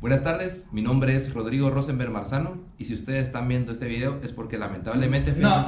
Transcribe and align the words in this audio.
Buenas 0.00 0.22
tardes, 0.22 0.68
mi 0.72 0.82
nombre 0.82 1.16
es 1.16 1.32
Rodrigo 1.32 1.70
Rosenberg 1.70 2.10
Marzano 2.10 2.58
y 2.78 2.84
si 2.84 2.94
ustedes 2.94 3.26
están 3.26 3.48
viendo 3.48 3.72
este 3.72 3.86
video 3.86 4.20
es 4.22 4.30
porque 4.30 4.58
lamentablemente... 4.58 5.32
No, 5.32 5.66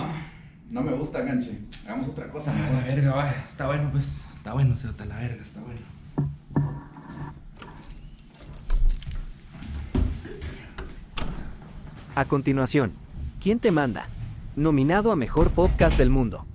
no 0.71 0.83
me 0.83 0.93
gusta, 0.93 1.23
ganche. 1.23 1.59
Hagamos 1.87 2.09
otra 2.09 2.31
cosa. 2.31 2.53
Ah, 2.55 2.71
la 2.73 2.87
verga, 2.87 3.15
va. 3.15 3.31
Está 3.31 3.67
bueno, 3.67 3.89
pues. 3.91 4.23
Está 4.37 4.53
bueno, 4.53 4.77
se 4.77 4.87
la 4.87 5.17
verga, 5.17 5.43
está 5.43 5.61
bueno. 5.61 5.81
A 12.15 12.25
continuación, 12.27 12.93
¿Quién 13.41 13.61
te 13.61 13.71
manda? 13.71 14.09
Nominado 14.57 15.13
a 15.13 15.17
Mejor 15.17 15.51
Podcast 15.51 15.97
del 15.97 16.11
Mundo. 16.11 16.48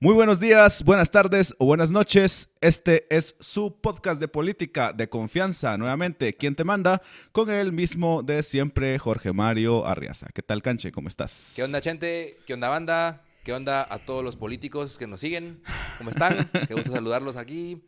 Muy 0.00 0.14
buenos 0.14 0.38
días, 0.38 0.84
buenas 0.84 1.10
tardes 1.10 1.52
o 1.58 1.66
buenas 1.66 1.90
noches. 1.90 2.50
Este 2.60 3.08
es 3.10 3.34
su 3.40 3.80
podcast 3.80 4.20
de 4.20 4.28
política 4.28 4.92
de 4.92 5.08
confianza. 5.08 5.76
Nuevamente, 5.76 6.34
¿quién 6.34 6.54
te 6.54 6.62
manda? 6.62 7.02
Con 7.32 7.50
el 7.50 7.72
mismo 7.72 8.22
de 8.22 8.44
siempre, 8.44 8.96
Jorge 9.00 9.32
Mario 9.32 9.84
Arriaza. 9.88 10.28
¿Qué 10.32 10.40
tal, 10.40 10.62
Canche? 10.62 10.92
¿Cómo 10.92 11.08
estás? 11.08 11.54
¿Qué 11.56 11.64
onda, 11.64 11.80
gente? 11.80 12.36
¿Qué 12.46 12.54
onda, 12.54 12.68
banda? 12.68 13.24
¿Qué 13.42 13.52
onda 13.52 13.92
a 13.92 13.98
todos 13.98 14.22
los 14.22 14.36
políticos 14.36 14.98
que 14.98 15.08
nos 15.08 15.18
siguen? 15.18 15.62
¿Cómo 15.98 16.10
están? 16.10 16.48
Qué 16.68 16.74
gusto 16.74 16.92
saludarlos 16.92 17.36
aquí. 17.36 17.82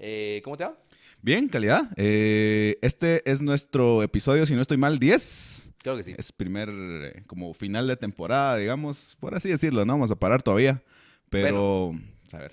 Eh, 0.00 0.40
¿Cómo 0.42 0.56
te 0.56 0.64
va? 0.64 0.76
Bien, 1.22 1.46
calidad. 1.46 1.88
Eh, 1.96 2.78
este 2.82 3.30
es 3.30 3.40
nuestro 3.40 4.02
episodio, 4.02 4.44
si 4.44 4.56
no 4.56 4.60
estoy 4.60 4.76
mal, 4.76 4.98
10. 4.98 5.70
Creo 5.78 5.96
que 5.96 6.02
sí. 6.02 6.16
Es 6.18 6.32
primer, 6.32 6.68
eh, 6.72 7.22
como 7.28 7.54
final 7.54 7.86
de 7.86 7.96
temporada, 7.96 8.56
digamos, 8.56 9.16
por 9.20 9.36
así 9.36 9.50
decirlo, 9.50 9.84
¿no? 9.84 9.92
Vamos 9.92 10.10
a 10.10 10.16
parar 10.16 10.42
todavía. 10.42 10.82
Pero, 11.42 11.94
a 12.32 12.38
ver. 12.38 12.52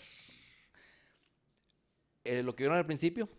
Eh, 2.23 2.43
lo 2.43 2.55
que 2.55 2.63
vieron 2.63 2.77
al 2.77 2.85
principio, 2.85 3.29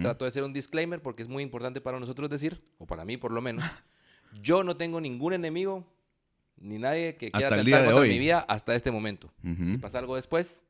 trato 0.00 0.24
de 0.24 0.28
hacer 0.28 0.42
un 0.42 0.52
disclaimer 0.52 1.00
porque 1.02 1.22
es 1.22 1.28
muy 1.28 1.42
importante 1.42 1.80
para 1.80 2.00
nosotros 2.00 2.28
decir, 2.30 2.62
o 2.78 2.86
para 2.86 3.04
mí 3.04 3.16
por 3.16 3.32
lo 3.32 3.40
menos, 3.40 3.64
yo 4.42 4.62
no 4.64 4.76
tengo 4.76 5.00
ningún 5.00 5.32
enemigo 5.32 5.86
ni 6.56 6.78
nadie 6.78 7.16
que 7.16 7.30
quiera 7.30 7.48
atentar 7.48 7.84
contra 7.84 8.02
mi 8.02 8.18
vida 8.18 8.40
hasta 8.40 8.74
este 8.74 8.90
momento. 8.90 9.32
Si 9.42 9.78
pasa 9.78 9.98
algo 9.98 10.16
después, 10.16 10.64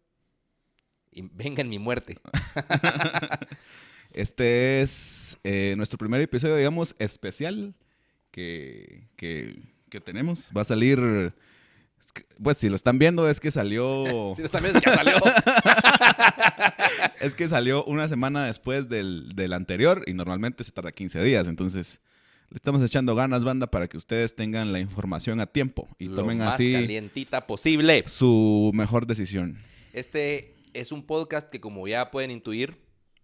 venga 1.12 1.62
en 1.62 1.68
mi 1.68 1.78
muerte. 1.78 2.18
Este 4.12 4.80
es 4.80 5.36
eh, 5.44 5.74
nuestro 5.76 5.98
primer 5.98 6.20
episodio, 6.20 6.56
digamos, 6.56 6.94
especial 6.98 7.74
que, 8.30 9.08
tenemos. 10.04 10.50
Va 10.56 10.62
a 10.62 10.64
salir. 10.64 11.34
Pues 12.42 12.56
si 12.56 12.68
lo 12.68 12.76
están 12.76 12.98
viendo, 12.98 13.28
es 13.28 13.40
que 13.40 13.50
salió. 13.50 14.04
si 14.36 14.42
lo 14.42 14.46
están 14.46 14.62
viendo, 14.62 14.78
es 14.78 14.84
que 14.84 14.92
salió. 14.92 15.14
es 17.20 17.34
que 17.34 17.48
salió 17.48 17.84
una 17.84 18.08
semana 18.08 18.46
después 18.46 18.88
del, 18.88 19.52
anterior 19.52 20.04
y 20.06 20.14
normalmente 20.14 20.64
se 20.64 20.72
tarda 20.72 20.92
15 20.92 21.22
días. 21.22 21.48
Entonces, 21.48 22.00
le 22.50 22.56
estamos 22.56 22.82
echando 22.82 23.14
ganas, 23.14 23.44
banda, 23.44 23.68
para 23.68 23.88
que 23.88 23.96
ustedes 23.96 24.34
tengan 24.34 24.72
la 24.72 24.80
información 24.80 25.40
a 25.40 25.46
tiempo 25.46 25.88
y 25.98 26.06
lo 26.06 26.16
tomen 26.16 26.38
más 26.38 26.54
así. 26.54 26.72
calientita 26.72 27.46
posible. 27.46 28.04
Su 28.06 28.70
mejor 28.74 29.06
decisión. 29.06 29.58
Este 29.92 30.54
es 30.74 30.92
un 30.92 31.04
podcast 31.04 31.48
que, 31.48 31.60
como 31.60 31.88
ya 31.88 32.10
pueden 32.10 32.30
intuir, 32.30 32.78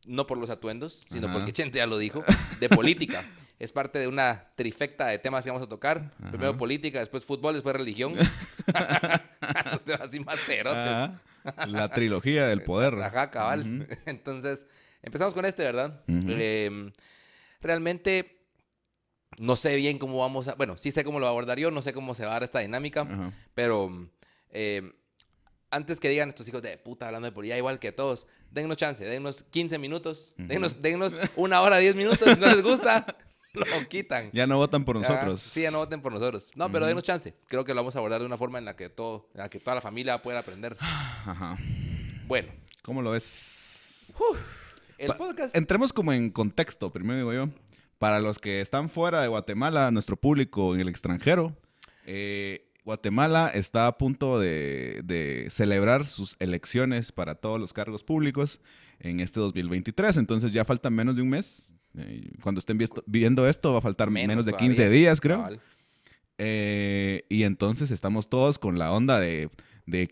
no 0.06 0.26
por 0.26 0.38
los 0.38 0.50
atuendos, 0.50 1.02
sino 1.08 1.32
porque 1.32 1.52
Chente 1.52 1.78
ya 1.78 1.86
lo 1.86 1.98
dijo, 1.98 2.24
de 2.60 2.68
política. 2.68 3.24
Es 3.58 3.72
parte 3.72 3.98
de 3.98 4.08
una 4.08 4.48
trifecta 4.56 5.06
de 5.06 5.18
temas 5.18 5.44
que 5.44 5.50
vamos 5.50 5.66
a 5.66 5.68
tocar. 5.68 6.10
Primero 6.28 6.56
política, 6.56 6.98
después 6.98 7.24
fútbol, 7.24 7.54
después 7.54 7.76
religión. 7.76 8.14
los 9.72 9.84
temas 9.84 10.00
así 10.00 10.20
más 10.20 10.40
cerotes. 10.40 11.10
La 11.68 11.88
trilogía 11.90 12.46
del 12.46 12.62
poder. 12.64 12.94
Ajá, 13.00 13.30
cabal. 13.30 13.86
Entonces, 14.06 14.66
empezamos 15.02 15.34
con 15.34 15.44
este, 15.44 15.62
¿verdad? 15.62 16.02
Em, 16.08 16.92
realmente 17.60 18.46
no 19.38 19.56
sé 19.56 19.76
bien 19.76 19.98
cómo 19.98 20.18
vamos 20.18 20.48
a... 20.48 20.54
Bueno, 20.54 20.76
sí 20.78 20.90
sé 20.90 21.04
cómo 21.04 21.18
lo 21.18 21.26
abordar 21.26 21.58
yo, 21.58 21.70
no 21.70 21.82
sé 21.82 21.92
cómo 21.92 22.14
se 22.14 22.24
va 22.24 22.30
a 22.30 22.34
dar 22.34 22.44
esta 22.44 22.60
dinámica, 22.60 23.32
pero... 23.54 24.10
Eh, 24.50 24.92
antes 25.70 25.98
que 25.98 26.08
digan 26.08 26.28
estos 26.28 26.46
hijos 26.46 26.62
de 26.62 26.78
puta 26.78 27.06
hablando 27.06 27.26
de 27.26 27.32
política, 27.32 27.58
igual 27.58 27.80
que 27.80 27.90
todos, 27.90 28.28
dennos 28.52 28.76
chance, 28.76 29.04
dennos 29.04 29.42
15 29.50 29.78
minutos, 29.78 30.32
dennos, 30.36 30.76
una 31.34 31.60
hora, 31.62 31.78
10 31.78 31.96
minutos, 31.96 32.32
si 32.32 32.40
no 32.40 32.46
les 32.46 32.62
gusta, 32.62 33.04
lo 33.80 33.88
quitan. 33.88 34.30
Ya 34.32 34.46
no 34.46 34.56
votan 34.56 34.84
por 34.84 34.96
nosotros. 34.96 35.40
sí, 35.40 35.62
ya 35.62 35.70
no 35.70 35.78
voten 35.78 36.02
por 36.02 36.12
nosotros. 36.12 36.50
No, 36.56 36.70
pero 36.70 36.86
dennos 36.86 37.04
chance. 37.04 37.34
Creo 37.46 37.64
que 37.64 37.72
lo 37.72 37.80
vamos 37.80 37.96
a 37.96 38.00
abordar 38.00 38.20
de 38.20 38.26
una 38.26 38.36
forma 38.36 38.58
en 38.58 38.64
la 38.64 38.76
que 38.76 38.88
todo, 38.88 39.28
en 39.34 39.40
la 39.40 39.48
que 39.48 39.60
toda 39.60 39.76
la 39.76 39.80
familia 39.80 40.18
pueda 40.18 40.40
aprender. 40.40 40.76
Ajá. 40.80 41.58
Bueno. 42.26 42.52
¿Cómo 42.82 43.00
lo 43.00 43.12
ves? 43.12 44.12
el 44.98 45.12
podcast. 45.14 45.56
Entremos 45.56 45.92
como 45.92 46.12
en 46.12 46.30
contexto, 46.30 46.92
primero 46.92 47.18
digo 47.18 47.32
yo. 47.32 47.48
Para 47.98 48.20
los 48.20 48.38
que 48.38 48.60
están 48.60 48.88
fuera 48.88 49.22
de 49.22 49.28
Guatemala, 49.28 49.90
nuestro 49.90 50.16
público 50.16 50.74
en 50.74 50.80
el 50.80 50.88
extranjero, 50.88 51.56
eh, 52.04 52.70
Guatemala 52.84 53.50
está 53.54 53.86
a 53.86 53.96
punto 53.96 54.38
de, 54.38 55.46
celebrar 55.50 56.06
sus 56.06 56.36
elecciones 56.38 57.12
para 57.12 57.36
todos 57.36 57.58
los 57.58 57.72
cargos 57.72 58.04
públicos 58.04 58.60
en 59.00 59.20
este 59.20 59.40
2023. 59.40 60.18
Entonces 60.18 60.52
ya 60.52 60.64
falta 60.64 60.90
menos 60.90 61.16
de 61.16 61.22
un 61.22 61.30
mes. 61.30 61.74
Eh, 61.96 62.30
cuando 62.42 62.58
estén 62.58 62.78
viendo 63.06 63.48
esto 63.48 63.72
va 63.72 63.78
a 63.78 63.82
faltar 63.82 64.10
menos, 64.10 64.44
de 64.44 64.52
15 64.52 64.90
días, 64.90 65.20
creo. 65.20 65.48
Eh, 66.38 67.24
y 67.28 67.44
entonces 67.44 67.90
estamos 67.90 68.28
todos 68.28 68.58
con 68.58 68.78
la 68.78 68.92
onda 68.92 69.20
de, 69.20 69.48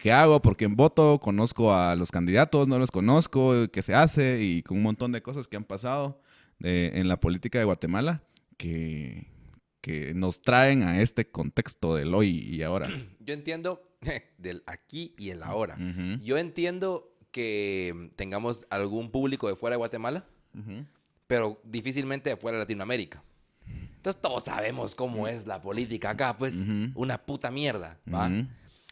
qué 0.01 0.13
hago, 0.13 0.41
por 0.41 0.57
quién 0.57 0.77
voto, 0.77 1.19
conozco 1.21 1.75
a 1.75 1.97
los 1.97 2.11
candidatos, 2.11 2.69
no 2.69 2.79
los 2.79 2.91
conozco, 2.91 3.69
qué 3.73 3.83
se 3.83 3.95
hace 3.95 4.43
y 4.43 4.63
con 4.63 4.77
un 4.77 4.85
montón 4.85 5.13
de 5.13 5.23
cosas 5.23 5.49
que 5.49 5.57
han 5.57 5.65
pasado 5.65 6.21
eh, 6.63 6.93
en 6.95 7.09
la 7.09 7.19
política 7.19 7.59
de 7.59 7.65
Guatemala 7.65 8.23
que, 8.57 9.27
que 9.81 10.15
nos 10.15 10.43
traen 10.43 10.85
a 10.85 11.01
este 11.03 11.29
contexto 11.29 11.97
del 11.97 12.15
hoy 12.15 12.29
y 12.31 12.63
ahora. 12.63 12.89
Yo 13.21 13.35
entiendo 13.35 13.83
del 14.39 14.63
aquí 14.67 15.15
y 15.19 15.31
el 15.31 15.43
ahora. 15.43 15.77
Yo 16.23 16.39
entiendo 16.39 17.13
que 17.33 18.11
tengamos 18.15 18.67
algún 18.71 19.11
público 19.11 19.49
de 19.49 19.57
fuera 19.57 19.75
de 19.75 19.79
Guatemala, 19.79 20.27
pero 21.33 21.59
difícilmente 21.65 22.29
de 22.29 22.37
fuera 22.37 22.59
de 22.59 22.65
Latinoamérica. 22.65 23.23
Entonces 23.97 24.21
todos 24.21 24.45
sabemos 24.45 24.95
cómo 24.95 25.27
es 25.27 25.47
la 25.47 25.63
política 25.63 26.11
acá, 26.11 26.37
pues 26.37 26.55
una 26.95 27.17
puta 27.25 27.51
mierda, 27.51 27.99
¿va? 28.13 28.31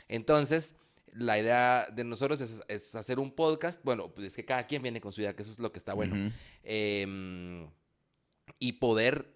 Entonces, 0.09 0.75
la 1.13 1.39
idea 1.39 1.87
de 1.95 2.03
nosotros 2.03 2.41
es, 2.41 2.95
hacer 2.95 3.19
un 3.19 3.31
podcast, 3.31 3.85
bueno, 3.85 4.09
pues 4.09 4.29
es 4.29 4.37
que 4.37 4.47
cada 4.47 4.67
quien 4.67 4.81
viene 4.81 5.03
con 5.03 5.13
su 5.13 5.21
idea, 5.21 5.37
que 5.37 5.43
eso 5.43 5.53
es 5.53 5.59
lo 5.59 5.71
que 5.71 5.79
está 5.79 5.93
bueno, 5.93 6.17
em, 6.63 7.69
y 8.59 8.73
poder 8.73 9.35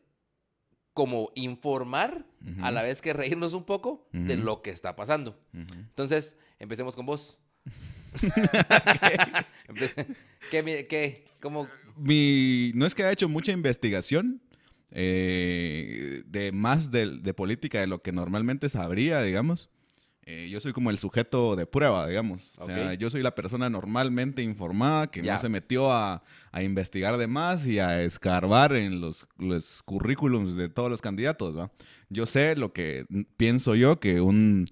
como 0.95 1.31
informar 1.35 2.25
a 2.63 2.71
la 2.71 2.81
vez 2.81 3.03
que 3.03 3.13
reírnos 3.13 3.53
un 3.53 3.65
poco 3.65 4.09
de 4.13 4.39
lo 4.39 4.63
que 4.63 4.71
está 4.71 4.97
pasando. 4.97 5.39
Entonces, 5.53 6.39
empecemos 6.59 6.97
con 6.97 7.05
vos. 7.05 7.37
¿Qué? 10.51 10.87
¿Qué? 10.89 11.25
¿Cómo? 11.41 11.69
Mi, 11.97 12.73
no 12.75 12.87
es 12.87 12.95
que 12.95 13.03
haya 13.03 13.13
hecho 13.13 13.29
mucha 13.29 13.53
investigación 13.53 14.41
eh, 14.97 16.23
de 16.27 16.53
más 16.53 16.91
de, 16.91 17.35
política 17.35 17.81
de 17.81 17.87
lo 17.87 18.03
que 18.03 18.13
normalmente 18.13 18.69
sabría, 18.69 19.23
digamos. 19.23 19.71
Eh, 20.27 20.49
yo 20.51 20.59
soy 20.59 20.73
como 20.73 20.89
el 20.89 20.97
sujeto 20.97 21.55
de 21.55 21.67
prueba, 21.67 22.09
digamos. 22.09 22.57
O 22.59 22.67
sea, 22.67 22.95
yo 22.95 23.11
soy 23.11 23.23
la 23.23 23.35
persona 23.35 23.69
normalmente 23.69 24.43
informada 24.43 25.11
que 25.11 25.23
no 25.23 25.37
se 25.37 25.49
metió 25.49 25.93
a, 25.93 26.23
investigar 26.63 27.19
de 27.19 27.27
más 27.27 27.67
y 27.67 27.81
a 27.81 28.03
escarbar 28.03 28.75
en 28.75 29.01
los, 29.01 29.27
los 29.37 29.83
currículums 29.83 30.57
de 30.57 30.69
todos 30.69 30.89
los 30.89 31.03
candidatos, 31.03 31.59
¿va? 31.59 31.71
Yo 32.09 32.27
sé 32.27 32.55
lo 32.55 32.73
que 32.73 33.07
pienso 33.37 33.75
yo 33.75 33.99
que 33.99 34.21
un, 34.21 34.67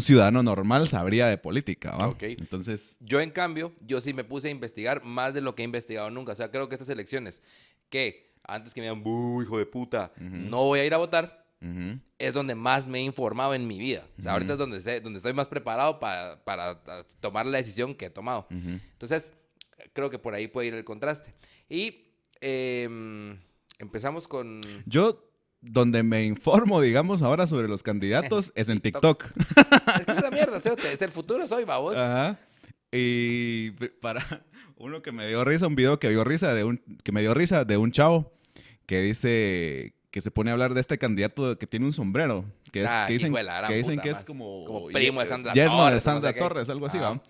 ciudadano 0.00 0.42
normal 0.42 0.88
sabría 0.88 1.26
de 1.26 1.38
política, 1.38 1.96
¿va? 1.96 2.14
Entonces... 2.20 2.96
Yo, 3.00 3.20
en 3.20 3.30
cambio, 3.30 3.72
yo 3.84 4.00
sí 4.00 4.14
me 4.14 4.24
puse 4.24 4.48
a 4.48 4.50
investigar 4.50 5.04
más 5.04 5.34
de 5.34 5.40
lo 5.40 5.54
que 5.54 5.62
he 5.62 5.64
investigado 5.64 6.10
nunca. 6.10 6.32
O 6.32 6.34
sea, 6.34 6.50
creo 6.50 6.68
que 6.68 6.76
estas 6.76 6.88
elecciones, 6.88 7.42
que 7.88 8.28
antes 8.44 8.74
que 8.74 8.80
me 8.80 8.88
digan, 8.88 9.00
hijo 9.00 9.58
de 9.58 9.66
puta! 9.66 10.12
No 10.18 10.64
voy 10.64 10.80
a 10.80 10.84
ir 10.84 10.94
a 10.94 10.98
votar 10.98 11.42
es 12.18 12.34
donde 12.34 12.54
más 12.54 12.88
me 12.88 12.98
he 12.98 13.02
informado 13.02 13.54
en 13.54 13.66
mi 13.66 13.78
vida. 13.78 14.06
ahorita 14.26 14.54
es 14.54 14.58
donde, 14.58 14.80
sé, 14.80 15.00
donde 15.00 15.18
estoy 15.18 15.32
más 15.32 15.48
preparado 15.48 16.00
para, 16.00 16.40
tomar 17.20 17.46
la 17.46 17.58
decisión 17.58 17.94
que 17.94 18.06
he 18.06 18.10
tomado. 18.10 18.46
Entonces, 18.50 19.32
creo 19.92 20.10
que 20.10 20.18
por 20.18 20.34
ahí 20.34 20.48
puede 20.48 20.68
ir 20.68 20.74
el 20.74 20.84
contraste. 20.84 21.34
Y 21.68 22.06
em, 22.40 23.38
empezamos 23.78 24.26
con... 24.26 24.60
Yo 24.86 25.31
donde 25.62 26.02
me 26.02 26.24
informo, 26.24 26.80
digamos, 26.80 27.22
ahora 27.22 27.46
sobre 27.46 27.68
los 27.68 27.82
candidatos 27.82 28.52
es 28.56 28.68
en 28.68 28.80
TikTok. 28.80 29.24
es 30.00 30.06
que 30.06 30.12
es 30.12 30.22
la 30.22 30.30
mierda, 30.30 30.58
es 30.58 31.02
el 31.02 31.10
futuro, 31.10 31.46
soy 31.46 31.64
babos. 31.64 31.96
Ajá. 31.96 32.38
Y 32.90 33.70
para 34.00 34.22
uno 34.76 35.00
que 35.00 35.12
me 35.12 35.26
dio 35.28 35.44
risa, 35.44 35.66
un 35.66 35.76
video 35.76 35.98
que 35.98 36.10
dio 36.10 36.24
risa 36.24 36.52
de 36.52 36.64
un 36.64 36.82
que 37.02 37.12
me 37.12 37.22
dio 37.22 37.32
risa 37.32 37.64
de 37.64 37.76
un 37.78 37.92
chavo 37.92 38.32
que 38.84 39.00
dice 39.00 39.94
que 40.10 40.20
se 40.20 40.30
pone 40.30 40.50
a 40.50 40.52
hablar 40.52 40.74
de 40.74 40.80
este 40.80 40.98
candidato 40.98 41.58
que 41.58 41.66
tiene 41.66 41.86
un 41.86 41.92
sombrero. 41.94 42.44
Que, 42.70 42.82
es, 42.82 42.90
ah, 42.90 43.04
que 43.06 43.14
dicen, 43.14 43.34
que, 43.34 43.74
dicen 43.74 44.00
que 44.00 44.10
es 44.10 44.24
como, 44.24 44.64
como 44.64 44.86
primo 44.88 45.20
de 45.20 45.26
Sandra 45.26 45.52
Torres. 45.52 45.94
de 45.94 46.00
Sandra 46.00 46.34
Torres, 46.34 46.68
algo 46.70 46.86
así, 46.86 46.98
¿va? 46.98 47.22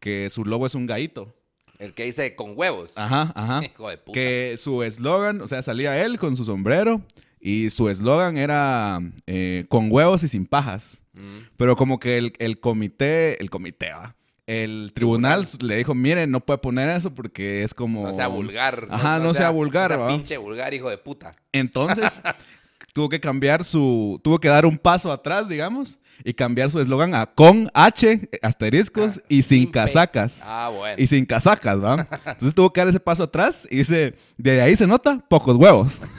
Que 0.00 0.28
su 0.28 0.44
logo 0.44 0.66
es 0.66 0.74
un 0.74 0.86
gaito. 0.86 1.34
El 1.78 1.94
que 1.94 2.04
dice 2.04 2.34
con 2.34 2.52
huevos. 2.56 2.92
Ajá, 2.96 3.32
ajá. 3.34 3.64
Hijo 3.64 3.88
de 3.88 3.98
puta. 3.98 4.12
Que 4.12 4.56
su 4.56 4.82
eslogan, 4.82 5.40
o 5.40 5.48
sea, 5.48 5.62
salía 5.62 6.04
él 6.04 6.18
con 6.18 6.36
su 6.36 6.44
sombrero 6.44 7.02
y 7.40 7.70
su 7.70 7.88
eslogan 7.88 8.36
era 8.36 9.00
eh, 9.26 9.64
con 9.68 9.90
huevos 9.90 10.24
y 10.24 10.28
sin 10.28 10.46
pajas. 10.46 11.00
Mm. 11.12 11.48
Pero 11.56 11.76
como 11.76 11.98
que 11.98 12.18
el, 12.18 12.32
el 12.38 12.60
comité, 12.60 13.40
el 13.40 13.50
comité, 13.50 13.92
¿va? 13.92 14.14
El 14.48 14.92
tribunal 14.94 15.46
le 15.60 15.76
dijo, 15.76 15.94
miren, 15.94 16.30
no 16.30 16.40
puede 16.40 16.56
poner 16.56 16.88
eso 16.88 17.14
porque 17.14 17.62
es 17.62 17.74
como... 17.74 18.06
No 18.06 18.14
sea 18.14 18.28
vulgar. 18.28 18.88
Ajá, 18.90 19.18
no, 19.18 19.34
sea, 19.34 19.50
vulgar, 19.50 19.98
no 19.98 20.08
pinche 20.08 20.38
vulgar, 20.38 20.72
hijo 20.72 20.88
de 20.88 20.96
puta. 20.96 21.30
Entonces, 21.52 22.22
tuvo 22.94 23.10
que 23.10 23.20
cambiar 23.20 23.62
su... 23.62 24.18
Tuvo 24.24 24.38
que 24.38 24.48
dar 24.48 24.64
un 24.64 24.78
paso 24.78 25.12
atrás, 25.12 25.50
digamos, 25.50 25.98
y 26.24 26.34
cambiar 26.34 26.70
su 26.70 26.80
eslogan 26.80 27.14
a 27.14 27.26
con 27.26 27.70
H, 27.74 28.28
asteriscos, 28.42 29.18
Ah, 29.18 29.22
y 29.28 29.42
sin 29.42 29.70
casacas. 29.70 30.42
Ah, 30.46 30.70
bueno. 30.74 30.96
Y 31.02 31.06
sin 31.06 31.24
casacas, 31.26 31.82
¿va? 31.82 32.06
Entonces 32.26 32.54
tuvo 32.54 32.72
que 32.72 32.80
dar 32.80 32.88
ese 32.88 33.00
paso 33.00 33.22
atrás 33.24 33.66
y 33.70 33.76
dice, 33.78 34.14
de 34.36 34.60
ahí 34.62 34.74
se 34.76 34.86
nota 34.86 35.18
pocos 35.28 35.56
huevos. 35.56 36.00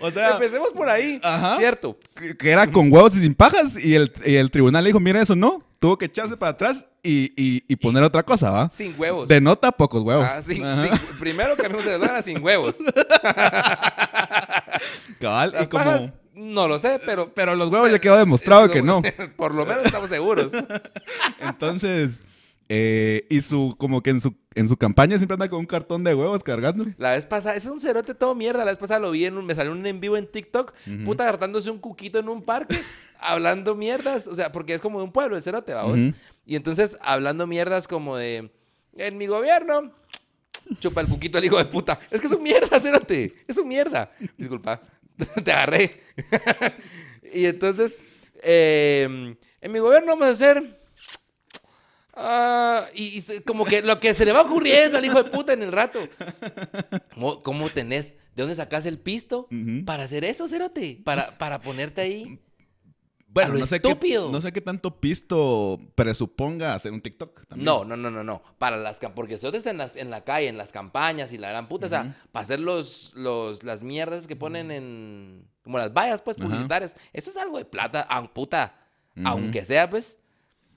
o 0.00 0.10
sea, 0.10 0.32
Empecemos 0.32 0.72
por 0.72 0.88
ahí. 0.88 1.20
Ajá. 1.22 1.56
Cierto. 1.58 1.98
que 2.16 2.36
que 2.36 2.50
era 2.50 2.66
con 2.66 2.92
huevos 2.92 3.14
y 3.16 3.20
sin 3.20 3.34
pajas 3.34 3.76
y 3.82 3.94
el, 3.94 4.12
y 4.24 4.34
el 4.36 4.50
tribunal 4.50 4.84
le 4.84 4.88
dijo, 4.90 5.00
mira 5.00 5.20
eso 5.20 5.34
no, 5.36 5.62
tuvo 5.80 5.96
que 5.98 6.04
echarse 6.06 6.36
para 6.36 6.52
atrás 6.52 6.84
y, 7.02 7.32
y- 7.36 7.62
y 7.68 7.76
poner 7.76 8.02
otra 8.02 8.22
cosa, 8.22 8.50
¿va? 8.50 8.70
Sin 8.70 8.94
huevos. 8.98 9.28
Denota 9.28 9.70
pocos 9.72 10.02
huevos. 10.02 10.26
Ah, 10.30 10.42
sin- 10.42 10.62
sin- 10.76 11.16
primero 11.18 11.56
eslogan 11.56 12.16
a 12.16 12.22
sin 12.22 12.42
huevos. 12.42 12.76
Cabal, 15.20 15.54
y 15.62 15.66
como... 15.66 15.84
pajas, 15.84 16.12
no 16.44 16.68
lo 16.68 16.78
sé, 16.78 16.98
pero... 17.04 17.30
Pero 17.34 17.54
los 17.54 17.70
huevos 17.70 17.90
ya 17.90 17.98
quedó 17.98 18.16
demostrado 18.16 18.70
que 18.70 18.82
no. 18.82 19.02
Por 19.36 19.54
lo 19.54 19.66
menos 19.66 19.84
estamos 19.84 20.08
seguros. 20.08 20.52
Entonces, 21.40 22.22
eh, 22.68 23.26
y 23.28 23.40
su, 23.40 23.74
como 23.78 24.02
que 24.02 24.10
en 24.10 24.20
su, 24.20 24.34
en 24.54 24.68
su 24.68 24.76
campaña 24.76 25.16
siempre 25.16 25.34
anda 25.34 25.48
con 25.48 25.60
un 25.60 25.66
cartón 25.66 26.04
de 26.04 26.14
huevos 26.14 26.42
cargando. 26.42 26.84
La 26.98 27.12
vez 27.12 27.26
pasada, 27.26 27.56
ese 27.56 27.68
es 27.68 27.72
un 27.72 27.80
cerote 27.80 28.14
todo 28.14 28.34
mierda. 28.34 28.60
La 28.60 28.70
vez 28.70 28.78
pasada 28.78 29.00
lo 29.00 29.10
vi 29.10 29.24
en 29.24 29.36
un, 29.36 29.46
me 29.46 29.54
salió 29.54 29.72
un 29.72 29.84
en 29.86 30.00
vivo 30.00 30.16
en 30.16 30.26
TikTok, 30.26 30.72
puta 31.04 31.28
hartándose 31.28 31.70
un 31.70 31.78
cuquito 31.78 32.18
en 32.18 32.28
un 32.28 32.42
parque, 32.42 32.80
hablando 33.18 33.74
mierdas. 33.74 34.26
O 34.26 34.34
sea, 34.34 34.52
porque 34.52 34.74
es 34.74 34.80
como 34.80 34.98
de 34.98 35.04
un 35.04 35.12
pueblo 35.12 35.36
el 35.36 35.42
cerote, 35.42 35.74
vamos. 35.74 35.98
Y 36.46 36.56
entonces 36.56 36.96
hablando 37.02 37.46
mierdas 37.46 37.88
como 37.88 38.16
de, 38.16 38.50
en 38.96 39.18
mi 39.18 39.26
gobierno, 39.26 39.92
chupa 40.78 41.00
el 41.00 41.08
cuquito 41.08 41.38
el 41.38 41.44
hijo 41.44 41.58
de 41.58 41.64
puta. 41.64 41.98
Es 42.10 42.20
que 42.20 42.26
es 42.26 42.32
un 42.32 42.42
mierda, 42.42 42.80
cerote. 42.80 43.34
Es 43.46 43.58
un 43.58 43.68
mierda. 43.68 44.10
Disculpa, 44.36 44.80
te 45.44 45.52
agarré. 45.52 46.02
y 47.32 47.46
entonces, 47.46 47.98
eh, 48.42 49.36
en 49.60 49.72
mi 49.72 49.78
gobierno 49.78 50.12
vamos 50.12 50.28
a 50.28 50.30
hacer... 50.30 50.80
Ah, 52.16 52.86
y, 52.94 53.20
como 53.44 53.64
que 53.64 53.82
lo 53.82 53.98
que 53.98 54.14
se 54.14 54.24
le 54.24 54.30
va 54.30 54.42
ocurriendo 54.42 54.98
al 54.98 55.04
hijo 55.04 55.20
de 55.20 55.28
puta 55.28 55.52
en 55.52 55.62
el 55.62 55.72
rato. 55.72 55.98
¿Cómo, 57.12 57.42
cómo 57.42 57.70
tenés? 57.70 58.16
¿De 58.36 58.42
dónde 58.42 58.54
sacás 58.54 58.86
el 58.86 59.00
pisto? 59.00 59.48
Para 59.84 60.04
hacer 60.04 60.24
eso, 60.24 60.46
Cerote. 60.46 61.00
Para, 61.02 61.36
para 61.38 61.60
ponerte 61.60 62.02
ahí. 62.02 62.38
Bueno, 63.34 63.54
A 63.54 63.58
no 63.58 63.66
sé, 63.66 63.80
qué, 63.80 63.88
estúpido. 63.88 64.30
no 64.30 64.40
sé 64.40 64.52
qué 64.52 64.60
tanto 64.60 65.00
pisto 65.00 65.80
presuponga 65.96 66.72
hacer 66.72 66.92
un 66.92 67.00
TikTok 67.00 67.46
también. 67.48 67.64
No, 67.64 67.84
no, 67.84 67.96
no, 67.96 68.08
no, 68.08 68.22
no. 68.22 68.42
Para 68.58 68.76
las 68.76 69.00
porque 69.14 69.34
está 69.34 69.70
en, 69.70 69.78
las, 69.78 69.96
en 69.96 70.10
la 70.10 70.22
calle, 70.22 70.46
en 70.46 70.56
las 70.56 70.70
campañas 70.70 71.32
y 71.32 71.38
la 71.38 71.48
gran 71.50 71.66
puta. 71.66 71.86
O 71.86 71.88
sea, 71.88 72.16
para 72.30 72.44
hacer 72.44 72.60
los, 72.60 73.12
los, 73.16 73.64
las 73.64 73.82
mierdas 73.82 74.28
que 74.28 74.36
ponen 74.36 74.70
en. 74.70 75.48
Como 75.64 75.78
las 75.78 75.92
vallas, 75.92 76.22
pues, 76.22 76.36
publicitarias. 76.36 76.96
Eso 77.12 77.30
es 77.30 77.36
algo 77.36 77.58
de 77.58 77.64
plata, 77.64 78.02
aun 78.02 78.28
puta. 78.28 78.78
Ujú. 79.16 79.26
Aunque 79.26 79.64
sea, 79.64 79.90
pues. 79.90 80.16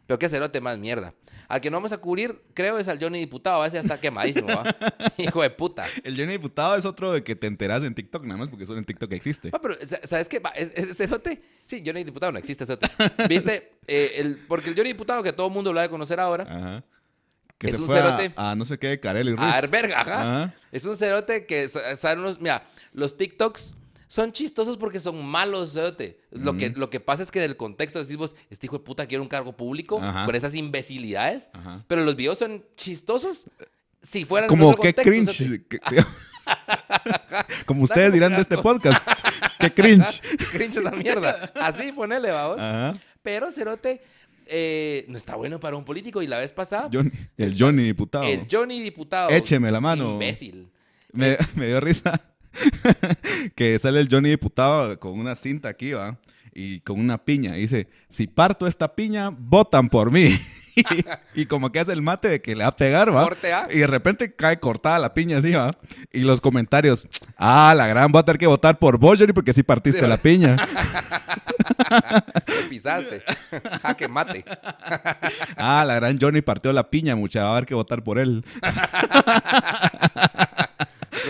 Pero 0.07 0.17
que 0.17 0.29
Cerote 0.29 0.61
más 0.61 0.77
mierda. 0.77 1.13
Al 1.49 1.61
que 1.61 1.69
no 1.69 1.77
vamos 1.77 1.91
a 1.93 1.97
cubrir, 1.99 2.41
creo, 2.53 2.77
es 2.79 2.87
al 2.87 2.99
Johnny 2.99 3.19
Diputado. 3.19 3.61
A 3.61 3.67
ese 3.67 3.75
ya 3.75 3.81
está 3.81 3.99
quemadísimo, 3.99 4.47
¿va? 4.47 4.75
Hijo 5.17 5.41
de 5.41 5.49
puta. 5.49 5.85
El 6.03 6.15
Johnny 6.17 6.33
Diputado 6.33 6.75
es 6.75 6.85
otro 6.85 7.11
de 7.13 7.23
que 7.23 7.35
te 7.35 7.47
enteras 7.47 7.83
en 7.83 7.93
TikTok, 7.93 8.23
nada 8.25 8.37
más 8.37 8.47
porque 8.49 8.65
solo 8.65 8.79
en 8.79 8.85
TikTok 8.85 9.11
existe. 9.13 9.49
Ah, 9.53 9.59
pero, 9.61 9.75
¿sabes 10.03 10.27
qué? 10.27 10.39
Va, 10.39 10.49
es- 10.51 10.71
Ese 10.75 10.93
cerote, 10.93 11.41
sí, 11.65 11.83
Johnny 11.85 12.03
Diputado 12.03 12.31
no 12.31 12.39
existe, 12.39 12.65
cerote. 12.65 12.87
¿Viste? 13.29 13.73
Eh, 13.89 14.19
el, 14.19 14.39
porque 14.49 14.69
el 14.71 14.75
Johnny 14.75 14.89
Diputado 14.89 15.23
que 15.23 15.31
todo 15.31 15.47
el 15.47 15.53
mundo 15.53 15.71
lo 15.71 15.79
ha 15.79 15.83
de 15.83 15.89
conocer 15.89 16.19
ahora, 16.19 16.43
Ajá. 16.43 16.83
Que 17.57 17.67
Es 17.67 17.75
se 17.77 17.81
un 17.81 17.87
fue 17.87 17.97
a- 17.97 18.03
cerote. 18.17 18.33
A, 18.35 18.53
no 18.53 18.65
sé 18.65 18.77
qué 18.77 18.87
de 18.87 18.99
Carelli 18.99 19.33
Ruiz. 19.33 19.53
a 19.55 19.61
ver, 19.61 19.69
verga, 19.69 20.01
ajá. 20.01 20.21
Ajá. 20.43 20.55
Es 20.73 20.83
un 20.83 20.97
cerote 20.97 21.45
que 21.45 21.69
sa- 21.69 21.95
saben 21.95 22.19
unos, 22.19 22.41
mira, 22.41 22.67
los 22.91 23.15
TikToks 23.15 23.75
son 24.07 24.31
chistosos 24.31 24.77
porque 24.77 24.99
son 24.99 25.23
malos, 25.25 25.73
cerote. 25.73 26.19
Lo, 26.31 26.57
que, 26.57 26.69
lo 26.69 26.89
que 26.89 26.99
pasa 26.99 27.23
es 27.23 27.31
que 27.31 27.39
del 27.41 27.57
contexto 27.57 27.99
decimos, 27.99 28.35
este 28.49 28.65
hijo 28.67 28.77
de 28.77 28.83
puta 28.83 29.05
quiere 29.05 29.21
un 29.21 29.27
cargo 29.27 29.55
público 29.55 29.99
Ajá. 30.01 30.25
por 30.25 30.35
esas 30.35 30.55
imbecilidades, 30.55 31.49
Ajá. 31.53 31.83
pero 31.87 32.03
los 32.03 32.15
videos 32.15 32.37
son 32.39 32.63
chistosos 32.75 33.47
si 34.01 34.23
fueran 34.25 34.49
en 34.49 34.57
Como 34.57 34.75
qué 34.77 34.93
cringe. 34.93 35.61
Como 37.65 37.83
ustedes 37.83 38.13
dirán 38.13 38.33
de 38.33 38.41
este 38.41 38.57
podcast. 38.57 39.05
Qué 39.59 39.73
cringe. 39.73 40.21
cringe 40.51 40.77
esa 40.77 40.91
mierda. 40.91 41.51
Así, 41.55 41.91
ponele, 41.91 42.31
vamos. 42.31 42.59
Ajá. 42.59 42.95
Pero 43.21 43.51
Cerote 43.51 44.01
eh, 44.45 45.03
no 45.09 45.17
está 45.17 45.35
bueno 45.35 45.59
para 45.59 45.75
un 45.75 45.83
político. 45.83 46.21
Y 46.21 46.27
la 46.27 46.37
vez 46.39 46.53
pasada, 46.53 46.89
Johnny- 46.93 47.11
el 47.37 47.55
Johnny 47.57 47.83
Diputado. 47.83 48.23
el 48.25 48.47
Johnny 48.49 48.79
diputado. 48.81 49.29
Écheme 49.29 49.71
la 49.71 49.81
mano. 49.81 50.13
Imbécil. 50.13 50.69
Me, 51.11 51.37
me 51.55 51.67
dio 51.67 51.79
risa 51.81 52.21
que 53.55 53.77
sale 53.79 53.99
el 53.99 54.07
Johnny 54.09 54.29
Diputado 54.29 54.99
con 54.99 55.19
una 55.19 55.35
cinta 55.35 55.69
aquí, 55.69 55.91
¿va? 55.93 56.17
Y 56.53 56.79
con 56.81 56.99
una 56.99 57.23
piña. 57.23 57.57
Y 57.57 57.61
dice, 57.61 57.87
si 58.09 58.27
parto 58.27 58.67
esta 58.67 58.95
piña, 58.95 59.29
votan 59.29 59.89
por 59.89 60.11
mí. 60.11 60.37
y, 61.35 61.41
y 61.41 61.45
como 61.45 61.71
que 61.71 61.79
hace 61.79 61.91
el 61.91 62.01
mate 62.01 62.29
de 62.29 62.41
que 62.41 62.55
le 62.55 62.63
va 62.63 62.69
a 62.69 62.75
pegar, 62.75 63.15
¿va? 63.15 63.29
Y 63.71 63.79
de 63.79 63.87
repente 63.87 64.33
cae 64.33 64.59
cortada 64.59 64.99
la 64.99 65.13
piña 65.13 65.37
así, 65.37 65.51
¿va? 65.51 65.71
Y 66.11 66.19
los 66.21 66.41
comentarios, 66.41 67.07
ah, 67.37 67.73
la 67.75 67.87
gran, 67.87 68.11
voy 68.11 68.19
a 68.19 68.23
tener 68.23 68.37
que 68.39 68.47
votar 68.47 68.79
por 68.79 68.97
vos, 68.97 69.19
Johnny, 69.19 69.33
porque 69.33 69.53
sí 69.53 69.63
partiste 69.63 70.01
Sí, 70.01 70.07
la 70.07 70.17
piña. 70.17 70.55
Lo 72.47 72.69
pisaste. 72.69 73.21
Jaque 73.81 74.07
mate. 74.07 74.43
ah, 75.55 75.83
la 75.85 75.95
gran 75.95 76.19
Johnny 76.19 76.41
partió 76.41 76.73
la 76.73 76.89
piña, 76.89 77.15
mucha, 77.15 77.43
va 77.43 77.49
a 77.49 77.51
haber 77.53 77.65
que 77.65 77.73
votar 77.75 78.03
por 78.03 78.19
él. 78.19 78.43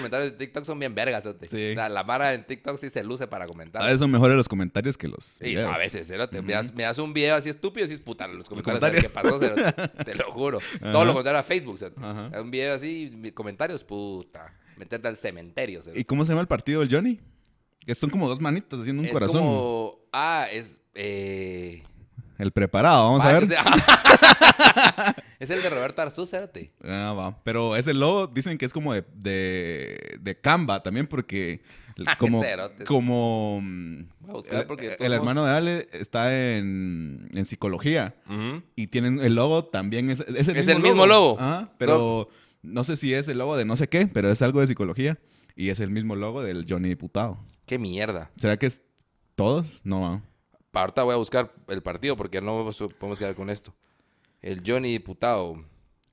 Los 0.07 0.11
comentarios 0.11 0.31
de 0.31 0.37
TikTok 0.45 0.65
son 0.65 0.79
bien 0.79 0.95
vergas. 0.95 1.27
Sí. 1.49 1.75
La, 1.75 1.89
la 1.89 2.03
mara 2.03 2.33
en 2.33 2.43
TikTok 2.45 2.77
sí 2.79 2.89
se 2.89 3.03
luce 3.03 3.27
para 3.27 3.47
comentar. 3.47 3.81
A 3.81 3.85
veces 3.85 3.99
son 3.99 4.11
mejores 4.11 4.35
los 4.35 4.47
comentarios 4.47 4.97
que 4.97 5.07
los 5.07 5.39
a 5.41 5.77
veces, 5.77 6.09
me, 6.43 6.53
das, 6.53 6.73
me 6.73 6.83
das 6.83 6.97
un 6.97 7.13
video 7.13 7.35
así 7.35 7.49
estúpido 7.49 7.85
y 7.87 7.91
es 7.93 8.01
puta 8.01 8.27
los 8.27 8.47
comentarios. 8.49 9.03
comentarios. 9.03 9.03
¿Qué 9.03 9.09
pasó? 9.09 10.03
Te 10.03 10.15
lo 10.15 10.31
juro. 10.31 10.59
Todo 10.81 11.05
lo 11.05 11.13
contrario 11.13 11.39
a 11.39 11.43
Facebook. 11.43 11.79
Ajá. 12.01 12.41
Un 12.41 12.51
video 12.51 12.75
así, 12.75 13.31
comentarios, 13.33 13.83
puta. 13.83 14.53
Meterte 14.77 15.07
al 15.07 15.17
cementerio. 15.17 15.81
¿Y 15.95 16.03
cómo 16.03 16.23
se 16.23 16.29
llama 16.33 16.41
el 16.41 16.47
partido 16.47 16.81
del 16.81 16.89
Johnny? 16.91 17.19
Que 17.85 17.95
son 17.95 18.09
como 18.09 18.27
dos 18.27 18.39
manitas 18.41 18.79
haciendo 18.79 19.01
un 19.01 19.07
es 19.07 19.13
corazón. 19.13 19.41
como... 19.43 19.99
Ah, 20.13 20.47
es... 20.51 20.81
Eh... 20.93 21.83
El 22.37 22.51
preparado, 22.51 23.03
vamos 23.05 23.25
a 23.25 23.29
Ah, 23.29 23.33
ver. 23.33 23.43
o 23.43 23.47
sea- 23.47 25.15
es 25.39 25.49
el 25.49 25.61
de 25.61 25.69
Roberto 25.69 26.01
Arzú, 26.01 26.25
Cerote. 26.25 26.71
Ah, 26.83 27.13
va. 27.17 27.39
Pero 27.43 27.75
ese 27.75 27.93
logo 27.93 28.27
dicen 28.27 28.57
que 28.57 28.65
es 28.65 28.73
como 28.73 28.93
de, 28.93 29.03
de, 29.15 30.17
de 30.21 30.39
Canva 30.39 30.81
también 30.83 31.07
porque 31.07 31.61
como, 32.19 32.41
cerote. 32.43 32.85
como 32.85 33.59
mm, 33.61 34.01
Voy 34.21 34.29
a 34.29 34.33
buscar 34.33 34.59
el, 34.61 34.67
porque 34.67 34.89
de 34.89 34.97
el 34.99 35.13
hermano 35.13 35.45
de 35.45 35.51
Ale 35.51 35.89
está 35.93 36.55
en, 36.57 37.29
en 37.33 37.45
psicología 37.45 38.15
y 38.75 38.87
tienen 38.87 39.19
el 39.19 39.35
logo 39.35 39.65
también 39.65 40.09
es, 40.09 40.19
es 40.21 40.47
el 40.47 40.57
Es 40.57 40.65
mismo 40.67 40.71
el 40.77 40.81
mismo 40.81 41.05
logo. 41.07 41.37
Ajá, 41.39 41.71
pero 41.77 42.29
no 42.61 42.83
sé 42.83 42.97
si 42.97 43.13
es 43.13 43.27
el 43.27 43.37
logo 43.37 43.57
de 43.57 43.65
no 43.65 43.75
sé 43.75 43.87
qué, 43.87 44.07
pero 44.07 44.29
es 44.31 44.41
algo 44.41 44.59
de 44.61 44.67
psicología 44.67 45.17
y 45.55 45.69
es 45.69 45.79
el 45.79 45.89
mismo 45.89 46.15
logo 46.15 46.43
del 46.43 46.65
Johnny 46.69 46.89
Diputado. 46.89 47.39
Qué 47.65 47.77
mierda. 47.79 48.31
¿Será 48.37 48.57
que 48.57 48.67
es 48.67 48.81
todos? 49.35 49.81
No. 49.83 50.21
Pa- 50.71 50.81
Ahorita 50.81 51.03
voy 51.03 51.13
a 51.13 51.17
buscar 51.17 51.51
el 51.67 51.81
partido 51.81 52.15
porque 52.15 52.41
no 52.41 52.69
podemos 52.99 53.17
quedar 53.19 53.33
con 53.35 53.49
esto. 53.49 53.73
El 54.41 54.61
Johnny 54.65 54.91
Diputado. 54.91 55.63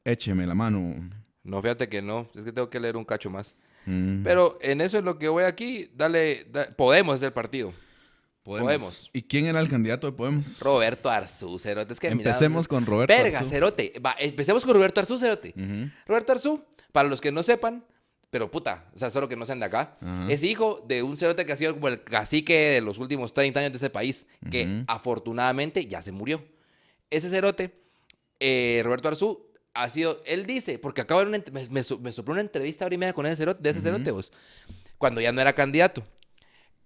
Écheme 0.05 0.47
la 0.47 0.55
mano. 0.55 1.11
No, 1.43 1.61
fíjate 1.63 1.89
que 1.89 2.01
no. 2.03 2.29
Es 2.35 2.45
que 2.45 2.53
tengo 2.53 2.71
que 2.71 2.81
leer 2.81 2.97
un 2.97 3.05
cacho 3.05 3.31
más. 3.31 3.57
Mm. 3.87 4.23
Pero 4.23 4.59
en 4.63 4.81
eso 4.81 4.99
es 4.99 5.05
lo 5.05 5.19
que 5.19 5.29
voy 5.29 5.45
aquí. 5.45 5.91
Dale, 5.95 6.47
da- 6.51 6.69
Podemos 6.77 7.17
hacer 7.17 7.33
partido. 7.35 7.73
Podemos. 8.43 9.09
¿Y 9.15 9.23
quién 9.23 9.47
era 9.47 9.59
el 9.61 9.69
candidato 9.71 10.07
de 10.07 10.13
Podemos? 10.13 10.61
Roberto 10.61 11.09
Arzú, 11.09 11.59
Cerote. 11.59 11.95
Es 11.95 12.01
que 12.01 12.15
mira, 12.15 12.31
Empecemos 12.31 12.69
con 12.69 12.85
Roberto 12.85 13.15
Verga, 13.15 13.39
Arzú. 13.39 13.51
Cerote. 13.51 13.93
Va, 14.05 14.15
empecemos 14.19 14.65
con 14.67 14.75
Roberto 14.75 15.01
Arzú, 15.01 15.17
Cerote. 15.17 15.55
Roberto 16.07 16.33
Arzú, 16.33 16.63
para 16.93 17.09
los 17.09 17.23
que 17.23 17.33
no 17.33 17.43
sepan, 17.43 17.85
pero 18.29 18.51
puta, 18.51 18.91
o 18.95 18.99
sea, 18.99 19.09
solo 19.09 19.29
que 19.31 19.37
no 19.37 19.47
sean 19.47 19.61
de 19.61 19.67
acá, 19.67 19.97
es 20.29 20.43
hijo 20.43 20.85
de 20.87 21.03
un 21.03 21.17
cerote 21.17 21.47
que 21.47 21.53
ha 21.53 21.57
sido 21.57 21.73
como 21.75 21.89
el 21.89 22.03
cacique 22.05 22.55
de 22.73 22.81
los 22.83 22.99
últimos 22.99 23.33
30 23.33 23.61
años 23.61 23.73
de 23.73 23.77
ese 23.79 23.89
país, 23.91 24.27
que 24.51 24.85
afortunadamente 24.89 25.87
ya 25.87 26.03
se 26.03 26.13
murió. 26.13 26.45
Ese 27.11 27.31
cerote, 27.31 27.84
eh, 28.47 28.83
Roberto 28.85 29.09
Arzú, 29.09 29.47
ha 29.73 29.89
sido, 29.89 30.21
él 30.27 30.45
dice, 30.45 30.79
porque 30.79 31.01
acabo 31.01 31.21
de 31.21 31.27
una 31.29 31.43
me, 31.51 31.67
me, 31.69 31.83
so- 31.83 31.99
me 31.99 32.13
sopló 32.13 32.33
una 32.33 32.43
entrevista 32.43 32.85
ahora 32.85 32.95
y 32.95 32.99
media 32.99 33.13
con 33.15 33.25
ese 33.27 33.37
cerote, 33.37 33.63
de 33.63 33.71
ese 33.71 33.81
cerote, 33.81 34.11
vos, 34.11 34.33
cuando 34.99 35.21
ya 35.23 35.33
no 35.33 35.41
era 35.41 35.55
candidato. 35.55 36.05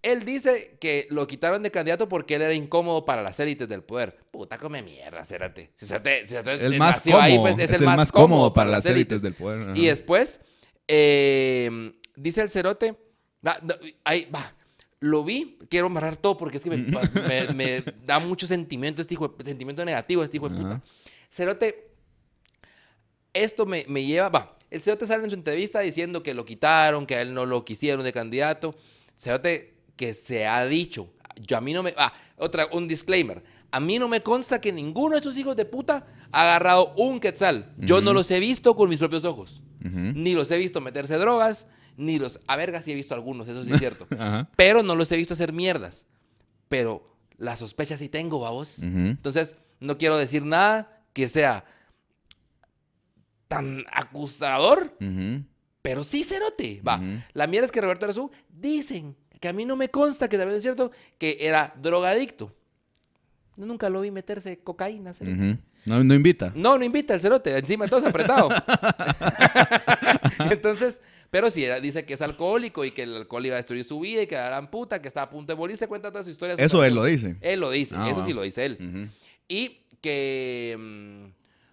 Él 0.01 0.25
dice 0.25 0.79
que 0.81 1.09
lo 1.11 1.27
quitaron 1.27 1.65
de 1.65 1.73
candidato 1.73 2.09
porque 2.09 2.37
él 2.37 2.43
era 2.43 2.55
incómodo 2.55 3.05
para 3.05 3.21
las 3.23 3.41
élites 3.41 3.69
del 3.69 3.83
poder. 3.83 4.17
Puta, 4.31 4.57
come 4.57 4.81
mierda, 4.83 5.25
cérate. 5.25 5.73
Si 5.75 5.87
se 5.87 5.99
te- 5.99 6.21
si 6.21 6.35
se 6.35 6.43
te- 6.45 6.65
El 6.65 6.79
más 6.79 6.97
nació 6.99 7.13
cómodo, 7.15 7.25
ahí, 7.25 7.39
pues, 7.39 7.59
es, 7.59 7.73
el 7.81 7.85
más, 7.85 8.13
cómodo 8.13 8.55
para 8.55 8.71
las 8.71 8.87
élites 8.87 9.21
del 9.23 9.35
poder. 9.35 9.61
ajá. 9.65 9.73
Y 9.77 9.87
después, 9.87 10.41
eh, 10.87 11.93
dice 12.17 12.41
el 12.43 12.49
cerote, 12.49 12.95
va, 13.47 13.59
ahí 14.05 14.29
va, 14.35 14.55
lo 15.01 15.23
vi, 15.25 15.59
quiero 15.69 15.87
amarrar 15.87 16.17
todo 16.17 16.37
porque 16.37 16.57
es 16.59 16.63
que 16.63 16.71
me, 16.71 16.77
me- 17.29 17.53
me 17.55 17.85
da 18.07 18.19
mucho 18.19 18.47
sentimiento, 18.47 19.03
este 19.03 19.15
hijo 19.15 19.29
de- 19.29 19.45
sentimiento 19.45 19.85
negativo, 19.85 20.23
este 20.23 20.37
hijo 20.39 20.49
de 20.49 20.57
puta. 20.57 20.69
Ajá. 20.77 20.83
Cerote, 21.29 21.91
esto 23.33 23.67
me, 23.67 23.85
me 23.89 24.05
lleva, 24.05 24.29
va, 24.29 24.59
el 24.71 24.83
cerote 24.83 25.07
sale 25.07 25.25
en 25.25 25.31
su 25.31 25.37
entrevista 25.37 25.81
diciendo 25.81 26.23
que 26.23 26.35
lo 26.35 26.45
quitaron, 26.45 27.07
que 27.07 27.17
a 27.17 27.23
él 27.23 27.35
no 27.35 27.47
lo 27.47 27.65
quisieron 27.65 28.05
de 28.05 28.13
candidato. 28.13 28.75
Cerote, 29.17 29.75
que 29.97 30.15
se 30.15 30.47
ha 30.47 30.65
dicho, 30.67 31.13
yo 31.41 31.57
a 31.57 31.61
mí 31.61 31.73
no 31.73 31.83
me, 31.83 31.95
ah, 31.97 32.13
otra, 32.37 32.69
un 32.73 32.87
disclaimer, 32.87 33.43
a 33.71 33.81
mí 33.81 33.99
no 33.99 34.09
me 34.09 34.23
consta 34.23 34.61
que 34.61 34.73
ninguno 34.73 35.13
de 35.13 35.19
estos 35.19 35.37
hijos 35.37 35.57
de 35.57 35.65
puta 35.65 36.07
ha 36.33 36.43
agarrado 36.43 36.95
un 36.97 37.21
quetzal. 37.21 37.73
Yo 37.79 38.01
no 38.01 38.13
los 38.13 38.31
he 38.31 38.41
visto 38.41 38.75
con 38.75 38.89
mis 38.89 38.99
propios 38.99 39.25
ojos. 39.25 39.63
Ujú. 39.85 39.99
Ni 40.15 40.35
los 40.35 40.51
he 40.51 40.59
visto 40.59 40.81
meterse 40.81 41.17
drogas, 41.17 41.67
ni 41.97 42.19
los... 42.19 42.41
A 42.47 42.57
verga 42.57 42.81
sí 42.81 42.93
he 42.93 42.95
visto 42.95 43.15
algunos, 43.15 43.49
eso 43.49 43.65
sí 43.65 43.73
es 43.73 43.79
cierto. 43.79 44.07
Ajá. 44.19 44.49
Pero 44.57 44.83
no 44.83 44.95
los 44.95 45.11
he 45.13 45.17
visto 45.17 45.35
hacer 45.35 45.53
mierdas. 45.53 46.07
Pero 46.69 47.15
la 47.37 47.57
sospecha 47.57 47.97
sí 47.97 48.09
tengo, 48.09 48.41
babos. 48.41 48.79
Entonces, 48.83 49.57
no 49.81 49.99
quiero 49.99 50.17
decir 50.17 50.45
nada 50.45 50.98
que 51.13 51.29
sea 51.29 51.65
tan 53.49 53.85
acusador, 53.91 54.97
pero 55.83 56.05
sí 56.05 56.25
cerote. 56.25 56.83
Va. 56.87 57.01
La 57.33 57.47
mierda 57.47 57.67
es 57.67 57.73
que 57.73 57.81
Roberto 57.81 58.07
Arzú 58.07 58.31
dicen 58.49 59.17
que 59.41 59.49
a 59.49 59.53
mí 59.53 59.65
no 59.65 59.77
me 59.77 59.91
consta 59.91 60.29
que 60.29 60.37
también 60.37 60.57
es 60.57 60.63
cierto 60.63 60.91
que 61.19 61.39
era 61.41 61.75
drogadicto. 61.81 62.55
Nunca 63.57 63.91
lo 63.91 64.03
vi 64.03 64.11
meterse 64.11 64.59
cocaína, 64.59 65.13
cerote. 65.13 65.59
No, 65.85 66.05
no 66.05 66.15
invita. 66.15 66.53
No, 66.55 66.79
no 66.79 66.85
invita 66.85 67.15
al 67.15 67.21
cerote, 67.21 67.57
encima 67.57 67.89
todo 67.89 68.01
es 68.01 68.07
apretado. 68.07 68.51
Entonces, 70.51 71.01
pero 71.31 71.51
sí, 71.51 71.65
dice 71.83 72.05
que 72.05 72.15
es 72.15 72.23
alcohólico 72.23 72.85
y 72.85 72.91
que 72.91 73.03
el 73.03 73.17
alcohol 73.17 73.47
iba 73.47 73.55
a 73.55 73.57
destruir 73.57 73.85
su 73.85 74.01
vida 74.01 74.23
y 74.23 74.27
que 74.27 74.37
la 74.37 74.47
gran 74.49 74.71
puta, 74.71 75.01
que 75.01 75.09
está 75.09 75.23
a 75.23 75.31
punto 75.31 75.53
de 75.53 75.57
morirse, 75.57 75.87
cuenta 75.89 76.11
toda 76.11 76.25
su 76.25 76.31
historia. 76.31 76.55
Eso 76.59 76.85
él 76.85 76.95
lo 76.95 77.05
dice. 77.05 77.37
Él 77.41 77.61
lo 77.61 77.71
dice, 77.71 77.95
Ah, 77.99 78.11
eso 78.11 78.25
sí 78.25 78.33
lo 78.33 78.43
dice 78.43 78.65
él. 78.67 79.11
Y 79.49 79.81
que, 80.01 80.77
mm, 80.79 81.25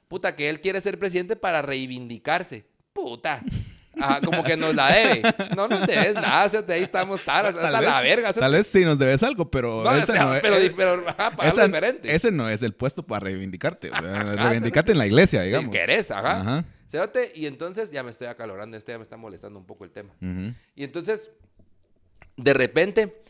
puta, 0.07 0.35
que 0.35 0.49
él 0.49 0.61
quiere 0.61 0.81
ser 0.81 0.97
presidente 0.99 1.35
para 1.35 1.61
reivindicarse. 1.61 2.65
Puta. 2.93 3.41
Ajá, 3.97 4.19
como 4.21 4.43
que 4.43 4.57
nos 4.57 4.75
la 4.75 4.93
debe. 4.93 5.21
No 5.55 5.69
nos 5.69 5.87
debes 5.87 6.15
nada, 6.15 6.45
o 6.45 6.49
sea, 6.49 6.61
de 6.61 6.73
ahí 6.73 6.83
estamos 6.83 7.23
taras, 7.23 7.55
hasta 7.55 7.71
la 7.71 8.01
verga. 8.01 8.29
o 8.29 8.33
sea, 8.33 8.41
tal 8.41 8.51
vez 8.51 8.67
sí 8.67 8.83
nos 8.83 8.99
debes 8.99 9.23
algo, 9.23 9.49
pero 9.49 9.83
no, 9.83 9.89
o 9.89 9.93
ese, 9.95 10.11
sea, 10.11 10.23
no 10.25 10.35
es, 10.35 10.41
pero, 10.41 10.55
pero 10.75 11.03
ajá, 11.07 11.31
para 11.33 11.49
algo 11.49 11.61
esa- 11.61 11.65
diferente. 11.67 12.13
ese 12.13 12.29
no 12.31 12.49
es 12.49 12.61
el 12.61 12.73
puesto 12.73 13.03
para 13.03 13.21
reivindicarte. 13.23 13.89
Ajá, 13.93 14.35
reivindicarte 14.35 14.91
en 14.91 14.97
la 14.97 15.07
iglesia, 15.07 15.39
Si 15.41 15.45
digamos. 15.47 15.69
querés, 15.69 16.11
ajá. 16.11 16.65
Cerote, 16.87 17.31
y 17.35 17.45
entonces 17.45 17.89
ya 17.89 18.03
me 18.03 18.11
estoy 18.11 18.27
acalorando, 18.27 18.75
este 18.75 18.91
ya 18.91 18.97
me 18.97 19.03
está 19.03 19.15
molestando 19.15 19.59
un 19.59 19.65
poco 19.65 19.85
el 19.85 19.91
tema. 19.91 20.13
Y 20.75 20.83
entonces, 20.83 21.31
de 22.35 22.53
repente, 22.53 23.21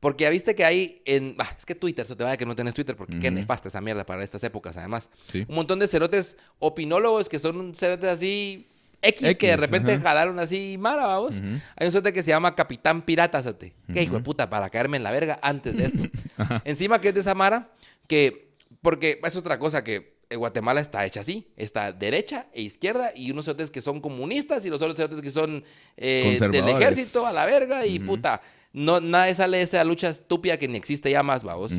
porque 0.00 0.24
ya 0.24 0.30
viste 0.30 0.54
que 0.54 0.64
hay 0.64 1.02
en. 1.04 1.36
bah, 1.36 1.54
es 1.56 1.66
que 1.66 1.74
Twitter, 1.74 2.06
se 2.06 2.16
te 2.16 2.24
vaya 2.24 2.38
que 2.38 2.46
no 2.46 2.56
tenés 2.56 2.74
Twitter, 2.74 2.96
porque 2.96 3.18
qué 3.18 3.30
nefasta 3.30 3.68
esa 3.68 3.82
mierda 3.82 4.04
para 4.04 4.24
estas 4.24 4.42
épocas, 4.42 4.76
además. 4.78 5.10
Sí. 5.30 5.44
Un 5.46 5.54
montón 5.54 5.78
de 5.78 5.86
cerotes 5.86 6.38
opinólogos 6.58 7.28
que 7.28 7.38
son 7.38 7.74
cerotes 7.74 8.08
así. 8.08 8.66
X, 9.02 9.38
que 9.38 9.46
de 9.48 9.56
repente 9.56 9.98
jalaron 9.98 10.38
así 10.38 10.76
mara, 10.78 11.06
vamos. 11.06 11.42
Hay 11.76 11.86
un 11.86 11.92
cerote 11.92 12.12
que 12.12 12.22
se 12.22 12.30
llama 12.30 12.54
Capitán 12.54 13.02
Pirata, 13.02 13.42
cerote. 13.42 13.74
Que 13.92 14.02
hijo 14.02 14.16
de 14.16 14.22
puta, 14.22 14.50
para 14.50 14.68
caerme 14.70 14.96
en 14.96 15.02
la 15.02 15.10
verga 15.10 15.38
antes 15.42 15.76
de 15.76 15.86
esto. 15.86 16.02
Encima 16.64 17.00
que 17.00 17.08
es 17.08 17.14
de 17.14 17.20
esa 17.20 17.34
mara, 17.34 17.70
que. 18.06 18.50
Porque 18.82 19.20
es 19.22 19.36
otra 19.36 19.58
cosa 19.58 19.84
que 19.84 20.20
Guatemala 20.34 20.80
está 20.80 21.04
hecha 21.04 21.20
así. 21.20 21.48
Está 21.56 21.92
derecha 21.92 22.46
e 22.52 22.62
izquierda 22.62 23.12
y 23.14 23.30
unos 23.30 23.44
cerotes 23.44 23.70
que 23.70 23.80
son 23.80 24.00
comunistas 24.00 24.64
y 24.64 24.70
los 24.70 24.80
otros 24.80 24.96
cerotes 24.96 25.20
que 25.20 25.30
son 25.30 25.62
eh, 25.96 26.38
del 26.50 26.68
ejército 26.68 27.26
a 27.26 27.32
la 27.32 27.44
verga 27.44 27.84
y 27.84 27.98
puta. 27.98 28.40
No, 28.72 29.00
nadie 29.00 29.34
sale 29.34 29.56
de 29.58 29.62
esa 29.64 29.82
lucha 29.84 30.08
estúpida 30.08 30.56
que 30.58 30.68
ni 30.68 30.76
existe 30.78 31.10
ya 31.10 31.22
más, 31.22 31.42
vamos. 31.42 31.72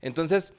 Entonces, 0.00 0.52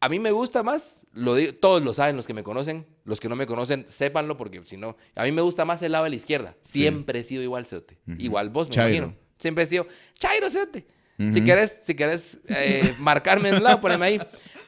a 0.00 0.08
mí 0.08 0.18
me 0.18 0.32
gusta 0.32 0.62
más, 0.62 1.06
lo 1.12 1.34
digo- 1.34 1.54
todos 1.54 1.82
lo 1.82 1.94
saben, 1.94 2.16
los 2.16 2.26
que 2.26 2.34
me 2.34 2.42
conocen, 2.42 2.86
los 3.04 3.20
que 3.20 3.28
no 3.28 3.36
me 3.36 3.46
conocen, 3.46 3.84
sépanlo, 3.88 4.36
porque 4.36 4.60
si 4.64 4.76
no, 4.76 4.96
a 5.14 5.22
mí 5.24 5.32
me 5.32 5.40
gusta 5.42 5.64
más 5.64 5.82
el 5.82 5.92
lado 5.92 6.04
de 6.04 6.10
la 6.10 6.16
izquierda. 6.16 6.56
Siempre 6.60 7.20
he 7.20 7.24
sido 7.24 7.42
igual, 7.42 7.64
Ceote. 7.66 7.98
Igual 8.18 8.50
vos, 8.50 8.68
me 8.68 8.74
Chairo. 8.74 8.96
imagino. 9.06 9.18
Siempre 9.38 9.64
he 9.64 9.66
sido 9.66 9.86
Chairo, 10.14 10.50
Ceote. 10.50 10.86
Si 11.32 11.44
querés, 11.44 11.80
si 11.84 11.94
querés 11.94 12.38
eh, 12.48 12.94
marcarme 12.98 13.50
en 13.50 13.56
un 13.56 13.62
lado, 13.64 13.80
poneme 13.80 14.04
ahí. 14.06 14.20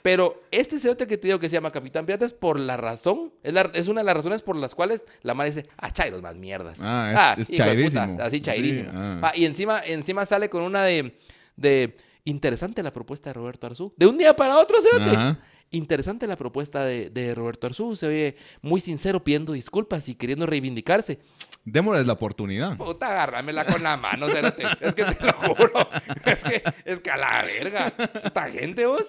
Pero 0.07 0.45
este 0.53 0.79
cerote 0.79 1.09
que 1.09 1.19
te 1.19 1.27
digo 1.27 1.41
que 1.41 1.49
se 1.49 1.55
llama 1.55 1.73
Capitán 1.73 2.07
Pirata 2.07 2.25
es 2.25 2.33
por 2.33 2.61
la 2.61 2.77
razón, 2.77 3.33
es, 3.43 3.53
la- 3.53 3.73
es 3.75 3.89
una 3.89 4.03
de 4.03 4.05
las 4.05 4.15
razones 4.15 4.41
por 4.41 4.55
las 4.55 4.73
cuales 4.77 5.05
la 5.23 5.35
madre 5.35 5.51
dice, 5.51 5.69
ah, 5.79 5.91
Chairo 5.91 6.15
es 6.15 6.23
más 6.23 6.37
mierdas. 6.37 6.79
Ah, 6.81 7.35
es- 7.37 7.49
puta, 7.49 7.57
chairísimo. 7.65 8.17
así 8.21 8.37
Sí, 8.37 8.41
chairísimo. 8.41 8.91
ah. 8.95 9.19
Ah, 9.25 9.33
y 9.35 9.47
encima, 9.47 9.81
encima 9.85 10.25
sale 10.25 10.49
con 10.49 10.63
una 10.63 10.85
de, 10.85 11.19
de 11.57 11.97
interesante 12.23 12.85
la 12.85 12.93
propuesta 12.93 13.31
de 13.31 13.35
Roberto 13.35 13.67
Arzú. 13.67 13.93
De 13.97 14.07
un 14.07 14.17
día 14.17 14.37
para 14.37 14.59
otro, 14.59 14.81
cerote. 14.81 15.11
Ajá. 15.11 15.41
Interesante 15.77 16.27
la 16.27 16.37
propuesta 16.37 16.85
de, 16.85 17.11
de 17.11 17.35
Roberto 17.35 17.67
Arzú. 17.67 17.95
Se 17.97 18.07
oye 18.07 18.37
muy 18.63 18.81
sincero 18.81 19.23
pidiendo 19.23 19.53
disculpas 19.53 20.09
y 20.09 20.15
queriendo 20.15 20.47
reivindicarse. 20.47 21.19
Démosles 21.65 22.07
la 22.07 22.15
oportunidad. 22.15 22.77
Puta, 22.77 23.09
agárramela 23.11 23.65
con 23.67 23.83
la 23.83 23.97
mano, 23.97 24.29
cerote. 24.29 24.63
Es 24.81 24.95
que 24.95 25.05
te 25.05 25.27
lo 25.27 25.33
juro. 25.55 25.89
Es 26.25 26.45
que, 26.45 26.63
es 26.85 27.01
que 27.01 27.11
a 27.11 27.17
la 27.17 27.43
verga. 27.43 27.93
Esta 28.25 28.49
gente, 28.49 28.87
vos. 28.87 29.07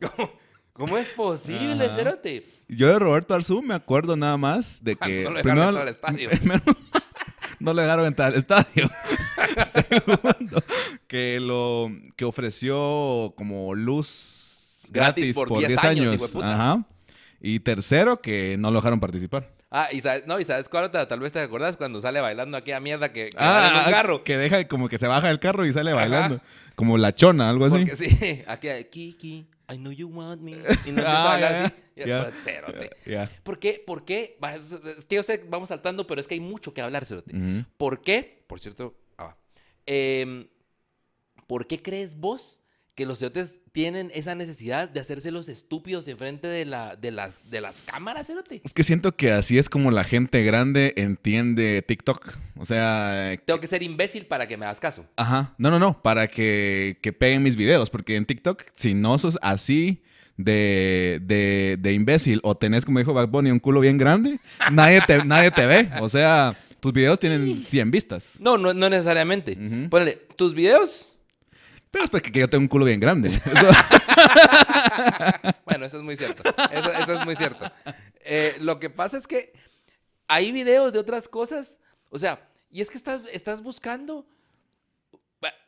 ¿Cómo, 0.00 0.32
cómo 0.72 0.98
es 0.98 1.08
posible, 1.10 1.86
Ajá. 1.86 1.94
cerote? 1.96 2.44
Yo 2.68 2.88
de 2.88 2.98
Roberto 2.98 3.34
Arzú 3.34 3.62
me 3.62 3.74
acuerdo 3.74 4.16
nada 4.16 4.36
más 4.36 4.82
de 4.82 4.96
Cuando 4.96 5.14
que. 5.16 5.22
no 5.24 5.30
lo 5.32 5.36
dejaron 5.42 5.62
entrar 5.68 5.82
al 5.82 5.88
estadio. 5.88 6.28
primero- 6.30 6.62
no 7.60 7.72
lo 7.74 7.82
dejaron 7.82 8.06
entrar 8.06 8.28
al 8.32 8.38
estadio. 8.38 8.90
Segundo, 9.66 10.62
que 11.06 11.38
lo 11.40 11.90
que 12.16 12.24
ofreció 12.24 13.32
como 13.36 13.74
luz 13.74 14.45
Gratis 14.90 15.24
gratis, 15.24 15.34
por 15.34 15.48
por, 15.48 15.58
10 15.58 15.68
10 15.68 15.84
años, 15.84 16.00
años. 16.00 16.14
hijo 16.14 16.26
de 16.26 16.32
puta. 16.32 16.52
Ajá. 16.52 16.86
Y 17.40 17.60
tercero, 17.60 18.20
que 18.20 18.56
no 18.58 18.70
lo 18.70 18.78
dejaron 18.78 19.00
participar. 19.00 19.52
Ah, 19.70 19.88
y 19.92 20.00
sabes, 20.00 20.26
no, 20.26 20.38
y 20.40 20.44
sabes 20.44 20.68
cuál 20.68 20.84
otra, 20.84 21.06
tal 21.08 21.20
vez 21.20 21.32
te 21.32 21.40
acordás 21.40 21.76
cuando 21.76 22.00
sale 22.00 22.20
bailando 22.20 22.56
aquella 22.56 22.80
mierda 22.80 23.12
que, 23.12 23.30
que 23.30 23.36
en 23.36 23.44
un 23.44 23.90
carro. 23.90 24.16
Ah, 24.20 24.24
que 24.24 24.38
deja 24.38 24.66
como 24.68 24.88
que 24.88 24.96
se 24.96 25.06
baja 25.06 25.28
del 25.28 25.40
carro 25.40 25.66
y 25.66 25.72
sale 25.72 25.92
bailando. 25.92 26.40
Como 26.76 26.96
la 26.98 27.14
chona, 27.14 27.50
algo 27.50 27.66
así. 27.66 27.78
Porque 27.84 27.96
sí, 27.96 28.44
aquí 28.46 28.68
Kiki, 28.90 29.48
I 29.68 29.76
know 29.76 29.92
you 29.92 30.08
want 30.08 30.40
me. 30.40 30.52
Y 30.86 30.92
no 30.92 31.02
a 31.02 31.34
Ah, 31.34 31.40
ya, 31.40 31.64
así. 31.64 31.74
Y 31.96 32.06
ya. 32.06 32.22
después, 32.24 32.42
cerote. 32.44 32.90
Ya. 33.04 33.30
¿Por 33.42 33.58
qué? 33.58 33.82
¿Por 33.84 34.04
qué? 34.04 34.38
Es, 34.54 35.04
que 35.06 35.16
yo 35.16 35.22
sé, 35.22 35.44
vamos 35.48 35.68
saltando, 35.70 36.06
pero 36.06 36.20
es 36.20 36.28
que 36.28 36.34
hay 36.34 36.40
mucho 36.40 36.72
que 36.72 36.80
hablar, 36.80 37.04
cerote. 37.04 37.36
Ujú. 37.36 37.64
¿Por 37.76 38.00
qué? 38.00 38.44
Por 38.46 38.60
cierto, 38.60 38.94
ah. 39.18 39.34
Em, 39.84 40.46
¿por 41.46 41.66
qué 41.66 41.82
crees 41.82 42.16
vos 42.18 42.60
que 42.96 43.04
los 43.04 43.18
cerotes 43.18 43.60
tienen 43.72 44.10
esa 44.14 44.34
necesidad 44.34 44.88
de 44.88 45.00
hacerse 45.00 45.30
los 45.30 45.50
estúpidos 45.50 46.08
enfrente 46.08 46.48
de, 46.48 46.64
la, 46.64 46.96
de, 46.96 47.12
las, 47.12 47.50
de 47.50 47.60
las 47.60 47.82
cámaras, 47.82 48.26
cerote? 48.26 48.62
Es 48.64 48.72
que 48.72 48.82
siento 48.82 49.14
que 49.14 49.32
así 49.32 49.58
es 49.58 49.68
como 49.68 49.90
la 49.90 50.02
gente 50.02 50.42
grande 50.42 50.94
entiende 50.96 51.82
TikTok. 51.86 52.38
O 52.56 52.64
sea, 52.64 53.38
Tengo 53.44 53.60
que 53.60 53.66
ser 53.66 53.82
imbécil 53.82 54.24
para 54.24 54.48
que 54.48 54.56
me 54.56 54.64
hagas 54.64 54.80
caso. 54.80 55.04
Ajá. 55.16 55.54
No, 55.58 55.70
no, 55.70 55.78
no. 55.78 56.02
Para 56.02 56.26
que, 56.26 56.98
que 57.02 57.12
peguen 57.12 57.42
mis 57.42 57.54
videos. 57.54 57.90
Porque 57.90 58.16
en 58.16 58.24
TikTok, 58.24 58.62
si 58.76 58.94
no 58.94 59.18
sos 59.18 59.38
así 59.42 60.02
de, 60.38 61.20
de, 61.22 61.76
de 61.78 61.92
imbécil 61.92 62.40
o 62.44 62.56
tenés, 62.56 62.86
como 62.86 62.98
dijo 62.98 63.12
Bad 63.12 63.28
Bunny, 63.28 63.50
un 63.50 63.58
culo 63.58 63.80
bien 63.80 63.98
grande, 63.98 64.40
nadie 64.72 65.02
te, 65.06 65.22
nadie 65.22 65.50
te 65.50 65.66
ve. 65.66 65.90
O 66.00 66.08
sea, 66.08 66.56
tus 66.80 66.94
videos 66.94 67.18
tienen 67.18 67.62
100 67.62 67.90
vistas. 67.90 68.38
No, 68.40 68.56
no, 68.56 68.72
no 68.72 68.88
necesariamente. 68.88 69.52
Ujú. 69.52 69.90
Ponle, 69.90 70.12
tus 70.36 70.54
videos 70.54 71.15
Pero 71.96 72.04
es 72.04 72.10
porque 72.10 72.30
yo 72.30 72.46
tengo 72.46 72.60
un 72.60 72.68
culo 72.68 72.84
bien 72.84 73.00
grande. 73.00 73.30
Bueno, 75.64 75.86
eso 75.86 75.96
es 75.96 76.02
muy 76.02 76.14
cierto. 76.14 76.42
Eso, 76.70 76.92
eso 76.92 77.12
es 77.14 77.24
muy 77.24 77.36
cierto. 77.36 77.64
Eh, 78.20 78.54
lo 78.60 78.78
que 78.78 78.90
pasa 78.90 79.16
es 79.16 79.26
que 79.26 79.54
hay 80.28 80.52
videos 80.52 80.92
de 80.92 80.98
otras 80.98 81.26
cosas. 81.26 81.80
O 82.10 82.18
sea, 82.18 82.46
y 82.70 82.82
es 82.82 82.90
que 82.90 82.98
estás, 82.98 83.22
estás 83.32 83.62
buscando. 83.62 84.26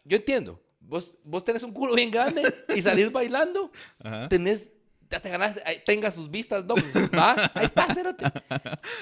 Yo 0.05 0.19
entiendo. 0.19 0.63
Vos, 0.81 1.17
vos 1.25 1.43
tenés 1.45 1.63
un 1.63 1.73
culo 1.73 1.95
bien 1.95 2.11
grande 2.11 2.43
y 2.77 2.83
salís 2.83 3.11
bailando. 3.11 3.73
Ajá. 4.03 4.29
Tenés. 4.29 4.71
Ya 5.11 5.21
te 5.21 5.31
ganas, 5.31 5.59
ahí 5.65 5.83
tenga 5.87 6.11
sus 6.11 6.31
vistas, 6.31 6.67
don. 6.67 6.79
¿va? 7.17 7.50
Ahí 7.55 7.65
está, 7.65 7.93
cerote. 7.95 8.25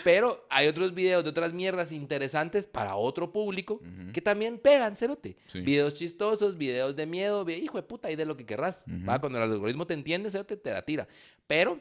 Pero 0.05 0.47
hay 0.49 0.69
otros 0.69 0.95
videos 0.95 1.25
de 1.25 1.31
otras 1.31 1.53
mierdas 1.53 1.91
interesantes 1.91 2.67
para 2.67 2.95
otro 2.97 3.33
público 3.33 3.81
que 4.13 4.21
también 4.21 4.59
pegan, 4.59 4.95
cerote. 4.95 5.37
Sí. 5.47 5.61
Videos 5.61 5.95
chistosos, 5.95 6.57
videos 6.57 6.95
de 6.95 7.07
miedo, 7.07 7.49
hijo 7.51 7.77
de 7.77 7.83
puta, 7.83 8.11
y 8.11 8.17
de 8.17 8.25
lo 8.25 8.37
que 8.37 8.47
querrás. 8.47 8.85
¿va? 9.09 9.19
Cuando 9.19 9.43
el 9.43 9.51
algoritmo 9.51 9.87
te 9.87 9.95
entiende, 9.95 10.31
cerote, 10.31 10.57
te 10.57 10.73
la 10.73 10.83
tira. 10.83 11.09
Pero 11.47 11.81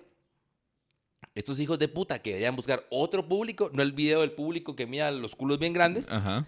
estos 1.36 1.60
hijos 1.60 1.77
de 1.77 1.88
puta 1.88 2.20
que 2.20 2.32
deberían 2.32 2.55
buscar 2.55 2.86
otro 2.89 3.27
público, 3.27 3.70
no 3.74 3.84
el 3.84 3.91
video 3.91 4.22
del 4.22 4.32
público 4.32 4.75
que 4.75 4.86
mira 4.86 5.12
los 5.12 5.36
culos 5.36 5.60
bien 5.60 5.74
grandes, 5.74 6.10
Ajá. 6.10 6.48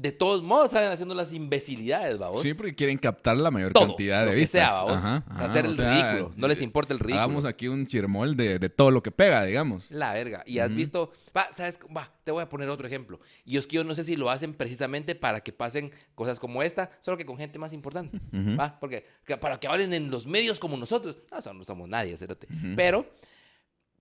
De 0.00 0.12
todos 0.12 0.44
modos 0.44 0.70
salen 0.70 0.92
haciendo 0.92 1.12
las 1.12 1.32
imbecilidades, 1.32 2.18
babos. 2.18 2.42
Sí, 2.42 2.54
porque 2.54 2.72
quieren 2.72 2.98
captar 2.98 3.36
la 3.36 3.50
mayor 3.50 3.72
Todo, 3.72 3.88
cantidad 3.88 4.20
lo 4.24 4.30
de 4.30 4.36
que 4.36 4.40
vistas. 4.42 4.70
Ajá, 4.70 4.84
O 4.84 4.88
sea, 4.88 4.96
ajá, 5.28 5.44
hacer 5.44 5.64
el 5.64 5.72
o 5.72 5.74
sea, 5.74 5.92
ridículo. 6.12 6.32
No 6.36 6.46
les 6.46 6.62
importa 6.62 6.92
el 6.92 7.00
ridículo. 7.00 7.20
Hagamos 7.20 7.44
aquí 7.44 7.66
un 7.66 7.84
chirmol 7.88 8.36
de, 8.36 8.60
de 8.60 8.68
todo 8.68 8.92
lo 8.92 9.02
que 9.02 9.10
pega, 9.10 9.44
digamos. 9.44 9.90
La 9.90 10.12
verga. 10.12 10.44
Y 10.46 10.60
has 10.60 10.72
visto, 10.72 11.10
va, 11.36 11.48
sabes, 11.52 11.80
va, 11.96 12.12
te 12.22 12.30
voy 12.30 12.42
a 12.44 12.48
poner 12.48 12.68
otro 12.68 12.86
ejemplo. 12.86 13.18
Y 13.44 13.56
es 13.56 13.66
que 13.66 13.74
yo 13.74 13.82
no 13.84 13.94
sé 13.96 14.04
si 14.04 14.14
lo 14.14 14.30
hacen 14.30 14.54
precisamente 14.54 15.16
para 15.16 15.40
que 15.40 15.52
pasen 15.52 15.90
cosas 16.14 16.38
como 16.38 16.62
esta, 16.62 16.90
solo 17.00 17.16
que 17.16 17.26
con 17.26 17.36
gente 17.36 17.58
más 17.58 17.72
importante. 17.72 18.20
Va, 18.58 18.78
porque 18.78 19.04
que- 19.26 19.36
para 19.36 19.58
que 19.58 19.66
hablen 19.66 19.92
en 19.94 20.10
los 20.12 20.26
medios 20.28 20.60
como 20.60 20.76
nosotros. 20.76 21.18
No, 21.32 21.38
eso 21.38 21.52
no 21.52 21.64
somos 21.64 21.88
nadie, 21.88 22.16
cerote. 22.16 22.46
Pero 22.76 23.04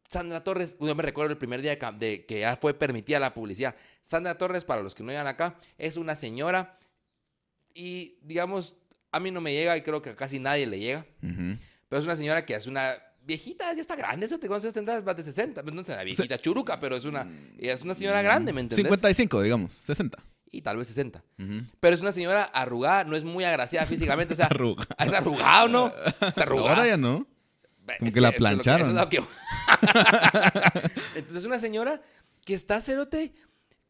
Sandra 0.08 0.42
Torres, 0.44 0.78
yo 0.80 0.96
me 0.96 1.04
recuerdo 1.04 1.32
el 1.32 1.38
primer 1.38 1.62
día 1.62 1.76
de, 1.76 2.26
que 2.26 2.40
ya 2.40 2.56
fue 2.56 2.74
permitida 2.74 3.20
la 3.20 3.34
publicidad. 3.34 3.76
Sandra 4.02 4.38
Torres, 4.38 4.64
para 4.64 4.82
los 4.82 4.96
que 4.96 5.04
no 5.04 5.12
llegan 5.12 5.28
acá, 5.28 5.58
es 5.78 5.98
una 5.98 6.16
señora 6.16 6.78
y, 7.74 8.18
digamos, 8.22 8.76
a 9.12 9.20
mí 9.20 9.32
no 9.32 9.42
me 9.42 9.54
llega 9.54 9.76
y 9.76 9.82
creo 9.82 10.02
que 10.02 10.12
a 10.12 10.16
casi 10.16 10.40
nadie 10.40 10.66
le 10.66 10.80
llega. 10.80 11.06
Pero 11.22 12.00
es 12.00 12.06
una 12.06 12.16
señora 12.16 12.46
que 12.46 12.56
es 12.56 12.68
una 12.68 12.96
viejita, 13.22 13.74
ya 13.74 13.82
está 13.82 13.98
grande, 13.98 14.26
¿eso 14.26 14.40
te 14.40 14.48
conoces? 14.48 14.74
Tendrás 14.74 15.04
más 15.04 15.16
de 15.18 15.24
60. 15.24 15.62
Pues 15.62 15.76
no 15.76 15.82
es 15.82 15.88
una 15.90 16.04
viejita 16.04 16.38
churuca, 16.38 16.80
pero 16.80 16.96
es 16.96 17.04
una, 17.04 17.28
ella 17.60 17.74
es 17.74 17.82
una 17.82 17.94
señora 17.94 18.22
grande, 18.22 18.54
¿me 18.54 18.62
entendés? 18.62 18.86
55, 18.86 19.42
digamos, 19.42 19.74
60. 19.74 20.18
Y 20.52 20.62
tal 20.62 20.78
vez 20.78 20.88
60. 20.88 21.22
Ujú. 21.38 21.54
Pero 21.82 21.94
es 21.94 22.00
una 22.02 22.14
señora 22.14 22.44
arrugada, 22.44 23.04
no 23.04 23.18
es 23.18 23.26
muy 23.26 23.44
agraciada 23.44 23.86
físicamente. 23.86 24.34
O 24.34 24.38
sea, 24.38 24.46
Arrugada. 24.50 24.96
¿es 25.00 25.14
arrugada 25.14 25.66
o 25.66 25.68
no? 25.68 25.94
Es 26.22 26.38
arrugada. 26.38 26.70
Ahora 26.70 26.88
ya 26.88 26.96
no. 26.96 27.28
Como 28.00 28.08
es 28.08 28.14
que 28.14 28.22
la 28.22 28.30
es 28.30 28.36
plancharon. 28.36 28.98
es 28.98 29.06
que- 29.08 29.18
Entonces, 31.16 31.46
una 31.46 31.60
señora 31.60 32.02
que 32.46 32.54
está 32.54 32.82
cerote 32.82 33.34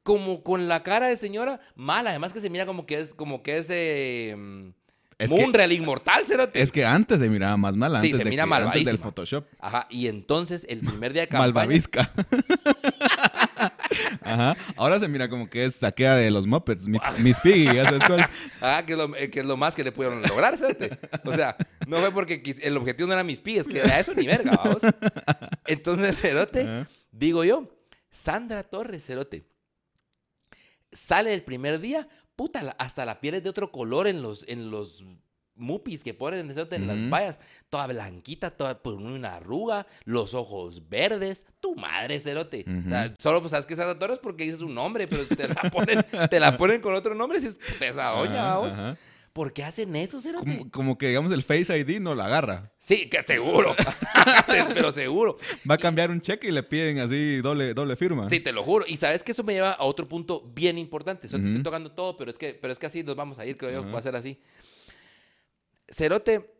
como 0.03 0.41
con 0.43 0.67
la 0.67 0.83
cara 0.83 1.07
de 1.07 1.17
señora 1.17 1.59
mala. 1.75 2.11
Además 2.11 2.33
que 2.33 2.39
se 2.39 2.49
mira 2.49 2.65
como 2.65 2.85
que 2.85 2.99
es, 2.99 3.13
como 3.13 3.43
que 3.43 3.57
es, 3.57 3.67
eh, 3.69 4.35
Es 5.17 5.29
que- 5.29 5.35
Munreal 5.35 5.71
inmortal, 5.71 6.25
cerote. 6.25 6.61
Es 6.61 6.71
que 6.71 6.85
antes 6.85 7.19
se 7.19 7.29
miraba 7.29 7.57
más 7.57 7.75
mal, 7.75 7.91
Sí, 7.93 8.07
antes, 8.07 8.11
se 8.17 8.23
de 8.23 8.29
mira 8.29 8.45
que- 8.45 8.53
antes 8.53 8.85
del. 8.85 8.97
Photoshop. 8.99 9.45
Ajá, 9.59 9.87
y 9.89 10.07
entonces 10.07 10.65
el 10.69 10.79
primer 10.79 11.11
día 11.13 11.23
de 11.23 11.27
campaña... 11.29 11.47
Malvavisca. 11.53 12.09
Ajá. 14.22 14.56
Ahora 14.75 15.00
se 15.00 15.08
mira 15.08 15.29
como 15.29 15.50
que 15.50 15.65
es 15.65 15.75
saquea 15.75 16.15
de 16.15 16.32
los 16.32 16.46
Muppets, 16.48 16.88
Miss, 16.88 17.01
Miss 17.20 17.39
Piggy, 17.39 17.65
¿ya 17.75 17.86
sabes 17.86 18.03
cuál? 18.06 18.29
Ah, 18.62 18.84
que 18.86 18.94
es, 18.94 18.98
lo, 18.98 19.15
eh, 19.15 19.29
que 19.29 19.39
es 19.41 19.46
lo 19.46 19.58
más 19.58 19.75
que 19.75 19.84
le 19.84 19.91
pudieron 19.91 20.22
lograr, 20.24 20.58
cerote. 20.58 20.98
O 21.24 21.34
sea, 21.34 21.56
no 21.88 21.98
fue 21.98 22.12
porque 22.12 22.41
el 22.62 22.77
objetivo 22.77 23.08
no 23.08 23.13
era 23.13 23.24
mis 23.24 23.39
pies, 23.41 23.67
que 23.67 23.79
era 23.79 24.00
eso 24.00 24.13
ni 24.13 24.25
verga, 24.27 24.51
vamos. 24.63 24.82
Entonces, 25.65 26.20
Cerote, 26.20 26.62
Ajá. 26.62 26.89
digo 27.12 27.44
yo, 27.44 27.70
Sandra 28.10 28.63
Torres, 28.63 29.06
Cerote, 29.06 29.46
sale 30.91 31.34
el 31.34 31.44
primer 31.44 31.79
día, 31.79 32.08
puta, 32.36 32.75
hasta 32.79 33.06
la 33.06 33.20
piel 33.20 33.36
es 33.36 33.44
de 33.44 33.50
otro 33.50 33.72
color 33.72 34.08
en 34.08 34.22
los, 34.22 34.46
en 34.48 34.72
los 34.72 35.03
mupis 35.57 36.03
que 36.03 36.13
ponen 36.13 36.49
en 36.49 36.87
las 36.87 36.97
Ujú. 36.97 37.09
vallas, 37.09 37.39
toda 37.69 37.87
blanquita, 37.87 38.51
toda 38.51 38.81
por 38.81 38.95
una 38.95 39.35
arruga, 39.35 39.87
los 40.05 40.33
ojos 40.33 40.87
verdes, 40.89 41.45
tu 41.59 41.75
madre, 41.75 42.19
Cerote. 42.19 42.65
O 42.85 42.89
sea, 42.89 43.13
solo 43.17 43.41
pues 43.41 43.51
sabes 43.51 43.65
que 43.65 43.73
es 43.73 43.79
Sandra 43.79 43.97
Torres 43.99 44.19
porque 44.19 44.43
dice 44.43 44.57
su 44.57 44.69
nombre, 44.69 45.07
pero 45.07 45.25
te 45.25 45.47
la 45.47 45.69
ponen, 45.71 46.05
te 46.29 46.39
la 46.39 46.57
ponen 46.57 46.81
con 46.81 46.93
otro 46.93 47.15
nombre, 47.15 47.39
si 47.39 47.47
es 47.47 47.59
esa 47.81 48.09
doña, 48.09 48.55
vamos. 48.55 48.73
ajá. 48.73 48.97
¿Por 49.37 49.53
qué 49.53 49.63
hacen 49.63 49.95
eso, 49.95 50.19
Cerote? 50.19 50.45
Como, 50.57 50.71
como 50.71 50.97
que, 50.97 51.09
digamos, 51.09 51.31
el 51.31 51.43
Face 51.43 51.77
ID 51.77 51.99
no 51.99 52.15
la 52.15 52.25
agarra. 52.25 52.71
Sí, 52.79 53.07
que 53.07 53.21
seguro. 53.21 53.71
pero 54.47 54.91
seguro. 54.91 55.37
Va 55.69 55.75
a 55.75 55.77
cambiar 55.77 56.09
un 56.09 56.19
cheque 56.21 56.47
y 56.47 56.51
le 56.51 56.63
piden 56.63 56.97
así 56.97 57.35
doble, 57.37 57.75
doble 57.75 57.95
firma. 57.95 58.27
Sí, 58.31 58.39
te 58.39 58.51
lo 58.51 58.63
juro. 58.63 58.85
Y 58.87 58.97
sabes 58.97 59.21
que 59.21 59.33
eso 59.33 59.43
me 59.43 59.53
lleva 59.53 59.73
a 59.73 59.83
otro 59.83 60.07
punto 60.07 60.41
bien 60.55 60.79
importante. 60.79 61.27
Eso 61.27 61.37
te 61.37 61.45
estoy 61.45 61.61
tocando 61.61 61.91
todo, 61.91 62.17
pero 62.17 62.31
es 62.31 62.37
que, 62.39 62.55
pero 62.59 62.73
es 62.73 62.79
que 62.79 62.87
así 62.87 63.03
nos 63.03 63.15
vamos 63.15 63.37
a 63.37 63.45
ir, 63.45 63.57
creo 63.57 63.83
yo, 63.83 63.91
va 63.91 63.99
a 63.99 64.01
ser 64.01 64.15
así. 64.15 64.39
Cerote, 65.89 66.53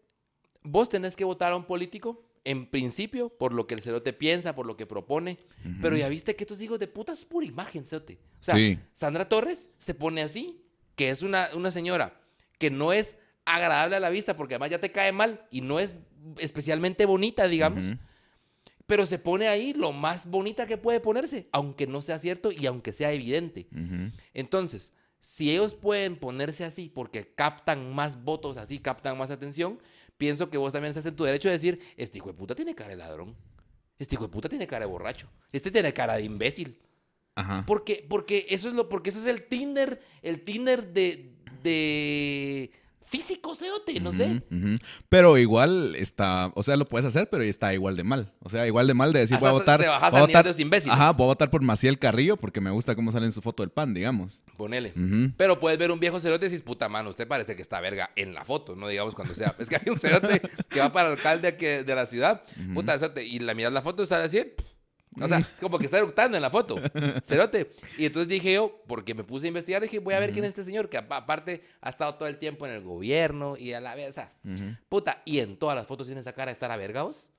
vos 0.64 0.90
tenés 0.90 1.16
que 1.16 1.24
votar 1.26 1.52
a 1.52 1.56
un 1.56 1.66
político, 1.66 2.24
en 2.44 2.66
principio, 2.66 3.30
por 3.30 3.54
lo 3.54 3.68
que 3.68 3.74
el 3.74 3.82
Cerote 3.82 4.14
piensa, 4.14 4.56
por 4.56 4.66
lo 4.66 4.78
que 4.78 4.86
propone. 4.86 5.38
Pero 5.82 5.98
ya 5.98 6.08
viste 6.08 6.36
que 6.36 6.44
estos 6.46 6.62
hijos 6.62 6.80
de 6.80 6.88
puta 6.88 7.12
es 7.12 7.26
pura 7.26 7.46
imagen, 7.46 7.84
Cerote. 7.84 8.20
O 8.40 8.44
sea, 8.44 8.56
Sí. 8.56 8.80
Sandra 8.94 9.28
Torres 9.28 9.70
se 9.78 9.94
pone 9.94 10.22
así, 10.22 10.64
que 10.96 11.10
es 11.10 11.22
una, 11.24 11.50
una 11.56 11.72
señora 11.72 12.20
que 12.58 12.72
no 12.72 12.94
es 12.94 13.18
agradable 13.46 13.96
a 13.98 14.00
la 14.00 14.10
vista, 14.10 14.36
porque 14.38 14.56
además 14.56 14.72
ya 14.72 14.80
te 14.80 14.92
cae 14.92 15.12
mal 15.12 15.46
y 15.52 15.62
no 15.62 15.80
es 15.80 15.96
especialmente 16.40 17.06
bonita, 17.06 17.48
digamos. 17.48 17.86
Pero 18.86 19.06
se 19.06 19.20
pone 19.20 19.50
ahí 19.50 19.74
lo 19.74 19.92
más 19.92 20.30
bonita 20.30 20.66
que 20.66 20.78
puede 20.78 21.02
ponerse, 21.02 21.50
aunque 21.52 21.88
no 21.88 22.02
sea 22.02 22.20
cierto 22.20 22.52
y 22.54 22.66
aunque 22.66 22.94
sea 22.94 23.12
evidente. 23.12 23.68
Entonces, 24.34 24.94
si 25.20 25.52
ellos 25.52 25.76
pueden 25.76 26.16
ponerse 26.16 26.64
así 26.64 26.90
porque 26.90 27.34
captan 27.34 27.94
más 27.94 28.24
votos 28.24 28.58
así, 28.58 28.80
captan 28.80 29.18
más 29.18 29.32
atención, 29.32 29.80
pienso 30.18 30.50
que 30.50 30.58
vos 30.58 30.74
también 30.74 30.90
estás 30.90 31.06
en 31.06 31.16
tu 31.16 31.24
derecho 31.24 31.48
de 31.48 31.54
decir, 31.54 31.80
este 31.98 32.18
hijo 32.18 32.28
de 32.28 32.34
puta 32.34 32.56
tiene 32.56 32.76
cara 32.76 32.92
de 32.92 32.98
ladrón, 32.98 33.36
este 34.00 34.16
hijo 34.16 34.26
de 34.26 34.32
puta 34.32 34.50
tiene 34.50 34.68
cara 34.68 34.86
de 34.86 34.92
borracho, 34.92 35.28
este 35.52 35.72
tiene 35.72 35.94
cara 35.94 36.16
de 36.16 36.24
imbécil. 36.24 36.80
Ajá. 37.36 37.64
Porque, 37.68 38.06
porque 38.10 38.48
eso 38.50 38.68
es 38.68 38.74
lo, 38.74 38.90
porque 38.90 39.12
eso 39.12 39.20
es 39.20 39.28
el 39.28 39.44
Tinder, 39.44 40.02
el 40.24 40.44
Tinder 40.44 40.92
de, 40.92 41.36
de 41.62 42.72
físico, 43.08 43.56
cerote, 43.56 44.00
no 44.02 44.12
sé. 44.12 44.42
Pero 45.10 45.38
igual 45.38 45.96
está, 45.96 46.52
o 46.56 46.64
sea, 46.64 46.76
lo 46.76 46.88
puedes 46.88 47.06
hacer, 47.08 47.30
pero 47.30 47.44
está 47.44 47.74
igual 47.74 47.96
de 47.96 48.04
mal. 48.04 48.34
O 48.44 48.50
sea, 48.50 48.68
igual 48.68 48.86
de 48.88 48.94
mal 48.94 49.14
de 49.14 49.20
decir, 49.20 49.38
voy 49.40 49.50
a 49.50 49.54
votar. 49.54 49.80
te 49.82 49.88
bajas 49.88 50.12
voy 50.12 50.20
a 50.20 50.26
votar 50.26 50.44
de 50.44 50.50
los 50.52 50.60
imbéciles. 50.60 50.94
Ajá, 50.94 51.12
voy 51.14 51.24
a 51.24 51.28
votar 51.28 51.50
por 51.50 51.62
Maciel 51.62 51.98
Carrillo 52.00 52.38
porque 52.38 52.60
me 52.62 52.70
gusta 52.70 52.96
cómo 52.96 53.12
sale 53.12 53.26
en 53.26 53.32
su 53.32 53.42
foto 53.42 53.64
del 53.64 53.70
pan, 53.72 53.94
digamos. 53.94 54.42
Ponele. 54.58 54.94
Pero 55.38 55.60
puedes 55.60 55.80
ver 55.80 55.92
un 55.92 56.00
viejo 56.00 56.20
cerote 56.20 56.46
y 56.46 56.50
dices, 56.50 56.62
puta 56.64 56.90
mano, 56.90 57.10
usted 57.10 57.28
parece 57.28 57.56
que 57.56 57.62
está 57.62 57.80
verga 57.80 58.12
en 58.16 58.34
la 58.34 58.44
foto, 58.44 58.76
no 58.76 58.88
digamos 58.88 59.16
cuando 59.16 59.34
sea. 59.34 59.56
Es 59.58 59.70
que 59.70 59.78
hay 59.78 59.90
un 59.90 59.98
cerote 59.98 60.42
que 60.70 60.80
va 60.80 60.92
para 60.92 61.10
el 61.10 61.16
alcalde 61.18 61.56
que- 61.58 61.84
de 61.84 61.96
la 61.96 62.06
ciudad, 62.06 62.44
puta 62.74 62.98
cerote, 63.00 63.24
y 63.26 63.40
la 63.40 63.54
miras 63.54 63.72
la 63.74 63.82
foto 63.82 64.04
y 64.04 64.06
sale 64.06 64.26
así, 64.26 64.42
pff, 64.42 64.66
o 65.20 65.28
sea, 65.28 65.42
como 65.62 65.80
que 65.80 65.86
está 65.86 65.98
eructando 65.98 66.38
en 66.38 66.42
la 66.44 66.50
foto, 66.50 66.76
cerote. 67.24 67.72
Y 67.98 68.06
entonces 68.06 68.28
dije 68.28 68.54
yo, 68.54 68.82
porque 68.88 69.14
me 69.16 69.24
puse 69.24 69.46
a 69.46 69.50
investigar, 69.50 69.82
dije, 69.82 70.00
voy 70.00 70.14
a 70.14 70.20
ver 70.20 70.32
quién 70.32 70.46
es 70.46 70.50
este 70.50 70.64
señor, 70.64 70.90
que 70.90 70.98
apa- 70.98 71.18
aparte 71.18 71.64
ha 71.82 71.90
estado 71.90 72.16
todo 72.16 72.28
el 72.28 72.38
tiempo 72.38 72.66
en 72.66 72.74
el 72.74 72.82
gobierno 72.84 73.58
y 73.58 73.74
a 73.74 73.80
la 73.82 73.96
vez, 73.96 74.10
o 74.10 74.14
sea, 74.14 74.34
puta, 74.90 75.22
y 75.26 75.40
en 75.40 75.58
todas 75.58 75.76
las 75.76 75.88
fotos 75.88 76.08
tiene 76.08 76.22
esa 76.22 76.34
cara 76.34 76.48
de 76.50 76.54
estar 76.54 76.72
a 76.72 76.78
vergaos. 76.78 77.30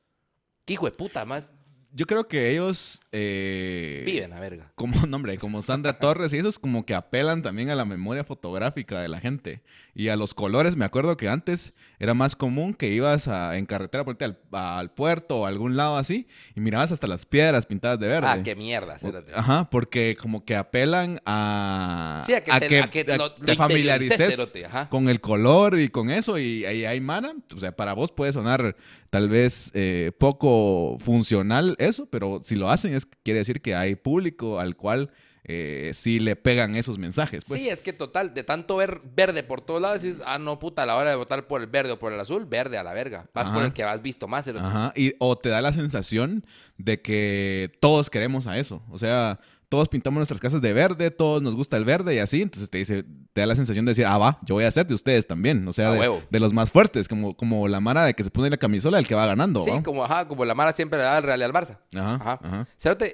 ¿Qué 0.65 0.75
hijo 0.75 0.85
de 0.87 0.93
puta 0.93 1.25
más? 1.25 1.53
Yo 1.93 2.07
creo 2.07 2.29
que 2.29 2.51
ellos. 2.51 3.01
eh, 3.13 4.03
Viven 4.05 4.33
a 4.35 4.41
verga. 4.41 4.71
Como, 4.75 5.07
no, 5.07 5.17
hombre, 5.17 5.39
como 5.39 5.63
Sandra 5.63 5.99
Torres 5.99 6.33
y 6.33 6.37
esos 6.39 6.59
como 6.59 6.85
que 6.85 6.95
apelan 6.95 7.41
también 7.43 7.71
a 7.71 7.75
la 7.75 7.85
memoria 7.87 8.25
fotográfica 8.25 9.01
de 9.01 9.09
la 9.09 9.21
gente 9.21 9.63
y 9.95 10.09
a 10.09 10.17
los 10.17 10.35
colores. 10.35 10.77
Me 10.77 10.85
acuerdo 10.85 11.17
que 11.17 11.29
antes 11.29 11.73
era 11.99 12.13
más 12.15 12.37
común 12.37 12.75
que 12.75 12.89
ibas 12.89 13.27
a- 13.27 13.57
en 13.57 13.65
carretera 13.67 14.05
por 14.05 14.17
al, 14.23 14.39
al 14.53 14.93
puerto 14.93 15.39
o 15.39 15.47
a 15.47 15.49
algún 15.49 15.77
lado 15.77 15.97
así 15.97 16.29
y 16.55 16.61
mirabas 16.61 16.93
hasta 16.93 17.07
las 17.07 17.25
piedras 17.25 17.65
pintadas 17.67 17.99
de 17.99 18.07
verde. 18.09 18.29
Ah, 18.29 18.43
qué 18.45 18.55
mierda. 18.55 18.97
Ajá, 19.35 19.69
porque 19.71 20.17
como 20.21 20.45
que 20.45 20.55
apelan 20.57 21.19
a, 21.25 22.23
Sí, 22.27 22.35
a 22.35 22.41
que 22.43 22.69
te- 22.69 22.81
a 22.81 22.89
que 22.89 23.05
lo- 23.05 23.17
lo 23.17 23.31
te 23.35 23.55
familiarices 23.57 24.17
cerote, 24.37 24.67
con 24.91 25.09
el 25.09 25.21
color 25.21 25.79
y 25.81 25.89
con 25.89 26.11
eso 26.11 26.39
y 26.39 26.65
ahí 26.67 26.85
hay 26.85 27.01
mana. 27.01 27.35
O 27.57 27.59
sea, 27.59 27.73
para 27.75 27.95
vos 27.95 28.13
puede 28.13 28.33
sonar 28.33 28.77
tal 29.11 29.29
vez 29.31 29.71
eh, 29.75 30.13
poco 30.19 30.97
funcional 31.01 31.77
eso, 31.79 32.07
pero 32.07 32.41
si 32.45 32.57
lo 32.57 32.71
hacen 32.71 32.95
es 32.95 33.07
quiere 33.07 33.39
decir 33.39 33.61
que 33.63 33.75
hay 33.75 33.97
público 33.97 34.61
al 34.61 34.77
cual 34.77 35.11
eh, 35.51 35.93
sí 35.95 36.21
le 36.21 36.37
pegan 36.37 36.77
esos 36.77 36.99
mensajes. 36.99 37.45
Pues. 37.47 37.61
Sí, 37.61 37.71
es 37.71 37.81
que 37.81 37.95
total, 37.95 38.35
de 38.35 38.45
tanto 38.45 38.77
ver 38.77 39.01
verde 39.15 39.43
por 39.43 39.63
todos 39.63 39.81
lados, 39.81 40.03
dices, 40.03 40.23
ah, 40.27 40.39
no, 40.39 40.59
puta, 40.59 40.83
a 40.83 40.87
la 40.87 40.97
hora 40.97 41.09
de 41.09 41.17
votar 41.17 41.47
por 41.47 41.63
el 41.63 41.67
verde 41.67 41.93
o 41.93 41.99
por 41.99 42.13
el 42.13 42.21
azul, 42.21 42.45
verde 42.45 42.77
a 42.77 42.85
la 42.85 42.93
verga. 42.93 43.31
Vas 43.33 43.49
por 43.49 43.59
Ajá. 43.59 43.67
el 43.67 43.73
que 43.73 43.83
has 43.83 44.03
visto 44.03 44.29
más. 44.29 44.45
cerote. 44.45 44.67
Ajá, 44.67 44.93
y, 44.95 45.15
o 45.19 45.39
te 45.39 45.49
da 45.49 45.63
la 45.63 45.73
sensación 45.73 46.45
de 46.77 47.01
que 47.01 47.73
todos 47.81 48.11
queremos 48.11 48.47
a 48.47 48.59
eso. 48.59 48.83
O 48.91 48.99
sea, 48.99 49.41
todos 49.69 49.89
pintamos 49.89 50.17
nuestras 50.19 50.41
casas 50.41 50.63
de 50.63 50.73
verde, 50.73 51.11
todos 51.11 51.43
nos 51.43 51.55
gusta 51.55 51.77
el 51.77 51.85
verde 51.85 52.15
y 52.15 52.19
así. 52.19 52.41
Entonces 52.41 52.71
te 52.71 52.79
dice, 52.79 53.05
te 53.33 53.41
da 53.43 53.47
la 53.47 53.55
sensación 53.55 53.85
de 53.85 53.91
decir, 53.91 54.07
ah, 54.07 54.17
va, 54.17 54.39
yo 54.45 54.55
voy 54.55 54.65
a 54.65 54.71
ser 54.71 54.87
de 54.87 54.95
ustedes 54.95 55.27
también. 55.27 55.67
O 55.69 55.73
sea, 55.73 55.91
de, 55.93 56.41
los 56.41 56.53
más 56.53 56.71
fuertes, 56.71 57.07
como, 57.09 57.37
como 57.37 57.69
la 57.69 57.79
mara 57.81 58.05
de 58.05 58.15
que 58.15 58.25
se 58.25 58.31
pone 58.31 58.49
la 58.49 58.57
camisola 58.57 58.97
del 58.97 59.07
que 59.07 59.15
va 59.15 59.27
ganando. 59.27 59.61
Sí, 59.63 59.71
¿va? 59.71 59.83
como, 59.83 60.05
ajá, 60.05 60.27
como 60.27 60.45
la 60.45 60.55
Mara 60.55 60.73
siempre 60.73 60.99
le 60.99 61.05
da 61.05 61.19
al 61.19 61.23
Real 61.23 61.41
y 61.41 61.43
al 61.45 61.53
Barça. 61.53 61.79
Ajá, 61.95 62.15
Ajá. 62.15 62.41
ajá. 62.43 62.69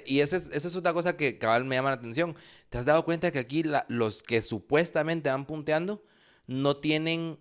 Y 0.05 0.21
esa 0.21 0.37
es, 0.37 0.47
esa 0.53 0.67
es 0.67 0.75
otra 0.75 0.93
cosa 0.93 1.17
que 1.17 1.37
cabal 1.37 1.65
me 1.65 1.75
llama 1.75 1.89
la 1.89 1.95
atención. 1.97 2.35
¿Te 2.69 2.77
has 2.77 2.85
dado 2.85 3.03
cuenta 3.05 3.31
que 3.31 3.39
aquí 3.39 3.63
la- 3.63 3.85
los 3.89 4.23
que 4.23 4.41
supuestamente 4.41 5.29
van 5.29 5.45
punteando 5.45 6.03
no 6.47 6.77
tienen, 6.77 7.37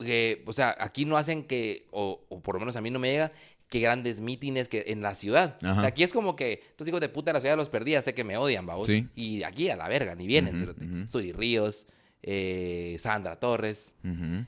que, 0.00 0.42
o 0.46 0.52
sea, 0.52 0.74
aquí 0.78 1.04
no 1.04 1.16
hacen 1.16 1.44
que, 1.44 1.88
o, 1.92 2.24
o 2.28 2.40
por 2.42 2.54
lo 2.56 2.60
menos 2.60 2.76
a 2.76 2.80
mí 2.80 2.90
no 2.90 2.98
me 2.98 3.10
llega, 3.10 3.32
que 3.68 3.80
grandes 3.80 4.20
mítines 4.20 4.68
que 4.68 4.84
en 4.88 5.02
la 5.02 5.14
ciudad. 5.14 5.56
O 5.62 5.74
sea, 5.74 5.86
aquí 5.86 6.02
es 6.02 6.12
como 6.12 6.36
que 6.36 6.62
estos 6.70 6.86
hijos 6.88 7.00
de 7.00 7.08
puta 7.08 7.30
de 7.30 7.34
la 7.34 7.40
ciudad 7.40 7.56
los 7.56 7.68
perdí, 7.68 8.00
sé 8.02 8.14
que 8.14 8.24
me 8.24 8.36
odian, 8.36 8.66
vamos. 8.66 8.86
Sí. 8.86 9.08
Y 9.16 9.42
aquí 9.42 9.68
a 9.70 9.76
la 9.76 9.88
verga, 9.88 10.14
ni 10.14 10.26
vienen, 10.26 10.54
ujú. 10.56 11.08
Suri 11.08 11.32
Ríos, 11.32 11.86
eh, 12.22 12.96
Sandra 13.00 13.36
Torres, 13.40 13.92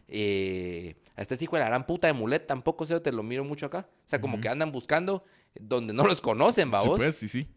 eh, 0.09 0.94
a 1.16 1.22
este 1.22 1.37
hijo 1.42 1.57
de 1.57 1.61
la 1.61 1.68
gran 1.68 1.87
puta 1.87 2.07
de 2.07 2.12
Mulet 2.12 2.46
tampoco 2.46 2.87
sé, 2.87 2.98
te 3.00 3.12
lo 3.12 3.22
miro 3.22 3.44
mucho 3.44 3.66
acá. 3.66 3.88
O 3.90 4.09
sea, 4.09 4.20
como 4.20 4.40
que 4.40 4.48
andan 4.48 4.70
buscando 4.72 5.24
donde 5.59 5.94
no 5.94 6.07
los 6.07 6.20
conocen, 6.20 6.66
Sí, 6.66 6.70
babos. 6.70 6.98
pues, 6.98 7.16
sí, 7.16 7.29
sí. 7.29 7.48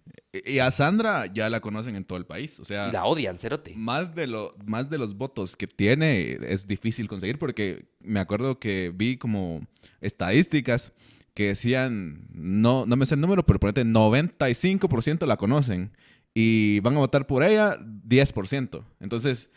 Y 0.45 0.59
a 0.59 0.71
Sandra 0.71 1.25
ya 1.25 1.49
la 1.49 1.59
conocen 1.59 1.95
en 1.95 2.05
todo 2.05 2.17
el 2.17 2.25
país. 2.25 2.59
O 2.59 2.63
sea, 2.63 2.87
y 2.87 2.91
la 2.91 3.05
odian, 3.05 3.37
cerote. 3.37 3.73
más 3.75 4.15
de, 4.15 4.27
lo, 4.27 4.55
más 4.65 4.89
de 4.89 4.97
los 4.97 5.15
votos 5.15 5.55
que 5.55 5.67
tiene 5.67 6.37
es 6.47 6.67
difícil 6.67 7.07
conseguir 7.07 7.37
porque 7.39 7.85
me 7.99 8.19
acuerdo 8.19 8.59
que 8.59 8.91
vi 8.95 9.17
como 9.17 9.65
estadísticas 10.01 10.91
que 11.33 11.47
decían, 11.47 12.27
no, 12.31 12.85
no 12.85 12.95
me 12.95 13.05
sé 13.05 13.15
el 13.15 13.21
número, 13.21 13.45
pero 13.45 13.59
ponete 13.59 13.83
95% 13.83 15.25
la 15.25 15.37
conocen 15.37 15.91
y 16.33 16.79
van 16.81 16.95
a 16.95 16.99
votar 16.99 17.27
por 17.27 17.43
ella 17.43 17.77
10%. 17.79 18.85
Entonces, 18.99 19.49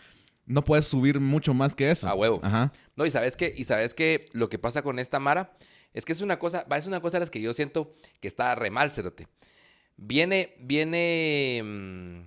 no 0.46 0.64
puedes 0.64 0.86
subir 0.86 1.20
mucho 1.20 1.54
más 1.54 1.74
que 1.74 1.90
eso. 1.90 2.08
A 2.08 2.14
huevo. 2.14 2.40
Ajá. 2.42 2.72
No, 2.96 3.06
y 3.06 3.10
sabes 3.10 3.36
que, 3.36 3.52
y 3.56 3.64
sabes 3.64 3.94
que 3.94 4.20
lo 4.32 4.48
que 4.48 4.58
pasa 4.58 4.82
con 4.82 4.98
esta 4.98 5.18
Mara 5.20 5.56
es 5.92 6.04
que 6.04 6.12
es 6.12 6.20
una 6.20 6.38
cosa, 6.38 6.66
va, 6.70 6.78
es 6.78 6.86
una 6.86 7.00
cosa 7.00 7.16
de 7.16 7.20
las 7.20 7.30
que 7.30 7.40
yo 7.40 7.52
siento 7.54 7.92
que 8.20 8.28
está 8.28 8.54
re 8.54 8.70
mal, 8.70 8.90
cerote. 8.90 9.28
Viene, 9.96 10.54
viene. 10.58 11.62
mm, 11.62 12.20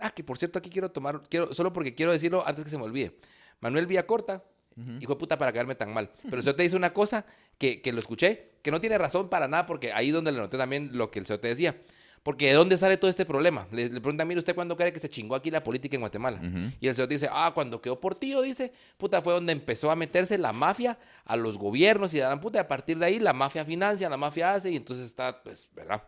ah, 0.00 0.10
que 0.10 0.24
por 0.24 0.38
cierto, 0.38 0.58
aquí 0.58 0.70
quiero 0.70 0.90
tomar, 0.90 1.22
quiero, 1.28 1.52
solo 1.54 1.72
porque 1.72 1.94
quiero 1.94 2.12
decirlo 2.12 2.46
antes 2.46 2.64
que 2.64 2.70
se 2.70 2.78
me 2.78 2.84
olvide. 2.84 3.16
Manuel 3.60 3.86
Villacorta, 3.86 4.44
hijo 5.00 5.12
de 5.12 5.18
puta 5.18 5.38
para 5.38 5.52
caerme 5.52 5.74
tan 5.74 5.92
mal. 5.92 6.10
Pero 6.22 6.36
el 6.36 6.42
señor 6.42 6.56
te 6.56 6.62
dice 6.64 6.76
una 6.76 6.92
cosa 6.92 7.26
que, 7.58 7.80
que 7.80 7.92
lo 7.92 7.98
escuché, 7.98 8.52
que 8.62 8.70
no 8.70 8.80
tiene 8.80 8.98
razón 8.98 9.28
para 9.28 9.48
nada, 9.48 9.66
porque 9.66 9.92
ahí 9.92 10.10
donde 10.10 10.32
le 10.32 10.38
noté 10.38 10.58
también 10.58 10.90
lo 10.92 11.10
que 11.10 11.18
el 11.18 11.26
señor 11.26 11.40
te 11.40 11.48
decía. 11.48 11.76
Porque 12.22 12.46
¿de 12.46 12.54
dónde 12.54 12.78
sale 12.78 12.96
todo 12.96 13.10
este 13.10 13.26
problema? 13.26 13.68
Le, 13.70 13.90
le 13.90 14.00
preguntan, 14.00 14.26
mire, 14.26 14.38
¿usted 14.38 14.54
cuándo 14.54 14.76
cree 14.78 14.94
que 14.94 14.98
se 14.98 15.10
chingó 15.10 15.34
aquí 15.34 15.50
la 15.50 15.62
política 15.62 15.94
en 15.96 16.00
Guatemala? 16.00 16.40
Y 16.80 16.88
el 16.88 16.94
señor 16.94 17.10
dice, 17.10 17.28
ah, 17.30 17.52
cuando 17.54 17.82
quedó 17.82 18.00
Portillo, 18.00 18.40
dice, 18.40 18.72
puta, 18.96 19.20
fue 19.20 19.34
donde 19.34 19.52
empezó 19.52 19.90
a 19.90 19.96
meterse 19.96 20.38
la 20.38 20.54
mafia 20.54 20.98
a 21.26 21.36
los 21.36 21.58
gobiernos 21.58 22.14
y 22.14 22.22
a 22.22 22.30
la 22.30 22.40
puta, 22.40 22.58
y 22.58 22.60
a 22.62 22.66
partir 22.66 22.98
de 22.98 23.04
ahí 23.04 23.18
la 23.18 23.34
mafia 23.34 23.62
financia, 23.66 24.08
la 24.08 24.16
mafia 24.16 24.54
hace, 24.54 24.70
y 24.70 24.76
entonces 24.76 25.06
está, 25.06 25.42
pues, 25.42 25.68
¿verdad? 25.74 26.02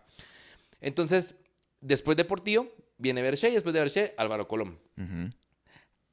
Entonces, 0.81 1.35
después 1.83 2.17
de 2.17 2.25
Portillo, 2.25 2.73
viene 2.97 3.21
Berche, 3.21 3.51
y 3.51 3.53
después 3.53 3.75
de 3.75 3.81
Berche, 3.81 4.15
Álvaro 4.17 4.49
Colón. 4.49 4.79
Ujú. 4.97 5.31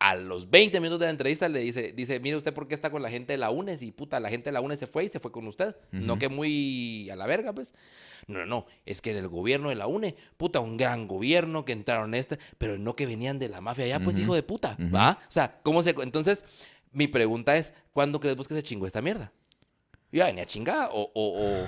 A 0.06 0.16
los 0.16 0.50
20 0.50 0.82
minutos 0.82 1.00
de 1.00 1.06
la 1.06 1.12
entrevista 1.12 1.48
le 1.48 1.60
dice, 1.60 1.94
dice, 1.94 2.20
mire 2.20 2.36
usted 2.36 2.54
por 2.54 2.68
qué 2.68 2.74
está 2.74 2.90
con 2.90 3.02
la 3.02 3.10
gente 3.10 3.32
de 3.32 3.38
la 3.38 3.52
UNES 3.52 3.84
y 3.84 3.92
puta, 3.92 4.20
la 4.20 4.30
gente 4.30 4.46
de 4.46 4.52
la 4.52 4.60
UNES 4.60 4.80
se 4.80 4.88
fue 4.88 5.06
y 5.06 5.08
se 5.08 5.22
fue 5.22 5.32
con 5.32 5.48
usted. 5.48 5.78
No 5.92 6.20
que 6.20 6.28
muy 6.28 7.10
a 7.10 7.16
la 7.16 7.26
verga, 7.26 7.54
pues. 7.54 7.74
No, 8.28 8.40
no, 8.40 8.46
no, 8.46 8.66
es 8.86 9.02
que 9.02 9.12
en 9.12 9.18
el 9.18 9.30
gobierno 9.30 9.70
de 9.70 9.76
la 9.76 9.88
UNE, 9.88 10.18
puta, 10.36 10.60
un 10.60 10.76
gran 10.76 11.08
gobierno 11.08 11.64
que 11.64 11.72
entraron 11.72 12.16
este, 12.16 12.38
pero 12.58 12.78
no 12.78 12.98
que 12.98 13.06
venían 13.06 13.40
de 13.40 13.48
la 13.48 13.62
mafia 13.62 13.86
allá, 13.86 14.02
pues 14.02 14.20
hijo 14.20 14.36
de 14.36 14.44
puta, 14.44 14.78
¿va? 14.94 15.20
O 15.22 15.32
sea, 15.32 15.62
¿cómo 15.64 15.82
se...? 15.84 15.96
Entonces, 16.02 16.44
mi 16.92 17.08
pregunta 17.08 17.56
es, 17.56 17.74
¿cuándo 17.94 18.20
crees 18.20 18.36
vos 18.36 18.50
que 18.50 18.56
se 18.56 18.64
chingó 18.64 18.86
esta 18.86 19.02
mierda? 19.02 19.32
Ya 20.12 20.26
venía 20.26 20.46
chingada 20.46 20.90
o, 20.92 21.12
o, 21.14 21.64
o 21.64 21.68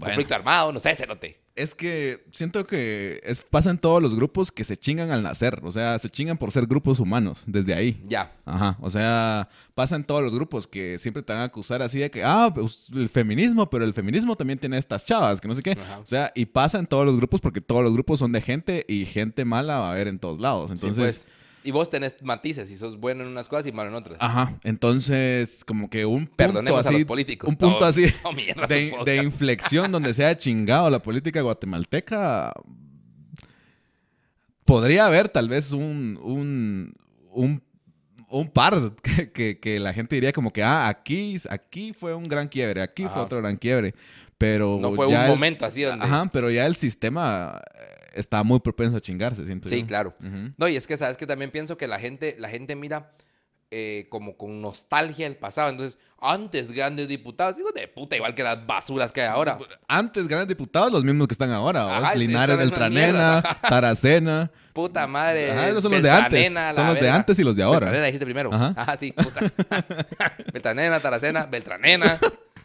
conflicto 0.00 0.34
armado, 0.34 0.72
no 0.72 0.80
sé, 0.80 0.96
cerote. 0.96 1.41
Es 1.54 1.74
que 1.74 2.24
siento 2.30 2.66
que 2.66 3.20
es, 3.24 3.42
pasa 3.42 3.70
en 3.70 3.78
todos 3.78 4.02
los 4.02 4.14
grupos 4.14 4.50
que 4.50 4.64
se 4.64 4.76
chingan 4.76 5.10
al 5.10 5.22
nacer. 5.22 5.60
O 5.62 5.70
sea, 5.70 5.98
se 5.98 6.08
chingan 6.08 6.38
por 6.38 6.50
ser 6.50 6.66
grupos 6.66 6.98
humanos, 6.98 7.44
desde 7.46 7.74
ahí. 7.74 8.02
Ya. 8.08 8.32
Ajá, 8.46 8.78
o 8.80 8.88
sea, 8.88 9.48
pasa 9.74 9.96
en 9.96 10.04
todos 10.04 10.22
los 10.22 10.34
grupos 10.34 10.66
que 10.66 10.98
siempre 10.98 11.22
te 11.22 11.32
van 11.32 11.42
a 11.42 11.44
acusar 11.44 11.82
así 11.82 11.98
de 11.98 12.10
que, 12.10 12.24
ah, 12.24 12.50
pues, 12.54 12.88
el 12.94 13.08
feminismo, 13.08 13.68
pero 13.68 13.84
el 13.84 13.92
feminismo 13.92 14.34
también 14.34 14.58
tiene 14.58 14.78
estas 14.78 15.04
chavas, 15.04 15.40
que 15.40 15.48
no 15.48 15.54
sé 15.54 15.62
qué. 15.62 15.72
Ajá. 15.72 15.98
O 15.98 16.06
sea, 16.06 16.32
y 16.34 16.46
pasa 16.46 16.78
en 16.78 16.86
todos 16.86 17.04
los 17.04 17.16
grupos 17.16 17.40
porque 17.40 17.60
todos 17.60 17.82
los 17.82 17.92
grupos 17.92 18.18
son 18.18 18.32
de 18.32 18.40
gente 18.40 18.84
y 18.88 19.04
gente 19.04 19.44
mala 19.44 19.78
va 19.78 19.88
a 19.88 19.92
haber 19.92 20.08
en 20.08 20.18
todos 20.18 20.38
lados. 20.38 20.70
Sí, 20.70 20.74
Entonces, 20.74 21.26
pues. 21.26 21.41
Y 21.64 21.70
vos 21.70 21.88
tenés 21.88 22.16
matices 22.22 22.70
y 22.70 22.76
sos 22.76 22.98
bueno 22.98 23.22
en 23.24 23.30
unas 23.30 23.46
cosas 23.48 23.66
y 23.66 23.72
malo 23.72 23.88
en 23.90 23.94
otras. 23.94 24.18
ajá, 24.20 24.58
entonces, 24.64 25.64
como 25.64 25.88
que 25.88 26.04
un 26.06 26.26
punto 26.26 26.36
Perdonemos 26.36 26.84
a 26.84 26.88
así, 26.88 26.98
los 26.98 27.04
políticos. 27.06 27.48
un 27.48 27.56
punto 27.56 27.78
Todo- 27.78 27.88
así 27.88 28.06
todo 28.22 29.04
de, 29.04 29.16
inflexión 29.22 29.92
donde 29.92 30.12
se 30.14 30.24
ha 30.26 30.36
chingado 30.36 30.90
la 30.90 31.00
política 31.00 31.40
guatemalteca, 31.40 32.52
podría 34.64 35.06
haber 35.06 35.28
tal 35.28 35.48
vez 35.48 35.72
un, 35.72 36.18
un, 36.22 36.94
un, 37.30 37.62
un 38.28 38.48
par 38.50 38.92
que, 39.02 39.30
que- 39.32 39.58
que 39.60 39.78
la 39.78 39.92
gente 39.92 40.14
diría 40.16 40.32
como 40.32 40.52
que, 40.52 40.62
ah, 40.62 40.88
aquí, 40.88 41.36
aquí 41.50 41.92
fue 41.92 42.14
un 42.14 42.24
gran 42.24 42.48
quiebre, 42.48 42.80
aquí 42.82 43.06
fue 43.12 43.22
otro 43.22 43.38
gran 43.38 43.56
quiebre, 43.56 43.94
pero 44.38 44.78
No 44.80 44.92
fue 44.94 45.08
ya 45.08 45.18
un 45.20 45.24
el- 45.26 45.30
momento 45.30 45.66
así 45.66 45.82
donde... 45.82 46.04
Ajá, 46.04 46.28
pero 46.32 46.50
ya 46.50 46.66
el 46.66 46.74
sistema 46.74 47.60
está 48.14 48.42
muy 48.42 48.60
propenso 48.60 48.96
a 48.96 49.00
chingarse, 49.00 49.44
siento 49.44 49.68
Sí, 49.68 49.80
yo. 49.80 49.86
claro. 49.86 50.14
Ujú. 50.20 50.52
No, 50.56 50.68
y 50.68 50.76
es 50.76 50.86
que 50.86 50.96
sabes 50.96 51.16
que 51.16 51.26
también 51.26 51.50
pienso 51.50 51.76
que 51.76 51.86
la 51.88 51.98
gente, 51.98 52.36
la 52.38 52.48
gente 52.48 52.76
mira 52.76 53.12
eh, 53.74 54.06
como 54.10 54.36
con 54.36 54.60
nostalgia 54.60 55.26
el 55.26 55.36
pasado. 55.36 55.70
Entonces, 55.70 55.98
antes 56.20 56.70
grandes 56.70 57.08
diputados, 57.08 57.58
hijos 57.58 57.72
de 57.72 57.88
puta, 57.88 58.14
igual 58.16 58.34
que 58.34 58.42
las 58.42 58.66
basuras 58.66 59.10
que 59.12 59.22
hay 59.22 59.28
ahora. 59.28 59.56
Antes 59.88 60.28
grandes 60.28 60.48
diputados, 60.48 60.92
los 60.92 61.02
mismos 61.04 61.26
que 61.26 61.32
están 61.32 61.50
ahora. 61.52 61.96
Ajá, 61.98 62.12
sí, 62.12 62.18
Linares 62.18 62.56
mismas 62.58 62.70
Beltranena, 62.70 63.40
mierdas. 63.42 63.60
Taracena. 63.62 64.50
Puta 64.74 65.06
madre. 65.06 65.50
Ajá, 65.52 65.68
esos 65.70 65.82
son 65.82 65.92
los 65.92 66.02
de 66.02 66.10
antes. 66.10 66.52
Son 66.74 66.86
los 66.86 67.00
de 67.00 67.08
antes 67.10 67.38
y 67.38 67.42
los 67.44 67.56
de 67.56 67.62
ahora. 67.62 67.78
Beltranena 67.86 68.06
dijiste 68.06 68.24
primero. 68.26 68.52
Ajá. 68.52 68.74
Ajá, 68.76 68.96
sí, 68.96 69.12
puta. 69.12 69.40
Beltranena, 70.52 71.00
Taracena, 71.00 71.46
Beltranena. 71.46 72.18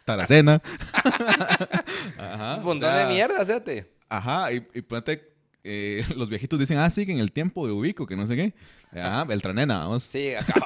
Taracena. 0.04 0.60
Ajá. 2.18 2.56
un 2.56 2.64
montón 2.64 2.88
o 2.88 2.92
sea, 2.92 3.06
de 3.06 3.12
mierda, 3.14 3.44
fíjate. 3.44 3.90
Ajá, 4.08 4.52
y, 4.52 4.66
y 4.74 4.82
ponte, 4.82 5.36
eh, 5.70 6.02
los 6.16 6.30
viejitos 6.30 6.58
dicen, 6.58 6.78
ah, 6.78 6.88
sí, 6.88 7.04
que 7.04 7.12
en 7.12 7.18
el 7.18 7.30
tiempo 7.30 7.66
de 7.66 7.72
Ubico, 7.72 8.06
que 8.06 8.16
no 8.16 8.26
sé 8.26 8.36
qué. 8.36 8.54
Ajá, 8.98 9.24
Beltranena, 9.24 9.80
vamos. 9.80 10.04
Sí, 10.04 10.32
acaba. 10.34 10.64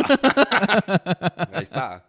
Ahí 1.53 1.65
está. 1.65 2.07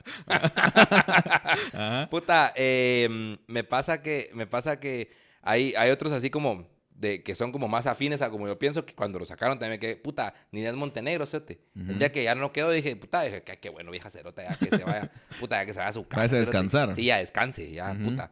Puta, 2.09 2.53
eh, 2.55 3.37
me 3.47 3.63
pasa 3.63 4.01
que, 4.01 4.29
me 4.35 4.45
pasa 4.45 4.79
que 4.79 5.11
hay, 5.41 5.73
hay 5.75 5.89
otros 5.89 6.13
así 6.13 6.29
como 6.29 6.71
de 6.95 7.23
que 7.23 7.35
son 7.35 7.51
como 7.51 7.67
más 7.67 7.87
afines 7.87 8.21
a 8.21 8.29
como 8.29 8.47
yo 8.47 8.57
pienso 8.57 8.85
que 8.85 8.93
cuando 8.93 9.19
lo 9.19 9.25
sacaron 9.25 9.59
también 9.59 9.79
quedé, 9.79 9.95
puta, 9.95 10.33
Ninel 10.51 10.75
Montenegro, 10.75 11.25
¿cierto? 11.25 11.53
El 11.75 11.99
día 11.99 12.11
que 12.11 12.23
ya 12.23 12.35
no 12.35 12.53
quedó 12.53 12.71
dije, 12.71 12.95
puta, 12.95 13.23
dije, 13.23 13.41
qué, 13.41 13.69
bueno, 13.69 13.91
vieja 13.91 14.09
cerota, 14.09 14.43
ya 14.43 14.55
que 14.55 14.77
se 14.77 14.83
vaya, 14.83 15.11
puta, 15.39 15.57
ya 15.57 15.65
que 15.65 15.73
se 15.73 15.79
vaya 15.79 15.89
a 15.89 15.93
su 15.93 16.07
casa. 16.07 16.23
A 16.23 16.27
cerote. 16.27 16.45
descansar. 16.45 16.95
Sí, 16.95 17.05
ya 17.05 17.17
descanse, 17.17 17.71
ya, 17.71 17.93
puta. 17.93 18.31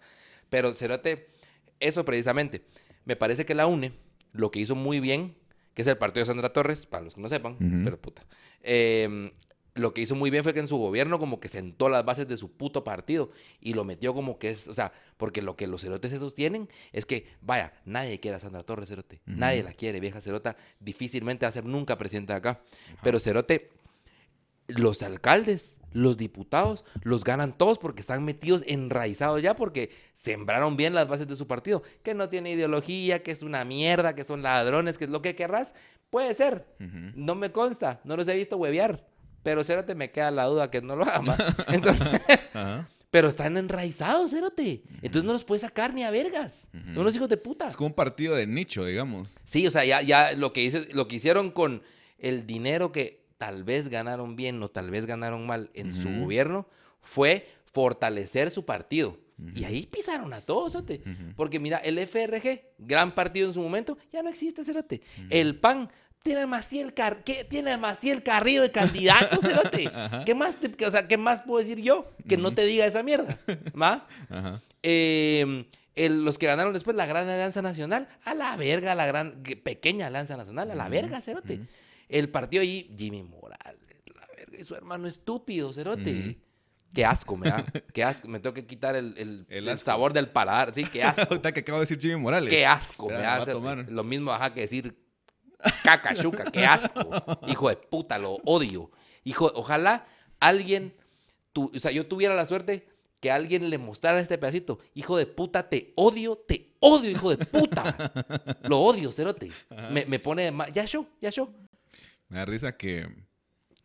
Pero 0.50 0.74
cerote, 0.74 1.28
eso 1.80 2.06
precisamente, 2.06 2.62
me 3.06 3.16
parece 3.16 3.46
que 3.46 3.56
la 3.56 3.68
UNE, 3.68 3.94
lo 4.32 4.52
que 4.52 4.60
hizo 4.60 4.76
muy 4.76 5.00
bien, 5.00 5.36
que 5.74 5.82
es 5.82 5.88
el 5.88 5.98
partido 5.98 6.22
de 6.22 6.26
Sandra 6.28 6.54
Torres, 6.54 6.86
para 6.86 7.04
los 7.04 7.16
que 7.16 7.22
no 7.22 7.30
sepan, 7.30 7.58
pero 7.84 8.00
puta. 8.00 8.26
eh, 8.62 9.32
lo 9.74 9.94
que 9.94 10.02
hizo 10.02 10.16
muy 10.16 10.30
bien 10.30 10.44
fue 10.44 10.54
que 10.54 10.60
en 10.60 10.68
su 10.68 10.78
gobierno 10.78 11.18
como 11.18 11.40
que 11.40 11.48
sentó 11.48 11.88
las 11.88 12.04
bases 12.04 12.28
de 12.28 12.36
su 12.36 12.52
puto 12.52 12.84
partido 12.84 13.32
y 13.62 13.74
lo 13.74 13.86
metió 13.86 14.14
como 14.14 14.38
que 14.38 14.50
es, 14.50 14.68
o 14.68 14.74
sea, 14.74 14.92
porque 15.16 15.42
lo 15.42 15.56
que 15.56 15.66
los 15.66 15.82
cerotes 15.82 16.12
esos 16.12 16.36
tienen 16.36 16.68
es 16.92 17.06
que, 17.06 17.28
vaya, 17.42 17.74
nadie 17.86 18.20
quiere 18.20 18.36
a 18.36 18.40
Sandra 18.42 18.64
Torres, 18.64 18.90
cerote. 18.90 19.22
Nadie 19.26 19.64
la 19.64 19.72
quiere, 19.72 20.00
vieja 20.02 20.20
cerota. 20.20 20.58
Difícilmente 20.82 21.46
va 21.46 21.50
a 21.50 21.54
ser 21.54 21.64
nunca 21.66 21.98
presidenta 21.98 22.34
de 22.34 22.38
acá. 22.40 22.62
Pero 23.02 23.18
cerote, 23.20 23.70
los 24.78 25.02
alcaldes, 25.02 25.80
los 25.92 26.18
diputados, 26.18 26.86
los 27.04 27.24
ganan 27.24 27.58
todos 27.58 27.78
porque 27.78 28.02
están 28.02 28.24
metidos 28.24 28.64
enraizados 28.68 29.42
ya 29.42 29.56
porque 29.56 29.92
sembraron 30.14 30.78
bien 30.78 30.94
las 30.94 31.08
bases 31.08 31.28
de 31.28 31.36
su 31.36 31.48
partido. 31.48 31.84
Que 32.04 32.14
no 32.14 32.30
tiene 32.30 32.52
ideología, 32.52 33.24
que 33.24 33.32
es 33.32 33.42
una 33.42 33.66
mierda, 33.66 34.16
que 34.16 34.24
son 34.24 34.42
ladrones, 34.42 34.98
que 34.98 35.06
es 35.06 35.12
lo 35.12 35.22
que 35.22 35.36
querrás. 35.36 35.76
Puede 36.10 36.34
ser. 36.34 36.66
No 37.16 37.36
me 37.36 37.52
consta, 37.52 38.02
no 38.04 38.18
los 38.18 38.28
he 38.28 38.36
visto 38.36 38.58
huevear. 38.58 39.06
Pero 39.44 39.64
Cerote 39.64 39.96
me 39.96 40.12
queda 40.12 40.30
la 40.30 40.46
duda 40.46 40.70
que 40.70 40.82
no 40.82 40.96
lo 40.96 41.04
haga 41.04 41.22
más. 41.22 41.40
Entonces, 41.70 42.08
pero 43.10 43.28
están 43.28 43.58
enraizados, 43.58 44.32
Cerote. 44.32 44.84
Entonces 45.02 45.24
no 45.24 45.34
los 45.34 45.44
puedes 45.44 45.62
sacar 45.62 45.94
ni 45.94 46.04
a 46.04 46.12
vergas. 46.12 46.68
Son 46.72 47.00
unos 47.00 47.16
hijos 47.16 47.30
de 47.30 47.38
puta. 47.38 47.68
Es 47.68 47.76
como 47.76 47.88
un 47.88 47.94
partido 47.94 48.36
de 48.36 48.48
nicho, 48.48 48.86
digamos. 48.86 49.40
Sí, 49.44 49.66
o 49.68 49.72
sea, 49.72 49.84
ya, 49.84 50.02
ya 50.02 50.34
lo, 50.34 50.54
que 50.54 50.64
hice, 50.64 50.88
lo 50.94 51.08
que 51.08 51.16
hicieron 51.18 51.52
con 51.52 51.82
el 52.20 52.46
dinero 52.46 52.92
que 52.92 53.21
tal 53.42 53.64
vez 53.64 53.90
ganaron 53.90 54.36
bien 54.36 54.62
o 54.62 54.70
tal 54.70 54.92
vez 54.92 55.08
ganaron 55.08 55.48
mal 55.48 55.72
en 55.74 55.92
su 55.92 56.08
gobierno 56.22 56.68
fue 57.02 57.48
fortalecer 57.74 58.52
su 58.52 58.66
partido. 58.66 59.18
Y 59.56 59.64
ahí 59.64 59.88
pisaron 59.88 60.32
a 60.34 60.42
todos, 60.42 60.74
Cerote. 60.74 61.02
Porque 61.36 61.60
mira, 61.60 61.78
el 61.80 61.98
FRG, 61.98 62.62
gran 62.78 63.16
partido 63.16 63.48
en 63.48 63.56
su 63.56 63.62
momento, 63.64 63.98
ya 64.14 64.22
no 64.22 64.30
existe, 64.30 64.64
Cerote. 64.64 65.02
El 65.32 65.56
PAN 65.56 65.90
tiene 66.22 66.42
a 66.42 66.46
Maciel, 66.48 66.94
Car 66.94 67.24
¿qué? 67.24 67.44
tiene 67.44 67.72
a 67.72 67.78
Maciel 67.80 68.22
Carrillo 68.22 68.62
de 68.62 68.70
candidato, 68.70 69.38
Cerote. 69.42 69.90
¿Qué 70.28 70.36
más, 70.36 70.58
te- 70.58 70.86
o 70.86 70.92
sea, 70.92 71.08
¿Qué 71.08 71.18
más 71.18 71.42
puedo 71.42 71.58
decir 71.58 71.82
yo 71.82 72.12
que 72.30 72.38
no 72.38 72.52
te 72.52 72.64
diga 72.68 72.86
esa 72.86 73.02
mierda? 73.02 73.40
¿Va? 73.82 74.08
Eh, 74.84 75.66
el- 75.96 76.24
los 76.24 76.38
que 76.38 76.48
ganaron 76.48 76.74
después 76.74 76.96
la 76.96 77.06
Gran 77.06 77.28
Alianza 77.30 77.62
Nacional, 77.62 78.08
a 78.24 78.34
la 78.34 78.56
verga, 78.58 78.96
la 78.96 79.06
gran 79.06 79.44
que- 79.44 79.56
pequeña 79.56 80.08
Alianza 80.08 80.38
Nacional, 80.38 80.72
a 80.72 80.76
la 80.76 80.90
verga, 80.90 81.22
cerote. 81.22 81.60
El 82.12 82.30
partido 82.30 82.62
allí, 82.62 82.94
Jimmy 82.98 83.24
Morales, 83.24 83.80
la 84.14 84.28
verga, 84.38 84.58
y 84.60 84.64
su 84.64 84.76
hermano 84.76 85.08
estúpido, 85.08 85.72
cerote. 85.74 86.38
Qué 86.94 87.06
asco, 87.06 87.38
me 87.38 87.48
da. 87.50 87.64
Qué 87.94 88.04
asco. 88.04 88.28
Me 88.28 88.40
tengo 88.42 88.54
que 88.54 88.66
quitar 88.68 88.96
el, 88.98 89.14
el- 89.18 89.46
El 89.50 89.64
el 89.64 89.70
asco. 89.70 89.86
sabor 89.86 90.12
del 90.12 90.28
paladar. 90.30 90.74
Sí, 90.74 90.84
qué 90.86 91.04
asco. 91.04 91.22
Ahorita 91.30 91.54
que 91.54 91.62
acabo 91.62 91.80
de 91.80 91.84
decir 91.84 92.00
Jimmy 92.00 92.18
Morales. 92.18 92.50
Qué 92.50 92.66
asco, 92.66 93.10
Espera, 93.10 93.40
me 93.40 93.46
tomar. 93.54 93.86
Lo 93.90 94.04
mismo, 94.04 94.32
ajá, 94.34 94.54
que 94.54 94.62
decir 94.62 94.94
cacachuca. 95.84 96.46
Qué 96.52 96.66
asco. 96.66 97.10
Hijo 97.48 97.70
de 97.70 97.78
puta, 97.78 98.18
lo 98.18 98.34
odio. 98.46 98.92
Hijo, 99.24 99.52
ojalá 99.56 100.06
alguien, 100.40 100.94
tu, 101.54 101.72
o 101.74 101.80
sea, 101.80 101.92
yo 101.92 102.06
tuviera 102.08 102.36
la 102.36 102.46
suerte 102.46 102.88
que 103.20 103.32
alguien 103.32 103.70
le 103.70 103.78
mostrara 103.78 104.20
este 104.20 104.38
pedacito. 104.38 104.80
Hijo 104.96 105.16
de 105.16 105.28
puta, 105.28 105.70
te 105.70 105.94
odio, 105.96 106.36
te 106.36 106.74
odio, 106.80 107.10
hijo 107.12 107.30
de 107.36 107.46
puta. 107.46 107.96
Lo 108.64 108.80
odio, 108.82 109.12
cerote. 109.12 109.52
Me, 109.92 110.06
me 110.08 110.20
pone 110.20 110.44
de 110.46 110.52
mal. 110.52 110.74
Ya 110.74 110.86
show, 110.86 111.08
ya 111.22 111.30
show. 111.32 111.54
Me 112.32 112.38
da 112.40 112.46
risa 112.46 112.78
que, 112.78 113.08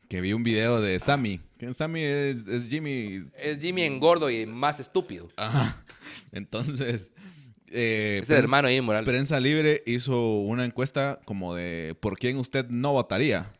que 0.09 0.21
vi 0.21 0.33
un 0.33 0.43
video 0.45 0.81
de 0.81 0.99
Sammy. 1.01 1.41
Que 1.59 1.75
Sammy 1.75 2.01
es, 2.03 2.47
es 2.47 2.69
Jimmy. 2.69 3.23
Es 3.39 3.59
Jimmy 3.61 3.83
engordo 3.83 4.31
y 4.31 4.47
más 4.47 4.79
estúpido. 4.81 5.27
Ajá. 5.37 5.83
Entonces. 6.33 7.13
eh, 7.73 8.21
Es 8.23 8.31
el 8.31 8.37
hermano 8.39 8.69
ahí, 8.69 8.81
Morales. 8.81 9.09
Prensa 9.09 9.41
Libre 9.41 9.83
hizo 9.87 10.37
una 10.39 10.65
encuesta 10.65 11.19
como 11.25 11.55
de 11.55 11.97
por 12.01 12.19
quién 12.19 12.39
usted 12.39 12.67
no 12.69 12.93
votaría. 12.93 13.53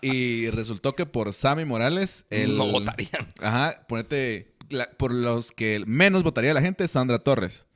y 0.00 0.48
resultó 0.48 0.94
que 0.94 1.04
por 1.04 1.32
Sammy 1.34 1.66
Morales. 1.66 2.24
El, 2.30 2.56
No 2.56 2.66
votarían. 2.72 3.28
Ajá, 3.40 3.74
ponete. 3.86 4.54
la- 4.70 4.90
por 4.90 5.12
los 5.12 5.52
que 5.52 5.82
menos 5.86 6.22
votaría 6.22 6.54
la 6.54 6.62
gente, 6.62 6.88
Sandra 6.88 7.18
Torres. 7.18 7.66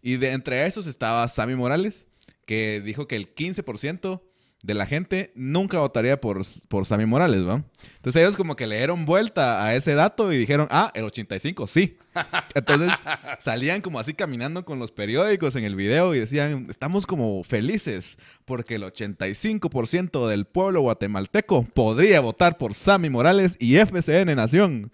Y 0.00 0.16
de 0.16 0.32
entre 0.32 0.66
esos 0.66 0.86
estaba 0.86 1.28
Sammy 1.28 1.54
Morales, 1.56 2.06
que 2.46 2.80
dijo 2.84 3.06
que 3.06 3.16
el 3.16 3.34
15% 3.34 4.22
de 4.64 4.72
la 4.72 4.86
gente 4.86 5.30
nunca 5.34 5.78
votaría 5.78 6.18
por, 6.18 6.40
por 6.68 6.86
Sammy 6.86 7.04
Morales, 7.04 7.46
¿va? 7.46 7.62
Entonces 7.96 8.22
ellos 8.22 8.34
como 8.34 8.56
que 8.56 8.66
le 8.66 8.78
dieron 8.78 9.04
vuelta 9.04 9.62
a 9.62 9.74
ese 9.74 9.94
dato 9.94 10.32
y 10.32 10.38
dijeron, 10.38 10.68
ah, 10.70 10.90
el 10.94 11.04
85, 11.04 11.66
sí. 11.66 11.98
Entonces 12.54 12.92
salían 13.38 13.82
como 13.82 14.00
así 14.00 14.14
caminando 14.14 14.64
con 14.64 14.78
los 14.78 14.90
periódicos 14.90 15.54
en 15.56 15.64
el 15.64 15.76
video 15.76 16.14
y 16.14 16.20
decían, 16.20 16.66
estamos 16.70 17.06
como 17.06 17.42
felices 17.44 18.16
porque 18.46 18.76
el 18.76 18.84
85% 18.84 20.28
del 20.28 20.46
pueblo 20.46 20.80
guatemalteco 20.80 21.64
podría 21.64 22.20
votar 22.20 22.56
por 22.56 22.72
Sammy 22.72 23.10
Morales 23.10 23.58
y 23.60 23.76
FCN 23.76 24.34
Nación. 24.34 24.90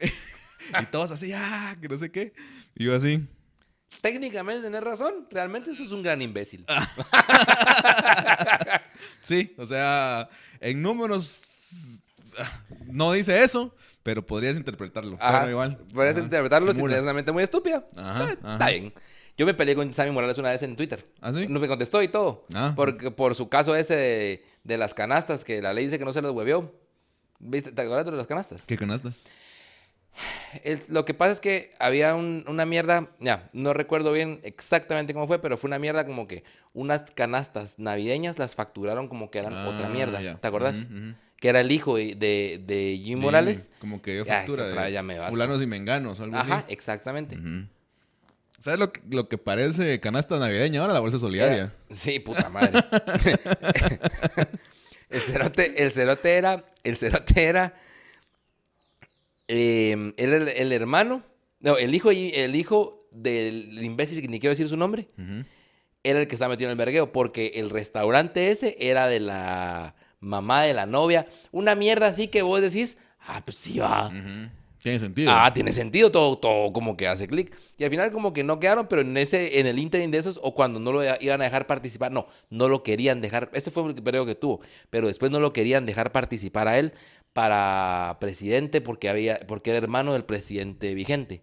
y 0.82 0.86
todos 0.86 1.12
así, 1.12 1.32
ah, 1.32 1.76
que 1.80 1.88
no 1.88 1.96
sé 1.96 2.10
qué. 2.10 2.32
Y 2.74 2.84
yo 2.84 2.96
así, 2.96 3.24
Técnicamente 4.00 4.62
tenés 4.62 4.82
razón. 4.82 5.26
Realmente 5.30 5.72
eso 5.72 5.82
es 5.82 5.90
un 5.90 6.02
gran 6.02 6.22
imbécil. 6.22 6.64
sí, 9.20 9.54
o 9.58 9.66
sea, 9.66 10.28
en 10.60 10.82
números 10.82 12.02
ah, 12.38 12.60
no 12.86 13.12
dice 13.12 13.42
eso, 13.42 13.74
pero 14.02 14.24
podrías 14.26 14.56
interpretarlo. 14.56 15.16
Ajá. 15.20 15.48
Igual. 15.48 15.76
Podrías 15.92 16.16
Ajá. 16.16 16.24
interpretarlo 16.24 16.72
si 16.72 16.80
tienes 16.80 17.02
una 17.02 17.12
mente 17.12 17.32
muy 17.32 17.42
estúpida. 17.42 17.86
Ajá, 17.96 18.32
Eh, 18.32 18.38
ajá. 18.42 18.52
Está 18.54 18.70
bien. 18.70 18.92
Yo 19.36 19.46
me 19.46 19.54
peleé 19.54 19.74
con 19.74 19.92
Sammy 19.94 20.10
Morales 20.10 20.36
una 20.38 20.50
vez 20.50 20.62
en 20.62 20.76
Twitter. 20.76 21.04
¿Ah, 21.20 21.32
sí? 21.32 21.46
No 21.48 21.58
me 21.58 21.66
contestó 21.66 22.02
y 22.02 22.08
todo. 22.08 22.46
Ah. 22.54 22.74
Porque, 22.76 23.10
por 23.10 23.34
su 23.34 23.48
caso 23.48 23.74
ese 23.74 23.96
de, 23.96 24.44
de 24.64 24.76
las 24.78 24.92
canastas, 24.92 25.44
que 25.44 25.62
la 25.62 25.72
ley 25.72 25.86
dice 25.86 25.98
que 25.98 26.04
no 26.04 26.12
se 26.12 26.20
los 26.20 26.32
hueveó. 26.32 26.74
¿Viste? 27.38 27.72
¿Te 27.72 27.82
acuerdas 27.82 28.04
de 28.06 28.12
las 28.12 28.26
canastas? 28.26 28.62
¿Qué 28.66 28.76
canastas? 28.76 29.24
El- 30.64 30.80
lo 30.88 31.04
que 31.04 31.14
pasa 31.14 31.32
es 31.32 31.40
que 31.40 31.70
había 31.78 32.14
un- 32.14 32.44
una 32.46 32.66
mierda, 32.66 33.08
ya, 33.18 33.48
no 33.54 33.72
recuerdo 33.72 34.12
bien 34.12 34.40
exactamente 34.42 35.14
cómo 35.14 35.26
fue, 35.26 35.40
pero 35.40 35.56
fue 35.56 35.68
una 35.68 35.78
mierda 35.78 36.04
como 36.06 36.28
que 36.28 36.44
unas 36.74 37.04
canastas 37.04 37.78
navideñas 37.78 38.38
las 38.38 38.54
facturaron 38.54 39.08
como 39.08 39.30
que 39.30 39.38
eran 39.38 39.54
otra 39.66 39.86
Ah, 39.86 39.90
mierda. 39.90 40.18
¿Te 40.18 40.48
ujú. 40.48 41.14
Que 41.40 41.48
era 41.48 41.60
el 41.60 41.72
hijo 41.72 41.96
de, 41.96 42.14
de, 42.14 42.60
de 42.64 43.00
Jim 43.02 43.18
Morales. 43.18 43.70
Como 43.80 44.02
que 44.02 44.12
dio 44.12 44.26
factura 44.26 44.68
de 44.68 44.92
ya 44.92 45.02
me 45.02 45.18
vas 45.18 45.30
fulanos 45.30 45.60
y 45.62 45.66
menganos 45.66 46.20
o 46.20 46.24
algo 46.24 46.36
Ajá, 46.36 46.58
así. 46.58 46.72
exactamente. 46.72 47.38
¿Sabes 48.60 48.78
lo 48.78 48.92
que, 48.92 49.00
lo 49.10 49.28
que 49.28 49.38
parece 49.38 49.98
canasta 49.98 50.38
navideña 50.38 50.82
ahora? 50.82 50.92
La 50.92 51.00
bolsa 51.00 51.18
solidaria. 51.18 51.74
Era- 51.88 51.96
sí, 51.96 52.20
puta 52.20 52.48
madre. 52.48 52.72
el 55.10 55.20
cerote, 55.20 55.82
el 55.82 55.90
cerote 55.90 56.36
era, 56.36 56.64
el 56.84 56.96
cerote 56.96 57.44
era, 57.44 57.74
eh, 59.48 60.12
él 60.16 60.32
el, 60.32 60.48
el 60.48 60.72
hermano, 60.72 61.22
no, 61.60 61.76
el 61.76 61.94
hijo, 61.94 62.10
el 62.10 62.56
hijo 62.56 63.06
del 63.10 63.82
imbécil 63.82 64.20
que 64.20 64.28
ni 64.28 64.40
quiero 64.40 64.52
decir 64.52 64.68
su 64.68 64.76
nombre, 64.76 65.08
era 66.02 66.20
el 66.20 66.26
que 66.26 66.34
estaba 66.34 66.50
metido 66.50 66.68
en 66.68 66.72
el 66.72 66.78
vergueo, 66.78 67.12
porque 67.12 67.52
el 67.56 67.70
restaurante 67.70 68.50
ese 68.50 68.76
era 68.80 69.06
de 69.06 69.20
la 69.20 69.94
mamá 70.20 70.62
de 70.62 70.74
la 70.74 70.86
novia, 70.86 71.26
una 71.50 71.74
mierda 71.74 72.06
así 72.06 72.28
que 72.28 72.42
vos 72.42 72.60
decís, 72.60 72.96
ah, 73.20 73.42
pues 73.44 73.56
sí 73.56 73.78
va. 73.78 74.10
Tiene 74.82 74.98
sentido. 74.98 75.30
Ah, 75.32 75.52
tiene 75.54 75.72
sentido, 75.72 76.10
todo, 76.10 76.36
todo 76.38 76.72
como 76.72 76.96
que 76.96 77.06
hace 77.06 77.28
clic. 77.28 77.56
Y 77.78 77.84
al 77.84 77.90
final 77.90 78.10
como 78.10 78.32
que 78.32 78.42
no 78.42 78.58
quedaron, 78.58 78.88
pero 78.88 79.02
en 79.02 79.16
ese, 79.16 79.60
en 79.60 79.66
el 79.68 79.78
interim 79.78 80.10
de 80.10 80.18
esos, 80.18 80.40
o 80.42 80.54
cuando 80.54 80.80
no 80.80 80.90
lo 80.90 81.02
iban 81.20 81.40
a 81.40 81.44
dejar 81.44 81.68
participar, 81.68 82.10
no, 82.10 82.26
no 82.50 82.68
lo 82.68 82.82
querían 82.82 83.20
dejar, 83.20 83.48
ese 83.52 83.70
fue 83.70 83.86
el 83.86 83.94
periodo 84.02 84.26
que 84.26 84.34
tuvo, 84.34 84.60
pero 84.90 85.06
después 85.06 85.30
no 85.30 85.38
lo 85.38 85.52
querían 85.52 85.86
dejar 85.86 86.10
participar 86.10 86.66
a 86.66 86.80
él 86.80 86.94
para 87.32 88.16
presidente 88.20 88.80
porque 88.80 89.08
había, 89.08 89.40
porque 89.46 89.70
era 89.70 89.78
hermano 89.78 90.12
del 90.12 90.24
presidente 90.24 90.94
vigente. 90.94 91.42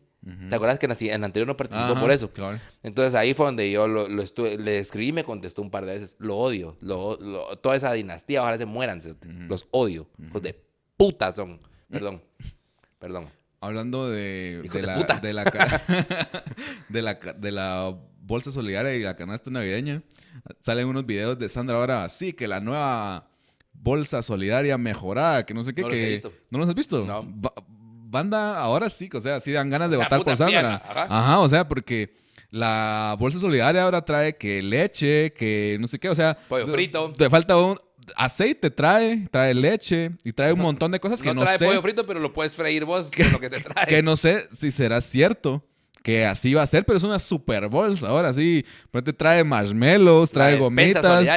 ¿Te 0.50 0.54
acuerdas 0.56 0.78
que 0.80 0.86
en 1.12 1.22
la, 1.22 1.26
anterior 1.26 1.48
no 1.48 1.56
participó 1.58 1.94
Ajá, 1.94 2.02
por 2.02 2.12
eso? 2.12 2.30
claro. 2.32 2.60
Entonces 2.84 3.16
ahí 3.16 3.34
fue 3.34 3.46
donde 3.48 3.72
yo 3.72 3.88
lo, 3.88 4.10
lo 4.10 4.22
estuve, 4.22 4.58
le 4.58 4.78
escribí 4.78 5.08
y 5.08 5.12
me 5.14 5.24
contestó 5.24 5.62
un 5.62 5.72
par 5.72 5.86
de 5.86 5.94
veces. 5.94 6.18
Lo 6.20 6.36
odio. 6.38 6.78
Lo, 6.82 7.18
lo- 7.20 7.56
toda 7.58 7.76
esa 7.78 7.94
dinastía, 7.94 8.42
ojalá 8.42 8.58
se 8.58 8.66
mueran. 8.66 9.00
Los 9.48 9.68
odio. 9.72 10.08
Hijos 10.22 10.42
de 10.44 10.62
puta 10.98 11.32
son. 11.32 11.60
Perdón. 11.90 12.22
Perdón. 13.00 13.30
Hablando 13.62 14.10
de, 14.10 14.62
Hijo 14.66 14.74
de, 14.76 14.82
de 14.82 14.88
la, 14.88 14.96
puta. 14.98 15.20
de, 15.20 15.34
la, 15.34 15.44
de, 16.90 17.02
la, 17.02 17.14
de 17.16 17.52
la 17.52 17.98
bolsa 18.22 18.52
solidaria 18.52 18.94
y 18.96 19.02
la 19.02 19.16
canasta 19.16 19.50
navideña, 19.50 20.04
salen 20.60 20.88
unos 20.88 21.06
videos 21.06 21.40
de 21.40 21.50
Sandra 21.50 21.78
ahora, 21.78 22.08
sí, 22.10 22.34
que 22.34 22.48
la 22.48 22.60
nueva 22.60 23.29
bolsa 23.82 24.22
solidaria 24.22 24.78
mejorada, 24.78 25.46
que 25.46 25.54
no 25.54 25.64
sé 25.64 25.74
qué, 25.74 25.82
No 25.82 25.88
los 25.88 25.98
he 25.98 26.02
que... 26.02 26.10
visto. 26.10 26.34
¿No 26.50 26.60
los 26.60 26.70
has 26.70 26.76
visto? 26.76 27.06
No. 27.06 27.24
Ba- 27.26 27.54
banda 28.12 28.60
ahora 28.60 28.90
sí, 28.90 29.10
o 29.14 29.22
sea, 29.22 29.40
sí 29.40 29.52
dan 29.52 29.70
ganas 29.70 29.90
de 29.92 29.98
sea, 29.98 30.06
votar 30.06 30.24
por 30.24 30.36
Sandra. 30.36 30.80
fiera, 30.80 31.08
ajá. 31.08 31.40
o 31.40 31.48
sea, 31.48 31.68
porque 31.68 32.14
la 32.50 33.16
bolsa 33.20 33.40
solidaria 33.40 33.84
ahora 33.84 34.04
trae 34.04 34.36
que 34.36 34.62
leche, 34.62 35.32
que 35.34 35.78
no 35.80 35.88
sé 35.88 36.00
qué, 36.00 36.10
o 36.10 36.16
sea... 36.16 36.38
Pollo 36.48 36.68
frito. 36.68 37.14
Te 37.14 37.30
falta 37.30 37.58
un... 37.58 37.76
Aceite 38.16 38.72
trae, 38.72 39.28
trae 39.30 39.54
leche 39.54 40.12
y 40.24 40.34
trae 40.34 40.52
un 40.52 40.62
montón 40.62 40.92
de 40.92 41.00
cosas 41.00 41.22
que 41.22 41.28
no, 41.30 41.36
no, 41.36 41.42
trae 41.44 41.60
sé 41.60 41.66
pollo 41.66 41.80
frito, 41.84 42.04
pero 42.06 42.20
lo 42.20 42.34
puedes 42.34 42.56
freír 42.56 42.84
vos 42.84 43.12
con 43.16 43.32
lo 43.32 43.40
que 43.40 43.52
te 43.52 43.60
trae. 43.60 43.86
que 43.86 44.02
no 44.02 44.18
sé 44.18 44.48
si 44.52 44.72
será 44.72 45.00
cierto 45.00 45.64
que 46.02 46.26
así 46.26 46.54
va 46.54 46.64
a 46.64 46.68
ser, 46.68 46.86
pero 46.86 46.98
es 46.98 47.04
una 47.04 47.20
super 47.20 47.68
bolsa. 47.68 48.08
Ahora 48.08 48.34
sí, 48.34 48.66
te 49.04 49.14
trae 49.14 49.44
marshmallows, 49.44 50.32
trae 50.32 50.58
gomitas, 50.58 51.28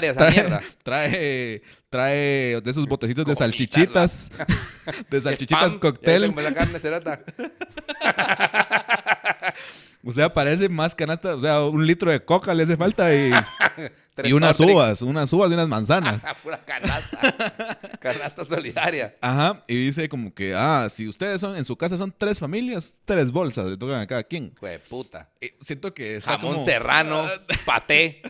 trae, 0.84 1.62
trae 1.92 2.60
de 2.62 2.70
esos 2.70 2.86
botecitos 2.86 3.26
de 3.26 3.36
salchichitas, 3.36 4.30
de 5.10 5.20
salchichitas 5.20 5.74
Spam, 5.74 5.78
cóctel. 5.78 6.34
la 6.34 6.54
carne. 6.54 6.80
O 10.04 10.10
sea, 10.10 10.32
parece 10.32 10.68
más 10.68 10.96
canasta, 10.96 11.36
o 11.36 11.38
sea, 11.38 11.62
un 11.62 11.86
litro 11.86 12.10
de 12.10 12.24
coca 12.24 12.52
le 12.54 12.64
hace 12.64 12.76
falta 12.76 13.14
y, 13.14 13.30
unas 14.32 14.58
uvas, 14.58 15.00
unas 15.02 15.32
uvas 15.32 15.48
y 15.52 15.54
unas 15.54 15.68
manzanas. 15.68 16.20
Pura 16.42 16.58
canasta. 16.64 17.78
canasta 18.00 18.44
solidaria. 18.44 19.14
Ajá, 19.20 19.62
y 19.68 19.76
dice 19.76 20.08
como 20.08 20.34
que, 20.34 20.54
ah, 20.56 20.88
si 20.90 21.06
ustedes 21.06 21.40
son, 21.40 21.56
en 21.56 21.64
su 21.64 21.76
casa 21.76 21.96
son 21.96 22.12
tres 22.16 22.40
familias, 22.40 23.00
tres 23.04 23.30
bolsas, 23.30 23.68
le 23.68 23.76
tocan 23.76 24.00
a 24.00 24.06
cada 24.08 24.24
quien. 24.24 24.52
De 24.60 24.80
puta. 24.80 25.28
Eh, 25.40 25.56
siento 25.60 25.94
que 25.94 26.16
está 26.16 26.32
Jamón 26.32 26.54
como... 26.54 26.64
serrano, 26.64 27.22
paté. 27.64 28.22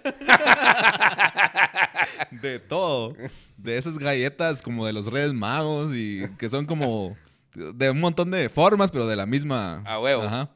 De 2.33 2.59
todo. 2.59 3.17
De 3.57 3.79
esas 3.79 3.99
galletas 3.99 4.61
como 4.61 4.87
de 4.87 4.93
los 4.93 5.07
Reyes 5.07 5.33
Magos 5.33 5.93
y 5.95 6.29
que 6.37 6.51
son 6.51 6.67
como 6.67 7.17
de 7.55 7.91
un 7.91 8.01
montón 8.01 8.31
de 8.31 8.51
formas, 8.51 8.91
pero 8.91 9.07
de 9.07 9.17
la 9.17 9.25
misma. 9.25 9.83
A 9.87 9.99
huevo. 9.99 10.23
Ajá. 10.23 10.51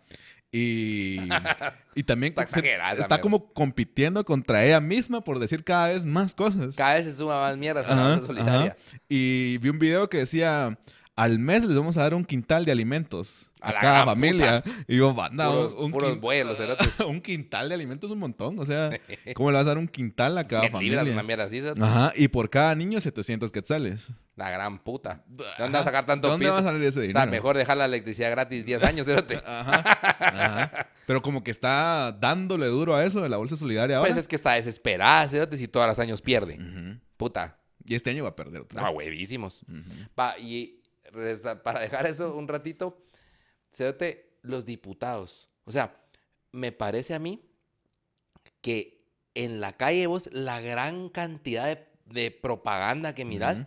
Y, 0.56 1.18
y 1.94 2.02
también 2.02 2.32
Está 2.36 3.16
se- 3.16 3.20
como 3.20 3.52
compitiendo 3.52 4.24
contra 4.24 4.64
ella 4.64 4.80
misma 4.80 5.22
por 5.22 5.38
decir 5.38 5.64
cada 5.64 5.88
vez 5.88 6.04
más 6.06 6.34
cosas. 6.34 6.74
Cada 6.76 6.94
vez 6.94 7.04
se 7.04 7.14
suma 7.14 7.40
más 7.40 7.56
mierda 7.58 7.80
ajá. 7.82 8.76
Y 9.08 9.58
vi 9.58 9.68
un 9.68 9.78
video 9.78 10.08
que 10.08 10.18
decía, 10.18 10.78
al 11.16 11.38
mes 11.38 11.64
les 11.64 11.74
vamos 11.76 11.96
a 11.96 12.02
dar 12.02 12.12
un 12.14 12.24
quintal 12.26 12.66
de 12.66 12.72
alimentos 12.72 13.50
a, 13.62 13.70
A 13.70 13.72
la 13.72 13.80
cada 13.80 14.04
familia. 14.04 14.62
Y 14.86 14.98
yo, 14.98 15.14
banda, 15.14 15.48
Puros, 15.50 15.74
un, 15.78 15.90
puros 15.90 16.12
quin- 16.12 16.20
bueyes 16.20 16.46
los 16.46 16.58
cerotes. 16.58 17.00
un 17.06 17.20
quintal 17.22 17.68
de 17.70 17.74
alimentos 17.74 18.08
es 18.10 18.12
un 18.12 18.18
montón. 18.18 18.58
O 18.58 18.66
sea, 18.66 18.90
¿cómo 19.34 19.50
le 19.50 19.56
vas 19.56 19.64
a 19.66 19.70
dar 19.70 19.78
un 19.78 19.88
quintal 19.88 20.36
a 20.36 20.44
cada 20.46 20.60
100 20.62 20.72
familia? 20.72 20.98
libras, 20.98 21.08
una 21.14 21.22
mierda 21.22 21.44
así. 21.44 21.60
Ajá, 21.80 22.12
y 22.16 22.28
por 22.28 22.50
cada 22.50 22.74
niño 22.74 23.00
700 23.00 23.50
quetzales. 23.50 24.10
La 24.36 24.50
gran 24.50 24.78
puta. 24.84 25.24
¿De 25.26 25.42
dónde 25.58 25.78
vas 25.78 25.80
a 25.80 25.84
sacar 25.84 26.04
tanto 26.04 26.28
¿De 26.28 26.32
dónde 26.32 26.50
va 26.50 26.58
a 26.58 26.62
salir 26.62 26.82
ese 26.82 26.98
O 26.98 27.02
dinero? 27.02 27.18
sea, 27.20 27.26
mejor 27.30 27.56
dejar 27.56 27.78
la 27.78 27.86
electricidad 27.86 28.30
gratis 28.30 28.66
10 28.66 28.82
años, 28.84 29.06
cerote. 29.06 29.36
Ajá, 29.46 29.82
ajá. 30.20 30.88
Pero 31.06 31.22
como 31.22 31.42
que 31.42 31.50
está 31.50 32.12
dándole 32.20 32.66
duro 32.66 32.94
a 32.94 33.04
eso 33.06 33.22
de 33.22 33.28
la 33.30 33.38
bolsa 33.38 33.56
solidaria 33.56 33.96
ahora. 33.96 34.08
Pues 34.10 34.18
es 34.18 34.28
que 34.28 34.36
está 34.36 34.52
desesperada, 34.52 35.26
cerote, 35.28 35.56
si 35.56 35.66
todos 35.68 35.86
los 35.86 35.98
años 35.98 36.20
pierde. 36.20 36.58
Puta. 37.16 37.58
Y 37.86 37.94
este 37.94 38.10
año 38.10 38.24
va 38.24 38.30
a 38.30 38.36
perder 38.36 38.62
otra 38.62 38.82
Ah, 38.82 38.88
vez. 38.90 38.96
huevísimos. 38.96 39.62
Ujú. 39.62 39.80
Va, 40.18 40.36
y 40.38 40.80
para 41.62 41.80
dejar 41.80 42.06
eso 42.06 42.36
un 42.36 42.48
ratito, 42.48 43.06
cerote, 43.72 44.38
los 44.42 44.64
diputados. 44.64 45.48
O 45.64 45.72
sea, 45.72 45.96
me 46.52 46.72
parece 46.72 47.14
a 47.14 47.18
mí 47.18 47.42
que 48.60 49.04
en 49.34 49.60
la 49.60 49.76
calle 49.76 50.06
vos 50.06 50.30
la 50.32 50.60
gran 50.60 51.08
cantidad 51.08 51.66
de, 51.66 51.86
de 52.06 52.30
propaganda 52.30 53.14
que 53.14 53.24
mirás 53.24 53.66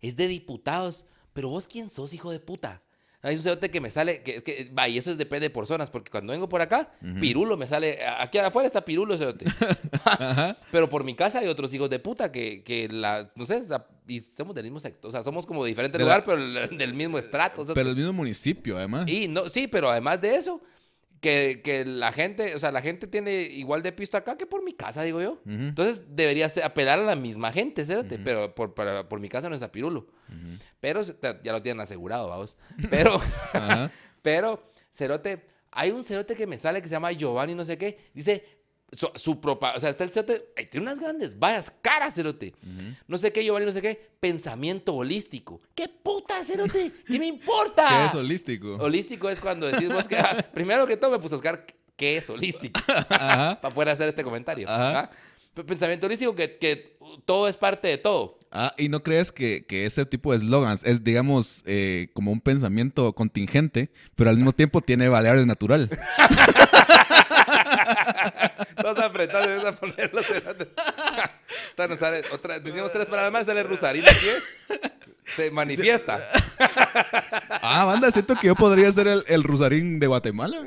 es 0.00 0.16
de 0.16 0.28
diputados. 0.28 1.06
pero 1.32 1.48
vos 1.48 1.66
quién 1.66 1.88
sos, 1.88 2.12
hijo 2.12 2.30
de 2.30 2.40
puta. 2.40 2.82
Hay 3.22 3.36
un 3.36 3.42
cerote 3.42 3.70
que 3.70 3.80
me 3.82 3.90
sale, 3.90 4.22
que 4.22 4.36
es 4.36 4.42
que, 4.42 4.70
va, 4.76 4.88
y 4.88 4.96
eso 4.96 5.10
es 5.10 5.18
depende 5.18 5.48
de 5.48 5.50
personas, 5.54 5.90
porque 5.90 6.10
cuando 6.10 6.32
vengo 6.32 6.48
por 6.48 6.62
acá, 6.62 6.90
Pirulo 7.20 7.56
me 7.58 7.66
sale, 7.66 7.98
aquí 8.18 8.38
afuera 8.38 8.66
está 8.66 8.82
Pirulo, 8.84 9.18
cerote. 9.18 9.44
Pero 10.72 10.88
por 10.88 11.04
mi 11.04 11.14
casa 11.14 11.40
hay 11.40 11.48
otros 11.48 11.72
hijos 11.74 11.90
de 11.90 11.98
puta 11.98 12.32
que, 12.32 12.62
que 12.62 12.88
la, 12.88 13.28
no 13.36 13.44
sé, 13.46 13.60
y 14.08 14.20
somos 14.20 14.54
del 14.54 14.64
mismo 14.64 14.80
sector, 14.80 15.08
o 15.08 15.12
sea, 15.12 15.22
somos 15.22 15.46
como 15.46 15.64
de 15.64 15.68
diferente 15.68 15.98
De 15.98 16.04
la- 16.04 16.16
lugar, 16.18 16.24
pero 16.24 16.38
el- 16.42 16.78
del 16.78 16.94
mismo 16.94 17.18
estrato. 17.18 17.64
Pero 17.74 17.90
el 17.90 17.96
mismo 17.96 18.12
municipio, 18.12 18.76
además. 18.78 19.06
Y 19.08 19.28
no, 19.28 19.48
sí, 19.48 19.66
pero 19.68 19.90
además 19.90 20.20
de 20.20 20.36
eso, 20.36 20.60
que, 21.20 21.60
que 21.62 21.84
la 21.84 22.12
gente, 22.12 22.54
o 22.54 22.58
sea, 22.58 22.72
la 22.72 22.80
gente 22.80 23.06
tiene 23.06 23.42
igual 23.42 23.82
de 23.82 23.92
pisto 23.92 24.16
acá 24.16 24.36
que 24.36 24.46
por 24.46 24.64
mi 24.64 24.72
casa, 24.72 25.02
digo 25.02 25.20
yo. 25.20 25.32
Ujú. 25.32 25.40
Entonces 25.46 26.16
debería 26.16 26.48
ser- 26.48 26.64
apelar 26.64 26.98
a 26.98 27.02
la 27.02 27.14
misma 27.16 27.52
gente, 27.52 27.84
cerote, 27.84 28.18
pero 28.18 28.54
por, 28.54 28.74
por 28.74 29.20
mi 29.20 29.28
casa 29.28 29.48
no 29.48 29.54
está 29.54 29.70
Pirulo. 29.70 30.06
Pero 30.80 31.02
ya 31.02 31.52
lo 31.52 31.60
tienen 31.62 31.80
asegurado, 31.80 32.28
vamos. 32.28 32.56
Pero, 32.90 33.20
pero, 34.22 34.72
cerote, 34.90 35.46
hay 35.70 35.90
un 35.90 36.02
cerote 36.04 36.34
que 36.34 36.46
me 36.46 36.56
sale 36.58 36.80
que 36.82 36.88
se 36.88 36.92
llama 36.92 37.12
Giovanni 37.12 37.54
no 37.54 37.64
sé 37.64 37.76
qué, 37.78 38.10
dice... 38.14 38.59
Su, 38.92 39.08
su 39.14 39.40
propa- 39.40 39.74
o 39.76 39.80
sea, 39.80 39.88
está 39.90 40.02
el 40.02 40.10
cerote, 40.10 40.46
ay, 40.56 40.66
tiene 40.66 40.86
unas 40.86 40.98
grandes 40.98 41.38
vallas, 41.38 41.72
caras, 41.80 42.14
cerote. 42.14 42.54
No 43.06 43.18
sé 43.18 43.32
qué, 43.32 43.44
Giovanni, 43.44 43.66
no 43.66 43.72
sé 43.72 43.80
qué, 43.80 44.10
pensamiento 44.18 44.94
holístico. 44.94 45.60
¿Qué 45.76 45.88
puta, 45.88 46.44
cerote? 46.44 46.90
¿Qué 47.06 47.18
me 47.18 47.26
importa? 47.26 47.86
¿Qué 47.88 48.06
es 48.06 48.14
holístico? 48.14 48.76
Holístico 48.76 49.30
es 49.30 49.38
cuando 49.38 49.66
decís 49.68 49.88
vos 49.88 50.08
que, 50.08 50.16
ah, 50.16 50.44
primero 50.54 50.86
que 50.88 50.96
todo 50.96 51.12
me 51.12 51.18
puse 51.20 51.34
a 51.34 51.38
buscar 51.38 51.64
qué 51.94 52.16
es 52.16 52.28
holístico 52.30 52.80
para 53.08 53.60
poder 53.60 53.90
hacer 53.90 54.08
este 54.08 54.24
comentario. 54.24 54.68
Ajá. 54.68 55.00
¿ah? 55.00 55.10
Pensamiento 55.66 56.06
holístico 56.06 56.34
que, 56.34 56.56
que 56.58 56.96
todo 57.24 57.46
es 57.48 57.56
parte 57.56 57.86
de 57.86 57.98
todo. 57.98 58.38
Ah, 58.52 58.74
¿y 58.76 58.88
no 58.88 59.04
crees 59.04 59.30
que, 59.30 59.64
que 59.66 59.86
ese 59.86 60.04
tipo 60.06 60.32
de 60.32 60.38
eslogans 60.38 60.82
es, 60.84 61.04
digamos, 61.04 61.62
eh, 61.66 62.08
como 62.14 62.32
un 62.32 62.40
pensamiento 62.40 63.12
contingente, 63.12 63.92
pero 64.16 64.30
al 64.30 64.36
mismo 64.36 64.52
tiempo 64.52 64.80
tiene 64.80 65.08
variable 65.08 65.46
natural? 65.46 65.88
Todos 68.82 68.99
apretados 69.10 69.46
y 69.46 69.62
vas 69.62 69.72
a 69.72 69.76
ponerlo. 69.76 70.20
Esta 70.20 71.86
nos 71.88 71.98
sale 71.98 72.22
otra, 72.32 72.58
decimos 72.58 72.92
tres 72.92 73.06
palabras 73.06 73.32
más, 73.32 73.46
sale 73.46 73.62
Rusarín 73.62 74.02
aquí. 74.08 74.26
¿eh? 74.28 74.80
Se 75.36 75.50
manifiesta. 75.50 76.20
Ah, 77.62 77.84
banda, 77.84 78.10
siento 78.10 78.36
que 78.36 78.46
yo 78.48 78.54
podría 78.54 78.90
ser 78.90 79.06
el, 79.06 79.22
el 79.28 79.42
Rusarín 79.44 80.00
de 80.00 80.06
Guatemala. 80.06 80.58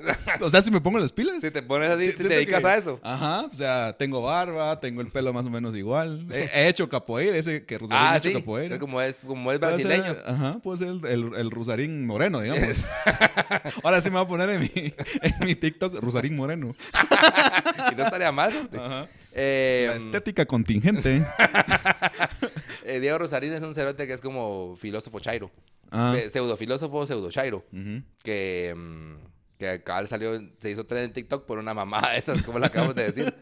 O 0.42 0.50
sea, 0.50 0.62
si 0.62 0.70
me 0.72 0.80
pongo 0.80 1.00
las 1.00 1.12
pilas. 1.12 1.42
Si 1.42 1.50
te 1.52 1.62
pones 1.64 1.90
así, 1.90 2.08
Sí, 2.12 2.18
si 2.18 2.24
te 2.24 2.30
dedicas 2.30 2.62
que- 2.62 2.68
a 2.68 2.76
eso. 2.78 3.00
Ajá, 3.04 3.42
o 3.42 3.52
sea, 3.52 3.94
tengo 3.98 4.22
barba, 4.22 4.80
tengo 4.80 5.02
el 5.02 5.08
pelo 5.08 5.34
más 5.34 5.46
o 5.46 5.50
menos 5.50 5.76
igual. 5.76 6.26
He, 6.32 6.44
he 6.54 6.68
hecho 6.68 6.88
capoeira, 6.90 7.36
ese 7.38 7.66
que 7.66 7.78
Rusarín 7.78 8.04
ha 8.06 8.12
Ah, 8.14 8.18
hecho 8.18 8.30
sí. 8.30 8.36
capoeira. 8.36 8.78
Como 8.80 9.02
es, 9.02 9.20
como 9.20 9.52
es 9.52 9.60
ser- 9.60 9.68
brasileño. 9.70 10.16
ajá, 10.26 10.60
puede 10.64 10.78
ser 10.80 10.88
el, 10.90 11.06
el, 11.06 11.32
el 11.36 11.52
Rusarín 11.52 12.06
moreno, 12.06 12.42
digamos. 12.42 12.86
Ahora 13.84 14.02
sí 14.02 14.10
me 14.10 14.18
voy 14.18 14.26
a 14.26 14.28
poner 14.28 14.50
en 14.52 14.62
mi, 14.62 14.72
en 14.76 15.46
mi 15.46 15.56
TikTok 15.56 15.96
Rusarín 16.00 16.36
moreno. 16.36 16.76
y 17.92 17.96
no 17.96 18.04
estaría 18.04 18.32
Ajá. 18.80 19.08
Eh, 19.34 19.86
La 19.90 19.96
estética 19.96 20.46
contingente. 20.46 21.26
eh, 22.84 23.00
Diego 23.00 23.18
Rosarín 23.18 23.54
es 23.54 23.62
un 23.62 23.74
cerote 23.74 24.06
que 24.06 24.14
es 24.14 24.22
como 24.22 24.76
filósofo 24.76 25.20
chairo. 25.20 25.52
Ah. 25.92 26.16
Eh, 26.18 26.30
Pseudo 26.30 26.58
filósofo, 26.58 27.06
pseudo 27.06 27.30
chairo. 27.32 27.66
Ujú. 27.72 28.04
que, 28.24 28.74
mm, 28.76 29.16
que 29.58 29.70
acá 29.70 30.06
salió, 30.06 30.40
se 30.60 30.72
hizo 30.72 30.86
tren 30.86 31.04
en 31.06 31.14
TikTok 31.14 31.46
por 31.46 31.58
una 31.58 31.74
mamá 31.74 32.12
de 32.12 32.18
esas, 32.20 32.42
como 32.42 32.60
la 32.60 32.68
acabamos 32.68 32.96
de 32.96 33.04
decir. 33.04 33.34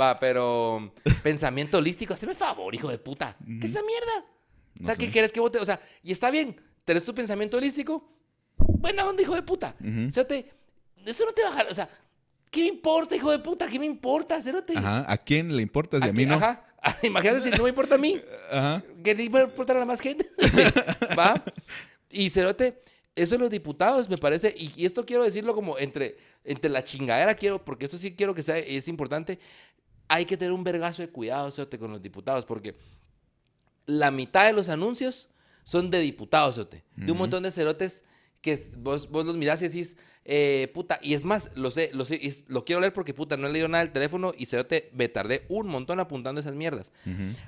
Va, 0.00 0.16
pero 0.18 0.92
pensamiento 1.22 1.78
holístico, 1.78 2.14
hazme 2.14 2.34
favor, 2.34 2.74
hijo 2.74 2.88
de 2.88 2.98
puta. 2.98 3.36
¿Qué 3.60 3.66
es 3.66 3.72
esa 3.72 3.82
mierda? 3.82 4.26
o 4.80 4.84
sea, 4.84 4.96
¿qué 4.96 5.10
quieres 5.10 5.32
que 5.32 5.40
vote? 5.40 5.58
O 5.58 5.64
sea, 5.64 5.80
y 6.02 6.10
está 6.12 6.30
bien, 6.30 6.60
tenés 6.84 7.04
tu 7.04 7.14
pensamiento 7.14 7.56
holístico. 7.56 8.08
Buena 8.56 9.06
onda, 9.06 9.22
hijo 9.22 9.34
de 9.34 9.42
puta. 9.42 9.74
Eso 11.04 11.24
no 11.26 11.32
te 11.32 11.42
va 11.42 11.50
a 11.50 11.52
jalar, 11.52 11.70
o 11.70 11.74
sea, 11.74 11.88
¿qué 12.54 12.60
me 12.60 12.66
importa, 12.68 13.16
hijo 13.16 13.30
de 13.32 13.40
puta? 13.40 13.66
¿Qué 13.66 13.78
me 13.80 13.86
importa, 13.86 14.40
cerote? 14.40 14.78
Ajá, 14.78 15.04
¿a 15.10 15.18
quién 15.18 15.54
le 15.56 15.62
importa 15.62 15.98
si 15.98 16.06
a, 16.06 16.10
¿A 16.10 16.12
mí 16.12 16.24
no? 16.24 16.36
Ajá. 16.36 16.64
Imagínate 17.02 17.40
si 17.40 17.50
no 17.50 17.64
me 17.64 17.70
importa 17.70 17.96
a 17.96 17.98
mí. 17.98 18.20
Ajá. 18.50 18.84
que 19.02 19.14
ni 19.14 19.28
puede 19.28 19.46
importar 19.46 19.76
a 19.76 19.80
la 19.80 19.86
más 19.86 20.00
gente. 20.00 20.26
¿Va? 21.18 21.42
Y 22.08 22.30
Cerote, 22.30 22.80
eso 23.16 23.36
los 23.38 23.50
diputados 23.50 24.08
me 24.08 24.16
parece, 24.16 24.54
y, 24.56 24.70
y 24.76 24.86
esto 24.86 25.04
quiero 25.04 25.24
decirlo 25.24 25.54
como 25.54 25.78
entre, 25.78 26.16
entre 26.44 26.70
la 26.70 26.84
chingadera, 26.84 27.34
quiero, 27.34 27.64
porque 27.64 27.86
esto 27.86 27.98
sí 27.98 28.14
quiero 28.14 28.34
que 28.34 28.42
sea, 28.42 28.58
es 28.58 28.86
importante, 28.86 29.40
hay 30.06 30.24
que 30.24 30.36
tener 30.36 30.52
un 30.52 30.62
vergazo 30.62 31.02
de 31.02 31.08
cuidado, 31.08 31.50
Cerote, 31.50 31.78
con 31.78 31.90
los 31.90 32.02
diputados, 32.02 32.46
porque 32.46 32.76
la 33.86 34.12
mitad 34.12 34.46
de 34.46 34.52
los 34.52 34.68
anuncios 34.68 35.28
son 35.64 35.90
de 35.90 35.98
diputados, 35.98 36.54
Cerote, 36.54 36.84
de 36.94 37.10
un 37.10 37.18
montón 37.18 37.42
de 37.42 37.50
cerotes 37.50 38.04
que 38.40 38.58
vos, 38.78 39.08
vos 39.10 39.24
los 39.24 39.36
mirás 39.36 39.62
y 39.62 39.68
decís, 39.68 39.96
eh, 40.24 40.70
puta, 40.72 40.98
y 41.02 41.14
es 41.14 41.24
más, 41.24 41.50
lo 41.54 41.70
sé, 41.70 41.90
lo 41.92 42.04
sé, 42.04 42.18
es- 42.22 42.44
lo 42.48 42.64
quiero 42.64 42.80
leer 42.80 42.92
porque, 42.92 43.12
puta, 43.14 43.36
no 43.36 43.46
he 43.46 43.52
leído 43.52 43.68
nada 43.68 43.84
del 43.84 43.92
teléfono 43.92 44.32
y 44.36 44.46
cerote, 44.46 44.90
me 44.94 45.08
tardé 45.08 45.44
un 45.48 45.66
montón 45.66 46.00
apuntando 46.00 46.40
esas 46.40 46.54
mierdas. 46.54 46.92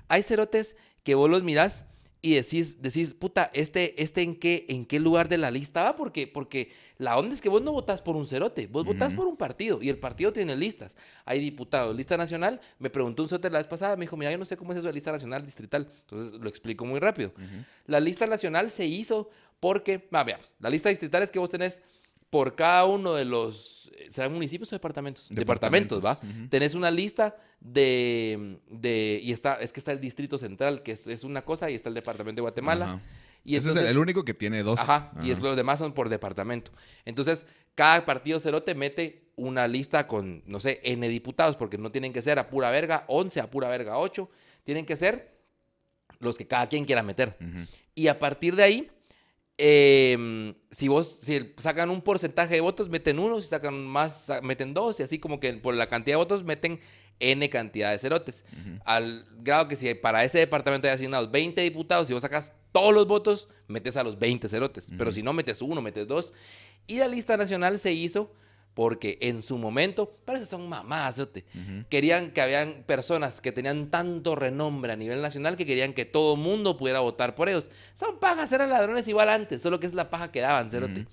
Hay 0.08 0.22
cerotes 0.22 0.76
que 1.02 1.14
vos 1.14 1.30
los 1.30 1.42
mirás 1.42 1.86
y 2.22 2.34
decís, 2.34 2.82
decís, 2.82 3.14
puta, 3.14 3.50
este, 3.54 4.02
este 4.02 4.22
en 4.22 4.34
qué, 4.34 4.66
en 4.68 4.84
qué 4.84 4.98
lugar 4.98 5.28
de 5.28 5.38
la 5.38 5.50
lista 5.52 5.82
va, 5.84 5.96
porque, 5.96 6.26
porque 6.26 6.72
la 6.98 7.16
onda 7.18 7.34
es 7.34 7.40
que 7.40 7.48
vos 7.48 7.62
no 7.62 7.70
votás 7.72 8.02
por 8.02 8.16
un 8.16 8.26
cerote, 8.26 8.66
vos 8.66 8.84
votás 8.84 9.14
por 9.14 9.26
un 9.28 9.36
partido 9.36 9.80
y 9.80 9.90
el 9.90 9.98
partido 9.98 10.32
tiene 10.32 10.56
listas. 10.56 10.96
Hay 11.24 11.40
diputados, 11.40 11.94
lista 11.96 12.16
nacional, 12.16 12.60
me 12.80 12.90
preguntó 12.90 13.22
un 13.22 13.28
cerote 13.28 13.48
la 13.48 13.58
vez 13.58 13.66
pasada, 13.68 13.94
me 13.96 14.06
dijo, 14.06 14.16
mira, 14.16 14.32
yo 14.32 14.38
no 14.38 14.44
sé 14.44 14.56
cómo 14.56 14.72
es 14.72 14.78
eso 14.78 14.88
de 14.88 14.94
lista 14.94 15.12
nacional 15.12 15.44
distrital, 15.44 15.88
entonces 16.00 16.32
lo 16.40 16.48
explico 16.48 16.84
muy 16.84 16.98
rápido. 16.98 17.32
La 17.86 18.00
lista 18.00 18.26
nacional 18.26 18.70
se 18.72 18.86
hizo 18.86 19.30
porque, 19.60 20.08
ah, 20.10 20.24
veamos, 20.24 20.54
la 20.58 20.68
lista 20.68 20.88
distrital 20.88 21.22
es 21.22 21.30
que 21.30 21.38
vos 21.38 21.48
tenés 21.50 21.80
por 22.30 22.54
cada 22.56 22.84
uno 22.84 23.14
de 23.14 23.24
los, 23.24 23.90
eh, 23.96 24.08
¿serán 24.10 24.32
municipios 24.32 24.72
o 24.72 24.76
departamentos? 24.76 25.28
Departamentos, 25.30 26.04
¿va? 26.04 26.18
Tenés 26.48 26.74
una 26.74 26.90
lista 26.90 27.36
de, 27.60 28.58
de, 28.68 29.20
y 29.22 29.32
está, 29.32 29.54
es 29.54 29.72
que 29.72 29.80
está 29.80 29.92
el 29.92 30.00
Distrito 30.00 30.38
Central, 30.38 30.82
que 30.82 30.92
es, 30.92 31.06
es 31.06 31.24
una 31.24 31.44
cosa, 31.44 31.70
y 31.70 31.74
está 31.74 31.88
el 31.88 31.94
Departamento 31.94 32.40
de 32.40 32.42
Guatemala. 32.42 33.00
Y 33.44 33.54
Ese 33.54 33.70
es 33.70 33.76
el, 33.76 33.98
único 33.98 34.24
que 34.24 34.34
tiene 34.34 34.64
dos. 34.64 34.80
Ajá, 34.80 35.12
y 35.22 35.30
es, 35.30 35.40
los 35.40 35.54
demás 35.54 35.78
son 35.78 35.92
por 35.92 36.08
departamento. 36.08 36.72
Entonces, 37.04 37.46
cada 37.76 38.04
partido 38.04 38.40
cerote 38.40 38.74
mete 38.74 39.30
una 39.36 39.68
lista 39.68 40.08
con, 40.08 40.42
no 40.46 40.58
sé, 40.58 40.80
N 40.82 41.08
diputados, 41.08 41.54
porque 41.54 41.78
no 41.78 41.92
tienen 41.92 42.12
que 42.12 42.22
ser 42.22 42.40
a 42.40 42.50
pura 42.50 42.70
verga 42.70 43.04
11, 43.06 43.40
a 43.40 43.48
pura 43.48 43.68
verga 43.68 43.98
8, 43.98 44.28
tienen 44.64 44.84
que 44.84 44.96
ser 44.96 45.30
los 46.18 46.36
que 46.36 46.46
cada 46.46 46.68
quien 46.68 46.84
quiera 46.84 47.04
meter. 47.04 47.36
Y 47.94 48.08
a 48.08 48.18
partir 48.18 48.56
de 48.56 48.64
ahí, 48.64 48.90
eh, 49.58 50.54
si 50.70 50.88
vos, 50.88 51.08
si 51.22 51.54
sacan 51.56 51.90
un 51.90 52.02
porcentaje 52.02 52.54
de 52.54 52.60
votos, 52.60 52.88
meten 52.88 53.18
uno, 53.18 53.40
si 53.40 53.48
sacan 53.48 53.86
más, 53.86 54.30
meten 54.42 54.74
dos, 54.74 55.00
y 55.00 55.02
así 55.02 55.18
como 55.18 55.40
que 55.40 55.52
por 55.54 55.74
la 55.74 55.88
cantidad 55.88 56.14
de 56.14 56.18
votos 56.18 56.44
meten 56.44 56.78
N 57.18 57.48
cantidad 57.48 57.92
de 57.92 57.98
cerotes. 57.98 58.44
Al 58.84 59.26
grado 59.38 59.68
que 59.68 59.76
si 59.76 59.92
para 59.94 60.22
ese 60.24 60.38
departamento 60.38 60.86
hay 60.86 60.94
asignados 60.94 61.30
20 61.30 61.62
diputados, 61.62 62.06
si 62.06 62.12
vos 62.12 62.22
sacas 62.22 62.52
todos 62.72 62.92
los 62.92 63.06
votos, 63.06 63.48
metes 63.68 63.96
a 63.96 64.04
los 64.04 64.18
20 64.18 64.48
cerotes. 64.48 64.90
Pero 64.98 65.10
si 65.12 65.22
no, 65.22 65.32
metes 65.32 65.62
uno, 65.62 65.80
metes 65.80 66.06
dos. 66.06 66.34
Y 66.86 66.98
la 66.98 67.08
lista 67.08 67.36
nacional 67.36 67.78
se 67.78 67.92
hizo 67.92 68.34
porque 68.76 69.16
en 69.22 69.42
su 69.42 69.56
momento, 69.56 70.10
parece 70.26 70.44
que 70.44 70.50
son 70.50 70.68
mamás, 70.68 71.16
cerote, 71.16 71.46
querían 71.88 72.30
que 72.30 72.42
habían 72.42 72.84
personas 72.84 73.40
que 73.40 73.50
tenían 73.50 73.90
tanto 73.90 74.36
renombre 74.36 74.92
a 74.92 74.96
nivel 74.96 75.22
nacional 75.22 75.56
que 75.56 75.64
querían 75.64 75.94
que 75.94 76.04
todo 76.04 76.36
mundo 76.36 76.76
pudiera 76.76 77.00
votar 77.00 77.34
por 77.34 77.48
ellos. 77.48 77.70
Son 77.94 78.18
pajas, 78.18 78.52
eran 78.52 78.68
ladrones 78.68 79.08
igual 79.08 79.30
antes, 79.30 79.62
solo 79.62 79.80
que 79.80 79.86
es 79.86 79.94
la 79.94 80.10
paja 80.10 80.30
que 80.30 80.40
daban, 80.42 80.68
cerote. 80.68 81.06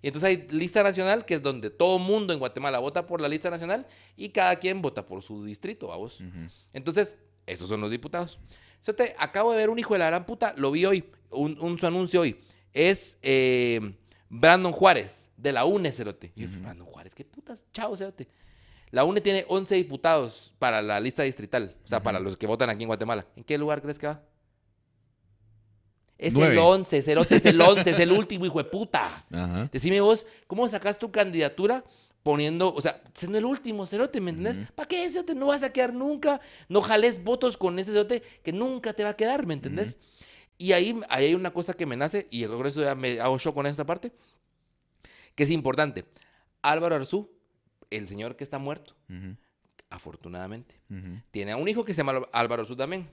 Y 0.00 0.06
entonces 0.06 0.28
hay 0.28 0.48
lista 0.48 0.82
nacional, 0.82 1.26
que 1.26 1.34
es 1.34 1.42
donde 1.42 1.68
todo 1.68 1.98
mundo 1.98 2.32
en 2.32 2.38
Guatemala 2.38 2.78
vota 2.78 3.06
por 3.06 3.20
la 3.20 3.28
lista 3.28 3.50
nacional 3.50 3.86
y 4.16 4.30
cada 4.30 4.56
quien 4.56 4.80
vota 4.80 5.04
por 5.04 5.22
su 5.22 5.44
distrito, 5.44 5.88
vamos. 5.88 6.22
Entonces, 6.72 7.18
esos 7.44 7.68
son 7.68 7.82
los 7.82 7.90
diputados. 7.90 8.38
Cerote, 8.80 9.14
acabo 9.18 9.52
de 9.52 9.58
ver 9.58 9.68
un 9.68 9.78
hijo 9.78 9.92
de 9.92 9.98
la 9.98 10.06
gran 10.06 10.24
puta, 10.24 10.54
lo 10.56 10.70
vi 10.70 10.86
hoy, 10.86 11.04
un, 11.28 11.58
un 11.60 11.76
su 11.76 11.86
anuncio 11.86 12.22
hoy. 12.22 12.38
Es 12.72 13.18
eh, 13.20 13.92
Brandon 14.30 14.72
Juárez, 14.72 15.28
de 15.36 15.52
la 15.52 15.64
UNE, 15.64 15.92
Cerote. 15.92 16.32
Y 16.34 16.42
yo, 16.42 16.60
Brandon 16.62 16.86
Juárez, 16.86 17.14
qué 17.14 17.24
putas, 17.24 17.64
chao, 17.72 17.94
Cerote. 17.96 18.28
La 18.90 19.04
UNE 19.04 19.20
tiene 19.20 19.44
11 19.48 19.74
diputados 19.74 20.54
para 20.58 20.80
la 20.80 20.98
lista 20.98 21.22
distrital, 21.24 21.76
o 21.84 21.88
sea, 21.88 22.02
para 22.02 22.18
los 22.18 22.36
que 22.36 22.46
votan 22.46 22.70
aquí 22.70 22.84
en 22.84 22.88
Guatemala. 22.88 23.26
¿En 23.36 23.44
qué 23.44 23.58
lugar 23.58 23.82
crees 23.82 23.98
que 23.98 24.06
va? 24.06 24.22
Es 26.16 26.34
Nueve. 26.34 26.52
el 26.52 26.58
11, 26.58 27.02
Cerote, 27.02 27.36
es 27.36 27.46
el 27.46 27.60
11, 27.60 27.90
es 27.90 27.98
el 27.98 28.12
último, 28.12 28.46
hijo 28.46 28.58
de 28.58 28.68
puta. 28.68 29.06
Ajá. 29.32 29.68
Decime 29.72 30.00
vos, 30.00 30.26
¿cómo 30.46 30.68
sacas 30.68 30.98
tu 30.98 31.10
candidatura 31.10 31.84
poniendo, 32.22 32.72
o 32.74 32.80
sea, 32.80 33.02
siendo 33.14 33.38
el 33.38 33.46
último 33.46 33.86
cerote, 33.86 34.20
¿me 34.20 34.30
entendés? 34.30 34.58
¿Para 34.74 34.86
qué 34.86 35.08
cerote? 35.08 35.34
No 35.34 35.46
vas 35.46 35.62
a 35.62 35.72
quedar 35.72 35.94
nunca, 35.94 36.40
no 36.68 36.82
jales 36.82 37.24
votos 37.24 37.56
con 37.56 37.78
ese 37.78 37.92
cerote 37.92 38.22
que 38.42 38.52
nunca 38.52 38.92
te 38.92 39.02
va 39.02 39.10
a 39.10 39.16
quedar, 39.16 39.46
¿me 39.46 39.54
entendés? 39.54 39.98
Y 40.60 40.74
ahí, 40.74 41.00
ahí 41.08 41.24
hay 41.24 41.34
una 41.34 41.54
cosa 41.54 41.72
que 41.72 41.86
me 41.86 41.96
nace, 41.96 42.26
y 42.30 42.44
por 42.44 42.66
eso 42.66 42.82
ya 42.82 42.94
me 42.94 43.18
hago 43.18 43.38
show 43.38 43.54
con 43.54 43.64
esta 43.64 43.86
parte, 43.86 44.12
que 45.34 45.44
es 45.44 45.50
importante. 45.50 46.04
Álvaro 46.60 46.96
Arzú, 46.96 47.30
el 47.88 48.06
señor 48.06 48.36
que 48.36 48.44
está 48.44 48.58
muerto, 48.58 48.94
afortunadamente, 49.88 50.78
tiene 51.30 51.52
a 51.52 51.56
un 51.56 51.66
hijo 51.66 51.86
que 51.86 51.94
se 51.94 52.04
llama 52.04 52.28
Álvaro 52.32 52.60
Arzú 52.60 52.76
también. 52.76 53.08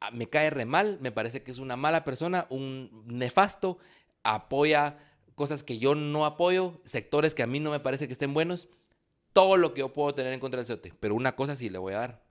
Ah, 0.00 0.10
me 0.10 0.28
cae 0.28 0.50
re 0.50 0.64
mal, 0.64 0.98
me 1.00 1.12
parece 1.12 1.44
que 1.44 1.52
es 1.52 1.60
una 1.60 1.76
mala 1.76 2.02
persona, 2.02 2.48
un 2.50 3.04
nefasto, 3.06 3.78
apoya 4.24 4.98
cosas 5.36 5.62
que 5.62 5.78
yo 5.78 5.94
no 5.94 6.26
apoyo, 6.26 6.80
sectores 6.84 7.36
que 7.36 7.44
a 7.44 7.46
mí 7.46 7.60
no 7.60 7.70
me 7.70 7.78
parece 7.78 8.08
que 8.08 8.14
estén 8.14 8.34
buenos, 8.34 8.68
todo 9.32 9.56
lo 9.56 9.74
que 9.74 9.78
yo 9.80 9.92
puedo 9.92 10.12
tener 10.12 10.32
en 10.32 10.40
contra 10.40 10.58
del 10.58 10.66
cerote, 10.66 10.92
pero 10.98 11.14
una 11.14 11.36
cosa 11.36 11.54
sí 11.54 11.70
le 11.70 11.78
voy 11.78 11.94
a 11.94 11.98
dar. 12.00 12.27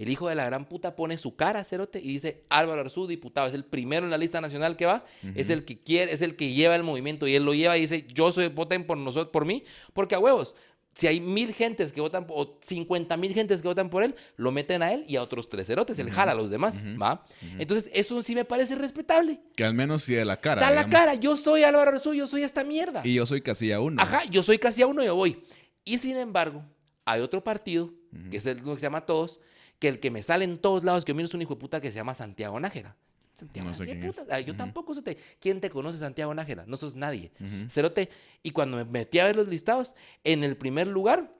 El 0.00 0.08
hijo 0.08 0.30
de 0.30 0.34
la 0.34 0.46
gran 0.46 0.66
puta 0.66 0.96
pone 0.96 1.18
su 1.18 1.36
cara, 1.36 1.62
Cerote, 1.62 2.00
y 2.00 2.08
dice 2.08 2.44
Álvaro 2.48 2.80
Arzú, 2.80 3.06
diputado, 3.06 3.46
es 3.48 3.52
el 3.52 3.66
primero 3.66 4.06
en 4.06 4.10
la 4.10 4.16
lista 4.16 4.40
nacional 4.40 4.74
que 4.74 4.86
va, 4.86 5.04
es 5.34 5.50
el 5.50 5.66
que 5.66 5.78
quiere, 5.78 6.10
es 6.10 6.22
el 6.22 6.36
que 6.36 6.54
lleva 6.54 6.74
el 6.74 6.82
movimiento 6.82 7.26
y 7.26 7.34
él 7.34 7.44
lo 7.44 7.52
lleva 7.52 7.76
y 7.76 7.82
dice, 7.82 8.06
yo 8.08 8.32
soy, 8.32 8.48
voten 8.48 8.86
por 8.86 8.96
nosotros, 8.96 9.30
por 9.30 9.44
mí, 9.44 9.62
porque 9.92 10.14
a 10.14 10.18
huevos, 10.18 10.54
si 10.94 11.06
hay 11.06 11.20
mil 11.20 11.52
gentes 11.52 11.92
que 11.92 12.00
votan, 12.00 12.26
o 12.30 12.58
cincuenta 12.62 13.18
mil 13.18 13.34
gentes 13.34 13.60
que 13.60 13.68
votan 13.68 13.90
por 13.90 14.02
él, 14.02 14.14
lo 14.36 14.52
meten 14.52 14.82
a 14.82 14.90
él 14.92 15.04
y 15.06 15.16
a 15.16 15.22
otros 15.22 15.50
tres 15.50 15.66
cerotes. 15.66 15.98
Él 15.98 16.10
jala 16.10 16.32
a 16.32 16.34
los 16.34 16.48
demás, 16.50 16.84
¿va? 17.00 17.22
Entonces, 17.58 17.90
eso 17.94 18.20
sí 18.22 18.34
me 18.34 18.44
parece 18.44 18.74
respetable. 18.74 19.40
Que 19.54 19.64
al 19.64 19.74
menos 19.74 20.02
sí 20.02 20.14
de 20.14 20.24
la 20.24 20.40
cara. 20.40 20.62
Da 20.62 20.70
la 20.70 20.88
cara. 20.88 21.14
Yo 21.14 21.36
soy 21.36 21.62
Álvaro 21.62 21.90
Arzú, 21.90 22.12
yo 22.12 22.26
soy 22.26 22.42
esta 22.42 22.64
mierda. 22.64 23.02
Y 23.04 23.14
yo 23.14 23.26
soy 23.26 23.40
casi 23.40 23.70
a 23.70 23.80
uno. 23.80 24.02
Ajá, 24.02 24.24
yo 24.24 24.42
soy 24.42 24.58
casi 24.58 24.82
a 24.82 24.86
uno, 24.86 25.04
yo 25.04 25.14
voy. 25.14 25.40
Y 25.84 25.98
sin 25.98 26.16
embargo, 26.16 26.64
hay 27.04 27.20
otro 27.20 27.42
partido, 27.44 27.90
que 28.30 28.38
es 28.38 28.46
el 28.46 28.62
que 28.62 28.74
se 28.76 28.82
llama 28.82 29.06
Todos, 29.06 29.40
que 29.80 29.88
el 29.88 29.98
que 29.98 30.12
me 30.12 30.22
sale 30.22 30.44
en 30.44 30.58
todos 30.58 30.84
lados, 30.84 31.04
que 31.04 31.10
a 31.10 31.14
mí 31.16 31.24
es 31.24 31.34
un 31.34 31.42
hijo 31.42 31.54
de 31.54 31.60
puta 31.60 31.80
que 31.80 31.90
se 31.90 31.96
llama 31.96 32.14
Santiago 32.14 32.60
Nájera. 32.60 32.96
Santiago 33.34 33.70
No 33.70 33.74
sé 33.74 33.84
quién 33.86 34.00
puta. 34.00 34.24
Ay, 34.30 34.44
Yo 34.44 34.54
tampoco 34.54 34.94
sé. 34.94 35.18
¿Quién 35.40 35.60
te 35.60 35.70
conoce 35.70 35.98
Santiago 35.98 36.32
Nájera? 36.32 36.64
No 36.66 36.76
sos 36.76 36.94
nadie. 36.94 37.32
Cerote. 37.68 38.10
Y 38.44 38.52
cuando 38.52 38.76
me 38.76 38.84
metí 38.84 39.18
a 39.18 39.24
ver 39.24 39.34
los 39.34 39.48
listados, 39.48 39.96
en 40.22 40.44
el 40.44 40.56
primer 40.56 40.86
lugar, 40.86 41.34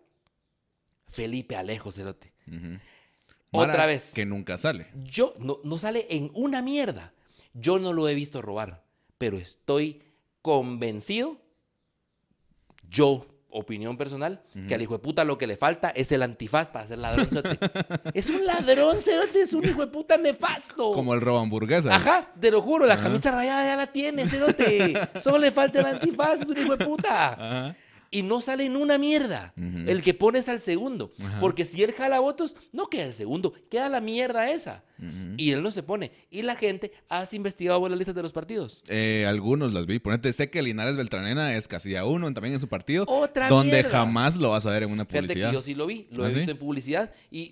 Felipe 1.06 1.54
Alejo, 1.54 1.92
Cerote. 1.92 2.32
Mara 3.52 3.72
Otra 3.72 3.86
vez. 3.86 4.12
Que 4.14 4.26
nunca 4.26 4.56
sale. 4.56 4.86
Yo, 5.04 5.34
no, 5.38 5.60
no 5.62 5.78
sale 5.78 6.06
en 6.08 6.30
una 6.34 6.62
mierda. 6.62 7.12
Yo 7.52 7.78
no 7.78 7.92
lo 7.92 8.08
he 8.08 8.14
visto 8.14 8.40
robar, 8.40 8.84
pero 9.18 9.36
estoy 9.36 10.02
convencido, 10.40 11.40
yo, 12.88 13.26
opinión 13.52 13.96
personal, 13.96 14.40
que 14.68 14.74
al 14.74 14.82
hijo 14.82 14.94
de 14.94 15.00
puta 15.00 15.24
lo 15.24 15.38
que 15.38 15.46
le 15.46 15.56
falta 15.56 15.90
es 15.90 16.12
el 16.12 16.22
antifaz 16.22 16.70
para 16.70 16.86
ser 16.86 16.98
ladrón. 16.98 17.28
es 18.14 18.28
un 18.28 18.44
ladrón, 18.44 19.00
cerote, 19.02 19.42
es 19.42 19.52
un 19.52 19.64
hijo 19.64 19.80
de 19.80 19.86
puta 19.88 20.16
nefasto. 20.16 20.92
Como 20.92 21.14
el 21.14 21.20
robo 21.20 21.38
hamburguesas. 21.38 21.92
Ajá, 21.92 22.32
te 22.38 22.50
lo 22.50 22.62
juro, 22.62 22.86
la 22.86 22.96
camisa 22.96 23.30
rayada 23.30 23.64
ya 23.64 23.76
la 23.76 23.86
tiene, 23.86 24.26
cerote. 24.28 24.94
Solo 25.20 25.38
le 25.38 25.50
falta 25.50 25.80
el 25.80 25.86
antifaz, 25.86 26.42
es 26.42 26.48
un 26.48 26.58
hijo 26.58 26.76
de 26.76 26.84
puta. 26.84 27.32
Ajá. 27.32 27.76
Y 28.12 28.22
no 28.22 28.40
sale 28.40 28.64
en 28.64 28.74
una 28.76 28.98
mierda. 28.98 29.52
El 29.56 30.02
que 30.02 30.14
pones 30.14 30.48
al 30.48 30.58
segundo. 30.60 31.12
Porque 31.40 31.64
si 31.64 31.82
él 31.82 31.92
jala 31.92 32.18
votos, 32.20 32.56
no 32.72 32.88
queda 32.88 33.04
el 33.04 33.14
segundo, 33.14 33.52
queda 33.70 33.88
la 33.88 34.00
mierda 34.00 34.50
esa. 34.50 34.84
Y 35.36 35.52
él 35.52 35.62
no 35.62 35.70
se 35.70 35.82
pone. 35.82 36.10
Y 36.30 36.42
la 36.42 36.56
gente, 36.56 36.92
¿has 37.08 37.32
investigado 37.32 37.88
las 37.88 37.96
listas 37.96 38.14
de 38.14 38.22
los 38.22 38.32
partidos? 38.32 38.82
Eh, 38.88 39.24
algunos 39.26 39.72
las 39.72 39.86
vi. 39.86 39.98
Ponete, 39.98 40.32
sé 40.32 40.50
que 40.50 40.60
Linares 40.60 40.96
Beltranena 40.96 41.56
es 41.56 41.68
casi 41.68 41.96
a 41.96 42.04
uno 42.04 42.30
también 42.34 42.54
en 42.54 42.60
su 42.60 42.68
partido. 42.68 43.04
Otra 43.06 43.48
Donde 43.48 43.72
mierda. 43.74 43.90
jamás 43.90 44.36
lo 44.36 44.50
vas 44.50 44.66
a 44.66 44.70
ver 44.70 44.82
en 44.82 44.90
una 44.90 45.04
Fíjate 45.06 45.28
publicidad. 45.28 45.48
que 45.50 45.54
yo 45.54 45.62
sí 45.62 45.74
lo 45.74 45.86
vi, 45.86 46.06
lo 46.10 46.24
¿Ah, 46.24 46.28
he 46.28 46.32
sí? 46.32 46.36
visto 46.38 46.50
en 46.50 46.58
publicidad 46.58 47.12
y, 47.30 47.50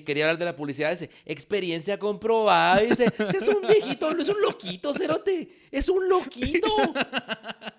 quería 0.00 0.24
hablar 0.24 0.38
de 0.38 0.44
la 0.46 0.56
publicidad 0.56 0.90
ese, 0.90 1.10
experiencia 1.24 1.98
comprobada, 1.98 2.80
dice, 2.80 3.04
"Ese 3.18 3.36
es 3.36 3.48
un 3.48 3.60
viejito, 3.68 4.10
es 4.18 4.28
un 4.28 4.40
loquito, 4.40 4.92
cerote, 4.94 5.50
es 5.70 5.88
un 5.88 6.08
loquito. 6.08 6.66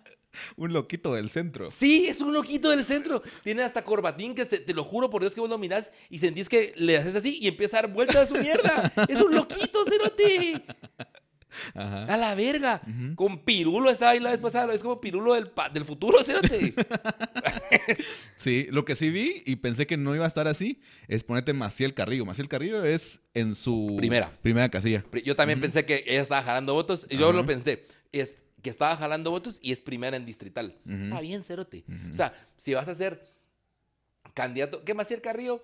Un 0.55 0.73
loquito 0.73 1.13
del 1.13 1.29
centro. 1.29 1.69
Sí, 1.69 2.07
es 2.07 2.21
un 2.21 2.33
loquito 2.33 2.69
del 2.69 2.83
centro. 2.83 3.21
Tiene 3.43 3.63
hasta 3.63 3.83
corbatín 3.83 4.35
que 4.35 4.45
te, 4.45 4.59
te 4.59 4.73
lo 4.73 4.83
juro 4.83 5.09
por 5.09 5.21
Dios 5.21 5.33
que 5.35 5.41
vos 5.41 5.49
lo 5.49 5.57
mirás 5.57 5.91
y 6.09 6.19
sentís 6.19 6.49
que 6.49 6.73
le 6.77 6.97
haces 6.97 7.15
así 7.15 7.37
y 7.41 7.47
empieza 7.47 7.79
a 7.79 7.81
dar 7.83 7.91
vueltas 7.93 8.15
a 8.17 8.25
su 8.25 8.35
mierda. 8.35 8.91
Es 9.09 9.21
un 9.21 9.33
loquito, 9.33 9.83
cerote. 9.85 10.63
Ajá. 11.73 12.05
A 12.05 12.15
la 12.17 12.35
verga. 12.35 12.81
Con 13.15 13.43
Pirulo 13.43 13.89
estaba 13.89 14.11
ahí 14.11 14.19
la 14.19 14.29
vez 14.31 14.39
pasada. 14.39 14.73
Es 14.73 14.81
como 14.83 15.01
Pirulo 15.01 15.33
del, 15.33 15.51
del 15.73 15.83
futuro, 15.85 16.23
cerote. 16.23 16.73
Sí, 18.35 18.67
lo 18.71 18.85
que 18.85 18.95
sí 18.95 19.09
vi 19.09 19.43
y 19.45 19.57
pensé 19.57 19.85
que 19.85 19.97
no 19.97 20.15
iba 20.15 20.23
a 20.25 20.27
estar 20.27 20.47
así 20.47 20.79
es 21.07 21.23
ponerte 21.23 21.53
Maciel 21.53 21.93
Carrillo. 21.93 22.25
Maciel 22.25 22.47
Carrillo 22.47 22.83
es 22.85 23.21
en 23.33 23.53
su 23.55 23.95
Primera. 23.97 24.31
primera 24.41 24.69
casilla. 24.69 25.03
Yo 25.25 25.35
también 25.35 25.59
pensé 25.59 25.85
que 25.85 26.03
ella 26.07 26.21
estaba 26.21 26.41
jalando 26.41 26.73
votos. 26.73 27.05
y 27.09 27.17
Yo 27.17 27.33
lo 27.33 27.45
pensé. 27.45 27.83
Es 28.11 28.35
que 28.61 28.69
estaba 28.69 28.95
jalando 28.95 29.31
votos 29.31 29.59
y 29.61 29.71
es 29.71 29.81
primera 29.81 30.17
en 30.17 30.25
distrital. 30.25 30.75
Está 30.87 31.21
bien, 31.21 31.43
cerote. 31.43 31.83
O 32.09 32.13
sea, 32.13 32.33
si 32.57 32.73
vas 32.73 32.87
a 32.87 32.95
ser 32.95 33.23
candidato. 34.33 34.83
¿Qué 34.83 34.93
Maciel 34.93 35.21
Carrillo? 35.21 35.61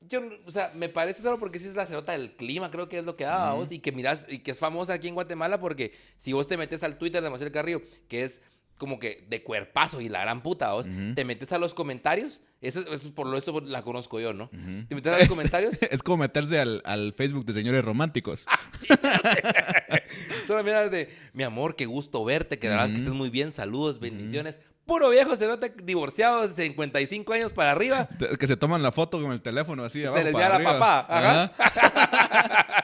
Yo, 0.00 0.20
o 0.44 0.50
sea, 0.50 0.72
me 0.74 0.88
parece 0.88 1.22
solo 1.22 1.38
porque 1.38 1.58
sí 1.58 1.66
es 1.68 1.74
la 1.74 1.86
cerota 1.86 2.12
del 2.12 2.36
clima, 2.36 2.70
creo 2.70 2.88
que 2.88 2.98
es 2.98 3.04
lo 3.04 3.16
que 3.16 3.24
daba 3.24 3.54
vos. 3.54 3.72
Y 3.72 3.78
que 3.80 3.92
miras, 3.92 4.26
y 4.28 4.40
que 4.40 4.50
es 4.50 4.58
famosa 4.58 4.92
aquí 4.92 5.08
en 5.08 5.14
Guatemala 5.14 5.58
porque 5.58 5.92
si 6.16 6.32
vos 6.32 6.46
te 6.46 6.56
metes 6.56 6.82
al 6.82 6.98
Twitter 6.98 7.22
de 7.22 7.30
Maciel 7.30 7.50
Carrillo, 7.50 7.82
que 8.08 8.22
es 8.22 8.42
como 8.78 8.98
que 8.98 9.24
de 9.28 9.42
cuerpazo 9.42 10.00
y 10.00 10.08
la 10.08 10.20
gran 10.20 10.42
puta, 10.42 10.72
vos, 10.72 10.86
te 11.14 11.24
metes 11.24 11.52
a 11.52 11.58
los 11.58 11.74
comentarios. 11.74 12.40
Eso, 12.60 12.80
eso 12.92 13.14
por 13.14 13.26
lo 13.26 13.36
eso 13.36 13.60
la 13.60 13.82
conozco 13.82 14.20
yo, 14.20 14.32
¿no? 14.32 14.50
Te 14.88 14.94
metes 14.94 15.12
a 15.12 15.18
los 15.18 15.28
comentarios. 15.28 15.76
Es 15.90 16.02
como 16.02 16.18
meterse 16.18 16.58
al, 16.58 16.82
al 16.84 17.12
Facebook 17.12 17.44
de 17.46 17.54
señores 17.54 17.84
románticos. 17.84 18.46
Solo 20.46 20.62
miras 20.64 20.90
de, 20.90 21.14
mi 21.32 21.42
amor, 21.42 21.76
qué 21.76 21.86
gusto 21.86 22.24
verte, 22.24 22.58
que 22.58 22.68
la 22.68 22.76
verdad 22.76 22.90
que 22.90 22.98
estés 22.98 23.14
muy 23.14 23.30
bien, 23.30 23.52
saludos, 23.52 24.00
bendiciones. 24.00 24.58
Puro 24.84 25.10
viejo, 25.10 25.34
se 25.34 25.48
nota 25.48 25.68
divorciado 25.82 26.46
de 26.46 26.54
55 26.54 27.32
años 27.32 27.52
para 27.52 27.72
arriba. 27.72 28.08
Que 28.38 28.46
se 28.46 28.56
toman 28.56 28.82
la 28.82 28.92
foto 28.92 29.20
con 29.20 29.32
el 29.32 29.42
teléfono 29.42 29.84
así 29.84 29.98
de 30.00 30.12
Se 30.12 30.22
les 30.22 30.32
da 30.32 30.58
la 30.58 30.62
papá, 30.62 31.06
ajá. 31.08 31.54
Ajá. 31.58 32.75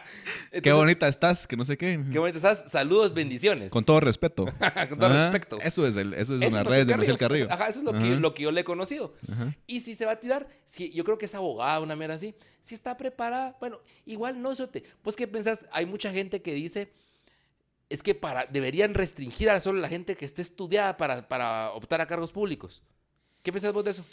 Qué 0.60 0.72
bonita 0.72 1.08
estás, 1.08 1.46
que 1.46 1.56
no 1.56 1.64
sé 1.64 1.78
qué. 1.78 1.98
Qué 2.12 2.18
bonito 2.18 2.36
estás, 2.36 2.70
saludos, 2.70 3.14
bendiciones. 3.14 3.70
Con 3.70 3.84
todo 3.84 4.00
respeto. 4.00 4.44
Con 4.88 4.98
todo 4.98 5.06
Ajá. 5.06 5.30
respeto. 5.30 5.58
Eso 5.62 5.86
es, 5.86 5.96
el, 5.96 6.12
eso 6.12 6.34
es 6.36 6.42
Eso 6.42 6.50
una 6.50 6.62
red 6.62 6.86
de 6.86 6.94
Marcel 6.94 7.16
Carrillo. 7.16 7.46
Ajá, 7.50 7.68
eso 7.68 7.78
es 7.78 7.84
lo, 7.84 7.92
que, 7.92 7.98
Ajá. 7.98 8.20
lo 8.20 8.34
que 8.34 8.42
yo 8.42 8.50
le 8.50 8.60
he 8.60 8.64
conocido. 8.64 9.14
Y 9.66 9.80
si 9.80 9.94
se 9.94 10.04
va 10.04 10.12
a 10.12 10.20
tirar, 10.20 10.46
si, 10.64 10.90
yo 10.90 11.04
creo 11.04 11.16
que 11.16 11.24
es 11.24 11.34
abogada, 11.34 11.80
una 11.80 11.96
mera 11.96 12.14
así, 12.14 12.34
si 12.60 12.74
está 12.74 12.98
preparada, 12.98 13.56
bueno, 13.60 13.80
igual 14.04 14.42
no, 14.42 14.52
eso 14.52 14.68
te. 14.68 14.82
Pues, 15.00 15.16
¿qué 15.16 15.26
pensás? 15.26 15.66
Hay 15.72 15.86
mucha 15.86 16.12
gente 16.12 16.42
que 16.42 16.52
dice, 16.52 16.92
es 17.88 18.02
que 18.02 18.14
para, 18.14 18.44
deberían 18.44 18.92
restringir 18.92 19.48
a 19.48 19.58
solo 19.58 19.80
la 19.80 19.88
gente 19.88 20.16
que 20.16 20.26
esté 20.26 20.42
estudiada 20.42 20.98
para, 20.98 21.28
para 21.28 21.70
optar 21.70 22.02
a 22.02 22.06
cargos 22.06 22.30
públicos. 22.30 22.82
¿Qué 23.42 23.52
pensás 23.52 23.72
vos 23.72 23.84
de 23.84 23.92
eso? 23.92 24.04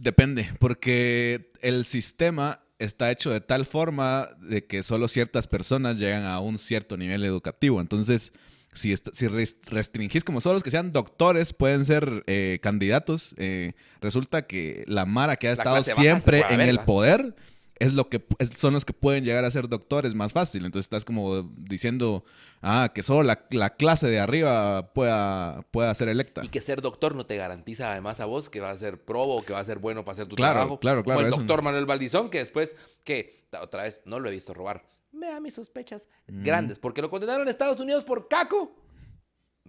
Depende, 0.00 0.52
porque 0.60 1.50
el 1.62 1.84
sistema 1.84 2.62
está 2.78 3.10
hecho 3.10 3.30
de 3.30 3.40
tal 3.40 3.66
forma 3.66 4.28
de 4.40 4.64
que 4.66 4.82
solo 4.82 5.08
ciertas 5.08 5.46
personas 5.46 5.98
llegan 5.98 6.24
a 6.24 6.40
un 6.40 6.58
cierto 6.58 6.96
nivel 6.96 7.24
educativo. 7.24 7.80
Entonces, 7.80 8.32
si, 8.72 8.94
si 9.12 9.26
res- 9.28 9.56
restringís 9.66 10.22
como 10.24 10.40
solo 10.40 10.54
los 10.54 10.62
que 10.62 10.70
sean 10.70 10.92
doctores 10.92 11.52
pueden 11.52 11.84
ser 11.84 12.22
eh, 12.26 12.58
candidatos, 12.62 13.34
eh, 13.38 13.72
resulta 14.00 14.46
que 14.46 14.84
la 14.86 15.06
Mara 15.06 15.36
que 15.36 15.48
ha 15.48 15.50
La 15.50 15.54
estado 15.54 15.82
siempre 15.82 16.44
en 16.50 16.60
el 16.60 16.80
poder 16.80 17.34
es 17.80 17.94
lo 17.94 18.08
que 18.08 18.24
es- 18.38 18.50
son 18.50 18.74
los 18.74 18.84
que 18.84 18.92
pueden 18.92 19.24
llegar 19.24 19.44
a 19.44 19.50
ser 19.50 19.68
doctores 19.68 20.14
más 20.14 20.32
fácil. 20.32 20.64
Entonces 20.64 20.86
estás 20.86 21.04
como 21.04 21.42
diciendo, 21.42 22.24
ah, 22.62 22.90
que 22.94 23.02
solo 23.02 23.22
la, 23.22 23.46
la 23.50 23.70
clase 23.76 24.08
de 24.08 24.18
arriba 24.20 24.92
pueda, 24.94 25.62
pueda 25.70 25.92
ser 25.94 26.08
electa. 26.08 26.44
Y 26.44 26.48
que 26.48 26.60
ser 26.60 26.82
doctor 26.82 27.14
no 27.14 27.26
te 27.26 27.36
garantiza 27.36 27.90
además 27.92 28.20
a 28.20 28.24
vos 28.26 28.50
que 28.50 28.60
va 28.60 28.70
a 28.70 28.76
ser 28.76 29.04
probo 29.04 29.36
o 29.36 29.42
que 29.44 29.52
va 29.52 29.60
a 29.60 29.64
ser 29.64 29.78
bueno 29.78 30.04
para 30.04 30.14
hacer 30.14 30.26
tu 30.26 30.36
Claro, 30.36 30.54
trabajo. 30.54 30.80
claro, 30.80 31.02
claro, 31.04 31.20
Como 31.20 31.26
el 31.26 31.34
doctor 31.34 31.62
Manuel 31.62 31.86
Valdizón, 31.86 32.30
que 32.30 32.38
después, 32.38 32.76
que 33.04 33.46
otra 33.60 33.84
vez 33.84 34.02
no 34.04 34.18
lo 34.20 34.28
he 34.28 34.32
visto 34.32 34.52
robar. 34.54 34.84
Me 35.12 35.28
da 35.28 35.40
mis 35.40 35.54
sospechas 35.54 36.06
Mm. 36.26 36.42
grandes, 36.44 36.78
porque 36.78 37.00
lo 37.02 37.10
condenaron 37.10 37.42
en 37.42 37.48
Estados 37.48 37.80
Unidos 37.80 38.04
por 38.04 38.28
caco. 38.28 38.76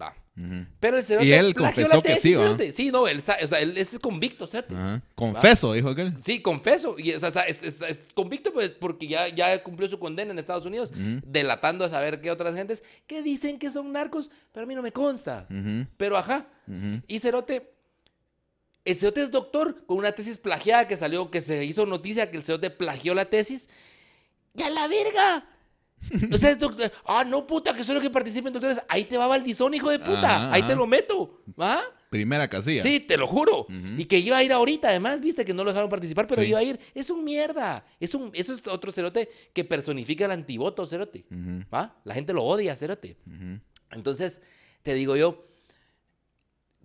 Va. 0.02 0.16
Pero 0.80 0.96
el 0.96 1.04
cerote 1.04 1.26
Y 1.26 1.34
él 1.34 1.54
confesó 1.54 1.98
la 1.98 2.02
que 2.02 2.16
sí, 2.16 2.34
cerote. 2.34 2.72
Sí, 2.72 2.92
no, 2.92 3.10
él, 3.10 3.20
o 3.20 3.48
sea, 3.48 3.60
él 3.60 3.78
es 3.78 4.00
convicto, 4.00 4.48
cerote. 4.48 4.74
Ajá. 4.74 5.02
Confeso, 5.16 5.74
dijo 5.74 5.90
aquel. 5.90 6.14
Sí, 6.24 6.42
confeso. 6.42 6.96
Y, 6.98 7.12
o 7.12 7.20
sea, 7.20 7.42
es, 7.42 7.62
es- 7.62 7.82
es 7.82 8.14
convicto 8.14 8.54
pues, 8.54 8.72
porque 8.72 9.08
ya, 9.10 9.28
ya 9.28 9.62
cumplió 9.62 9.90
su 9.90 10.00
condena 10.00 10.32
en 10.32 10.40
Estados 10.40 10.66
Unidos, 10.66 10.94
delatando 11.26 11.84
a 11.84 11.90
saber 11.90 12.22
qué 12.22 12.32
otras 12.32 12.56
gentes 12.56 12.84
que 13.06 13.22
dicen 13.22 13.60
que 13.60 13.70
son 13.70 13.92
narcos, 13.92 14.32
pero 14.54 14.64
a 14.64 14.68
mí 14.68 14.76
no 14.76 14.82
me 14.82 14.94
consta. 14.94 15.46
Pero 15.98 16.18
ajá. 16.18 16.48
Y 17.08 17.20
Cerote, 17.20 17.74
el 18.86 18.96
Cerote 18.96 19.22
es 19.22 19.32
doctor 19.32 19.86
con 19.86 19.98
una 19.98 20.14
tesis 20.14 20.38
plagiada 20.38 20.88
que 20.88 20.96
salió, 20.96 21.30
que 21.30 21.42
se 21.42 21.66
hizo 21.66 21.86
noticia 21.86 22.32
que 22.32 22.38
el 22.38 22.46
Cerote 22.46 22.70
plagió 22.70 23.14
la 23.14 23.26
tesis. 23.26 23.68
¡Ya 24.54 24.70
la 24.70 24.88
verga! 24.88 25.46
O 26.34 26.38
sea, 26.38 26.50
es 26.52 26.60
doctor. 26.60 26.92
Ah, 27.06 27.24
no, 27.26 27.46
puta, 27.46 27.74
que 27.76 27.84
solo 27.84 28.00
que 28.02 28.10
participen 28.10 28.54
doctores. 28.54 28.82
Ahí 28.88 29.06
te 29.06 29.18
va 29.18 29.28
Valdizón, 29.28 29.74
hijo 29.74 29.90
de 29.90 30.00
puta. 30.00 30.36
Ajá, 30.36 30.54
Ahí 30.54 30.62
ajá. 30.62 30.70
te 30.70 30.76
lo 30.76 30.88
meto. 30.88 31.42
¿Va? 31.60 31.80
Primera 32.10 32.48
casilla. 32.50 32.82
Sí, 32.82 33.00
te 33.02 33.18
lo 33.18 33.28
juro. 33.28 33.68
Y 33.98 34.06
que 34.06 34.18
iba 34.18 34.38
a 34.38 34.44
ir 34.44 34.52
ahorita, 34.52 34.90
además, 34.90 35.22
viste 35.22 35.46
que 35.46 35.54
no 35.54 35.64
lo 35.64 35.70
dejaron 35.70 35.90
participar, 35.90 36.26
pero 36.26 36.42
Sí. 36.42 36.48
iba 36.50 36.60
a 36.60 36.64
ir. 36.64 36.80
Es 36.96 37.10
un 37.12 37.24
mierda. 37.24 37.86
Es 38.00 38.16
un, 38.16 38.32
eso 38.34 38.54
es 38.54 38.66
otro 38.66 38.92
cerote 38.92 39.30
que 39.54 39.64
personifica 39.64 40.26
el 40.26 40.32
antivoto, 40.32 40.88
cerote. 40.88 41.26
¿Va? 41.72 41.96
La 42.06 42.14
gente 42.16 42.34
lo 42.34 42.44
odia, 42.44 42.76
cerote. 42.76 43.18
Entonces, 43.92 44.42
te 44.82 44.94
digo 44.96 45.16
yo, 45.16 45.46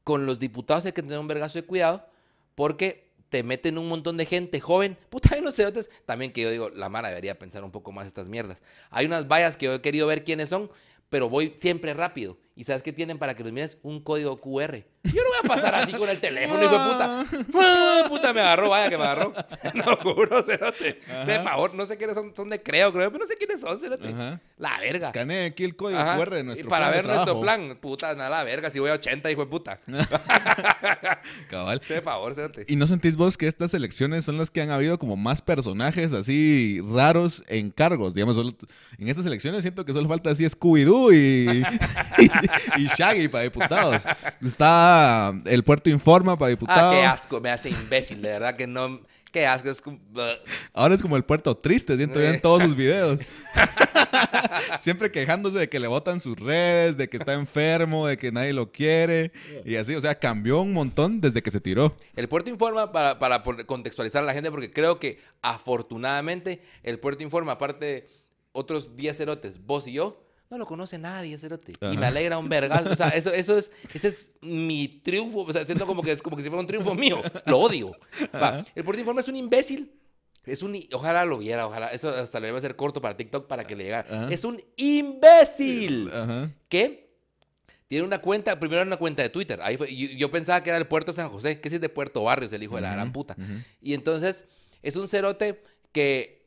con 0.03 0.27
los 0.27 0.39
diputados 0.39 0.85
hay 0.87 0.93
que 0.93 1.03
tener 1.03 1.19
un 1.19 1.29
vergazo 1.29 1.59
de 1.59 1.65
cuidado, 1.65 2.07
porque 2.55 3.14
te 3.35 3.43
meten 3.43 3.79
un 3.79 3.89
montón 3.89 4.17
de 4.17 4.27
gente 4.27 4.61
joven. 4.61 4.97
Puta, 5.11 5.31
hay 5.35 5.41
unos 5.41 5.57
cerotes. 5.57 5.91
También 6.07 6.33
que 6.33 6.43
yo 6.43 6.53
digo, 6.53 6.71
la 6.71 6.89
Mara 6.89 7.09
debería 7.09 7.37
pensar 7.37 7.65
un 7.65 7.73
poco 7.73 7.91
más 7.91 8.07
estas 8.07 8.29
mierdas. 8.29 8.63
Hay 8.91 9.07
unas 9.07 9.27
vallas 9.27 9.57
que 9.57 9.67
yo 9.67 9.75
he 9.75 9.81
querido 9.81 10.07
ver 10.07 10.23
quiénes 10.23 10.51
son, 10.51 10.71
pero 11.11 11.29
voy 11.29 11.53
siempre 11.57 11.95
rápido. 11.95 12.39
¿Y 12.55 12.63
sabes 12.63 12.85
qué 12.85 12.93
tienen 12.93 13.19
para 13.19 13.35
que 13.35 13.43
los 13.43 13.51
mires? 13.51 13.77
Un 13.83 13.99
código 13.99 14.41
QR. 14.41 14.85
Yo 15.05 15.21
no 15.23 15.29
voy 15.29 15.39
a 15.45 15.49
pasar 15.55 15.75
así 15.75 15.93
con 15.93 16.09
el 16.09 16.19
teléfono, 16.19 16.63
hijo 16.65 16.73
de 16.73 16.79
puta. 16.93 17.27
Ah, 17.57 18.05
puta, 18.09 18.33
me 18.33 18.41
agarró, 18.41 18.71
vaya 18.71 18.89
que 18.89 18.97
me 18.97 19.05
agarró. 19.05 19.33
No, 19.75 19.97
juro, 19.97 20.43
cerote. 20.43 21.01
Por 21.07 21.45
favor, 21.45 21.75
no 21.75 21.85
sé 21.85 21.97
quiénes 21.99 22.15
son, 22.17 22.35
son 22.35 22.49
de 22.49 22.63
Creo, 22.63 22.93
creo, 22.93 23.11
pero 23.13 23.23
no 23.25 23.27
sé 23.29 23.35
quiénes 23.37 23.61
son. 23.61 23.77
Ajá. 23.77 24.41
La 24.57 24.79
verga. 24.81 25.09
Escanee 25.09 25.47
aquí 25.47 25.65
el 25.65 25.77
código. 25.77 26.01
QR 26.01 26.31
de 26.35 26.41
Y 26.41 26.43
nuestro 26.45 26.69
para 26.69 26.87
plan 26.87 26.93
de 26.93 26.97
ver 27.09 27.17
nuestro 27.17 27.41
plan, 27.41 27.79
puta, 27.81 28.15
nada, 28.15 28.31
la 28.31 28.45
verga. 28.45 28.71
Si 28.71 28.79
voy 28.79 28.91
a 28.91 28.95
80, 28.95 29.31
hijo 29.31 29.43
de 29.43 29.51
puta. 29.51 29.81
Cabal. 31.51 31.81
De 31.87 32.01
favor, 32.03 32.35
cerote. 32.35 32.65
¿Y 32.69 32.77
no 32.77 32.87
sentís 32.87 33.17
vos 33.17 33.37
que 33.37 33.47
estas 33.47 33.75
elecciones 33.75 34.25
son 34.25 34.39
las 34.39 34.51
que 34.51 34.63
han 34.63 34.71
habido 34.71 34.99
como 34.99 35.17
más 35.17 35.43
personajes 35.43 36.13
así 36.13 36.81
raros 36.93 37.45
en 37.49 37.71
cargos? 37.71 38.15
Digamos, 38.15 38.37
solo- 38.37 38.53
en 38.99 39.09
estas 39.09 39.27
elecciones 39.27 39.63
siento 39.63 39.85
que 39.85 39.93
solo 39.93 40.09
falta 40.09 40.31
así 40.31 40.45
Scooby-Doo 40.45 41.13
y, 41.13 41.63
y, 42.79 42.83
y 42.83 42.87
Shaggy 42.87 43.29
para 43.29 43.45
diputados. 43.45 44.05
Está 44.45 44.94
el 45.47 45.65
Puerto 45.65 45.91
Informa 45.91 46.37
para 46.37 46.49
Ah, 46.49 46.51
diputados. 46.51 46.95
qué 46.95 47.05
asco, 47.05 47.41
me 47.41 47.51
hace 47.51 47.71
imbécil, 47.71 48.21
de 48.23 48.29
verdad 48.31 48.57
que 48.57 48.67
no. 48.67 49.01
Qué 49.33 49.47
asco, 49.47 49.69
es 49.69 49.81
como. 49.83 49.99
Ahora 50.73 50.95
es 50.95 51.03
como 51.03 51.17
el 51.17 51.25
Puerto 51.25 51.57
Triste, 51.57 51.97
siento 51.97 52.21
yo 52.21 52.27
en 52.29 52.41
todos 52.41 52.63
sus 52.63 52.77
videos. 52.77 53.21
Siempre 54.81 55.11
quejándose 55.11 55.59
de 55.59 55.69
que 55.69 55.81
le 55.81 55.89
botan 55.89 56.21
sus 56.21 56.39
redes, 56.39 56.97
de 56.97 57.09
que 57.09 57.17
está 57.17 57.33
enfermo, 57.35 58.07
de 58.07 58.17
que 58.17 58.31
nadie 58.31 58.53
lo 58.53 58.71
quiere. 58.71 59.33
Y 59.65 59.77
así, 59.77 59.95
o 59.95 60.01
sea, 60.01 60.15
cambió 60.19 60.61
un 60.61 60.73
montón 60.73 61.21
desde 61.21 61.43
que 61.43 61.51
se 61.51 61.61
tiró. 61.61 61.97
El 62.15 62.29
puerto 62.29 62.51
informa 62.51 62.93
para, 62.93 63.19
para 63.19 63.43
contextualizar 63.43 64.23
a 64.23 64.27
la 64.27 64.35
gente, 64.35 64.51
porque 64.51 64.71
creo 64.71 65.01
que 65.01 65.19
afortunadamente 65.43 66.61
el 66.83 66.99
puerto 67.01 67.23
informa, 67.23 67.53
aparte 67.53 67.85
de 67.85 68.09
otros 68.53 68.97
10 68.97 69.17
cerotes, 69.17 69.65
vos 69.65 69.87
y 69.89 69.95
yo, 69.95 70.24
no 70.51 70.59
lo 70.59 70.67
conoce 70.67 70.99
nadie, 70.99 71.39
cerote. 71.39 71.73
Y 71.81 71.97
me 71.97 72.07
alegra 72.07 72.39
un 72.39 72.49
vergal. 72.49 72.87
O 72.89 72.97
sea, 72.97 73.09
eso, 73.15 73.33
eso 73.33 73.57
es, 73.59 73.73
ese 73.93 74.09
es 74.09 74.33
mi 74.41 74.89
triunfo. 74.89 75.43
O 75.43 75.53
sea, 75.53 75.65
siento 75.67 75.87
como 75.87 76.03
que 76.03 76.13
es 76.13 76.23
como 76.23 76.37
que 76.37 76.43
si 76.43 76.49
fuera 76.49 76.61
un 76.61 76.67
triunfo 76.67 76.95
mío. 76.95 77.21
Lo 77.47 77.59
odio. 77.59 77.93
Va, 78.35 78.65
El 78.75 78.85
puerto 78.85 79.01
informa 79.01 79.21
es 79.21 79.29
un 79.29 79.37
imbécil. 79.37 79.93
Es 80.45 80.63
un... 80.63 80.79
Ojalá 80.93 81.25
lo 81.25 81.39
viera, 81.39 81.67
ojalá. 81.67 81.89
Eso 81.89 82.11
hasta 82.11 82.39
le 82.39 82.49
debe 82.49 82.61
ser 82.61 82.77
corto 82.77 83.01
para 83.01 83.17
TikTok 83.17 83.47
para 83.47 83.65
que 83.65 83.75
le 83.75 83.85
llegara. 83.85 84.25
Ajá. 84.25 84.33
Es 84.33 84.45
un 84.45 84.63
imbécil 84.77 86.11
Ajá. 86.13 86.51
que 86.69 87.05
tiene 87.89 88.07
una 88.07 88.21
cuenta, 88.21 88.59
primero 88.59 88.83
era 88.83 88.87
una 88.89 88.97
cuenta 88.97 89.23
de 89.23 89.31
Twitter. 89.31 89.61
Ahí 89.63 89.77
fue, 89.77 89.95
yo, 89.95 90.09
yo 90.09 90.31
pensaba 90.31 90.63
que 90.63 90.71
era 90.71 90.79
el 90.79 90.87
Puerto 90.87 91.13
San 91.13 91.31
José, 91.31 91.61
que 91.61 91.69
es 91.69 91.81
de 91.81 91.89
Puerto 91.89 92.23
Barrios, 92.25 92.53
el 92.53 92.63
hijo 92.63 92.77
de 92.77 92.83
la 92.83 92.93
gran 92.93 93.13
puta. 93.13 93.37
Y 93.81 93.95
entonces 93.95 94.47
es 94.83 94.97
un 94.97 95.09
cerote 95.09 95.63
que 95.93 96.45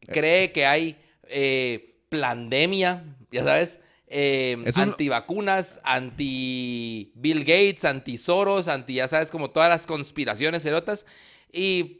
cree 0.00 0.52
que 0.52 0.66
hay 0.66 0.96
eh, 1.24 1.96
pandemia, 2.08 3.16
ya 3.34 3.44
sabes, 3.44 3.80
eh, 4.06 4.56
un- 4.58 4.68
antivacunas, 4.82 5.80
anti 5.84 7.12
Bill 7.14 7.40
Gates, 7.40 7.84
anti 7.84 8.16
Soros, 8.16 8.68
anti, 8.68 8.94
ya 8.94 9.08
sabes, 9.08 9.30
como 9.30 9.50
todas 9.50 9.68
las 9.68 9.86
conspiraciones 9.86 10.62
cerotas. 10.62 11.04
Y 11.52 11.98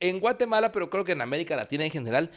en 0.00 0.20
Guatemala, 0.20 0.70
pero 0.70 0.88
creo 0.90 1.04
que 1.04 1.12
en 1.12 1.20
América 1.20 1.56
Latina 1.56 1.84
en 1.84 1.90
general, 1.90 2.30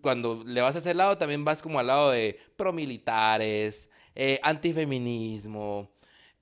cuando 0.00 0.44
le 0.46 0.60
vas 0.60 0.76
a 0.76 0.78
ese 0.78 0.94
lado, 0.94 1.18
también 1.18 1.44
vas 1.44 1.60
como 1.62 1.78
al 1.80 1.88
lado 1.88 2.10
de 2.12 2.38
promilitares, 2.56 3.88
eh, 4.14 4.38
antifeminismo, 4.42 5.90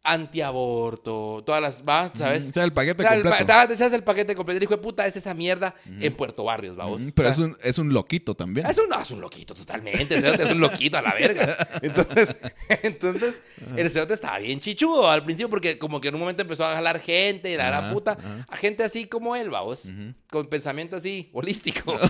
antiaborto, 0.04 1.42
todas 1.46 1.62
las, 1.62 1.82
¿va? 1.84 2.10
¿sabes? 2.14 2.48
O 2.48 2.52
sea, 2.52 2.64
el 2.64 2.72
paquete 2.72 3.02
O 3.02 3.06
sea, 3.06 3.14
el 3.14 3.22
completo. 3.22 3.46
pa- 3.46 3.68
te 3.68 3.74
echas 3.74 3.92
el 3.92 4.02
paquete 4.02 4.34
completo. 4.34 4.56
El 4.56 4.62
hijo 4.64 4.76
de 4.76 4.82
puta 4.82 5.06
es 5.06 5.14
esa 5.16 5.32
mierda 5.32 5.74
en 6.00 6.12
Puerto 6.14 6.42
Barrios, 6.44 6.74
vamos. 6.76 7.00
Mm, 7.00 7.08
Pero 7.10 7.28
es 7.28 7.38
un, 7.38 7.56
es 7.62 7.78
un 7.78 7.92
loquito 7.92 8.34
también. 8.34 8.66
Es 8.66 8.78
un, 8.78 8.88
no, 8.88 9.00
es 9.00 9.10
un 9.12 9.20
loquito 9.20 9.54
totalmente, 9.54 10.16
el 10.16 10.20
cerote 10.20 10.42
es 10.44 10.50
un 10.50 10.60
loquito 10.60 10.98
a 10.98 11.02
la 11.02 11.14
verga. 11.14 11.56
Entonces, 11.82 12.36
entonces 12.82 13.40
el 13.76 13.90
cerote 13.90 14.14
estaba 14.14 14.38
bien 14.38 14.60
chichudo 14.60 15.08
al 15.10 15.24
principio 15.24 15.48
porque 15.48 15.78
como 15.78 16.00
que 16.00 16.08
en 16.08 16.14
un 16.14 16.20
momento 16.20 16.42
empezó 16.42 16.64
a 16.66 16.74
jalar 16.74 17.00
gente, 17.00 17.56
la 17.56 17.66
gran 17.66 17.84
Ajá, 17.84 17.92
puta, 17.92 18.12
ajá. 18.12 18.44
a 18.50 18.56
gente 18.56 18.84
así 18.84 19.06
como 19.06 19.36
él, 19.36 19.50
vamos, 19.50 19.88
con 20.30 20.48
pensamiento 20.48 20.96
así, 20.96 21.30
holístico. 21.32 21.96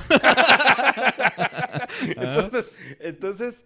entonces, 2.16 2.72
entonces 3.01 3.64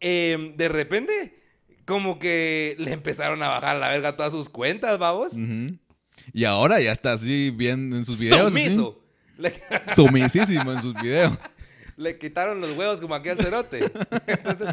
em, 0.00 0.56
de 0.56 0.68
repente, 0.68 1.43
como 1.84 2.18
que 2.18 2.76
le 2.78 2.92
empezaron 2.92 3.42
a 3.42 3.48
bajar 3.48 3.76
a 3.76 3.78
la 3.78 3.88
verga 3.88 4.16
todas 4.16 4.32
sus 4.32 4.48
cuentas, 4.48 4.98
vamos. 4.98 5.32
Y 6.32 6.44
ahora 6.44 6.80
ya 6.80 6.92
está 6.92 7.12
así 7.12 7.50
bien 7.50 7.92
en 7.92 8.04
sus 8.04 8.18
videos. 8.18 8.52
así. 8.52 8.64
Sumiso. 8.64 9.00
Le, 9.38 9.52
Sumisísimo 9.94 10.72
en 10.72 10.80
sus 10.80 10.94
videos. 10.94 11.36
le 11.96 12.18
quitaron 12.18 12.60
los 12.60 12.76
huevos 12.76 13.00
como 13.00 13.14
aquel 13.14 13.36
cerote. 13.38 13.80
Entonces, 14.26 14.68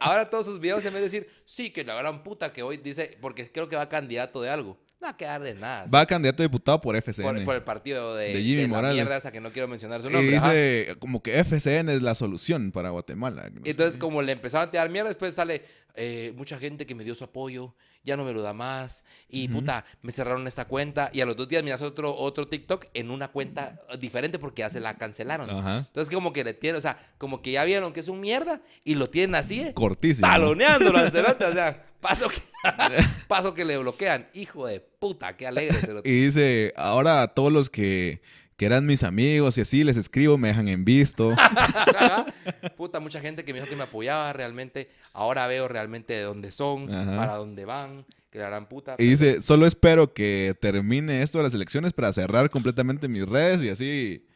ahora 0.00 0.28
todos 0.28 0.46
sus 0.46 0.60
videos 0.60 0.84
en 0.84 0.92
vez 0.92 1.00
de 1.00 1.08
decir, 1.08 1.28
sí, 1.44 1.70
que 1.70 1.84
la 1.84 1.94
gran 1.94 2.22
puta 2.22 2.52
que 2.52 2.62
hoy 2.62 2.76
dice, 2.76 3.16
porque 3.20 3.50
creo 3.50 3.68
que 3.68 3.76
va 3.76 3.88
candidato 3.88 4.40
de 4.42 4.50
algo. 4.50 4.78
No 5.02 5.06
va 5.08 5.10
a 5.10 5.16
quedar 5.16 5.42
de 5.42 5.54
nada. 5.54 5.84
Va 5.92 6.00
a 6.02 6.06
candidato 6.06 6.44
a 6.44 6.46
diputado 6.46 6.80
por 6.80 6.94
FCN. 6.94 7.24
por, 7.24 7.44
por 7.44 7.54
el 7.56 7.62
partido 7.64 8.14
de, 8.14 8.32
De 8.34 8.40
Jimmy 8.42 8.62
de 8.62 8.62
la 8.62 8.68
Morales. 8.68 8.94
mierda 8.94 9.16
esa 9.16 9.32
que 9.32 9.40
no 9.40 9.50
quiero 9.50 9.66
mencionar 9.66 10.00
su 10.00 10.08
y 10.08 10.12
nombre. 10.12 10.36
ajá. 10.36 10.52
dice 10.52 10.94
como 11.00 11.20
que 11.24 11.42
FCN 11.42 11.88
es 11.88 12.02
la 12.02 12.14
solución 12.14 12.70
para 12.70 12.90
Guatemala. 12.90 13.50
no. 13.52 13.62
Entonces, 13.64 13.98
como 13.98 14.22
le 14.22 14.30
empezaron 14.30 14.68
a 14.68 14.70
tirar 14.70 14.88
mierda, 14.90 15.08
después 15.08 15.34
sale 15.34 15.62
eh, 15.96 16.32
mucha 16.36 16.56
gente 16.58 16.86
que 16.86 16.94
me 16.94 17.02
dio 17.02 17.16
su 17.16 17.24
apoyo, 17.24 17.74
ya 18.04 18.16
no 18.16 18.24
me 18.24 18.32
lo 18.32 18.42
da 18.42 18.52
más. 18.52 19.04
Y 19.28 19.48
puta, 19.48 19.84
me 20.02 20.12
cerraron 20.12 20.46
esta 20.46 20.66
cuenta. 20.66 21.10
Y 21.12 21.20
a 21.20 21.26
los 21.26 21.36
dos 21.36 21.48
días 21.48 21.62
miras 21.62 21.82
otro, 21.82 22.14
otro 22.16 22.48
TikTok 22.48 22.86
en 22.94 23.10
una 23.10 23.28
cuenta 23.28 23.80
diferente 23.98 24.38
porque 24.38 24.60
ya 24.60 24.70
se 24.70 24.80
la 24.80 24.96
cancelaron. 24.96 25.48
Entonces, 25.50 26.12
como 26.12 26.32
que 26.32 26.44
le 26.44 26.54
tienen, 26.54 26.78
o 26.78 26.80
sea, 26.80 26.98
como 27.18 27.42
que 27.42 27.52
ya 27.52 27.64
vieron 27.64 27.92
que 27.92 28.00
es 28.00 28.08
un 28.08 28.20
mierda 28.20 28.60
y 28.84 28.94
lo 28.94 29.08
tienen 29.10 29.34
así, 29.34 29.60
eh, 29.60 29.74
Cortísimo. 29.74 30.26
taloneándolo 30.28 30.98
al 30.98 31.10
cerote. 31.10 31.44
O 31.44 31.52
sea, 31.52 31.86
paso 32.00 32.28
que, 32.28 32.42
paso 33.28 33.54
que 33.54 33.64
le 33.64 33.78
bloquean. 33.78 34.26
Hijo 34.34 34.66
de 34.66 34.80
puta, 34.80 35.36
qué 35.36 35.46
alegre 35.46 35.78
cerote. 35.80 36.08
Y 36.08 36.24
dice, 36.24 36.72
ahora 36.76 37.22
a 37.22 37.28
todos 37.28 37.52
los 37.52 37.70
que, 37.70 38.20
que 38.62 38.66
eran 38.66 38.86
mis 38.86 39.02
amigos 39.02 39.58
y 39.58 39.62
así 39.62 39.82
les 39.82 39.96
escribo, 39.96 40.38
me 40.38 40.46
dejan 40.46 40.68
en 40.68 40.84
visto. 40.84 41.34
Puta, 42.76 43.00
mucha 43.00 43.18
gente 43.18 43.44
que 43.44 43.52
me 43.52 43.58
dijo 43.58 43.68
que 43.68 43.74
me 43.74 43.82
apoyaba 43.82 44.32
realmente. 44.32 44.88
Ahora 45.14 45.48
veo 45.48 45.66
realmente 45.66 46.12
de 46.14 46.22
dónde 46.22 46.52
son, 46.52 46.88
Ajá. 46.94 47.16
para 47.16 47.34
dónde 47.34 47.64
van, 47.64 48.06
que 48.30 48.38
la 48.38 48.46
gran 48.46 48.68
puta. 48.68 48.94
Y 48.98 49.06
dice, 49.08 49.42
solo 49.42 49.66
espero 49.66 50.14
que 50.14 50.54
termine 50.60 51.22
esto 51.22 51.38
de 51.38 51.44
las 51.44 51.54
elecciones 51.54 51.92
para 51.92 52.12
cerrar 52.12 52.50
completamente 52.50 53.08
mis 53.08 53.28
redes 53.28 53.64
y 53.64 53.68
así 53.68 54.26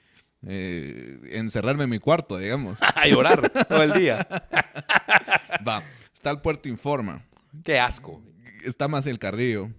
eh, 0.45 1.21
encerrarme 1.31 1.85
en 1.85 1.91
mi 1.91 2.01
cuarto, 2.01 2.37
digamos. 2.37 2.81
a 2.83 3.07
llorar 3.07 3.49
todo 3.69 3.85
el 3.85 3.93
día. 3.93 4.27
Va, 5.65 5.85
está 6.13 6.33
el 6.33 6.41
Puerto 6.41 6.69
Informa, 6.69 7.25
Qué 7.63 7.79
asco. 7.79 8.21
está 8.65 8.89
más 8.89 9.07
el 9.07 9.21
Carrillo, 9.21 9.71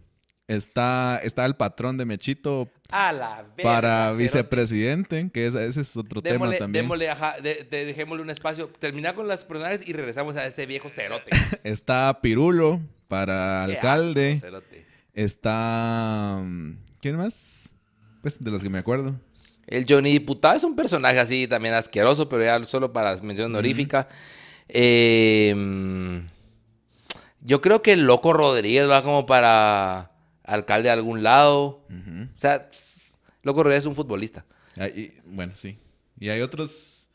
está, 0.48 1.20
está 1.24 1.46
el 1.46 1.56
patrón 1.56 1.98
de 1.98 2.06
Mechito 2.06 2.70
A 2.92 3.12
la 3.14 3.44
verga. 3.56 3.64
para 3.64 4.14
vicepresidente, 4.14 5.30
que 5.34 5.48
es- 5.48 5.56
ese 5.56 5.82
es 5.82 5.98
otro 5.98 6.22
tema 6.22 6.50
también. 6.58 6.84
démosle, 6.86 7.10
ajá, 7.10 7.36
de- 7.42 7.68
de- 7.70 7.86
dejémosle 7.86 8.24
un 8.24 8.30
espacio. 8.30 8.70
Terminar 8.80 9.14
con 9.16 9.28
las 9.28 9.44
personajes 9.44 9.88
y 9.88 9.94
regresamos 9.94 10.36
a 10.38 10.46
ese 10.46 10.66
viejo 10.66 10.90
cerote. 10.90 11.30
Está 11.64 12.20
Pirulo 12.22 12.82
para 13.08 13.64
alcalde. 13.64 14.34
asco, 14.34 14.46
cerote. 14.48 14.86
Está... 15.14 16.40
mm, 16.44 16.74
¿Quién 17.02 17.16
más? 17.18 17.76
Pues 18.22 18.44
de 18.44 18.52
los 18.52 18.62
que 18.64 18.70
me 18.70 18.78
acuerdo. 18.80 19.16
El 19.68 19.86
Johnny 19.88 20.12
Diputado 20.12 20.56
es 20.56 20.64
un 20.64 20.76
personaje 20.76 21.20
así 21.20 21.46
también 21.48 21.74
asqueroso, 21.74 22.30
pero 22.30 22.44
ya 22.44 22.64
solo 22.66 22.94
para 22.94 23.16
mención 23.18 23.48
honorífica. 23.52 24.08
Eh, 24.70 25.54
mm, 25.56 26.18
yo 27.42 27.62
creo 27.62 27.82
que 27.82 27.94
el 27.94 28.04
Loco 28.04 28.32
Rodríguez 28.34 28.90
va 28.90 29.04
como 29.04 29.26
para 29.26 30.12
alcalde 30.48 30.88
de 30.90 30.94
algún 30.94 31.22
lado. 31.22 31.82
O 31.90 32.40
sea, 32.40 32.70
Loco 33.44 33.62
Rodríguez 33.64 33.84
es 33.84 33.88
un 33.88 33.96
futbolista. 33.96 34.44
Ah, 34.78 34.88
y- 34.88 35.14
bueno, 35.26 35.54
sí. 35.56 35.78
Y 36.20 36.30
hay 36.30 36.42
otros 36.42 37.07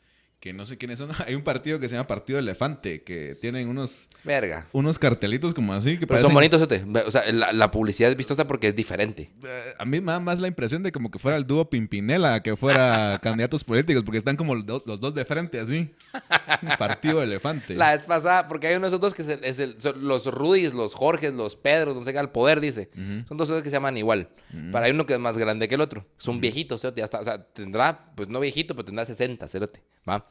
que 0.43 0.51
no 0.51 0.65
sé 0.65 0.77
quiénes 0.77 0.99
son. 0.99 1.09
Hay 1.25 1.35
un 1.35 1.41
partido 1.41 1.79
que 1.79 1.87
se 1.87 1.95
llama 1.95 2.05
Partido 2.05 2.37
Elefante, 2.37 3.01
que 3.03 3.33
tienen 3.39 3.69
unos, 3.69 4.09
Verga. 4.25 4.67
unos 4.73 4.99
cartelitos 4.99 5.53
como 5.53 5.71
así 5.73 5.97
que 5.97 6.05
Pero 6.05 6.19
son 6.19 6.33
bonitos. 6.33 6.61
O 6.61 7.11
sea, 7.11 7.31
la, 7.31 7.53
la 7.53 7.71
publicidad 7.71 8.11
es 8.11 8.17
vistosa 8.17 8.45
porque 8.45 8.67
es 8.67 8.75
diferente. 8.75 9.31
Eh, 9.41 9.63
A 9.79 9.85
mí 9.85 10.01
me 10.01 10.11
da 10.11 10.19
más 10.19 10.39
la 10.41 10.49
impresión 10.49 10.83
de 10.83 10.91
como 10.91 11.09
que 11.11 11.17
fuera 11.17 11.37
el 11.37 11.47
dúo 11.47 11.69
Pimpinela, 11.69 12.43
que 12.43 12.57
fuera 12.57 13.19
candidatos 13.23 13.63
políticos, 13.63 14.03
porque 14.03 14.17
están 14.17 14.35
como 14.35 14.53
los, 14.55 14.65
do- 14.65 14.83
los 14.85 14.99
dos 14.99 15.13
de 15.15 15.23
frente 15.23 15.61
así. 15.61 15.95
Partido 16.77 17.23
Elefante. 17.23 17.75
La 17.75 17.91
vez 17.95 18.03
pasada, 18.03 18.49
porque 18.49 18.67
hay 18.67 18.75
unos 18.75 18.91
otros 18.91 19.13
que 19.13 19.21
es 19.21 19.29
el- 19.29 19.43
es 19.45 19.59
el- 19.59 19.79
son 19.79 20.05
los 20.05 20.25
Rudis, 20.25 20.73
los 20.73 20.93
Jorges, 20.93 21.33
los 21.33 21.55
Pedros, 21.55 21.95
no 21.95 22.03
sé 22.03 22.11
qué, 22.11 22.19
al 22.19 22.31
poder, 22.31 22.59
dice. 22.59 22.89
Son 23.29 23.37
dos 23.37 23.47
cosas 23.47 23.63
que 23.63 23.69
se 23.69 23.77
llaman 23.77 23.95
igual. 23.95 24.27
Pero 24.51 24.79
hay 24.79 24.91
uno 24.91 25.05
que 25.05 25.13
es 25.13 25.19
más 25.19 25.37
grande 25.37 25.69
que 25.69 25.75
el 25.75 25.81
otro. 25.81 26.05
Es 26.19 26.27
un 26.27 26.41
viejito, 26.41 26.77
cerote, 26.77 26.99
ya 26.99 27.05
está. 27.05 27.19
O 27.19 27.23
sea, 27.23 27.41
tendrá, 27.41 27.97
pues 28.15 28.27
no 28.27 28.41
viejito, 28.41 28.75
pero 28.75 28.83
tendrá 28.85 29.05
60, 29.05 29.47
cerote, 29.47 29.81
¿va? 30.07 30.27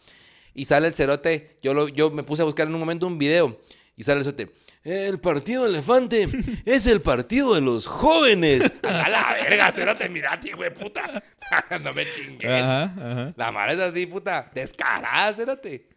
Y 0.55 0.65
sale 0.65 0.89
el 0.89 0.95
cerote, 0.95 1.59
yo, 1.63 1.75
lo, 1.75 1.89
yo 1.89 2.11
me 2.11 2.23
puse 2.23 2.43
a 2.43 2.45
buscar 2.45 2.67
en 2.67 2.75
un 2.75 2.81
momento 2.81 3.07
un 3.07 3.19
video 3.19 3.59
Y 3.97 4.03
sale 4.03 4.19
el 4.19 4.25
cerote. 4.25 4.53
El 4.85 5.21
partido 5.21 5.65
elefante 5.65 6.29
es 6.65 6.87
el 6.87 7.01
partido 7.01 7.55
de 7.55 7.61
los 7.61 7.87
jóvenes. 7.87 8.63
A 8.83 9.09
la 9.09 9.33
verga, 9.35 9.71
cerote, 9.71 10.09
mirate, 10.09 10.53
güey, 10.55 10.75
puta. 10.75 11.23
no 11.83 11.93
me 11.95 12.11
chingues. 12.11 12.51
Ajá, 12.51 12.83
ajá. 12.83 13.35
La 13.37 13.53
madre 13.53 13.75
es 13.75 13.81
así, 13.81 14.07
puta. 14.07 14.51
Descarada, 14.53 15.33
cerote. 15.33 15.89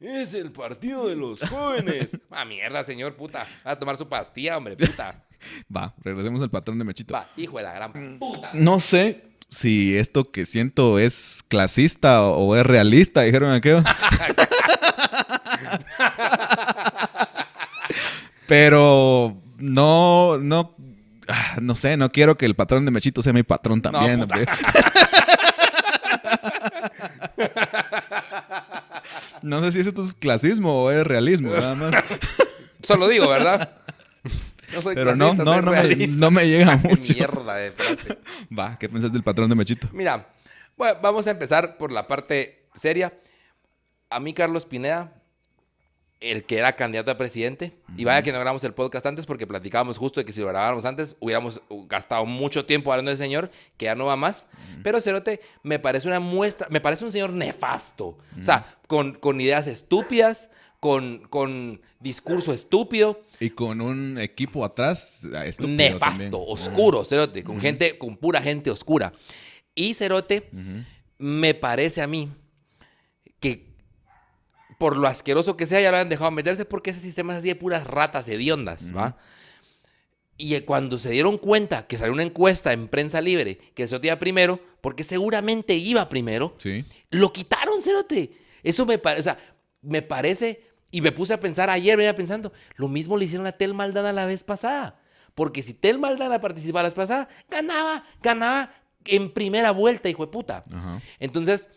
Es 0.00 0.34
el 0.34 0.52
partido 0.52 1.08
de 1.08 1.16
los 1.16 1.40
jóvenes. 1.48 2.18
Ah, 2.30 2.44
mierda, 2.44 2.84
señor, 2.84 3.16
puta. 3.16 3.46
Va 3.66 3.70
a 3.70 3.78
tomar 3.78 3.96
su 3.96 4.06
pastilla, 4.06 4.58
hombre, 4.58 4.76
puta. 4.76 5.24
Va, 5.74 5.94
regresemos 6.02 6.42
al 6.42 6.50
patrón 6.50 6.78
de 6.78 6.84
Mechito. 6.84 7.14
Va, 7.14 7.26
hijo 7.36 7.56
de 7.56 7.62
la 7.62 7.72
gran 7.72 8.18
puta. 8.18 8.50
No 8.52 8.80
sé 8.80 9.22
si 9.48 9.96
esto 9.96 10.30
que 10.30 10.46
siento 10.46 10.98
es 10.98 11.42
clasista 11.48 12.22
o 12.22 12.56
es 12.56 12.64
realista, 12.66 13.22
dijeron 13.22 13.52
aquello. 13.52 13.82
Pero 18.46 19.36
no, 19.58 20.38
no, 20.38 20.74
ah, 21.28 21.56
no 21.60 21.74
sé, 21.74 21.96
no 21.96 22.10
quiero 22.10 22.38
que 22.38 22.46
el 22.46 22.54
patrón 22.54 22.84
de 22.84 22.90
Mechito 22.90 23.22
sea 23.22 23.32
mi 23.32 23.42
patrón 23.42 23.82
también. 23.82 24.26
No 29.42 29.62
sé 29.62 29.70
si 29.70 29.80
eso 29.80 29.92
es 30.02 30.14
clasismo 30.14 30.84
o 30.84 30.90
es 30.90 31.06
realismo, 31.06 31.50
nada 31.52 31.74
más. 31.76 31.94
Solo 32.82 33.06
digo, 33.06 33.28
¿verdad? 33.28 33.70
No 34.74 34.82
soy 34.82 34.94
Pero 34.94 35.14
no, 35.16 35.34
clasista, 35.34 35.44
no, 35.44 35.52
soy 35.54 35.62
no 35.64 35.70
me, 35.70 35.82
realista. 35.82 36.16
no 36.18 36.30
me 36.30 36.48
llega 36.48 36.76
mucho. 36.82 37.14
Mierda 37.14 37.54
de 37.54 37.72
frase. 37.72 38.18
Va, 38.56 38.76
¿qué 38.78 38.88
pensás 38.88 39.12
del 39.12 39.22
patrón 39.22 39.48
de 39.48 39.54
Mechito? 39.54 39.88
Mira, 39.92 40.26
bueno, 40.76 40.98
vamos 41.02 41.26
a 41.26 41.30
empezar 41.30 41.76
por 41.78 41.92
la 41.92 42.06
parte 42.06 42.64
seria. 42.74 43.12
A 44.10 44.20
mí, 44.20 44.32
Carlos 44.34 44.66
Pineda, 44.66 45.12
el 46.20 46.44
que 46.44 46.58
era 46.58 46.74
candidato 46.74 47.10
a 47.10 47.18
presidente, 47.18 47.72
y 47.96 48.04
vaya 48.04 48.22
que 48.22 48.32
no 48.32 48.38
grabamos 48.38 48.64
el 48.64 48.72
podcast 48.72 49.04
antes 49.06 49.26
porque 49.26 49.46
platicábamos 49.46 49.98
justo 49.98 50.20
de 50.20 50.24
que 50.24 50.32
si 50.32 50.40
lo 50.40 50.46
grabáramos 50.48 50.84
antes 50.84 51.14
hubiéramos 51.20 51.60
gastado 51.88 52.24
mucho 52.24 52.64
tiempo 52.64 52.92
hablando 52.92 53.10
del 53.10 53.18
señor, 53.18 53.50
que 53.76 53.84
ya 53.86 53.94
no 53.94 54.06
va 54.06 54.16
más. 54.16 54.46
Pero 54.82 55.00
Cerote 55.00 55.40
me 55.62 55.78
parece 55.78 56.08
una 56.08 56.20
muestra, 56.20 56.68
me 56.70 56.80
parece 56.80 57.04
un 57.04 57.12
señor 57.12 57.32
nefasto. 57.32 58.16
O 58.40 58.42
sea, 58.44 58.64
con, 58.86 59.12
con 59.14 59.40
ideas 59.40 59.66
estúpidas, 59.66 60.48
con, 60.86 61.18
con 61.28 61.80
discurso 61.98 62.52
estúpido. 62.52 63.20
Y 63.40 63.50
con 63.50 63.80
un 63.80 64.18
equipo 64.18 64.64
atrás 64.64 65.26
ah, 65.34 65.44
estúpido 65.44 65.76
nefasto, 65.76 66.06
también. 66.22 66.30
oscuro, 66.34 67.04
Cerote, 67.04 67.42
con 67.42 67.60
gente, 67.60 67.98
con 67.98 68.16
pura 68.16 68.40
gente 68.40 68.70
oscura. 68.70 69.12
Y 69.74 69.94
Cerote, 69.94 70.48
me 71.18 71.54
parece 71.54 72.02
a 72.02 72.06
mí 72.06 72.30
que 73.40 73.66
por 74.78 74.96
lo 74.96 75.08
asqueroso 75.08 75.56
que 75.56 75.66
sea, 75.66 75.80
ya 75.80 75.90
lo 75.90 75.96
han 75.96 76.08
dejado 76.08 76.30
meterse 76.30 76.64
porque 76.64 76.90
ese 76.90 77.00
sistema 77.00 77.32
es 77.32 77.38
así 77.40 77.48
de 77.48 77.56
puras 77.56 77.84
ratas 77.84 78.28
hediondas, 78.28 78.94
¿va? 78.96 79.16
Y 80.38 80.54
eh, 80.54 80.64
cuando 80.64 80.98
se 80.98 81.10
dieron 81.10 81.36
cuenta 81.38 81.88
que 81.88 81.98
salió 81.98 82.12
una 82.12 82.22
encuesta 82.22 82.72
en 82.72 82.86
prensa 82.86 83.20
libre 83.20 83.56
que 83.74 83.82
el 83.82 83.88
Cerote 83.88 84.06
iba 84.06 84.18
primero, 84.20 84.60
porque 84.82 85.02
seguramente 85.02 85.74
iba 85.74 86.08
primero, 86.08 86.54
Sí. 86.58 86.84
lo 87.10 87.32
quitaron, 87.32 87.82
Cerote. 87.82 88.30
Eso 88.62 88.86
me 88.86 88.98
parece, 88.98 89.20
o 89.20 89.24
sea, 89.24 89.38
me 89.82 90.02
parece, 90.02 90.65
y 90.96 91.02
me 91.02 91.12
puse 91.12 91.34
a 91.34 91.40
pensar 91.40 91.68
ayer, 91.68 91.94
venía 91.94 92.16
pensando, 92.16 92.54
lo 92.76 92.88
mismo 92.88 93.18
le 93.18 93.26
hicieron 93.26 93.46
a 93.46 93.52
Tel 93.52 93.74
Maldana 93.74 94.14
la 94.14 94.24
vez 94.24 94.42
pasada. 94.42 94.98
Porque 95.34 95.62
si 95.62 95.74
Tel 95.74 95.98
Maldana 95.98 96.40
participaba 96.40 96.84
la 96.84 96.86
vez 96.88 96.94
pasada, 96.94 97.28
ganaba, 97.50 98.02
ganaba 98.22 98.70
en 99.04 99.30
primera 99.30 99.72
vuelta, 99.72 100.08
hijo 100.08 100.24
de 100.24 100.32
puta. 100.32 100.62
Ajá. 100.72 101.02
Entonces, 101.20 101.68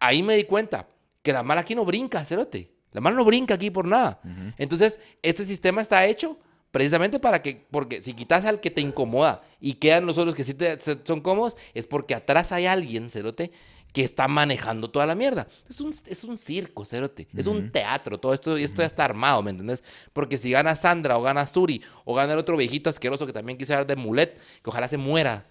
ahí 0.00 0.22
me 0.22 0.36
di 0.36 0.44
cuenta 0.44 0.88
que 1.20 1.34
la 1.34 1.42
mala 1.42 1.60
aquí 1.60 1.74
no 1.74 1.84
brinca, 1.84 2.24
Cerote. 2.24 2.72
La 2.92 3.02
mala 3.02 3.16
no 3.16 3.26
brinca 3.26 3.52
aquí 3.52 3.70
por 3.70 3.86
nada. 3.86 4.22
Entonces, 4.56 5.00
este 5.20 5.44
sistema 5.44 5.82
está 5.82 6.06
hecho 6.06 6.38
precisamente 6.70 7.18
para 7.18 7.42
que, 7.42 7.66
porque 7.70 8.00
si 8.00 8.14
quitas 8.14 8.46
al 8.46 8.60
que 8.60 8.70
te 8.70 8.80
incomoda 8.80 9.42
y 9.60 9.74
quedan 9.74 10.06
los 10.06 10.16
otros 10.16 10.34
que 10.34 10.44
sí 10.44 10.54
te, 10.54 10.78
son 10.80 11.20
cómodos, 11.20 11.58
es 11.74 11.86
porque 11.86 12.14
atrás 12.14 12.52
hay 12.52 12.64
alguien, 12.64 13.10
Cerote, 13.10 13.52
que 13.96 14.04
está 14.04 14.28
manejando 14.28 14.90
toda 14.90 15.06
la 15.06 15.14
mierda. 15.14 15.46
Es 15.70 15.80
un, 15.80 15.90
es 16.06 16.22
un 16.24 16.36
circo, 16.36 16.84
Cerote. 16.84 17.28
Es 17.34 17.46
un 17.46 17.72
teatro. 17.72 18.18
Todo 18.20 18.34
esto, 18.34 18.58
y 18.58 18.62
esto 18.62 18.82
ya 18.82 18.86
está 18.86 19.06
armado, 19.06 19.42
¿me 19.42 19.50
entendés? 19.52 19.82
Porque 20.12 20.36
si 20.36 20.50
gana 20.50 20.74
Sandra 20.76 21.16
o 21.16 21.22
gana 21.22 21.46
Suri 21.46 21.80
o 22.04 22.14
gana 22.14 22.34
el 22.34 22.38
otro 22.38 22.58
viejito 22.58 22.90
asqueroso 22.90 23.24
que 23.26 23.32
también 23.32 23.56
quise 23.56 23.72
dar 23.72 23.86
de 23.86 23.96
mulet, 23.96 24.34
que 24.62 24.68
ojalá 24.68 24.86
se 24.86 24.98
muera. 24.98 25.46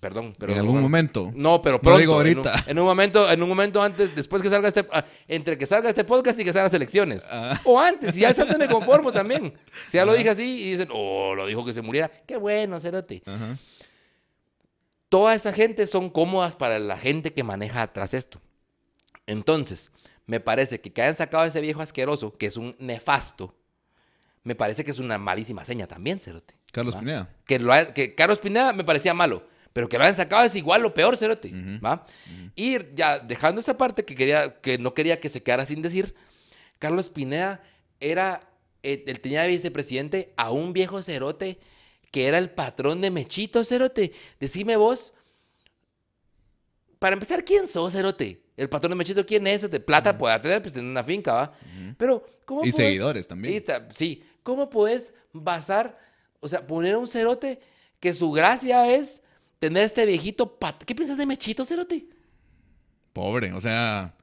Perdón, 0.00 0.32
pero 0.38 0.52
en 0.52 0.60
algún 0.60 0.80
momento. 0.80 1.30
no, 1.34 1.60
pero 1.60 1.76
No 1.76 1.82
pronto. 1.82 1.98
digo 1.98 2.22
en 2.22 2.38
un- 2.38 2.46
ahorita. 2.46 2.64
En 2.70 2.78
un, 2.78 2.86
momento, 2.86 3.30
en 3.30 3.42
un 3.42 3.48
momento 3.50 3.82
antes, 3.82 4.14
después 4.16 4.40
que 4.40 4.48
salga 4.48 4.68
este, 4.68 4.86
ah, 4.90 5.04
entre 5.26 5.58
que 5.58 5.66
salga 5.66 5.90
este 5.90 6.04
podcast 6.04 6.40
y 6.40 6.44
que 6.44 6.52
salgan 6.54 6.66
las 6.66 6.74
elecciones. 6.74 7.26
Ah. 7.30 7.60
O 7.66 7.78
antes, 7.78 8.14
si 8.14 8.22
ya 8.22 8.30
es 8.30 8.38
antes 8.38 8.56
me 8.56 8.66
conformo 8.68 9.12
también. 9.12 9.52
Si 9.88 9.98
ya 9.98 10.06
lo 10.06 10.14
dije 10.14 10.30
así 10.30 10.62
y 10.62 10.70
dicen, 10.70 10.88
oh, 10.90 11.34
lo 11.34 11.46
dijo 11.46 11.66
que 11.66 11.74
se 11.74 11.82
muriera. 11.82 12.10
Qué 12.26 12.38
bueno, 12.38 12.80
cerote. 12.80 13.22
Ajá. 13.26 13.58
Toda 15.08 15.34
esa 15.34 15.52
gente 15.52 15.86
son 15.86 16.10
cómodas 16.10 16.54
para 16.56 16.78
la 16.78 16.96
gente 16.96 17.32
que 17.32 17.42
maneja 17.42 17.82
atrás 17.82 18.12
esto. 18.14 18.40
Entonces, 19.26 19.90
me 20.26 20.40
parece 20.40 20.80
que 20.80 20.92
que 20.92 21.02
hayan 21.02 21.14
sacado 21.14 21.44
a 21.44 21.46
ese 21.46 21.60
viejo 21.60 21.80
asqueroso, 21.82 22.36
que 22.36 22.46
es 22.46 22.56
un 22.56 22.76
nefasto, 22.78 23.54
me 24.44 24.54
parece 24.54 24.84
que 24.84 24.90
es 24.90 24.98
una 24.98 25.18
malísima 25.18 25.64
seña 25.64 25.86
también, 25.86 26.20
cerote. 26.20 26.54
Carlos 26.72 26.94
¿va? 26.94 27.00
Pineda. 27.00 27.34
que, 27.46 27.58
lo 27.58 27.72
ha- 27.72 27.92
que 27.92 28.14
Carlos 28.14 28.38
Pineda 28.38 28.72
me 28.72 28.84
parecía 28.84 29.12
malo, 29.14 29.46
pero 29.72 29.88
que 29.88 29.96
lo 29.98 30.04
hayan 30.04 30.14
sacado 30.16 30.44
es 30.44 30.54
igual 30.56 30.82
lo 30.82 30.92
peor, 30.94 31.16
Cerote. 31.16 31.50
¿va? 31.84 32.04
Y 32.54 32.78
ya 32.94 33.18
dejando 33.18 33.60
esa 33.60 33.76
parte 33.76 34.04
que, 34.04 34.14
quería, 34.14 34.60
que 34.60 34.78
no 34.78 34.94
quería 34.94 35.20
que 35.20 35.28
se 35.28 35.42
quedara 35.42 35.66
sin 35.66 35.82
decir, 35.82 36.14
Carlos 36.78 37.08
Pineda 37.10 37.62
era, 38.00 38.40
eh, 38.82 39.04
él 39.06 39.20
tenía 39.20 39.42
de 39.42 39.48
vicepresidente 39.48 40.32
a 40.36 40.50
un 40.50 40.72
viejo 40.72 41.02
Cerote 41.02 41.58
que 42.10 42.26
era 42.26 42.38
el 42.38 42.50
patrón 42.50 43.00
de 43.00 43.10
Mechito, 43.10 43.64
Cerote. 43.64 44.12
Decime 44.40 44.76
vos, 44.76 45.12
para 46.98 47.14
empezar, 47.14 47.44
¿quién 47.44 47.66
sos, 47.68 47.92
Cerote? 47.92 48.42
El 48.56 48.68
patrón 48.68 48.90
de 48.90 48.96
Mechito, 48.96 49.24
¿quién 49.24 49.46
es? 49.46 49.60
Cerote? 49.60 49.80
Plata 49.80 50.16
puede 50.18 50.38
tener, 50.40 50.60
pues 50.62 50.72
tener 50.74 50.90
una 50.90 51.04
finca, 51.04 51.32
¿va? 51.32 51.52
Pero, 51.96 52.24
¿cómo 52.44 52.64
Y 52.64 52.70
podés- 52.70 52.76
seguidores 52.76 53.28
también. 53.28 53.54
está- 53.54 53.88
sí. 53.92 54.24
¿Cómo 54.42 54.68
puedes 54.70 55.12
basar, 55.32 55.98
o 56.40 56.48
sea, 56.48 56.66
poner 56.66 56.94
a 56.94 56.98
un 56.98 57.06
cerote 57.06 57.60
que 58.00 58.12
su 58.12 58.30
gracia 58.32 58.90
es 58.92 59.22
tener 59.58 59.82
este 59.84 60.06
viejito 60.06 60.58
pat... 60.58 60.82
¿Qué 60.84 60.94
piensas 60.94 61.18
de 61.18 61.26
Mechito, 61.26 61.64
cerote? 61.64 62.08
Pobre, 63.12 63.52
o 63.52 63.60
sea. 63.60 64.14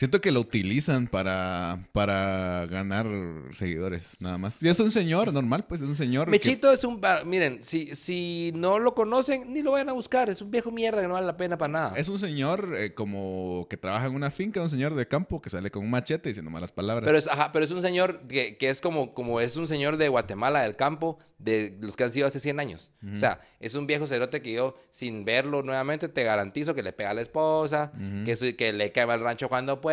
Siento 0.00 0.22
que 0.22 0.30
lo 0.32 0.40
utilizan 0.40 1.08
para, 1.08 1.86
para 1.92 2.64
ganar 2.70 3.06
seguidores, 3.52 4.16
nada 4.20 4.38
más. 4.38 4.62
Y 4.62 4.68
es 4.70 4.80
un 4.80 4.90
señor 4.90 5.30
normal, 5.30 5.66
pues 5.68 5.82
es 5.82 5.88
un 5.90 5.94
señor. 5.94 6.24
que- 6.24 6.30
Mechito 6.30 6.72
es 6.72 6.84
un... 6.84 7.02
Miren, 7.26 7.62
si, 7.62 7.94
si 7.94 8.50
no 8.54 8.78
lo 8.78 8.94
conocen, 8.94 9.52
ni 9.52 9.60
lo 9.62 9.72
vayan 9.72 9.90
a 9.90 9.92
buscar. 9.92 10.30
Es 10.30 10.40
un 10.40 10.50
viejo 10.50 10.70
mierda 10.70 11.02
que 11.02 11.06
no 11.08 11.12
vale 11.14 11.26
la 11.26 11.36
pena 11.36 11.58
para 11.58 11.70
nada. 11.72 11.92
Es 11.98 12.08
un 12.08 12.16
señor 12.18 12.72
eh, 12.78 12.94
como 12.94 13.66
que 13.68 13.76
trabaja 13.76 14.06
en 14.06 14.14
una 14.14 14.30
finca, 14.30 14.62
un 14.62 14.70
señor 14.70 14.94
de 14.94 15.06
campo 15.06 15.42
que 15.42 15.50
sale 15.50 15.70
con 15.70 15.84
un 15.84 15.90
machete 15.90 16.30
diciendo 16.30 16.50
malas 16.50 16.72
palabras. 16.72 17.04
Pero 17.04 17.18
es, 17.18 17.28
ajá, 17.28 17.52
pero 17.52 17.64
es 17.66 17.70
un 17.70 17.82
señor 17.82 18.22
que, 18.26 18.56
que 18.56 18.70
es 18.70 18.80
como, 18.80 19.12
como 19.12 19.38
es 19.42 19.56
un 19.56 19.68
señor 19.68 19.98
de 19.98 20.08
Guatemala, 20.08 20.62
del 20.62 20.76
campo, 20.76 21.18
de 21.38 21.76
los 21.78 21.96
que 21.96 22.04
han 22.04 22.10
sido 22.10 22.26
hace 22.26 22.40
100 22.40 22.58
años. 22.58 22.90
O 23.14 23.18
sea, 23.18 23.40
es 23.60 23.74
un 23.74 23.86
viejo 23.86 24.06
cerote 24.06 24.40
que 24.40 24.52
yo, 24.54 24.76
sin 24.90 25.26
verlo 25.26 25.62
nuevamente, 25.62 26.08
te 26.08 26.24
garantizo 26.24 26.74
que 26.74 26.82
le 26.82 26.94
pega 26.94 27.10
a 27.10 27.14
la 27.14 27.20
esposa, 27.20 27.92
que, 28.24 28.34
su- 28.36 28.56
que 28.56 28.72
le 28.72 28.92
quema 28.92 29.12
el 29.12 29.20
rancho 29.20 29.48
cuando 29.50 29.78
puede, 29.80 29.89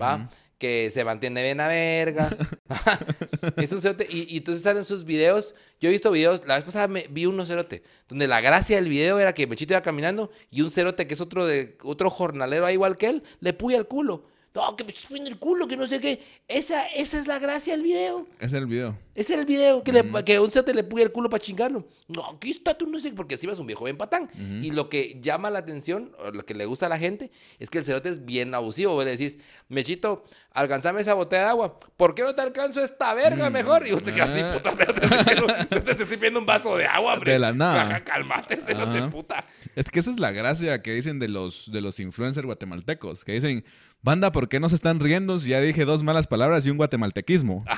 ¿va? 0.00 0.28
Que 0.58 0.90
se 0.90 1.04
mantiene 1.04 1.42
bien 1.42 1.60
a 1.60 1.68
verga. 1.68 2.36
es 3.56 3.72
un 3.72 3.80
cerote. 3.80 4.06
Y, 4.08 4.34
y 4.34 4.38
entonces 4.38 4.62
salen 4.62 4.84
sus 4.84 5.04
videos. 5.04 5.54
Yo 5.80 5.88
he 5.88 5.92
visto 5.92 6.10
videos, 6.10 6.42
la 6.46 6.56
vez 6.56 6.64
pasada 6.64 6.88
me, 6.88 7.06
vi 7.08 7.26
uno 7.26 7.46
cerote, 7.46 7.82
donde 8.08 8.28
la 8.28 8.40
gracia 8.40 8.76
del 8.76 8.88
video 8.88 9.18
era 9.18 9.32
que 9.32 9.46
Mechito 9.46 9.72
iba 9.72 9.82
caminando 9.82 10.30
y 10.50 10.60
un 10.62 10.70
cerote 10.70 11.06
que 11.06 11.14
es 11.14 11.20
otro, 11.20 11.46
de, 11.46 11.78
otro 11.82 12.10
jornalero 12.10 12.66
ahí 12.66 12.74
igual 12.74 12.96
que 12.96 13.08
él, 13.08 13.22
le 13.40 13.52
puya 13.52 13.78
el 13.78 13.86
culo. 13.86 14.24
No, 14.52 14.74
que 14.76 14.82
me 14.82 14.90
estás 14.90 15.06
poniendo 15.06 15.30
el 15.30 15.38
culo, 15.38 15.68
que 15.68 15.76
no 15.76 15.86
sé 15.86 16.00
qué. 16.00 16.20
Esa, 16.48 16.86
esa 16.86 17.18
es 17.18 17.28
la 17.28 17.38
gracia 17.38 17.72
del 17.72 17.82
video. 17.82 18.26
Es 18.40 18.52
el 18.52 18.66
video. 18.66 18.98
Ese 19.20 19.34
era 19.34 19.42
el 19.42 19.46
video, 19.46 19.84
que, 19.84 19.92
le- 19.92 20.24
que 20.24 20.40
un 20.40 20.50
cerote 20.50 20.72
le 20.72 20.82
puya 20.82 21.04
el 21.04 21.12
culo 21.12 21.28
para 21.28 21.42
chingarlo. 21.42 21.86
No, 22.08 22.24
aquí 22.30 22.48
está 22.50 22.72
tú, 22.72 22.86
no 22.86 22.98
sé, 22.98 23.12
porque 23.12 23.34
encima 23.34 23.52
es 23.52 23.58
un 23.58 23.66
viejo 23.66 23.84
bien 23.84 23.98
patán. 23.98 24.30
Y 24.62 24.70
lo 24.70 24.88
que 24.88 25.18
llama 25.20 25.50
la 25.50 25.58
atención, 25.58 26.12
o 26.24 26.30
lo 26.30 26.46
que 26.46 26.54
le 26.54 26.64
gusta 26.64 26.86
a 26.86 26.88
la 26.88 26.96
gente, 26.98 27.30
es 27.58 27.68
que 27.68 27.76
el 27.78 27.84
cerote 27.84 28.08
es 28.08 28.24
bien 28.24 28.54
abusivo. 28.54 28.94
Vos 28.94 29.04
le 29.04 29.10
decís, 29.10 29.36
Mechito, 29.68 30.24
alcanzame 30.52 31.02
esa 31.02 31.12
botella 31.12 31.42
de 31.42 31.48
agua. 31.50 31.78
¿Por 31.98 32.14
qué 32.14 32.22
no 32.22 32.34
te 32.34 32.40
alcanzo 32.40 32.82
esta 32.82 33.12
verga 33.12 33.50
mejor? 33.50 33.86
Y 33.86 33.92
usted 33.92 34.14
queda 34.14 34.24
así, 34.24 34.40
Ah. 34.40 34.54
puta, 34.54 34.72
pero 34.74 34.94
te 34.94 35.04
estoy 35.04 35.18
pidiendo, 35.24 35.46
te 35.84 35.90
estoy 35.90 36.16
pidiendo 36.16 36.40
un 36.40 36.46
vaso 36.46 36.76
de 36.78 36.86
agua, 36.86 37.12
hombre. 37.12 37.32
De 37.32 37.38
la 37.38 37.52
nada. 37.52 37.82
Ajá, 37.82 38.04
Cálmate, 38.04 38.56
cerote, 38.60 38.98
Ajá. 39.00 39.08
puta. 39.10 39.44
Es 39.76 39.90
que 39.90 40.00
esa 40.00 40.10
es 40.10 40.18
la 40.18 40.30
gracia 40.32 40.80
que 40.80 40.94
dicen 40.94 41.18
de 41.18 41.28
los, 41.28 41.70
de 41.70 41.82
los 41.82 42.00
influencers 42.00 42.46
guatemaltecos, 42.46 43.22
que 43.24 43.32
dicen, 43.32 43.64
banda, 44.00 44.32
¿por 44.32 44.48
qué 44.48 44.60
no 44.60 44.68
se 44.70 44.76
están 44.76 44.98
riendo 44.98 45.38
si 45.38 45.50
ya 45.50 45.60
dije 45.60 45.84
dos 45.84 46.02
malas 46.02 46.26
palabras 46.26 46.64
y 46.64 46.70
un 46.70 46.78
guatemaltequismo? 46.78 47.66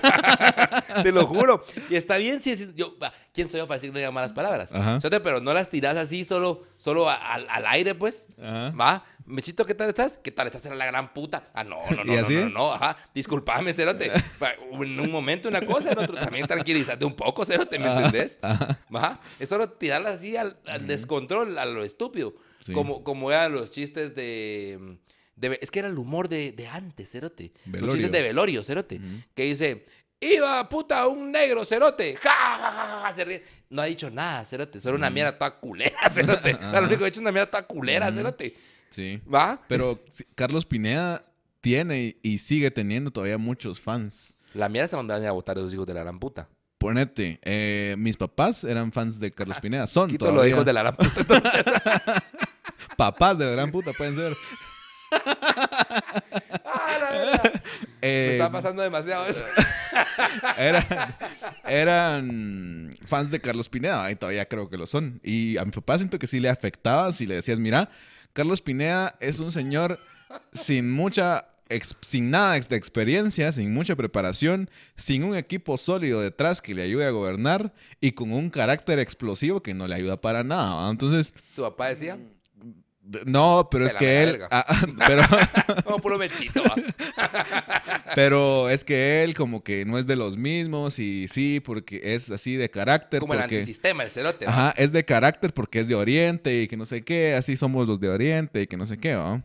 Te 1.02 1.12
lo 1.12 1.26
juro. 1.26 1.64
Y 1.88 1.96
está 1.96 2.16
bien 2.18 2.40
si 2.40 2.52
es. 2.52 2.74
Yo, 2.74 2.96
¿Quién 3.32 3.48
soy 3.48 3.58
yo 3.58 3.66
para 3.66 3.76
decir 3.76 3.92
no 3.92 3.98
diga 3.98 4.10
malas 4.10 4.32
palabras? 4.32 4.72
Ajá. 4.72 4.98
Pero 5.22 5.40
no 5.40 5.52
las 5.54 5.68
tiras 5.70 5.96
así 5.96 6.24
solo, 6.24 6.64
solo 6.76 7.08
a- 7.08 7.14
al, 7.14 7.46
al 7.48 7.66
aire, 7.66 7.94
pues. 7.94 8.28
Ajá. 8.40 8.70
Va. 8.70 9.04
Mechito, 9.26 9.64
¿qué 9.64 9.74
tal 9.76 9.88
estás? 9.88 10.18
¿Qué 10.22 10.32
tal 10.32 10.48
estás? 10.48 10.66
Era 10.66 10.74
la 10.74 10.86
gran 10.86 11.12
puta. 11.14 11.44
Ah, 11.54 11.62
no, 11.62 11.76
no, 11.90 12.02
no, 12.04 12.12
¿Y 12.12 12.16
no, 12.16 12.22
así? 12.22 12.34
no, 12.34 12.48
no, 12.48 12.72
ajá. 12.72 12.96
Disculpame, 13.14 13.72
Cerote. 13.72 14.10
En 14.82 14.98
un 15.00 15.10
momento 15.10 15.48
una 15.48 15.60
cosa, 15.64 15.92
en 15.92 15.98
otro 15.98 16.16
también 16.16 16.46
tranquilízate 16.46 17.04
un 17.04 17.14
poco, 17.14 17.44
Cerote, 17.44 17.78
¿me 17.78 17.86
entendés? 17.92 18.38
Ajá. 18.42 19.20
Es 19.38 19.48
solo 19.48 19.68
tirarla 19.70 20.10
así 20.10 20.36
al, 20.36 20.58
al 20.66 20.86
descontrol, 20.86 21.58
a 21.58 21.64
lo 21.66 21.84
estúpido. 21.84 22.34
Sí. 22.64 22.72
Como, 22.72 23.04
como 23.04 23.30
eran 23.30 23.52
los 23.52 23.70
chistes 23.70 24.14
de, 24.14 24.96
de- 25.36 25.58
Es 25.62 25.70
que 25.70 25.78
era 25.78 25.88
el 25.88 25.96
humor 25.98 26.28
de, 26.28 26.52
de 26.52 26.66
antes, 26.66 27.10
Cerote. 27.10 27.52
Los 27.66 27.90
chistes 27.90 28.10
de 28.10 28.22
velorio, 28.22 28.64
Cerote. 28.64 29.00
Que 29.34 29.44
dice, 29.44 29.86
iba 30.20 30.68
puta 30.68 31.06
un 31.06 31.30
negro, 31.32 31.64
Cerote. 31.64 32.16
Ja, 32.16 32.30
ja, 32.30 32.58
ja, 32.58 32.72
ja, 32.72 33.00
ja", 33.08 33.14
se 33.14 33.24
ríe. 33.24 33.44
No 33.70 33.82
ha 33.82 33.86
dicho 33.86 34.10
nada, 34.10 34.44
Cerote. 34.44 34.80
Solo 34.80 34.96
una 34.96 35.10
mierda 35.10 35.36
toda 35.38 35.58
culera, 35.58 35.98
Cerote. 36.10 36.52
Lo 36.60 36.78
único 36.82 36.98
que 36.98 37.04
ha 37.04 37.08
hecho 37.08 37.18
es 37.20 37.22
una 37.22 37.32
mierda 37.32 37.50
toda 37.50 37.62
culera, 37.66 38.12
Cerote. 38.12 38.54
Sí. 38.90 39.20
¿Va? 39.32 39.60
Pero 39.68 39.98
Carlos 40.34 40.66
Pineda 40.66 41.22
tiene 41.60 42.16
y 42.22 42.38
sigue 42.38 42.70
teniendo 42.70 43.10
todavía 43.10 43.38
muchos 43.38 43.80
fans. 43.80 44.36
La 44.54 44.68
mierda 44.68 44.88
se 44.88 44.96
mandaban 44.96 45.24
a 45.26 45.30
votar 45.32 45.56
a 45.56 45.60
esos 45.60 45.72
hijos 45.74 45.86
de 45.86 45.94
la 45.94 46.00
gran 46.00 46.18
puta. 46.18 46.48
Ponete, 46.78 47.38
eh, 47.42 47.94
mis 47.98 48.16
papás 48.16 48.64
eran 48.64 48.90
fans 48.90 49.20
de 49.20 49.30
Carlos 49.30 49.58
Pineda. 49.62 49.86
Son 49.86 50.10
Quito 50.10 50.24
los 50.24 50.34
todavía 50.34 50.54
hijos 50.54 50.64
de 50.64 50.72
la 50.72 50.82
gran 50.82 50.96
puta. 50.96 51.20
Entonces, 51.20 51.52
papás 52.96 53.38
de 53.38 53.44
la 53.46 53.52
gran 53.52 53.70
puta, 53.70 53.92
pueden 53.92 54.14
ser. 54.14 54.36
ah, 56.64 56.98
la 57.00 57.10
verdad. 57.10 57.52
Me 57.54 57.60
Eh, 58.02 58.28
está 58.32 58.50
pasando 58.50 58.82
demasiado 58.82 59.26
eso. 59.26 59.44
Eran, 61.66 62.94
fans 63.04 63.30
de 63.30 63.40
Carlos 63.40 63.68
Pineda 63.68 64.10
y 64.10 64.16
todavía 64.16 64.46
creo 64.46 64.68
que 64.68 64.76
lo 64.76 64.86
son. 64.86 65.20
Y 65.22 65.56
a 65.58 65.64
mi 65.64 65.70
papá 65.70 65.98
siento 65.98 66.18
que 66.18 66.26
sí 66.26 66.40
le 66.40 66.48
afectaba 66.48 67.12
si 67.12 67.26
le 67.26 67.36
decías, 67.36 67.58
mira, 67.58 67.90
Carlos 68.32 68.60
Pineda 68.60 69.16
es 69.20 69.40
un 69.40 69.50
señor 69.50 70.00
sin 70.52 70.90
mucha, 70.90 71.46
sin 72.00 72.30
nada 72.30 72.58
de 72.58 72.76
experiencia, 72.76 73.50
sin 73.52 73.72
mucha 73.72 73.96
preparación, 73.96 74.70
sin 74.96 75.24
un 75.24 75.36
equipo 75.36 75.76
sólido 75.76 76.20
detrás 76.20 76.62
que 76.62 76.74
le 76.74 76.82
ayude 76.82 77.06
a 77.06 77.10
gobernar 77.10 77.72
y 78.00 78.12
con 78.12 78.32
un 78.32 78.50
carácter 78.50 78.98
explosivo 78.98 79.62
que 79.62 79.74
no 79.74 79.88
le 79.88 79.96
ayuda 79.96 80.20
para 80.20 80.44
nada. 80.44 80.90
Entonces, 80.90 81.34
Tu 81.56 81.62
papá 81.62 81.88
decía, 81.88 82.18
no, 83.26 83.68
pero 83.70 83.86
es 83.86 83.94
que 83.94 84.22
él, 84.22 84.40
ah, 84.50 84.64
ah, 84.66 84.86
pero, 85.06 85.22
como 85.84 85.98
puro 85.98 86.18
mechito. 86.18 86.62
pero 88.14 88.68
es 88.68 88.84
que 88.84 89.22
él 89.22 89.34
como 89.34 89.62
que 89.62 89.84
no 89.84 89.98
es 89.98 90.06
de 90.06 90.16
los 90.16 90.36
mismos 90.36 90.98
y 90.98 91.28
sí, 91.28 91.60
porque 91.60 92.00
es 92.02 92.30
así 92.30 92.56
de 92.56 92.70
carácter. 92.70 93.20
Como 93.20 93.34
el 93.34 93.40
porque... 93.40 93.56
antisistema, 93.56 94.04
el 94.04 94.10
cerote. 94.10 94.46
Ajá, 94.46 94.74
es 94.76 94.92
de 94.92 95.04
carácter 95.04 95.52
porque 95.52 95.80
es 95.80 95.88
de 95.88 95.94
Oriente 95.94 96.62
y 96.62 96.68
que 96.68 96.76
no 96.76 96.84
sé 96.84 97.02
qué, 97.02 97.34
así 97.34 97.56
somos 97.56 97.88
los 97.88 98.00
de 98.00 98.08
Oriente 98.08 98.62
y 98.62 98.66
que 98.66 98.76
no 98.76 98.86
sé 98.86 98.98
qué, 98.98 99.14
¿va? 99.14 99.42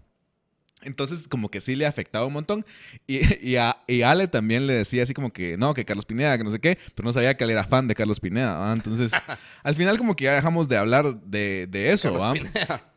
Entonces, 0.82 1.28
como 1.28 1.50
que 1.50 1.62
sí 1.62 1.76
le 1.76 1.86
afectaba 1.86 2.26
un 2.26 2.34
montón. 2.34 2.66
Y, 3.08 3.20
y, 3.46 3.56
a, 3.56 3.78
y 3.88 4.04
Ale 4.04 4.28
también 4.28 4.68
le 4.68 4.74
decía 4.74 5.04
así 5.04 5.14
como 5.14 5.32
que, 5.32 5.58
no, 5.58 5.74
que 5.74 5.86
Carlos 5.86 6.06
Pineda, 6.06 6.38
que 6.38 6.44
no 6.44 6.52
sé 6.52 6.60
qué, 6.60 6.78
pero 6.94 7.06
no 7.06 7.14
sabía 7.14 7.36
que 7.36 7.44
él 7.44 7.50
era 7.50 7.64
fan 7.64 7.88
de 7.88 7.96
Carlos 7.96 8.20
Pineda, 8.20 8.58
¿va? 8.58 8.74
Entonces, 8.74 9.12
al 9.64 9.76
final 9.76 9.98
como 9.98 10.16
que 10.16 10.26
ya 10.26 10.36
dejamos 10.36 10.68
de 10.68 10.78
hablar 10.78 11.20
de, 11.22 11.68
de 11.68 11.92
eso. 11.92 12.18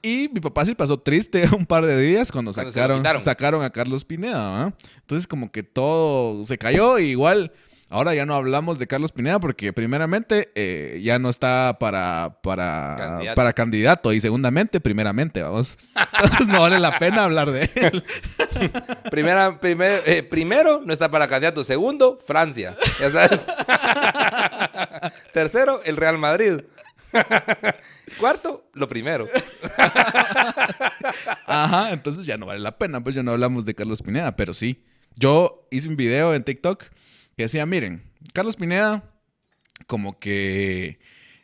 Y 0.03 0.31
mi 0.33 0.41
papá 0.41 0.65
sí 0.65 0.75
pasó 0.75 0.99
triste 0.99 1.45
un 1.57 1.67
par 1.67 1.87
de 1.87 2.01
días 2.01 2.31
cuando, 2.31 2.53
sacaron, 2.53 3.03
sacaron 3.21 3.63
a 3.65 3.71
Carlos 3.71 4.05
Pineda, 4.05 4.51
¿va? 4.51 4.75
Entonces 5.01 5.27
como 5.27 5.51
que 5.51 5.63
todo 5.63 6.45
se 6.45 6.59
cayó 6.59 6.99
y 6.99 7.11
igual 7.11 7.53
ahora 7.91 8.15
ya 8.15 8.27
no 8.27 8.35
hablamos 8.35 8.79
de 8.79 8.87
Carlos 8.87 9.13
Pineda 9.13 9.39
porque 9.41 9.73
primeramente 9.73 10.51
eh, 10.55 11.01
ya 11.03 11.19
no 11.19 11.29
está 11.31 11.77
para, 11.81 12.39
para, 12.43 12.95
Candidato. 12.99 13.35
para 13.35 13.53
candidato 13.53 14.13
y 14.13 14.21
segundamente, 14.21 14.81
primeramente, 14.81 15.43
vamos. 15.43 15.79
Entonces 16.23 16.49
no 16.49 16.61
vale 16.63 16.79
la 16.79 16.99
pena 16.99 17.25
hablar 17.25 17.51
de 17.51 17.71
él. 17.75 18.05
Primera, 19.11 19.59
primer- 19.61 20.03
eh, 20.07 20.23
primero, 20.23 20.83
no 20.85 20.93
está 20.93 21.11
para 21.11 21.27
candidato. 21.29 21.65
Segundo, 21.65 22.19
Francia. 22.27 22.75
Ya 23.01 23.11
sabes. 23.11 23.47
Tercero, 25.33 25.81
el 25.85 25.97
Real 25.97 26.19
Madrid. 26.19 26.61
Cuarto, 28.19 28.69
lo 28.75 28.87
primero. 28.89 29.29
Ajá, 31.47 31.93
entonces 31.93 32.27
ya 32.27 32.37
no 32.37 32.47
vale 32.47 32.61
la 32.61 32.77
pena, 32.77 33.03
pues 33.03 33.15
ya 33.15 33.23
no 33.23 33.33
hablamos 33.33 33.65
de 33.65 33.75
Carlos 33.75 34.03
Pineda, 34.03 34.37
pero 34.37 34.53
sí. 34.53 34.85
Yo 35.15 35.67
hice 35.71 35.89
un 35.89 35.97
video 35.97 36.35
en 36.35 36.45
TikTok 36.45 36.85
que 37.39 37.45
decía, 37.45 37.65
miren, 37.67 38.03
Carlos 38.33 38.57
Pineda 38.57 39.05
como 39.87 40.19
que 40.19 40.99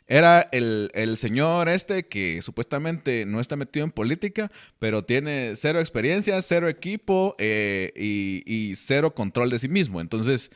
era 0.07 0.45
el, 0.51 0.91
el 0.93 1.15
señor 1.15 1.69
este 1.69 2.05
que 2.05 2.41
supuestamente 2.41 3.25
no 3.25 3.39
está 3.39 3.55
metido 3.55 3.85
en 3.85 3.91
política, 3.91 4.51
pero 4.77 5.05
tiene 5.05 5.53
cero 5.55 5.79
experiencia, 5.79 6.41
cero 6.41 6.67
equipo 6.67 7.33
eh, 7.39 7.93
y, 7.95 8.43
y 8.45 8.75
cero 8.75 9.15
control 9.15 9.49
de 9.49 9.57
sí 9.57 9.69
mismo. 9.69 10.01
Entonces, 10.01 10.51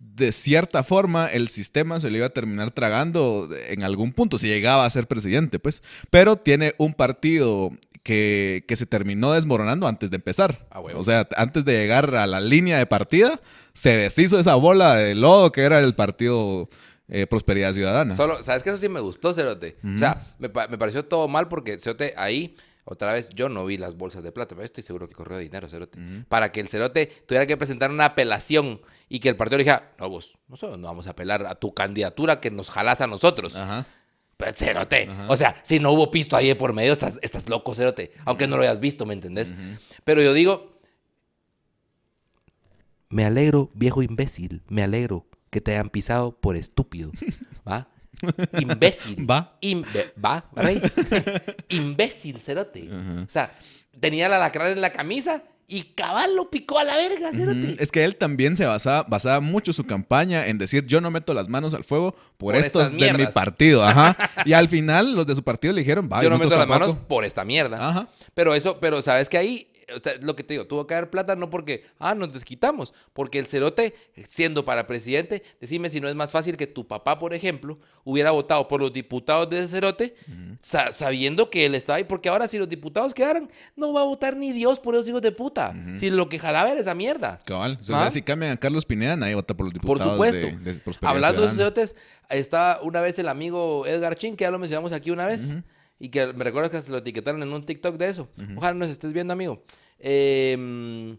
de 0.00 0.32
cierta 0.32 0.82
forma, 0.82 1.28
el 1.28 1.48
sistema 1.48 1.98
se 1.98 2.10
le 2.10 2.18
iba 2.18 2.26
a 2.26 2.34
terminar 2.34 2.70
tragando 2.70 3.48
en 3.70 3.84
algún 3.84 4.12
punto, 4.12 4.36
si 4.36 4.48
llegaba 4.48 4.84
a 4.84 4.90
ser 4.90 5.08
presidente, 5.08 5.58
pues. 5.58 5.82
Pero 6.10 6.36
tiene 6.36 6.74
un 6.76 6.92
partido 6.92 7.70
que, 8.04 8.64
que 8.68 8.76
se 8.76 8.86
terminó 8.86 9.32
desmoronando 9.32 9.88
antes 9.88 10.10
de 10.10 10.16
empezar. 10.16 10.68
Ah, 10.70 10.80
o 10.80 11.02
sea, 11.02 11.26
antes 11.36 11.64
de 11.64 11.72
llegar 11.72 12.14
a 12.14 12.26
la 12.28 12.40
línea 12.40 12.78
de 12.78 12.86
partida, 12.86 13.40
se 13.72 13.96
deshizo 13.96 14.38
esa 14.38 14.54
bola 14.54 14.94
de 14.94 15.16
lodo 15.16 15.50
que 15.50 15.62
era 15.62 15.80
el 15.80 15.94
partido 15.94 16.68
eh, 17.08 17.26
Prosperidad 17.26 17.72
Ciudadana. 17.72 18.14
Solo, 18.14 18.42
¿sabes 18.42 18.62
qué? 18.62 18.68
Eso 18.68 18.78
sí 18.78 18.88
me 18.90 19.00
gustó, 19.00 19.32
Cerote. 19.32 19.78
O 19.96 19.98
sea, 19.98 20.22
me 20.38 20.48
pareció 20.50 21.06
todo 21.06 21.26
mal 21.26 21.48
porque 21.48 21.78
Cerote 21.78 22.12
ahí, 22.16 22.56
otra 22.84 23.14
vez, 23.14 23.30
yo 23.30 23.48
no 23.48 23.64
vi 23.64 23.78
las 23.78 23.96
bolsas 23.96 24.22
de 24.22 24.32
plata, 24.32 24.54
pero 24.54 24.66
estoy 24.66 24.84
seguro 24.84 25.08
que 25.08 25.14
corrió 25.14 25.38
dinero, 25.38 25.68
Cerote. 25.68 25.98
Para 26.28 26.52
que 26.52 26.60
el 26.60 26.68
Cerote 26.68 27.06
tuviera 27.26 27.46
que 27.46 27.56
presentar 27.56 27.90
una 27.90 28.04
apelación 28.04 28.82
y 29.08 29.20
que 29.20 29.30
el 29.30 29.36
partido 29.36 29.56
le 29.56 29.64
dijera, 29.64 29.94
no, 29.98 30.10
vos, 30.10 30.38
nosotros 30.46 30.78
no 30.78 30.88
vamos 30.88 31.06
a 31.06 31.10
apelar 31.10 31.46
a 31.46 31.54
tu 31.54 31.72
candidatura 31.72 32.40
que 32.40 32.50
nos 32.50 32.68
jalás 32.68 33.00
a 33.00 33.06
nosotros. 33.06 33.56
Ajá. 33.56 33.86
Cerote, 34.52 35.08
o 35.28 35.36
sea, 35.36 35.56
si 35.62 35.78
no 35.80 35.92
hubo 35.92 36.10
pisto 36.10 36.36
ahí 36.36 36.48
de 36.48 36.56
por 36.56 36.72
medio, 36.72 36.92
estás, 36.92 37.18
estás 37.22 37.48
loco, 37.48 37.74
Cerote. 37.74 38.12
Aunque 38.24 38.46
no 38.46 38.56
lo 38.56 38.62
hayas 38.62 38.80
visto, 38.80 39.06
¿me 39.06 39.14
entendés? 39.14 39.54
Pero 40.04 40.20
yo 40.22 40.32
digo, 40.32 40.72
me 43.08 43.24
alegro, 43.24 43.70
viejo 43.74 44.02
imbécil, 44.02 44.62
me 44.68 44.82
alegro 44.82 45.26
que 45.50 45.60
te 45.60 45.72
hayan 45.72 45.88
pisado 45.90 46.32
por 46.40 46.56
estúpido. 46.56 47.12
¿Va? 47.68 47.88
Imbécil. 48.58 49.28
Va. 49.30 49.56
Imbe- 49.60 50.12
va, 50.22 50.48
rey. 50.54 50.80
imbécil, 51.68 52.40
Cerote. 52.40 52.90
O 52.92 53.28
sea, 53.28 53.52
tenía 54.00 54.28
la 54.28 54.38
lacrana 54.38 54.70
en 54.70 54.80
la 54.80 54.92
camisa 54.92 55.42
y 55.66 55.82
cabal 55.94 56.36
lo 56.36 56.50
picó 56.50 56.78
a 56.78 56.84
la 56.84 56.96
verga. 56.96 57.30
Ujú. 57.30 57.76
Es 57.78 57.90
que 57.90 58.04
él 58.04 58.16
también 58.16 58.56
se 58.56 58.66
basaba, 58.66 59.04
basaba 59.04 59.40
mucho 59.40 59.72
su 59.72 59.84
campaña 59.84 60.46
en 60.46 60.58
decir 60.58 60.86
yo 60.86 61.00
no 61.00 61.10
meto 61.10 61.32
las 61.32 61.48
manos 61.48 61.74
al 61.74 61.84
fuego 61.84 62.12
por, 62.36 62.54
Por 62.54 62.56
estos 62.56 62.90
de 62.92 63.14
mi 63.14 63.26
partido. 63.26 63.82
Ajá. 63.82 64.16
y 64.44 64.52
al 64.52 64.68
final 64.68 65.14
los 65.14 65.26
de 65.26 65.34
su 65.34 65.42
partido 65.42 65.72
le 65.72 65.80
dijeron, 65.80 66.08
vaya, 66.08 66.24
Yo 66.24 66.30
no 66.30 66.38
meto 66.38 66.56
las 66.56 66.66
manos 66.66 66.96
por 67.08 67.24
esta 67.24 67.44
mierda. 67.44 67.88
Ajá. 67.88 68.08
Pero 68.34 68.54
eso, 68.54 68.78
pero 68.80 69.00
sabes 69.00 69.28
que 69.28 69.38
ahí, 69.38 69.68
o 69.94 70.00
sea, 70.02 70.14
lo 70.20 70.36
que 70.36 70.42
te 70.44 70.54
digo, 70.54 70.66
tuvo 70.66 70.86
que 70.86 70.94
haber 70.94 71.10
plata 71.10 71.34
no 71.36 71.50
porque, 71.50 71.84
ah, 71.98 72.14
nos 72.14 72.32
desquitamos, 72.32 72.94
porque 73.12 73.38
el 73.38 73.46
cerote, 73.46 73.94
siendo 74.28 74.64
para 74.64 74.86
presidente, 74.86 75.42
decime 75.60 75.90
si 75.90 76.00
no 76.00 76.08
es 76.08 76.14
más 76.14 76.32
fácil 76.32 76.56
que 76.56 76.66
tu 76.66 76.86
papá, 76.86 77.18
por 77.18 77.34
ejemplo, 77.34 77.78
hubiera 78.04 78.30
votado 78.30 78.66
por 78.68 78.80
los 78.80 78.92
diputados 78.92 79.48
de 79.50 79.58
ese 79.60 79.68
cerote, 79.68 80.14
sa- 80.60 80.92
sabiendo 80.92 81.50
que 81.50 81.66
él 81.66 81.74
estaba 81.74 81.96
ahí, 81.96 82.04
porque 82.04 82.28
ahora 82.28 82.48
si 82.48 82.58
los 82.58 82.68
diputados 82.68 83.12
quedaran, 83.14 83.50
no 83.76 83.92
va 83.92 84.02
a 84.02 84.04
votar 84.04 84.36
ni 84.36 84.52
Dios 84.52 84.78
por 84.80 84.94
esos 84.94 85.08
hijos 85.08 85.22
de 85.22 85.32
puta. 85.32 85.74
Si 85.96 86.10
lo 86.10 86.28
que 86.28 86.38
jalaba 86.38 86.70
era 86.70 86.80
esa 86.80 86.94
mierda. 86.94 87.38
Cabal. 87.44 87.78
O 87.80 87.84
sea, 87.84 88.06
¿Ah? 88.06 88.10
si 88.10 88.22
cambian 88.22 88.52
a 88.52 88.56
Carlos 88.56 88.84
Pineda, 88.84 89.16
nadie 89.16 89.34
vota 89.34 89.54
por 89.56 89.66
los 89.66 89.72
Por 89.74 89.98
diputados 89.98 90.12
supuesto. 90.12 90.46
de, 90.46 90.72
de 90.72 90.80
Prosperidad 90.80 91.14
Hablando 91.14 91.40
de 91.42 91.46
esos 91.46 91.56
cerotes, 91.58 91.96
está 92.30 92.78
una 92.82 93.00
vez 93.00 93.18
el 93.18 93.28
amigo 93.28 93.86
Edgar 93.86 94.16
Chin, 94.16 94.36
que 94.36 94.44
ya 94.44 94.50
lo 94.50 94.58
mencionamos 94.58 94.92
aquí 94.92 95.10
una 95.10 95.26
vez, 95.26 95.56
y 96.04 96.10
que 96.10 96.34
me 96.34 96.44
recuerdo 96.44 96.68
que 96.68 96.82
se 96.82 96.92
lo 96.92 96.98
etiquetaron 96.98 97.42
en 97.42 97.50
un 97.50 97.64
TikTok 97.64 97.96
de 97.96 98.08
eso. 98.08 98.28
Ojalá 98.56 98.74
nos 98.74 98.90
estés 98.90 99.14
viendo, 99.14 99.32
amigo. 99.32 99.62
Eh, 99.98 101.16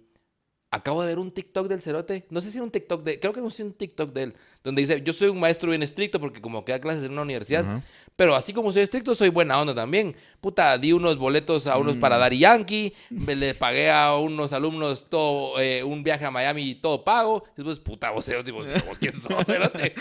acabo 0.76 1.02
de 1.02 1.08
ver 1.08 1.20
un 1.20 1.32
TikTok 1.32 1.68
del 1.68 1.82
cerote. 1.82 2.26
No 2.30 2.42
sé 2.42 2.52
si 2.52 2.58
era 2.58 2.64
un 2.64 2.72
TikTok 2.72 3.04
de... 3.04 3.20
Creo 3.20 3.34
que 3.34 3.42
no 3.42 3.50
sé 3.50 3.64
un 3.64 3.74
TikTok 3.74 4.14
de 4.14 4.24
él. 4.24 4.36
Donde 4.64 4.82
dice, 4.82 5.02
yo 5.02 5.14
soy 5.14 5.30
un 5.30 5.40
maestro 5.40 5.70
bien 5.70 5.84
estricto 5.84 6.20
porque 6.20 6.42
como 6.42 6.66
que 6.66 6.72
da 6.72 6.80
clases 6.80 7.04
en 7.04 7.12
una 7.12 7.22
universidad. 7.22 7.84
Pero 8.16 8.36
así 8.36 8.54
como 8.54 8.72
soy 8.72 8.82
estricto, 8.82 9.14
soy 9.14 9.30
buena 9.30 9.60
onda 9.60 9.76
también. 9.76 10.16
Puta, 10.40 10.78
di 10.78 10.94
unos 10.94 11.18
boletos 11.18 11.68
a 11.68 11.78
unos 11.78 11.98
para 11.98 12.18
Daddy 12.18 12.40
Yankee. 12.40 12.94
Me 13.10 13.36
le 13.36 13.54
pagué 13.54 13.92
a 13.92 14.16
unos 14.16 14.54
alumnos 14.54 15.10
todo, 15.10 15.60
eh, 15.60 15.84
un 15.84 16.02
viaje 16.04 16.26
a 16.26 16.32
Miami 16.32 16.70
y 16.70 16.76
todo 16.76 17.04
pago. 17.04 17.44
Después, 17.58 17.80
puta, 17.80 18.12
vos, 18.12 18.24
cerote, 18.26 18.52
vos, 18.52 18.66
vos 18.88 18.98
quién 19.00 19.14
sos, 19.14 19.46
cerote? 19.46 19.94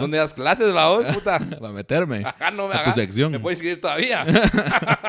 ¿Dónde 0.00 0.18
das 0.18 0.32
clases, 0.32 0.74
va 0.74 0.88
vos, 0.88 1.06
puta? 1.08 1.38
Para 1.60 1.72
meterme. 1.72 2.18
Ajá, 2.24 2.50
no 2.50 2.68
me 2.68 2.74
a 2.74 2.78
tu 2.78 2.82
hagas. 2.84 2.94
sección. 2.94 3.32
Me 3.32 3.38
puedo 3.38 3.52
inscribir 3.52 3.80
todavía. 3.80 4.22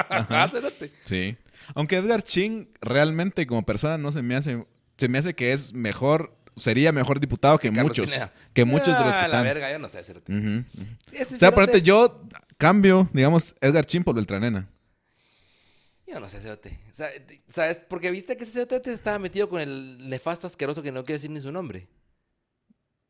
Ajá, 0.10 0.50
cerote. 0.50 0.92
Sí. 1.06 1.38
Aunque 1.76 1.98
Edgar 1.98 2.24
Ching 2.24 2.68
realmente 2.82 3.48
como 3.48 3.66
persona 3.66 3.98
no 3.98 4.12
se 4.12 4.22
me 4.22 4.36
hace... 4.36 4.66
Se 5.00 5.08
me 5.08 5.18
hace 5.18 5.34
que 5.34 5.54
es 5.54 5.74
mejor 5.74 6.36
sería 6.56 6.92
mejor 6.92 7.20
diputado 7.22 7.58
que, 7.58 7.72
muchos. 7.72 8.06
Pineda. 8.06 8.34
Que 8.54 8.66
muchos 8.66 8.88
de 8.88 9.06
los 9.06 9.14
que 9.14 9.20
Ah, 9.22 9.26
están. 9.26 9.32
la 9.32 9.44
verga, 9.44 9.72
yo 9.72 9.80
no 9.80 9.88
sé. 9.88 10.00
Ese 10.00 10.14
O 11.36 11.38
sea, 11.38 11.48
aparte 11.50 11.82
yo 11.82 12.22
cambio, 12.58 13.10
digamos, 13.14 13.56
Edgar 13.62 13.86
Chin 13.86 14.04
por 14.04 14.14
Beltranena. 14.16 14.68
Yo 16.06 16.20
no 16.20 16.28
sé, 16.28 16.42
cerote. 16.42 16.80
O 16.92 16.94
sea, 16.94 17.08
te- 17.26 17.42
¿Sabes? 17.48 17.78
Porque 17.88 18.12
viste 18.12 18.36
que 18.36 18.44
ese 18.44 18.54
cerote 18.54 18.80
te 18.80 18.92
estaba 18.92 19.20
metido 19.20 19.48
con 19.48 19.62
el 19.62 20.10
nefasto 20.10 20.48
asqueroso 20.48 20.82
que 20.84 20.92
no 20.92 21.06
quiero 21.06 21.18
decir 21.18 21.30
ni 21.30 21.40
su 21.40 21.52
nombre. 21.52 21.88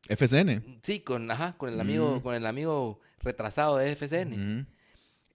FCN. 0.08 0.80
Sí, 0.82 1.00
con, 1.00 1.30
ajá, 1.30 1.56
con 1.56 1.72
el 1.72 1.80
amigo, 1.80 2.16
Mm. 2.16 2.20
con 2.22 2.34
el 2.34 2.46
amigo 2.46 3.00
retrasado 3.20 3.78
de 3.78 3.90
FCN. 3.92 4.32
Ujú. 4.34 4.66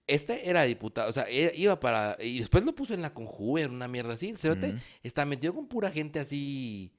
Este 0.06 0.48
era 0.48 0.62
diputado, 0.62 1.10
o 1.10 1.12
sea, 1.12 1.24
e- 1.28 1.52
iba 1.56 1.80
para. 1.80 2.16
Y 2.20 2.38
después 2.38 2.64
lo 2.64 2.74
puso 2.74 2.94
en 2.94 3.02
la 3.02 3.12
conjuve, 3.12 3.62
en 3.62 3.72
una 3.72 3.88
mierda 3.88 4.14
así. 4.14 4.28
El 4.28 4.36
cerote 4.36 4.76
está 5.02 5.24
metido 5.24 5.54
con 5.54 5.66
pura 5.66 5.90
gente 5.90 6.20
así. 6.20 6.92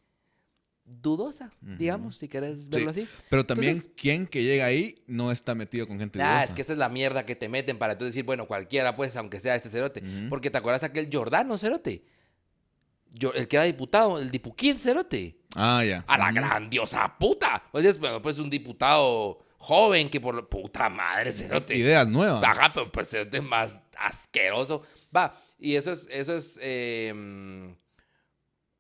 dudosa, 0.90 1.52
digamos, 1.62 2.16
si 2.16 2.30
querés 2.30 2.70
verlo 2.70 2.92
así. 2.92 3.06
Pero 3.30 3.46
también, 3.46 3.72
Entonces- 3.74 3.92
¿quién 3.98 4.26
que 4.26 4.42
llega 4.44 4.66
ahí 4.66 4.96
no 5.06 5.34
está 5.34 5.54
metido 5.54 5.86
con 5.86 6.00
gente 6.00 6.22
Ah, 6.22 6.28
dudosa? 6.36 6.44
es 6.46 6.54
que 6.54 6.62
esa 6.62 6.72
es 6.72 6.80
la 6.80 6.88
mierda 6.88 7.26
que 7.26 7.36
te 7.36 7.50
meten 7.50 7.78
para 7.78 7.92
entonces 7.94 8.16
decir, 8.16 8.24
bueno, 8.26 8.48
cualquiera, 8.48 8.96
pues, 8.96 9.18
aunque 9.18 9.42
sea 9.42 9.56
este 9.56 9.68
cerote. 9.70 10.02
Porque 10.30 10.50
te 10.50 10.58
acuerdas 10.58 10.84
aquel 10.84 11.10
Jordano 11.12 11.58
cerote. 11.58 12.06
Yo, 13.14 13.34
el 13.34 13.50
que 13.50 13.58
era 13.58 13.66
diputado, 13.66 14.18
el 14.18 14.32
dipuquín 14.32 14.80
cerote. 14.80 15.38
Ah, 15.56 15.84
ya. 15.84 16.06
A 16.08 16.18
la 16.18 16.32
grandiosa 16.32 17.18
puta. 17.20 17.64
Pues 17.72 17.84
es, 17.84 18.00
bueno, 18.00 18.22
pues 18.22 18.40
un 18.40 18.50
diputado 18.50 19.40
joven 19.58 20.10
que 20.10 20.20
por 20.22 20.36
lo- 20.36 20.50
puta 20.50 20.90
madre 20.90 21.32
cerote. 21.32 21.76
Ideas 21.76 22.10
nuevas. 22.10 22.44
Ajá, 22.44 22.70
pero 22.74 22.86
pues 22.92 23.10
cerote 23.10 23.42
más 23.42 23.80
asqueroso. 23.98 24.84
Va, 25.16 25.36
y 25.60 25.76
eso 25.76 25.92
es, 25.92 26.08
eso 26.12 26.36
es, 26.36 26.60
eh, 26.62 27.76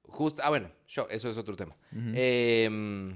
justo, 0.03 0.41
ah, 0.43 0.49
bueno, 0.49 0.69
show, 0.87 1.07
eso 1.09 1.29
es 1.29 1.37
otro 1.37 1.55
tema. 1.55 1.75
Eh, 2.13 3.15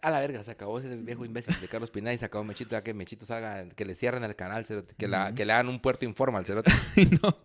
a 0.00 0.10
la 0.10 0.20
verga, 0.20 0.42
se 0.44 0.52
acabó 0.52 0.78
ese 0.78 0.94
viejo 0.96 1.24
imbécil 1.24 1.60
de 1.60 1.66
Carlos 1.66 1.90
Pineda 1.90 2.14
y 2.14 2.18
se 2.18 2.24
acabó 2.24 2.44
Mechito, 2.44 2.70
ya 2.70 2.84
que 2.84 2.94
Mechito 2.94 3.26
salga, 3.26 3.68
que 3.70 3.84
le 3.84 3.96
cierren 3.96 4.22
el 4.22 4.36
canal, 4.36 4.64
cerote, 4.64 4.94
que, 4.96 5.08
la- 5.08 5.26
Ujú. 5.26 5.34
que 5.34 5.44
le 5.44 5.52
hagan 5.52 5.68
un 5.68 5.80
puerto 5.80 6.04
informal, 6.04 6.46
cerote. 6.46 6.70
y, 6.96 7.06
no, 7.06 7.36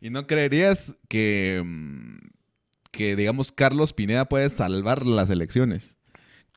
y 0.00 0.08
no 0.10 0.26
creerías 0.26 0.94
que, 1.08 1.62
mm, 1.64 2.18
que, 2.90 3.14
digamos, 3.14 3.52
Carlos 3.52 3.92
Pineda 3.92 4.24
puede 4.24 4.48
salvar 4.48 5.04
las 5.04 5.28
elecciones. 5.28 5.96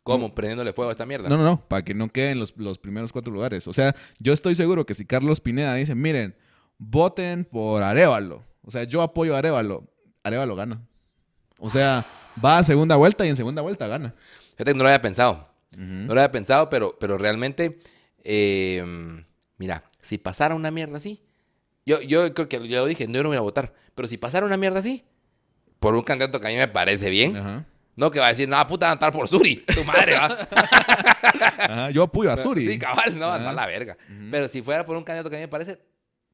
¿Cómo? 0.03 0.33
Prendiéndole 0.33 0.73
fuego 0.73 0.89
a 0.89 0.91
esta 0.93 1.05
mierda. 1.05 1.29
No, 1.29 1.37
no, 1.37 1.43
no, 1.43 1.67
para 1.67 1.83
que 1.83 1.93
no 1.93 2.09
queden 2.09 2.39
los, 2.39 2.55
los 2.57 2.77
primeros 2.79 3.11
cuatro 3.11 3.31
lugares. 3.31 3.67
O 3.67 3.73
sea, 3.73 3.95
yo 4.19 4.33
estoy 4.33 4.55
seguro 4.55 4.85
que 4.85 4.93
si 4.93 5.05
Carlos 5.05 5.41
Pineda 5.41 5.75
dice, 5.75 5.93
miren, 5.93 6.35
voten 6.77 7.45
por 7.45 7.83
Arevalo. 7.83 8.43
O 8.63 8.71
sea, 8.71 8.83
yo 8.83 9.01
apoyo 9.01 9.35
a 9.35 9.39
Arevalo. 9.39 9.87
Arevalo 10.23 10.55
gana. 10.55 10.81
O 11.59 11.69
sea, 11.69 12.05
va 12.43 12.57
a 12.57 12.63
segunda 12.63 12.95
vuelta 12.95 13.25
y 13.25 13.29
en 13.29 13.35
segunda 13.35 13.61
vuelta 13.61 13.87
gana. 13.87 14.15
Fíjate 14.51 14.71
que 14.71 14.77
no 14.77 14.83
lo 14.83 14.89
había 14.89 15.01
pensado. 15.01 15.47
No 15.77 16.13
lo 16.13 16.19
había 16.19 16.31
pensado, 16.31 16.69
pero, 16.69 16.97
pero 16.99 17.17
realmente, 17.17 17.79
eh, 18.23 18.83
mira, 19.57 19.85
si 20.01 20.17
pasara 20.17 20.53
una 20.53 20.69
mierda 20.69 20.97
así, 20.97 21.23
yo, 21.85 22.01
yo 22.01 22.33
creo 22.33 22.49
que 22.49 22.67
ya 22.67 22.79
lo 22.79 22.87
dije, 22.87 23.07
yo 23.07 23.23
no 23.23 23.29
voy 23.29 23.37
a 23.37 23.41
votar, 23.41 23.73
pero 23.95 24.07
si 24.07 24.17
pasara 24.17 24.45
una 24.45 24.57
mierda 24.57 24.79
así, 24.79 25.05
por 25.79 25.95
un 25.95 26.03
candidato 26.03 26.39
que 26.39 26.47
a 26.47 26.49
mí 26.49 26.57
me 26.57 26.67
parece 26.67 27.09
bien, 27.09 27.37
Ajá. 27.37 27.65
No 27.95 28.09
que 28.11 28.19
va 28.19 28.27
a 28.27 28.29
decir, 28.29 28.47
no, 28.49 28.65
puta, 28.67 28.89
a 28.89 28.93
estar 28.93 29.11
por 29.11 29.27
Suri, 29.27 29.57
tu 29.75 29.83
madre, 29.83 30.15
va. 30.15 30.25
Ajá, 31.59 31.89
Yo 31.91 32.03
apoyo 32.03 32.31
a 32.31 32.37
Suri. 32.37 32.65
Sí, 32.65 32.77
cabal, 32.79 33.17
no, 33.17 33.37
no 33.39 33.49
a 33.49 33.53
la 33.53 33.65
verga. 33.65 33.97
Pero 34.29 34.47
si 34.47 34.61
fuera 34.61 34.85
por 34.85 34.97
un 34.97 35.03
candidato 35.03 35.29
que 35.29 35.35
a 35.35 35.39
mí 35.39 35.43
me 35.43 35.47
parece, 35.47 35.79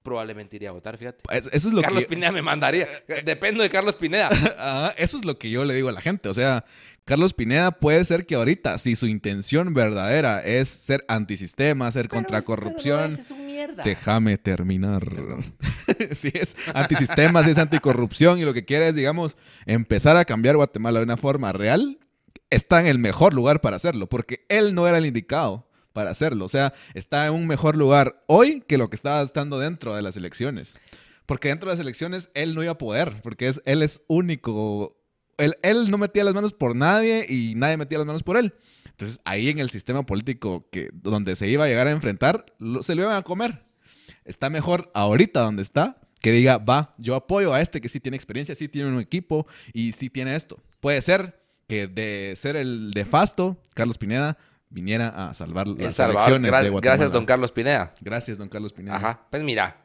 probablemente 0.03 0.55
iría 0.55 0.69
a 0.69 0.71
votar, 0.73 0.97
fíjate. 0.97 1.23
Es- 1.31 1.47
Eso 1.47 1.67
es 1.69 1.73
lo 1.73 1.81
Carlos 1.81 2.03
que... 2.03 2.09
Pineda 2.09 2.31
me 2.31 2.41
mandaría. 2.41 2.87
Dependo 3.25 3.63
de 3.63 3.69
Carlos 3.69 3.95
Pineda. 3.95 4.27
Ajá, 4.29 4.93
eso 4.97 5.17
es 5.17 5.25
lo 5.25 5.37
que 5.37 5.49
yo 5.49 5.65
le 5.65 5.73
digo 5.73 5.89
a 5.89 5.91
la 5.91 6.01
gente. 6.01 6.29
O 6.29 6.33
sea, 6.33 6.63
Carlos 7.07 7.33
Pineda 7.33 7.71
puede 7.71 8.03
ser 8.03 8.25
que 8.25 8.35
ahorita, 8.35 8.77
si 8.79 8.97
su 8.97 9.07
intención 9.07 9.73
verdadera 9.73 10.43
es 10.43 10.67
ser 10.67 11.05
antisistema, 11.07 11.89
ser 11.89 12.09
contra 12.09 12.41
corrupción, 12.41 13.13
es 13.13 13.31
déjame 13.85 14.37
terminar. 14.37 15.07
si 16.11 16.33
es 16.33 16.57
antisistema, 16.73 17.45
si 17.45 17.51
es 17.51 17.59
anticorrupción 17.59 18.39
y 18.39 18.41
lo 18.43 18.53
que 18.53 18.65
quiere 18.65 18.89
es, 18.89 18.95
digamos, 18.95 19.37
empezar 19.65 20.17
a 20.17 20.25
cambiar 20.25 20.57
Guatemala 20.57 20.99
de 20.99 21.05
una 21.05 21.15
forma 21.15 21.53
real, 21.53 21.97
está 22.49 22.81
en 22.81 22.87
el 22.87 22.99
mejor 22.99 23.33
lugar 23.33 23.61
para 23.61 23.77
hacerlo, 23.77 24.09
porque 24.09 24.45
él 24.49 24.75
no 24.75 24.85
era 24.85 24.97
el 24.97 25.05
indicado 25.05 25.65
para 25.93 26.11
hacerlo. 26.11 26.43
O 26.43 26.49
sea, 26.49 26.73
está 26.93 27.25
en 27.27 27.31
un 27.31 27.47
mejor 27.47 27.77
lugar 27.77 28.21
hoy 28.27 28.61
que 28.67 28.77
lo 28.77 28.89
que 28.89 28.97
estaba 28.97 29.21
estando 29.21 29.59
dentro 29.59 29.95
de 29.95 30.01
las 30.01 30.17
elecciones. 30.17 30.75
Porque 31.25 31.47
dentro 31.47 31.69
de 31.69 31.75
las 31.75 31.81
elecciones 31.81 32.29
él 32.33 32.53
no 32.53 32.63
iba 32.63 32.73
a 32.73 32.77
poder, 32.77 33.21
porque 33.21 33.47
es, 33.47 33.61
él 33.63 33.81
es 33.81 34.01
único. 34.07 34.96
Él, 35.37 35.55
él 35.61 35.89
no 35.91 35.97
metía 35.97 36.23
las 36.23 36.33
manos 36.33 36.53
por 36.53 36.75
nadie 36.75 37.25
y 37.29 37.53
nadie 37.55 37.77
metía 37.77 37.97
las 37.99 38.07
manos 38.07 38.23
por 38.23 38.37
él. 38.37 38.53
Entonces 38.87 39.19
ahí 39.25 39.49
en 39.49 39.59
el 39.59 39.69
sistema 39.69 40.03
político 40.05 40.67
que, 40.71 40.89
donde 40.93 41.35
se 41.35 41.47
iba 41.47 41.65
a 41.65 41.67
llegar 41.67 41.87
a 41.87 41.91
enfrentar, 41.91 42.45
lo- 42.57 42.81
se 42.81 42.95
lo 42.95 43.03
iban 43.03 43.15
a 43.15 43.21
comer. 43.21 43.63
Está 44.25 44.49
mejor 44.49 44.89
ahorita 44.93 45.41
donde 45.41 45.61
está 45.61 45.97
que 46.19 46.31
diga, 46.31 46.57
va, 46.57 46.95
yo 46.97 47.13
apoyo 47.15 47.53
a 47.53 47.61
este 47.61 47.79
que 47.79 47.89
sí 47.89 47.99
tiene 47.99 48.17
experiencia, 48.17 48.55
sí 48.55 48.67
tiene 48.67 48.89
un 48.89 48.99
equipo 48.99 49.45
y 49.71 49.91
sí 49.91 50.09
tiene 50.09 50.35
esto. 50.35 50.59
Puede 50.79 51.01
ser 51.03 51.39
que 51.67 51.85
de 51.87 52.33
ser 52.35 52.55
el 52.55 52.89
nefasto, 52.95 53.61
Carlos 53.75 53.97
Pineda 53.99 54.37
viniera 54.69 55.09
a 55.29 55.33
salvar 55.35 55.67
El 55.67 55.77
las 55.77 55.95
Salvador. 55.95 56.21
elecciones 56.23 56.51
Gra- 56.51 56.63
de 56.63 56.69
Guatemala. 56.71 56.95
Gracias, 56.95 57.11
don 57.11 57.25
Carlos 57.25 57.51
Pineda. 57.51 57.93
Gracias, 58.01 58.37
don 58.39 58.49
Carlos 58.49 58.73
Pineda. 58.73 58.95
Ajá. 58.97 59.27
Pues 59.29 59.43
mira, 59.43 59.77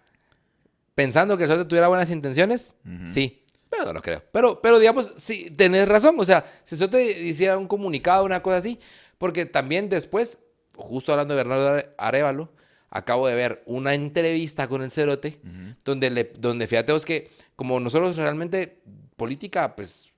pensando 0.94 1.36
que 1.36 1.46
Sote 1.46 1.64
tuviera 1.66 1.88
buenas 1.88 2.11
intenciones, 2.11 2.76
sí. 3.07 3.41
Pero 3.73 3.87
no 3.87 3.93
lo 3.95 4.03
creo. 4.03 4.23
Pero, 4.33 4.61
pero 4.61 4.79
digamos, 4.79 5.14
sí, 5.16 5.51
tenés 5.51 5.89
razón. 5.89 6.14
O 6.18 6.25
sea, 6.27 6.45
si 6.62 6.77
Sote 6.77 7.03
hiciera 7.03 7.57
un 7.57 7.66
comunicado, 7.66 8.25
una 8.25 8.43
cosa 8.43 8.57
así, 8.59 8.79
porque 9.16 9.47
también 9.47 9.89
después, 9.89 10.39
justo 10.77 11.11
hablando 11.12 11.33
de 11.35 11.39
Bernardo 11.39 11.68
Are- 11.70 11.95
Arevalo, 11.97 12.53
acabo 12.91 13.27
de 13.27 13.35
ver 13.35 13.62
una 13.64 13.95
entrevista 13.95 14.68
con 14.68 14.83
el 14.83 14.91
Cerote, 14.91 15.41
donde, 15.85 16.11
le, 16.11 16.33
donde 16.39 16.66
fíjate 16.66 16.93
vos 16.93 17.07
que, 17.07 17.31
como 17.57 17.81
nosotros 17.81 18.16
realmente, 18.16 18.83
política, 19.16 19.75
pues, 19.75 20.12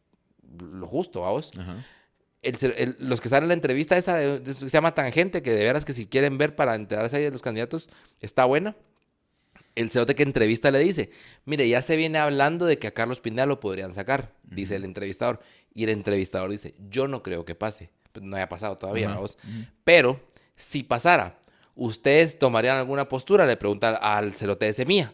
lo 0.59 0.87
justo, 0.89 1.21
vamos. 1.21 1.53
El 2.43 2.57
el- 2.77 2.97
los 2.99 3.21
que 3.21 3.29
están 3.29 3.43
en 3.45 3.49
la 3.49 3.55
entrevista 3.55 3.97
esa 3.97 4.17
de, 4.17 4.41
de- 4.41 4.53
se 4.53 4.69
llama 4.69 4.95
Tangente, 4.95 5.43
que 5.43 5.53
de 5.53 5.65
veras 5.65 5.85
que 5.85 5.93
si 5.93 6.07
quieren 6.07 6.37
ver 6.37 6.57
para 6.57 6.75
enterarse 6.75 7.17
ahí 7.17 7.23
de 7.23 7.31
los 7.31 7.41
candidatos, 7.41 7.89
está 8.21 8.45
buena. 8.45 8.75
El 9.75 9.91
cerote 9.91 10.15
que 10.15 10.23
entrevista 10.23 10.71
le 10.71 10.79
dice, 10.79 11.11
mire, 11.45 11.69
ya 11.69 11.83
se 11.83 11.97
viene 11.97 12.19
hablando 12.19 12.65
de 12.67 12.79
que 12.79 12.87
a 12.87 12.95
Carlos 12.95 13.21
Pineda 13.21 13.47
lo 13.47 13.59
podrían 13.59 13.93
sacar, 13.93 14.33
dice 14.45 14.77
el 14.77 14.85
entrevistador. 14.85 15.41
Y 15.75 15.85
el 15.85 15.91
entrevistador 15.91 16.51
dice, 16.51 16.75
yo 16.89 17.09
no 17.09 17.23
creo 17.23 17.45
que 17.45 17.55
pase. 17.55 17.91
Pues 18.13 18.25
no 18.25 18.37
haya 18.37 18.49
pasado 18.49 18.77
todavía, 18.77 19.07
Ajá. 19.07 19.17
vamos. 19.17 19.39
Pero, 19.83 20.21
si 20.55 20.85
pasara, 20.85 21.41
¿ustedes 21.75 22.39
tomarían 22.39 22.77
alguna 22.79 23.09
postura? 23.09 23.47
Le 23.47 23.57
pregunta 23.57 23.97
al 23.97 24.33
cerote 24.35 24.67
de 24.67 24.73
Semilla. 24.73 25.13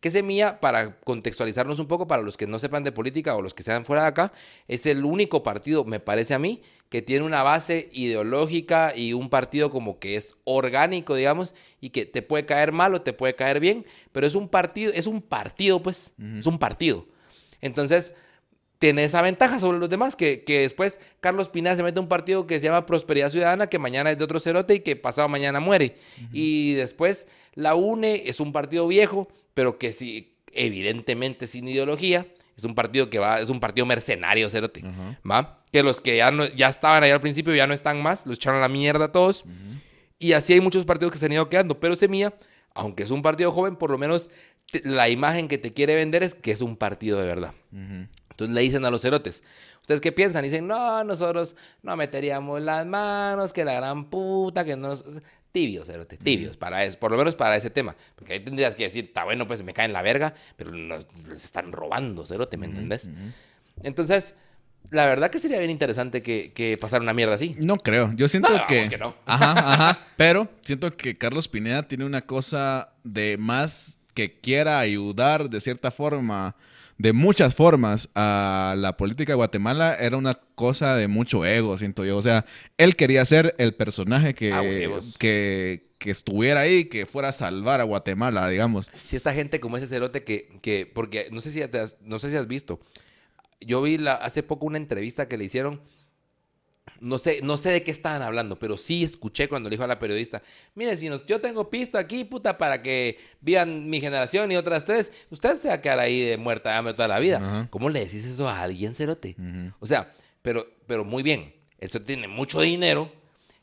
Que 0.00 0.10
Semilla, 0.10 0.60
para 0.60 0.98
contextualizarnos 1.00 1.78
un 1.78 1.86
poco, 1.86 2.08
para 2.08 2.22
los 2.22 2.38
que 2.38 2.46
no 2.46 2.58
sepan 2.58 2.84
de 2.84 2.92
política 2.92 3.36
o 3.36 3.42
los 3.42 3.52
que 3.52 3.62
sean 3.62 3.84
fuera 3.84 4.02
de 4.02 4.08
acá, 4.08 4.32
es 4.66 4.86
el 4.86 5.04
único 5.04 5.42
partido, 5.42 5.84
me 5.84 6.00
parece 6.00 6.32
a 6.32 6.38
mí, 6.38 6.62
que 6.88 7.02
tiene 7.02 7.24
una 7.24 7.42
base 7.42 7.90
ideológica 7.92 8.94
y 8.96 9.12
un 9.12 9.28
partido 9.28 9.70
como 9.70 9.98
que 9.98 10.16
es 10.16 10.36
orgánico, 10.44 11.14
digamos, 11.14 11.54
y 11.82 11.90
que 11.90 12.06
te 12.06 12.22
puede 12.22 12.46
caer 12.46 12.72
mal 12.72 12.94
o 12.94 13.02
te 13.02 13.12
puede 13.12 13.36
caer 13.36 13.60
bien, 13.60 13.84
pero 14.10 14.26
es 14.26 14.34
un 14.34 14.48
partido, 14.48 14.90
es 14.94 15.06
un 15.06 15.20
partido, 15.20 15.82
pues, 15.82 16.12
es 16.38 16.46
un 16.46 16.58
partido. 16.58 17.06
Entonces, 17.60 18.14
tiene 18.80 19.04
esa 19.04 19.22
ventaja 19.22 19.60
sobre 19.60 19.78
los 19.78 19.88
demás, 19.88 20.16
que, 20.16 20.42
que 20.42 20.60
después 20.60 20.98
Carlos 21.20 21.48
Pineda 21.48 21.76
se 21.76 21.82
mete 21.84 21.98
a 21.98 22.02
un 22.02 22.08
partido 22.08 22.46
que 22.48 22.58
se 22.58 22.64
llama 22.64 22.86
Prosperidad 22.86 23.28
Ciudadana, 23.28 23.68
que 23.68 23.78
mañana 23.78 24.10
es 24.10 24.18
de 24.18 24.24
otro 24.24 24.40
cerote 24.40 24.74
y 24.74 24.80
que 24.80 24.96
pasado 24.96 25.28
mañana 25.28 25.60
muere. 25.60 25.96
Y 26.32 26.72
después 26.72 27.28
la 27.54 27.74
UNE 27.76 28.22
es 28.28 28.40
un 28.40 28.52
partido 28.52 28.88
viejo, 28.88 29.28
pero 29.54 29.78
que 29.78 29.92
sí, 29.92 30.34
evidentemente 30.52 31.46
sin 31.46 31.68
ideología. 31.68 32.26
Es 32.56 32.64
un 32.64 32.74
partido 32.74 33.08
que 33.10 33.18
va, 33.18 33.40
es 33.40 33.48
un 33.50 33.60
partido 33.60 33.86
mercenario, 33.86 34.50
cerote. 34.50 34.80
Ajá. 34.84 35.20
¿Va? 35.30 35.62
Que 35.72 35.82
los 35.82 36.00
que 36.00 36.16
ya, 36.16 36.30
no, 36.30 36.46
ya 36.46 36.68
estaban 36.68 37.02
ahí 37.02 37.10
al 37.10 37.20
principio 37.20 37.54
ya 37.54 37.66
no 37.66 37.74
están 37.74 38.02
más, 38.02 38.26
los 38.26 38.36
echaron 38.38 38.58
a 38.58 38.62
la 38.62 38.68
mierda 38.68 39.08
todos. 39.08 39.44
Y 40.18 40.32
así 40.32 40.52
hay 40.54 40.60
muchos 40.60 40.84
partidos 40.84 41.12
que 41.12 41.18
se 41.18 41.26
han 41.26 41.32
ido 41.32 41.48
quedando. 41.48 41.78
Pero 41.80 41.96
Semilla, 41.96 42.34
aunque 42.74 43.02
es 43.02 43.10
un 43.10 43.22
partido 43.22 43.52
joven, 43.52 43.76
por 43.76 43.90
lo 43.90 43.96
menos 43.98 44.28
te- 44.70 44.82
la 44.84 45.08
imagen 45.08 45.48
que 45.48 45.56
te 45.58 45.72
quiere 45.72 45.94
vender 45.94 46.22
es 46.22 46.34
que 46.34 46.50
es 46.52 46.60
un 46.60 46.76
partido 46.76 47.18
de 47.20 47.26
verdad. 47.26 47.52
Entonces 48.44 48.54
le 48.54 48.60
dicen 48.62 48.84
a 48.84 48.90
los 48.90 49.02
cerotes, 49.02 49.42
¿ustedes 49.80 50.00
qué 50.00 50.12
piensan? 50.12 50.42
Dicen, 50.44 50.66
no, 50.66 51.04
nosotros 51.04 51.56
no 51.82 51.96
meteríamos 51.96 52.60
las 52.62 52.86
manos, 52.86 53.52
que 53.52 53.64
la 53.64 53.74
gran 53.74 54.08
puta, 54.10 54.64
que 54.64 54.76
no 54.76 54.88
nos... 54.88 55.04
Tibios, 55.52 55.88
cerotes, 55.88 56.18
tibios, 56.20 56.56
para 56.56 56.84
eso, 56.84 56.96
por 56.98 57.10
lo 57.10 57.18
menos 57.18 57.34
para 57.34 57.56
ese 57.56 57.70
tema. 57.70 57.96
Porque 58.14 58.34
ahí 58.34 58.40
tendrías 58.40 58.76
que 58.76 58.84
decir, 58.84 59.06
está 59.06 59.24
bueno, 59.24 59.48
pues 59.48 59.64
me 59.64 59.74
caen 59.74 59.92
la 59.92 60.00
verga, 60.00 60.32
pero 60.56 60.70
nos, 60.70 61.06
les 61.28 61.44
están 61.44 61.72
robando, 61.72 62.24
cerote, 62.24 62.56
¿me 62.56 62.66
entendés? 62.66 63.10
Entonces, 63.82 64.36
la 64.90 65.06
verdad 65.06 65.28
que 65.30 65.38
sería 65.40 65.58
bien 65.58 65.70
interesante 65.70 66.22
que, 66.22 66.52
que 66.52 66.76
pasara 66.80 67.02
una 67.02 67.14
mierda 67.14 67.34
así. 67.34 67.56
No 67.58 67.76
creo. 67.78 68.12
Yo 68.14 68.28
siento 68.28 68.56
No, 68.56 68.66
que. 68.68 68.88
que 68.88 68.98
no. 68.98 69.16
Ajá, 69.26 69.52
ajá. 69.72 70.06
Pero 70.16 70.48
siento 70.60 70.96
que 70.96 71.14
Carlos 71.14 71.48
Pineda 71.48 71.82
tiene 71.88 72.04
una 72.04 72.22
cosa 72.22 72.92
de 73.02 73.36
más 73.36 73.98
que 74.14 74.38
quiera 74.40 74.78
ayudar 74.78 75.50
de 75.50 75.60
cierta 75.60 75.90
forma 75.90 76.54
de 77.00 77.14
muchas 77.14 77.54
formas 77.54 78.10
a 78.14 78.74
la 78.76 78.98
política 78.98 79.32
de 79.32 79.36
Guatemala 79.36 79.94
era 79.98 80.18
una 80.18 80.34
cosa 80.54 80.96
de 80.96 81.08
mucho 81.08 81.46
ego, 81.46 81.78
siento 81.78 82.04
yo. 82.04 82.18
O 82.18 82.20
sea, 82.20 82.44
él 82.76 82.94
quería 82.94 83.24
ser 83.24 83.54
el 83.56 83.74
personaje 83.74 84.34
que, 84.34 84.50
que, 85.18 85.80
que 85.98 86.10
estuviera 86.10 86.60
ahí, 86.60 86.84
que 86.84 87.06
fuera 87.06 87.28
a 87.28 87.32
salvar 87.32 87.80
a 87.80 87.84
Guatemala, 87.84 88.46
digamos. 88.50 88.90
Si 89.06 89.16
esta 89.16 89.32
gente 89.32 89.60
como 89.60 89.78
ese 89.78 89.86
cerote 89.86 90.24
que, 90.24 90.58
que 90.60 90.84
porque 90.84 91.28
no 91.32 91.40
sé 91.40 91.50
si 91.50 91.66
te 91.68 91.78
has, 91.78 91.96
no 92.02 92.18
sé 92.18 92.28
si 92.28 92.36
has 92.36 92.46
visto. 92.46 92.80
Yo 93.62 93.80
vi 93.80 93.96
la, 93.96 94.12
hace 94.12 94.42
poco 94.42 94.66
una 94.66 94.76
entrevista 94.76 95.26
que 95.26 95.38
le 95.38 95.44
hicieron. 95.44 95.80
No 97.00 97.18
sé, 97.18 97.40
no 97.42 97.56
sé 97.56 97.70
de 97.70 97.82
qué 97.82 97.90
estaban 97.90 98.22
hablando, 98.22 98.58
pero 98.58 98.76
sí 98.76 99.04
escuché 99.04 99.48
cuando 99.48 99.70
le 99.70 99.74
dijo 99.74 99.84
a 99.84 99.86
la 99.86 99.98
periodista, 99.98 100.42
mire, 100.74 100.96
si 100.96 101.08
nos, 101.08 101.24
yo 101.24 101.40
tengo 101.40 101.70
pisto 101.70 101.96
aquí, 101.96 102.24
puta, 102.24 102.58
para 102.58 102.82
que 102.82 103.18
vean 103.40 103.88
mi 103.88 104.00
generación 104.00 104.52
y 104.52 104.56
otras 104.56 104.84
tres, 104.84 105.12
usted 105.30 105.56
se 105.56 105.68
va 105.68 105.74
a 105.74 105.80
quedar 105.80 105.98
ahí 105.98 106.20
de 106.22 106.36
muerta 106.36 106.70
de 106.70 106.76
hambre 106.76 106.94
toda 106.94 107.08
la 107.08 107.18
vida. 107.18 107.68
¿Cómo 107.70 107.88
le 107.88 108.00
decís 108.00 108.24
eso 108.24 108.48
a 108.48 108.60
alguien, 108.60 108.94
cerote? 108.94 109.36
O 109.78 109.86
sea, 109.86 110.12
pero, 110.42 110.66
pero 110.86 111.04
muy 111.04 111.22
bien, 111.22 111.54
el 111.78 111.88
cerote 111.88 112.14
tiene 112.14 112.28
mucho 112.28 112.60
dinero, 112.60 113.12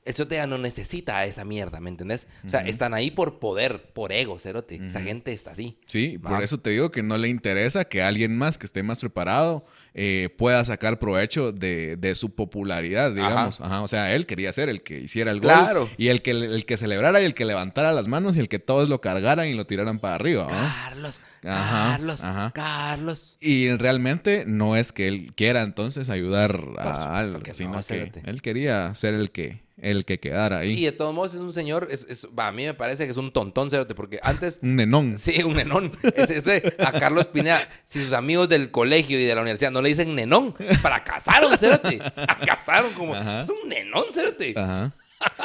el 0.03 0.15
cerote 0.15 0.36
ya 0.36 0.47
no 0.47 0.57
necesita 0.57 1.25
esa 1.25 1.43
mierda, 1.43 1.80
¿me 1.82 1.89
entendés? 1.89 2.28
O 2.45 2.49
sea, 2.49 2.61
están 2.61 2.93
ahí 2.93 3.11
por 3.11 3.39
poder, 3.39 3.91
por 3.93 4.11
ego, 4.13 4.39
cerote. 4.39 4.80
Esa 4.88 5.01
gente 5.01 5.34
está 5.34 5.51
así. 5.51 5.78
Sí, 5.86 6.17
por 6.17 6.41
eso 6.41 6.59
te 6.59 6.69
digo 6.71 6.91
que 6.91 7.03
no 7.03 7.17
le 7.17 7.28
interesa 7.28 7.86
que 7.86 8.01
alguien 8.01 8.38
más 8.38 8.57
que 8.57 8.65
esté 8.65 8.84
más 8.84 9.01
preparado 9.01 9.65
eh, 9.93 10.29
pueda 10.38 10.63
sacar 10.65 10.99
provecho 10.99 11.51
de, 11.51 11.95
de 11.97 12.15
su 12.15 12.35
popularidad, 12.35 13.13
digamos. 13.13 13.61
Ajá, 13.61 13.81
O 13.81 13.88
sea, 13.88 14.13
él 14.15 14.25
quería 14.25 14.51
ser 14.53 14.69
el 14.69 14.81
que 14.83 14.99
hiciera 14.99 15.31
el 15.31 15.39
gol 15.39 15.51
Claro. 15.51 15.89
y 15.97 16.09
el 16.09 16.21
que, 16.21 16.31
el 16.31 16.65
que 16.65 16.77
celebrara 16.77 17.21
y 17.21 17.25
el 17.25 17.33
que 17.33 17.45
levantara 17.45 17.91
las 17.91 18.07
manos 18.07 18.38
y 18.38 18.39
el 18.39 18.49
que 18.49 18.59
todos 18.59 18.89
lo 18.89 19.01
cargaran 19.01 19.47
y 19.47 19.53
lo 19.53 19.65
tiraran 19.65 19.99
para 19.99 20.15
arriba. 20.15 20.43
¿no? 20.43 20.49
Carlos, 20.49 21.21
Ajá, 21.43 21.97
Carlos. 21.97 22.21
Carlos. 22.53 23.38
Y 23.39 23.71
realmente 23.75 24.43
no 24.47 24.75
es 24.75 24.91
que 24.91 25.07
él 25.07 25.31
quiera 25.35 25.61
entonces 25.61 26.09
ayudar 26.09 26.59
a 26.77 27.17
algo, 27.19 27.39
que 27.39 27.51
no, 27.51 27.55
sino 27.55 27.81
que 27.83 28.11
él 28.25 28.41
quería 28.41 28.93
ser 28.95 29.13
el 29.13 29.31
que, 29.31 29.61
el 29.82 30.05
que 30.05 30.19
quedara 30.19 30.59
ahí. 30.59 30.71
Y 30.80 30.86
de 30.86 30.91
todos 30.91 31.13
modos 31.13 31.34
es 31.36 31.39
un 31.41 31.53
señor, 31.53 31.88
es, 31.91 32.05
es- 32.09 32.28
a 32.36 32.51
mí 32.51 32.65
me 32.65 32.73
parece 32.73 33.05
que 33.05 33.11
es 33.11 33.17
un 33.17 33.32
tontón, 33.32 33.69
cerote, 33.69 33.93
porque 33.95 34.19
antes... 34.23 34.59
Un 34.63 34.75
nenón. 34.75 35.17
Sí, 35.17 35.43
un 35.43 35.55
nenón. 35.55 35.91
Es- 36.15 36.30
este, 36.32 36.75
a 36.80 36.91
Carlos 36.93 37.28
Pineda, 37.28 37.67
si 37.84 38.01
sus 38.03 38.13
amigos 38.13 38.49
del 38.49 38.71
colegio 38.71 39.19
y 39.19 39.25
de 39.25 39.36
la 39.36 39.41
universidad 39.41 39.71
no 39.71 39.82
le 39.82 39.89
dicen 39.89 40.15
nenón, 40.15 40.55
fracasaron, 40.82 41.57
cerote. 41.57 41.99
Fracasaron 42.15 42.91
como... 42.93 43.13
Ajá. 43.15 43.41
Es 43.41 43.49
un 43.49 43.69
nenón, 43.69 44.05
cerote. 44.11 44.53
Ajá. 44.57 44.93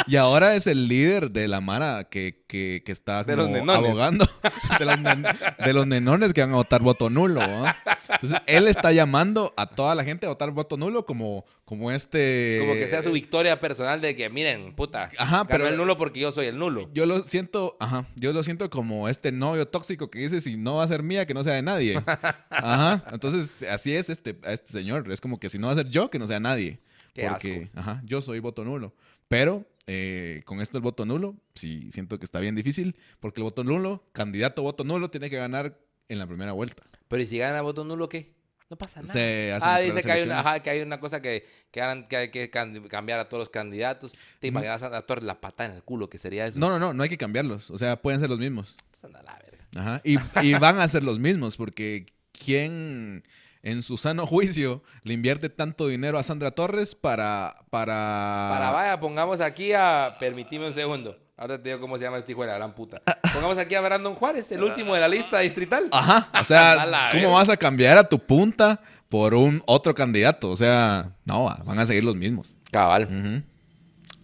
Y 0.06 0.16
ahora 0.16 0.54
es 0.56 0.66
el 0.66 0.88
líder 0.88 1.30
de 1.30 1.48
la 1.48 1.60
Mara 1.60 2.04
que, 2.10 2.44
que, 2.46 2.82
que 2.84 2.92
está 2.92 3.24
De 3.24 3.34
como 3.36 3.44
los 3.48 3.50
nenones. 3.52 3.88
abogando 3.90 4.26
de 4.78 4.84
los, 4.84 4.96
nen- 4.98 5.56
de 5.64 5.72
los 5.72 5.86
nenones 5.86 6.32
que 6.32 6.40
van 6.42 6.50
a 6.52 6.56
votar 6.56 6.82
voto 6.82 7.08
nulo. 7.08 7.40
¿no? 7.46 7.64
Entonces, 8.10 8.40
él 8.46 8.68
está 8.68 8.92
llamando 8.92 9.54
a 9.56 9.66
toda 9.66 9.94
la 9.94 10.04
gente 10.04 10.26
a 10.26 10.30
votar 10.30 10.50
voto 10.50 10.76
nulo 10.76 11.06
como, 11.06 11.44
como 11.64 11.90
este... 11.92 12.58
Como 12.60 12.74
que 12.74 12.88
sea 12.88 13.02
su 13.02 13.12
victoria 13.12 13.60
personal 13.60 14.00
de 14.00 14.14
que, 14.16 14.28
miren, 14.28 14.74
puta, 14.74 15.10
Ajá, 15.18 15.44
pero- 15.46 15.66
el 15.66 15.76
nulo 15.76 15.96
porque 15.96 16.20
yo 16.20 16.32
soy 16.32 16.46
el 16.46 16.58
nulo. 16.58 16.90
Yo 16.92 17.06
lo 17.06 17.22
siento, 17.22 17.76
ajá, 17.80 18.06
yo 18.16 18.32
lo 18.32 18.42
siento 18.42 18.68
como 18.70 19.08
este 19.08 19.32
novio 19.32 19.66
tóxico 19.68 20.10
que 20.10 20.18
dice 20.18 20.40
si 20.40 20.56
no 20.56 20.76
va 20.76 20.84
a 20.84 20.88
ser 20.88 21.02
mía, 21.02 21.26
que 21.26 21.34
no 21.34 21.42
sea 21.44 21.54
de 21.54 21.62
nadie. 21.62 21.96
Ajá, 22.50 23.04
entonces 23.12 23.62
así 23.70 23.94
es 23.94 24.10
este, 24.10 24.36
este 24.44 24.72
señor. 24.72 25.10
Es 25.10 25.20
como 25.20 25.38
que 25.40 25.48
si 25.48 25.58
no 25.58 25.68
va 25.68 25.72
a 25.72 25.76
ser 25.76 25.88
yo, 25.88 26.10
que 26.10 26.18
no 26.18 26.26
sea 26.26 26.40
nadie. 26.40 26.80
Qué 27.14 27.28
porque, 27.28 27.70
ajá, 27.76 28.00
yo 28.04 28.22
soy 28.22 28.38
voto 28.40 28.64
nulo. 28.64 28.94
Pero 29.32 29.64
eh, 29.86 30.42
con 30.44 30.60
esto 30.60 30.76
el 30.76 30.82
voto 30.82 31.06
nulo, 31.06 31.34
sí 31.54 31.90
siento 31.90 32.18
que 32.18 32.26
está 32.26 32.38
bien 32.38 32.54
difícil, 32.54 32.96
porque 33.18 33.40
el 33.40 33.44
voto 33.44 33.64
nulo, 33.64 34.04
candidato 34.12 34.60
a 34.60 34.64
voto 34.64 34.84
nulo, 34.84 35.08
tiene 35.08 35.30
que 35.30 35.38
ganar 35.38 35.78
en 36.10 36.18
la 36.18 36.26
primera 36.26 36.52
vuelta. 36.52 36.82
Pero 37.08 37.22
¿y 37.22 37.24
si 37.24 37.38
gana 37.38 37.62
voto 37.62 37.82
nulo 37.82 38.10
qué? 38.10 38.34
No 38.68 38.76
pasa 38.76 39.00
nada. 39.00 39.10
Se 39.10 39.58
ah, 39.62 39.78
dice 39.78 40.02
que 40.02 40.12
hay, 40.12 40.24
una, 40.24 40.40
ajá, 40.40 40.60
que 40.60 40.68
hay 40.68 40.82
una 40.82 41.00
cosa 41.00 41.22
que, 41.22 41.46
que, 41.70 41.80
hay 41.80 42.30
que 42.30 42.50
cambiar 42.50 43.20
a 43.20 43.30
todos 43.30 43.40
los 43.40 43.48
candidatos. 43.48 44.12
Te 44.38 44.48
imaginas 44.48 44.82
a 44.82 44.90
la 44.90 45.00
torre 45.00 45.22
la 45.22 45.40
pata 45.40 45.64
en 45.64 45.72
el 45.72 45.82
culo, 45.82 46.10
que 46.10 46.18
sería 46.18 46.46
eso. 46.46 46.58
No, 46.58 46.68
no, 46.68 46.78
no, 46.78 46.92
no 46.92 47.02
hay 47.02 47.08
que 47.08 47.16
cambiarlos. 47.16 47.70
O 47.70 47.78
sea, 47.78 48.02
pueden 48.02 48.20
ser 48.20 48.28
los 48.28 48.38
mismos. 48.38 48.76
Pues 48.90 49.02
anda 49.02 49.20
a 49.20 49.22
la 49.22 49.38
verga. 49.38 49.66
Ajá. 49.76 50.00
Y, 50.04 50.18
y 50.42 50.52
van 50.54 50.78
a 50.78 50.86
ser 50.88 51.04
los 51.04 51.18
mismos, 51.18 51.56
porque 51.56 52.04
¿quién 52.32 53.24
en 53.62 53.82
su 53.82 53.96
sano 53.96 54.26
juicio 54.26 54.82
le 55.04 55.14
invierte 55.14 55.48
tanto 55.48 55.86
dinero 55.86 56.18
a 56.18 56.22
Sandra 56.22 56.50
Torres 56.50 56.94
para... 56.94 57.56
Para, 57.70 58.48
Para 58.52 58.70
vaya, 58.70 58.98
pongamos 58.98 59.40
aquí 59.40 59.72
a. 59.72 60.12
Permitime 60.18 60.66
un 60.66 60.72
segundo. 60.72 61.14
Ahora 61.36 61.60
te 61.60 61.68
digo 61.68 61.80
cómo 61.80 61.96
se 61.96 62.04
llama 62.04 62.18
este 62.18 62.32
hijo 62.32 62.42
de 62.42 62.48
la 62.48 62.54
gran 62.54 62.74
puta. 62.74 63.00
Pongamos 63.32 63.58
aquí 63.58 63.74
a 63.74 63.80
Brandon 63.80 64.14
Juárez, 64.14 64.52
el 64.52 64.62
último 64.62 64.94
de 64.94 65.00
la 65.00 65.08
lista 65.08 65.38
distrital. 65.40 65.88
Ajá. 65.92 66.28
O 66.38 66.44
sea, 66.44 67.10
¿cómo 67.12 67.32
vas 67.32 67.48
a 67.48 67.56
cambiar 67.56 67.98
a 67.98 68.08
tu 68.08 68.18
punta 68.18 68.80
por 69.08 69.34
un 69.34 69.62
otro 69.66 69.94
candidato? 69.94 70.50
O 70.50 70.56
sea, 70.56 71.12
no, 71.24 71.44
van 71.64 71.78
a 71.78 71.86
seguir 71.86 72.04
los 72.04 72.16
mismos. 72.16 72.58
Cabal. 72.70 73.44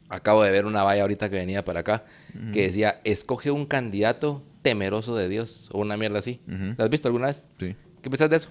Acabo 0.09 0.43
de 0.43 0.51
ver 0.51 0.67
una 0.67 0.83
valla 0.83 1.03
ahorita 1.03 1.29
que 1.29 1.37
venía 1.37 1.65
para 1.65 1.81
acá 1.81 2.05
que 2.53 2.63
decía: 2.63 3.01
escoge 3.05 3.51
un 3.51 3.67
candidato 3.67 4.43
temeroso 4.63 5.17
de 5.17 5.29
Dios. 5.29 5.71
O 5.73 5.81
una 5.81 5.97
mierda 5.97 6.19
así. 6.19 6.41
¿La 6.77 6.85
has 6.85 6.91
visto 6.91 7.09
alguna 7.09 7.29
vez? 7.29 7.49
Sí. 7.59 7.75
¿Qué 8.03 8.11
piensas 8.11 8.31
de 8.31 8.37
eso? 8.37 8.49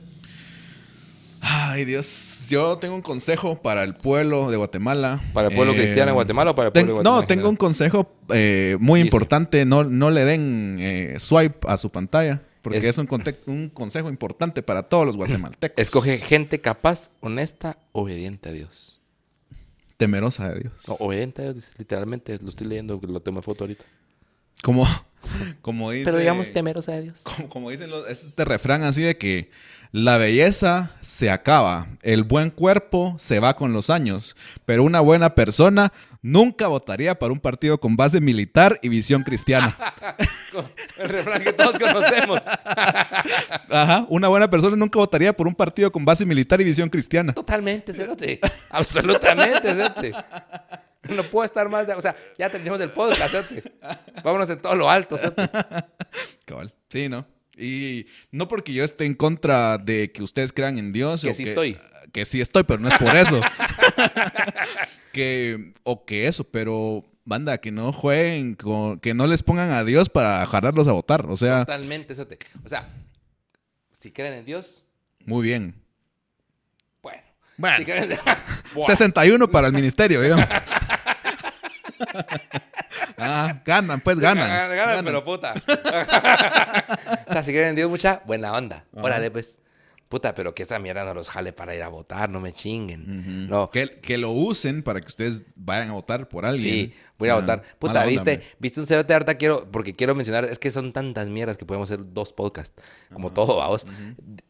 Ay, 1.50 1.86
Dios. 1.86 2.48
Yo 2.50 2.78
tengo 2.78 2.94
un 2.96 3.02
consejo 3.02 3.62
para 3.62 3.84
el 3.84 3.96
pueblo 3.96 4.52
de 4.52 4.58
Guatemala. 4.58 5.22
¿Para 5.34 5.48
el 5.48 5.56
pueblo 5.56 5.74
Eh, 5.74 5.78
cristiano 5.78 6.08
de 6.08 6.14
Guatemala 6.14 6.52
o 6.52 6.56
para 6.56 6.68
el 6.68 6.74
pueblo 6.74 6.74
ten- 6.74 6.88
de 6.88 6.94
Guatemala? 7.04 7.16
No, 7.16 7.22
en 7.22 7.28
tengo 7.28 7.50
un 7.50 7.56
consejo 7.56 8.12
eh, 8.34 8.76
muy 8.80 9.00
Dice. 9.00 9.08
importante. 9.08 9.66
No, 9.66 9.84
no 9.86 10.10
le 10.12 10.26
den 10.26 10.78
eh, 10.80 11.16
swipe 11.20 11.60
a 11.68 11.78
su 11.78 11.90
pantalla. 11.90 12.42
Porque 12.62 12.80
Es- 12.80 12.86
es, 12.86 12.98
un, 12.98 13.70
consejo 13.74 14.10
importante 14.10 14.62
para 14.62 14.84
todos 14.84 15.06
los 15.06 15.16
guatemaltecos. 15.16 15.78
Escoge 15.82 16.18
gente 16.18 16.60
capaz, 16.60 17.12
honesta, 17.22 17.78
obediente 17.94 18.50
a 18.50 18.52
Dios. 18.52 19.00
Temerosa 19.96 20.50
de 20.50 20.60
Dios. 20.60 20.74
No, 20.88 20.96
obediente 20.96 21.44
a 21.44 21.54
Dios, 21.54 21.72
literalmente. 21.78 22.38
Lo 22.42 22.50
estoy 22.50 22.68
leyendo, 22.68 23.00
lo 23.02 23.20
tomo 23.22 23.42
foto 23.42 23.64
ahorita. 23.64 23.86
Como, 24.64 24.88
como 25.62 25.92
dice... 25.92 26.06
Pero 26.06 26.18
digamos 26.18 26.52
temerosa 26.52 26.94
de 26.94 27.02
Dios. 27.04 27.22
como, 27.24 27.48
como 27.50 27.70
dicen 27.70 27.90
los, 27.90 28.10
este 28.10 28.46
refrán 28.46 28.84
así 28.84 29.04
de 29.04 29.18
que 29.18 29.52
la 29.92 30.18
belleza 30.18 30.92
se 31.02 31.32
acaba, 31.32 31.88
el 32.02 32.24
buen 32.24 32.50
cuerpo 32.50 33.16
se 33.18 33.40
va 33.40 33.56
con 33.56 33.72
los 33.72 33.90
años, 33.90 34.36
pero 34.66 34.84
una 34.84 35.00
buena 35.00 35.34
persona 35.34 35.94
nunca 36.22 36.68
votaría 36.68 37.18
para 37.18 37.32
un 37.32 37.40
partido 37.40 37.80
con 37.80 37.96
base 37.96 38.20
militar 38.20 38.78
y 38.82 38.90
visión 38.90 39.24
cristiana. 39.24 39.78
El 40.98 41.10
refrán 41.10 41.44
que 41.44 41.54
todos 41.54 41.80
conocemos. 41.80 42.42
Ajá, 43.70 44.06
una 44.10 44.28
buena 44.28 44.50
persona 44.50 44.76
nunca 44.76 45.00
votaría 45.00 45.32
por 45.36 45.48
un 45.48 45.56
partido 45.56 45.92
con 45.92 46.04
base 46.04 46.26
militar 46.26 46.60
y 46.60 46.66
visión 46.66 46.90
cristiana. 46.90 47.34
Totalmente, 47.34 47.94
cerote. 47.94 48.40
Absolutamente, 48.70 49.74
cerote. 49.74 50.12
No 51.16 51.24
puedo 51.24 51.46
estar 51.46 51.70
más 51.70 51.88
de... 51.88 51.94
O 51.94 52.02
sea, 52.02 52.16
ya 52.38 52.50
terminamos 52.50 52.82
el 52.82 52.90
podcast, 52.90 53.32
cerote. 53.32 53.74
Vámonos 54.24 54.48
de 54.48 54.58
todo 54.58 54.76
lo 54.76 54.90
alto, 54.90 55.18
cerote. 55.18 55.50
Cabal. 56.46 56.74
Sí, 56.90 57.10
¿no? 57.10 57.26
Y 57.58 58.06
no 58.32 58.48
porque 58.48 58.72
yo 58.72 58.84
esté 58.84 59.06
en 59.06 59.16
contra 59.16 59.78
de 59.80 60.12
que 60.12 60.22
ustedes 60.22 60.54
crean 60.54 60.78
en 60.78 60.94
Dios. 60.94 61.24
Que 61.24 61.32
o 61.32 61.34
sí 61.34 61.44
estoy. 61.44 61.78
Que 62.14 62.24
sí 62.24 62.40
estoy, 62.40 62.64
pero 62.64 62.80
no 62.80 62.88
es 62.88 62.98
por 62.98 63.16
eso. 63.16 63.42
que, 65.12 65.74
o 65.84 66.06
que 66.06 66.28
eso, 66.28 66.44
pero 66.44 67.04
banda, 67.26 67.58
que 67.58 67.72
no 67.72 67.92
jueguen, 67.92 68.56
con, 68.56 69.00
que 69.00 69.14
no 69.14 69.26
les 69.26 69.42
pongan 69.42 69.72
a 69.72 69.84
Dios 69.84 70.08
para 70.08 70.46
jalarlos 70.46 70.88
a 70.88 70.92
votar. 70.92 71.26
O 71.28 71.36
sea, 71.36 71.66
Totalmente, 71.66 72.14
cerote. 72.14 72.38
O 72.64 72.70
sea, 72.70 72.90
si 73.92 74.12
creen 74.12 74.34
en 74.34 74.46
Dios, 74.46 74.84
muy 75.26 75.44
bien. 75.44 75.76
bueno. 77.02 77.22
Bueno. 77.58 77.78
Si 77.78 77.86
creen 77.86 78.12
en... 78.12 78.20
Buah. 78.76 78.86
61 78.86 79.50
para 79.50 79.68
el 79.68 79.74
ministerio, 79.74 80.22
digamos. 80.22 80.46
ah, 83.18 83.62
ganan, 83.66 84.02
pues 84.02 84.20
ganan. 84.20 84.48
Ganan, 84.48 84.70
ganan, 84.70 84.88
Ganan. 84.88 85.06
pero 85.06 85.24
puta. 85.24 85.54
o 87.28 87.34
sea, 87.34 87.44
si 87.44 87.52
creen 87.52 87.70
en 87.70 87.76
Dios, 87.76 87.90
mucha 87.90 88.22
buena 88.26 88.54
onda. 88.54 88.86
Órale, 88.94 89.32
pues. 89.32 89.60
Puta, 90.10 90.34
pero 90.34 90.56
que 90.56 90.64
esa 90.64 90.80
mierda 90.80 91.04
no 91.04 91.14
los 91.14 91.28
jale 91.28 91.52
para 91.52 91.76
ir 91.76 91.84
a 91.84 91.90
votar, 91.90 92.30
no 92.30 92.40
me 92.40 92.54
chinguen. 92.54 93.50
No. 93.50 93.70
Que, 93.70 94.00
que 94.00 94.18
lo 94.18 94.32
usen 94.32 94.82
para 94.82 95.02
que 95.02 95.08
ustedes 95.08 95.44
vayan 95.56 95.90
a 95.90 95.94
votar 95.94 96.30
por 96.30 96.46
alguien. 96.46 96.74
Sí, 96.74 96.94
voy 97.18 97.28
a 97.28 97.36
O 97.36 97.40
sea, 97.40 97.42
votar. 97.58 97.64
Puta, 97.78 97.92
onda, 97.92 98.06
¿viste? 98.06 98.42
¿Viste 98.58 98.80
un 98.80 98.88
cerote 98.88 99.12
ahorita 99.12 99.36
quiero, 99.36 99.70
porque 99.70 99.98
quiero 99.98 100.16
mencionar, 100.16 100.46
es 100.46 100.60
que 100.60 100.72
son 100.72 100.94
tantas 100.94 101.28
mierdas 101.28 101.58
que 101.58 101.66
podemos 101.66 101.92
hacer 101.92 102.06
dos 102.14 102.32
podcasts, 102.32 102.82
como 103.12 103.34
todo, 103.34 103.58
vamos. 103.58 103.86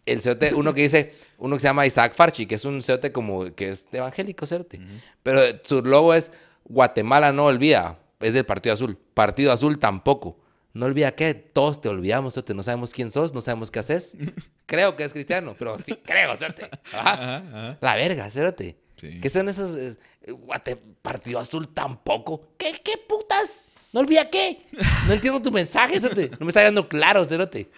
El 0.06 0.22
cerote, 0.22 0.54
uno 0.54 0.76
que 0.76 0.84
dice, 0.84 1.16
uno 1.40 1.56
que 1.56 1.62
se 1.62 1.68
llama 1.68 1.88
Isaac 1.88 2.14
Farchi, 2.14 2.46
que 2.46 2.54
es 2.54 2.64
un 2.64 2.84
cerote 2.84 3.12
como, 3.12 3.56
que 3.56 3.70
es 3.70 3.88
evangélico 3.92 4.46
cerote. 4.46 4.80
Pero 5.24 5.42
su 5.64 5.82
logo 5.84 6.14
es 6.14 6.32
Guatemala 6.68 7.32
no 7.32 7.46
olvida, 7.46 8.00
es 8.20 8.34
del 8.34 8.46
Partido 8.46 8.74
Azul. 8.74 8.98
Partido 9.14 9.52
Azul 9.52 9.80
tampoco. 9.80 10.38
No 10.74 10.86
olvida 10.86 11.16
qué, 11.16 11.34
todos 11.34 11.82
te 11.82 11.90
olvidamos, 11.90 12.36
cerote, 12.36 12.54
no 12.54 12.62
sabemos 12.62 12.94
quién 12.94 13.10
sos, 13.10 13.34
no 13.34 13.42
sabemos 13.42 13.72
qué 13.72 13.80
haces. 13.80 14.16
creo 14.66 14.96
que 14.96 15.04
es 15.04 15.14
cristiano, 15.14 15.56
pero 15.58 15.78
sí, 15.80 15.98
creo, 16.06 16.36
cerote. 16.36 16.70
Ajá. 16.94 17.14
Ajá, 17.14 17.38
ajá. 17.38 17.78
La 17.82 17.96
verga, 17.96 18.30
cerote. 18.30 18.78
Sí. 18.98 19.20
¿Qué 19.20 19.30
son 19.30 19.50
esos 19.50 19.76
eh, 19.76 19.96
guate, 20.32 20.76
partido 20.76 21.40
azul 21.40 21.74
tampoco? 21.74 22.50
¿Qué, 22.58 22.80
qué 22.84 22.98
putas? 23.08 23.64
¿No 23.94 24.02
olvida 24.02 24.30
qué? 24.30 24.62
No 25.08 25.14
entiendo 25.14 25.42
tu 25.42 25.52
mensaje, 25.52 26.00
cerote. 26.00 26.30
No 26.40 26.46
me 26.46 26.50
está 26.50 26.62
dando 26.62 26.88
claro, 26.88 27.24
cerote. 27.26 27.70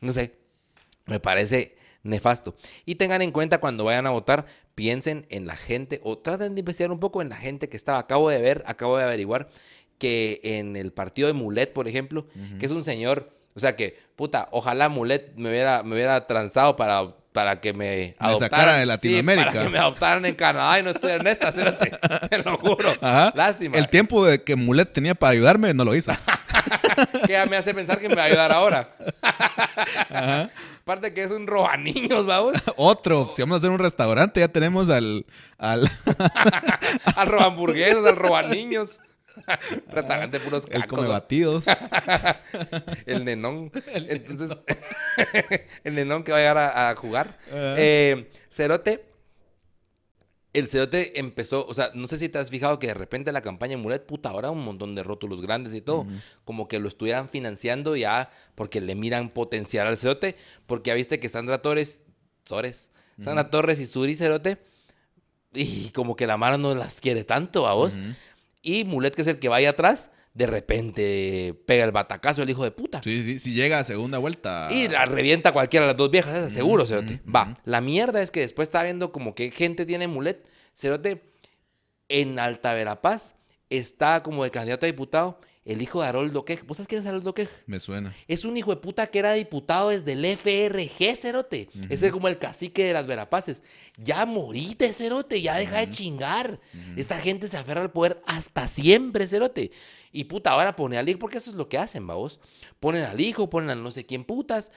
No 0.00 0.12
sé. 0.12 0.34
Me 1.06 1.20
parece 1.20 1.76
nefasto. 2.06 2.54
Y 2.84 2.96
tengan 2.96 3.22
en 3.22 3.32
cuenta 3.32 3.58
cuando 3.58 3.84
vayan 3.84 4.06
a 4.06 4.10
votar, 4.10 4.46
piensen 4.74 5.26
en 5.30 5.46
la 5.46 5.56
gente 5.56 6.00
o 6.02 6.18
traten 6.18 6.54
de 6.54 6.60
investigar 6.60 6.90
un 6.90 7.00
poco 7.00 7.22
en 7.22 7.28
la 7.28 7.36
gente 7.36 7.68
que 7.68 7.76
estaba. 7.76 7.98
Acabo 7.98 8.30
de 8.30 8.40
ver, 8.40 8.62
acabo 8.66 8.96
de 8.96 9.04
averiguar 9.04 9.48
que 9.98 10.40
en 10.42 10.76
el 10.76 10.92
partido 10.92 11.28
de 11.28 11.34
Mulet, 11.34 11.72
por 11.72 11.88
ejemplo, 11.88 12.26
que 12.58 12.66
es 12.66 12.72
un 12.72 12.82
señor, 12.82 13.30
o 13.54 13.60
sea 13.60 13.76
que, 13.76 13.98
puta, 14.14 14.48
ojalá 14.50 14.88
Mulet 14.88 15.32
me 15.36 15.48
hubiera, 15.50 15.82
me 15.82 15.94
hubiera 15.94 16.26
transado 16.26 16.76
para, 16.76 17.14
para 17.32 17.60
que 17.60 17.72
me 17.72 18.14
adoptaran. 18.18 18.80
de 18.80 18.86
Latinoamérica. 18.86 19.50
para 19.50 19.64
que 19.64 19.70
me 19.70 19.78
adoptaran 19.78 20.26
en 20.26 20.34
Canadá 20.34 20.78
y 20.78 20.82
no 20.82 20.90
estoy 20.90 21.12
en 21.12 21.26
esta, 21.26 21.50
te 22.28 22.38
lo 22.38 22.58
juro. 22.58 22.94
Lástima. 23.00 23.78
El 23.78 23.88
tiempo 23.88 24.26
de 24.26 24.42
que 24.42 24.56
Mulet 24.56 24.92
tenía 24.92 25.14
para 25.14 25.32
ayudarme 25.32 25.72
no 25.72 25.84
lo 25.84 25.94
hizo. 25.94 26.12
que 27.26 27.32
ya 27.32 27.46
me 27.46 27.56
hace 27.56 27.72
pensar 27.74 27.98
que 27.98 28.08
me 28.08 28.14
va 28.16 28.22
a 28.22 28.26
ayudar 28.26 28.52
ahora. 28.52 28.90
Aparte 30.86 31.12
que 31.12 31.24
es 31.24 31.32
un 31.32 31.48
roba 31.48 31.76
niños, 31.76 32.26
vamos. 32.26 32.54
Otro. 32.76 33.28
Si 33.32 33.42
vamos 33.42 33.56
a 33.56 33.58
hacer 33.58 33.70
un 33.70 33.80
restaurante, 33.80 34.38
ya 34.38 34.46
tenemos 34.46 34.88
al... 34.88 35.26
Al, 35.58 35.90
al 37.16 37.26
roba 37.26 37.46
hamburguesas, 37.46 38.06
al 38.06 38.14
roba 38.14 38.44
niños. 38.44 39.00
Restaurante 39.88 40.38
puros 40.38 40.64
cacos. 40.66 40.82
El 40.82 40.86
come 40.88 41.08
batidos. 41.08 41.66
el 43.04 43.24
nenón. 43.24 43.72
Entonces, 43.94 44.56
el 45.82 45.96
nenón 45.96 46.22
que 46.22 46.30
va 46.30 46.38
a 46.38 46.40
llegar 46.40 46.58
a, 46.58 46.94
jugar. 46.94 47.36
Eh, 47.50 48.30
Cerote. 48.48 49.15
El 50.56 50.68
Cerote 50.68 51.20
empezó, 51.20 51.66
o 51.66 51.74
sea, 51.74 51.90
no 51.92 52.06
sé 52.06 52.16
si 52.16 52.30
te 52.30 52.38
has 52.38 52.48
fijado 52.48 52.78
que 52.78 52.86
de 52.86 52.94
repente 52.94 53.30
la 53.30 53.42
campaña 53.42 53.76
Mulet, 53.76 54.06
puta, 54.06 54.30
ahora 54.30 54.50
un 54.50 54.64
montón 54.64 54.94
de 54.94 55.02
rótulos 55.02 55.42
grandes 55.42 55.74
y 55.74 55.82
todo, 55.82 56.06
como 56.46 56.66
que 56.66 56.78
lo 56.78 56.88
estuvieran 56.88 57.28
financiando 57.28 57.94
ya 57.94 58.30
porque 58.54 58.80
le 58.80 58.94
miran 58.94 59.28
potencial 59.28 59.86
al 59.86 59.98
Cerote, 59.98 60.34
porque 60.66 60.88
ya 60.88 60.94
viste 60.94 61.20
que 61.20 61.28
Sandra 61.28 61.60
Torres, 61.60 62.04
Torres, 62.44 62.90
Sandra 63.20 63.50
Torres 63.50 63.80
y 63.80 63.86
Suri 63.86 64.16
Cerote, 64.16 64.56
y 65.52 65.90
como 65.90 66.16
que 66.16 66.26
la 66.26 66.38
mano 66.38 66.56
no 66.56 66.74
las 66.74 67.02
quiere 67.02 67.24
tanto 67.24 67.66
a 67.66 67.74
vos. 67.74 67.98
Y 68.62 68.84
Mulet, 68.84 69.14
que 69.14 69.20
es 69.20 69.28
el 69.28 69.38
que 69.38 69.50
vaya 69.50 69.68
atrás, 69.68 70.10
de 70.36 70.46
repente 70.46 71.54
pega 71.64 71.84
el 71.84 71.92
batacazo 71.92 72.42
el 72.42 72.50
hijo 72.50 72.62
de 72.62 72.70
puta. 72.70 73.00
Sí, 73.02 73.24
sí, 73.24 73.38
si 73.38 73.54
llega 73.54 73.78
a 73.78 73.84
segunda 73.84 74.18
vuelta. 74.18 74.68
Y 74.70 74.86
la 74.88 75.06
revienta 75.06 75.52
cualquiera 75.52 75.86
de 75.86 75.92
las 75.92 75.96
dos 75.96 76.10
viejas, 76.10 76.36
esa, 76.36 76.50
seguro, 76.50 76.84
Cerote. 76.84 77.22
Va, 77.34 77.58
la 77.64 77.80
mierda 77.80 78.20
es 78.20 78.30
que 78.30 78.40
después 78.40 78.68
está 78.68 78.82
viendo 78.82 79.12
como 79.12 79.34
que 79.34 79.50
gente 79.50 79.86
tiene 79.86 80.08
Mulet. 80.08 80.46
Cerote, 80.74 81.22
en 82.10 82.38
Alta 82.38 82.74
Verapaz 82.74 83.36
está 83.70 84.22
como 84.22 84.44
de 84.44 84.50
candidato 84.50 84.84
a 84.84 84.88
diputado 84.88 85.40
el 85.66 85.82
hijo 85.82 86.00
de 86.00 86.06
Haroldo 86.06 86.44
Quej. 86.44 86.64
¿Vos 86.64 86.76
sabes 86.76 86.88
quién 86.88 87.00
es 87.00 87.06
Haroldo 87.06 87.34
Quej? 87.34 87.48
Me 87.66 87.80
suena. 87.80 88.14
Es 88.28 88.44
un 88.44 88.56
hijo 88.56 88.70
de 88.70 88.80
puta 88.80 89.08
que 89.08 89.18
era 89.18 89.32
diputado 89.32 89.90
desde 89.90 90.12
el 90.12 90.24
FRG, 90.24 91.16
Cerote. 91.16 91.68
Ese 91.90 92.06
es 92.06 92.12
como 92.12 92.28
el 92.28 92.38
cacique 92.38 92.84
de 92.84 92.92
las 92.92 93.06
Verapaces. 93.06 93.64
Ya 93.96 94.24
morite, 94.26 94.92
Cerote. 94.92 95.42
Ya 95.42 95.56
deja 95.56 95.80
de 95.80 95.90
chingar. 95.90 96.60
Esta 96.96 97.18
gente 97.18 97.48
se 97.48 97.56
aferra 97.56 97.82
al 97.82 97.90
poder 97.90 98.22
hasta 98.26 98.68
siempre, 98.68 99.26
Cerote. 99.26 99.72
Y 100.12 100.24
puta, 100.24 100.52
ahora 100.52 100.76
pone 100.76 100.98
al 100.98 101.08
hijo, 101.08 101.18
porque 101.18 101.38
eso 101.38 101.50
es 101.50 101.56
lo 101.56 101.68
que 101.68 101.78
hacen, 101.78 102.06
vos. 102.06 102.38
Ponen 102.78 103.02
al 103.02 103.20
hijo, 103.20 103.50
ponen 103.50 103.70
a 103.70 103.74
no 103.74 103.90
sé 103.90 104.06
quién 104.06 104.24
putas. 104.24 104.70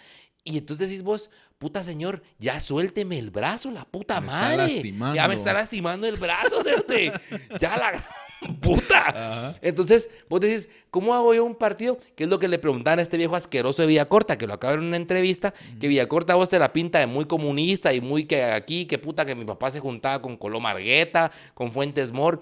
Y 0.43 0.57
entonces 0.57 0.89
decís 0.89 1.03
vos, 1.03 1.29
puta 1.59 1.83
señor, 1.83 2.23
ya 2.39 2.59
suélteme 2.59 3.19
el 3.19 3.29
brazo, 3.29 3.69
la 3.69 3.85
puta 3.85 4.21
madre. 4.21 4.81
Ya 5.13 5.27
me 5.27 5.35
está 5.35 5.53
lastimando 5.53 6.07
el 6.07 6.15
brazo, 6.15 6.63
Cerote. 6.63 7.11
ya 7.61 7.77
la 7.77 8.03
puta. 8.61 9.57
Entonces, 9.61 10.09
vos 10.29 10.39
decís, 10.39 10.69
¿cómo 10.89 11.13
hago 11.13 11.33
yo 11.33 11.43
un 11.43 11.55
partido? 11.55 11.97
Que 12.15 12.23
es 12.23 12.29
lo 12.29 12.39
que 12.39 12.47
le 12.47 12.59
preguntaban 12.59 12.99
a 12.99 13.01
este 13.01 13.17
viejo 13.17 13.35
asqueroso 13.35 13.81
de 13.81 13.87
Villacorta, 13.87 14.37
que 14.37 14.47
lo 14.47 14.53
acaba 14.53 14.73
en 14.73 14.81
una 14.81 14.97
entrevista, 14.97 15.53
que 15.79 15.87
Villacorta 15.87 16.35
vos 16.35 16.49
te 16.49 16.59
la 16.59 16.73
pinta 16.73 16.99
de 16.99 17.07
muy 17.07 17.25
comunista 17.25 17.93
y 17.93 18.01
muy 18.01 18.25
que 18.25 18.43
aquí, 18.43 18.85
que 18.85 18.97
puta, 18.97 19.25
que 19.25 19.35
mi 19.35 19.45
papá 19.45 19.71
se 19.71 19.79
juntaba 19.79 20.21
con 20.21 20.37
Coló 20.37 20.59
Margueta, 20.59 21.31
con 21.53 21.71
Fuentes 21.71 22.11
Mor. 22.11 22.41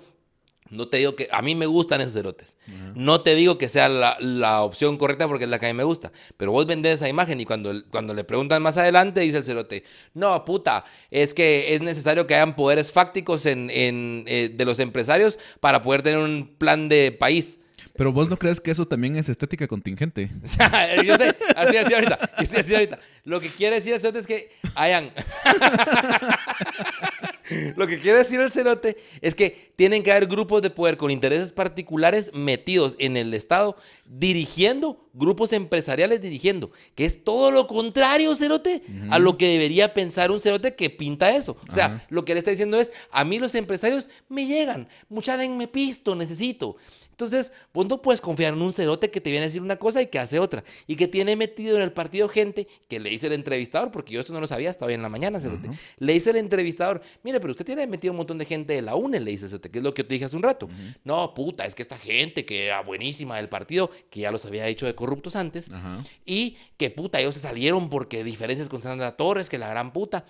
No 0.69 0.87
te 0.87 0.97
digo 0.97 1.15
que 1.15 1.27
a 1.31 1.41
mí 1.41 1.55
me 1.55 1.65
gustan 1.65 2.01
esos 2.01 2.13
cerotes. 2.13 2.55
No 2.95 3.21
te 3.21 3.35
digo 3.35 3.57
que 3.57 3.69
sea 3.69 3.89
la, 3.89 4.61
opción 4.61 4.97
correcta 4.97 5.27
porque 5.27 5.45
es 5.45 5.49
la 5.49 5.59
que 5.59 5.67
a 5.67 5.73
mí 5.73 5.77
me 5.77 5.83
gusta. 5.83 6.11
Pero 6.35 6.51
vos 6.51 6.65
vendés 6.65 6.95
esa 6.95 7.09
imagen 7.09 7.39
y 7.39 7.45
cuando, 7.45 7.73
cuando 7.89 8.13
le 8.13 8.23
preguntan 8.23 8.61
más 8.61 8.77
adelante 8.77 9.21
dice 9.21 9.37
el 9.37 9.43
cerote, 9.43 9.83
no, 10.13 10.43
puta, 10.45 10.85
es 11.11 11.33
que 11.33 11.75
es 11.75 11.81
necesario 11.81 12.27
que 12.27 12.35
hayan 12.35 12.55
poderes 12.55 12.91
fácticos 12.91 13.45
en, 13.45 13.69
eh, 13.71 14.51
de 14.53 14.65
los 14.65 14.79
empresarios 14.79 15.39
para 15.59 15.81
poder 15.81 16.01
tener 16.01 16.19
un 16.19 16.55
plan 16.57 16.89
de 16.89 17.11
país. 17.11 17.59
Pero 17.95 18.13
vos 18.13 18.29
no 18.29 18.37
crees 18.37 18.61
que 18.61 18.69
eso 18.71 18.85
también 18.85 19.15
es 19.15 19.27
estética 19.27 19.67
contingente. 19.67 20.29
O 20.43 20.47
sea, 20.47 21.01
yo 21.01 21.15
sé, 21.17 21.35
así, 21.55 21.77
así 21.77 21.93
ahorita, 21.93 22.19
así, 22.35 22.73
ahorita. 22.73 22.99
Lo 23.23 23.41
que 23.41 23.49
quiere 23.49 23.77
decir 23.77 23.93
el 23.93 23.99
cerote 23.99 24.19
es 24.19 24.27
que 24.27 24.51
hayan... 24.75 25.11
Lo 27.75 27.87
que 27.87 27.99
quiere 27.99 28.19
decir 28.19 28.39
el 28.39 28.49
cerote 28.49 28.97
es 29.21 29.35
que 29.35 29.71
tienen 29.75 30.03
que 30.03 30.11
haber 30.11 30.27
grupos 30.27 30.61
de 30.61 30.69
poder 30.69 30.97
con 30.97 31.11
intereses 31.11 31.51
particulares 31.51 32.31
metidos 32.33 32.95
en 32.99 33.17
el 33.17 33.33
Estado, 33.33 33.75
dirigiendo, 34.05 35.07
grupos 35.13 35.53
empresariales 35.53 36.21
dirigiendo, 36.21 36.71
que 36.95 37.05
es 37.05 37.23
todo 37.23 37.51
lo 37.51 37.67
contrario, 37.67 38.35
cerote, 38.35 38.81
a 39.09 39.19
lo 39.19 39.37
que 39.37 39.47
debería 39.47 39.93
pensar 39.93 40.31
un 40.31 40.39
cerote 40.39 40.75
que 40.75 40.89
pinta 40.89 41.35
eso. 41.35 41.57
O 41.67 41.71
sea, 41.71 42.05
lo 42.09 42.25
que 42.25 42.33
le 42.33 42.39
está 42.39 42.51
diciendo 42.51 42.79
es, 42.79 42.91
a 43.11 43.23
mí 43.23 43.39
los 43.39 43.55
empresarios 43.55 44.09
me 44.29 44.45
llegan, 44.45 44.87
mucha 45.09 45.37
denme 45.37 45.67
pisto, 45.67 46.15
necesito. 46.15 46.77
Entonces, 47.17 47.51
vos 47.73 47.87
no 47.87 47.99
puedes 47.99 48.21
confiar 48.21 48.53
en 48.53 48.61
un 48.61 48.71
cerote 48.71 49.09
que 49.09 49.19
te 49.19 49.31
viene 49.31 49.45
a 49.45 49.47
decir 49.47 49.63
una 49.63 49.77
cosa 49.77 50.03
y 50.03 50.05
que 50.05 50.19
hace 50.19 50.37
otra. 50.37 50.63
Y 50.85 50.95
que 50.95 51.07
tiene 51.07 51.35
metido 51.35 51.75
en 51.75 51.81
el 51.81 51.91
partido 51.91 52.29
gente 52.29 52.67
que 52.87 52.99
le 52.99 53.09
dice 53.09 53.25
el 53.25 53.33
entrevistador, 53.33 53.91
porque 53.91 54.13
yo 54.13 54.21
eso 54.21 54.33
no 54.33 54.39
lo 54.39 54.45
sabía 54.45 54.69
hasta 54.69 54.85
hoy 54.85 54.93
en 54.93 55.01
la 55.01 55.09
mañana, 55.09 55.39
cerote. 55.39 55.67
Le 55.97 56.13
dice 56.13 56.29
el 56.29 56.35
entrevistador, 56.35 57.01
mire, 57.23 57.39
pero 57.39 57.49
usted 57.49 57.65
tiene 57.65 57.87
metido 57.87 58.11
un 58.11 58.17
montón 58.17 58.37
de 58.37 58.45
gente 58.45 58.73
de 58.73 58.83
la 58.83 58.93
UNE, 58.93 59.19
le 59.19 59.31
dice 59.31 59.47
cerote, 59.47 59.71
que 59.71 59.79
es 59.79 59.83
lo 59.83 59.95
que 59.95 60.03
te 60.03 60.13
dije 60.13 60.25
hace 60.25 60.35
un 60.35 60.43
rato. 60.43 60.69
No, 61.03 61.33
puta, 61.33 61.65
es 61.65 61.73
que 61.73 61.81
esta 61.81 61.97
gente 61.97 62.45
que 62.45 62.65
era 62.65 62.81
buenísima 62.81 63.37
del 63.37 63.49
partido, 63.49 63.89
que 64.11 64.19
ya 64.19 64.31
los 64.31 64.45
había 64.45 64.67
hecho 64.67 64.85
de 64.85 64.93
corruptos 64.93 65.35
antes, 65.35 65.71
y 66.23 66.55
que 66.77 66.91
puta, 66.91 67.19
ellos 67.19 67.33
se 67.33 67.41
salieron 67.41 67.89
porque 67.89 68.23
diferencias 68.23 68.69
con 68.69 68.83
Sandra 68.83 69.17
Torres, 69.17 69.49
que 69.49 69.57
la 69.57 69.69
gran 69.69 69.91
puta. 69.91 70.23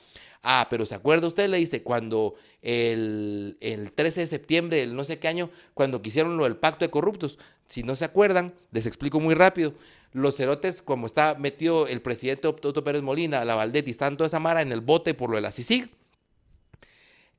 Ah, 0.43 0.67
pero 0.69 0.85
¿se 0.85 0.95
acuerda 0.95 1.27
usted? 1.27 1.49
Le 1.49 1.57
dice, 1.57 1.83
cuando 1.83 2.35
el, 2.61 3.57
13 3.95 4.21
de 4.21 4.27
septiembre 4.27 4.79
del 4.79 4.95
no 4.95 5.03
sé 5.03 5.19
qué 5.19 5.27
año, 5.27 5.49
cuando 5.73 6.01
quisieron 6.01 6.37
lo 6.37 6.43
del 6.43 6.55
pacto 6.55 6.85
de 6.85 6.91
corruptos, 6.91 7.39
si 7.67 7.83
no 7.83 7.95
se 7.95 8.05
acuerdan, 8.05 8.53
les 8.71 8.85
explico 8.85 9.19
muy 9.19 9.35
rápido. 9.35 9.73
Los 10.13 10.37
cerotes, 10.37 10.81
como 10.81 11.05
está 11.05 11.35
metido 11.35 11.87
el 11.87 12.01
presidente 12.01 12.47
Otto 12.47 12.83
Pérez 12.83 13.01
Molina, 13.01 13.43
la 13.45 13.55
Valdetti, 13.55 13.91
están 13.91 14.17
toda 14.17 14.27
esa 14.27 14.39
mara 14.39 14.61
en 14.61 14.71
el 14.71 14.81
bote 14.81 15.13
por 15.13 15.29
lo 15.29 15.35
de 15.35 15.41
la 15.41 15.51
CICIG. 15.51 15.89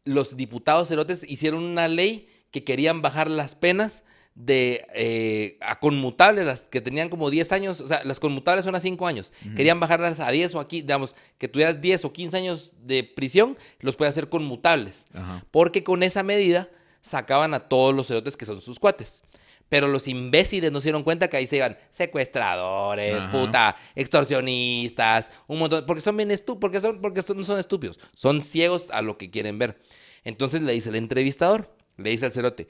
Los 0.04 0.36
diputados 0.36 0.88
cerotes 0.88 1.28
hicieron 1.28 1.64
una 1.64 1.88
ley 1.88 2.28
que 2.50 2.64
querían 2.64 3.02
bajar 3.02 3.30
las 3.30 3.54
penas 3.54 4.04
de 4.38 4.86
eh, 4.94 5.58
a 5.60 5.80
conmutables, 5.80 6.46
las 6.46 6.62
que 6.62 6.80
tenían 6.80 7.08
como 7.08 7.28
10 7.28 7.50
años, 7.50 7.80
o 7.80 7.88
sea, 7.88 8.04
las 8.04 8.20
conmutables 8.20 8.64
son 8.64 8.76
a 8.76 8.80
5 8.80 9.04
años. 9.06 9.32
Querían 9.56 9.80
bajarlas 9.80 10.20
a 10.20 10.30
10 10.30 10.54
o 10.54 10.60
aquí, 10.60 10.82
digamos, 10.82 11.16
que 11.38 11.48
tuvieras 11.48 11.80
10 11.80 12.04
o 12.04 12.12
15 12.12 12.36
años 12.36 12.72
de 12.80 13.02
prisión, 13.02 13.58
los 13.80 13.96
puede 13.96 14.10
hacer 14.10 14.28
conmutables. 14.28 15.06
Porque 15.50 15.82
con 15.82 16.04
esa 16.04 16.22
medida 16.22 16.68
sacaban 17.00 17.52
a 17.52 17.68
todos 17.68 17.92
los 17.92 18.06
cerotes 18.06 18.36
que 18.36 18.44
son 18.44 18.60
sus 18.60 18.78
cuates. 18.78 19.22
Pero 19.68 19.88
los 19.88 20.06
imbéciles 20.06 20.70
no 20.70 20.80
se 20.80 20.86
dieron 20.86 21.02
cuenta 21.02 21.28
que 21.28 21.36
ahí 21.36 21.48
se 21.48 21.56
iban 21.56 21.76
secuestradores, 21.90 23.26
puta, 23.26 23.74
extorsionistas, 23.96 25.32
un 25.48 25.58
montón, 25.58 25.84
porque 25.84 26.00
son 26.00 26.16
bien 26.16 26.30
estúpidos, 26.30 26.60
porque 26.60 26.80
son, 26.80 27.00
porque 27.00 27.22
no 27.34 27.44
son 27.44 27.58
estúpidos, 27.58 27.98
son 28.14 28.40
ciegos 28.40 28.92
a 28.92 29.02
lo 29.02 29.18
que 29.18 29.30
quieren 29.30 29.58
ver. 29.58 29.78
Entonces 30.22 30.62
le 30.62 30.72
dice 30.72 30.90
el 30.90 30.94
entrevistador, 30.94 31.74
le 31.96 32.10
dice 32.10 32.26
al 32.26 32.32
cerote, 32.32 32.68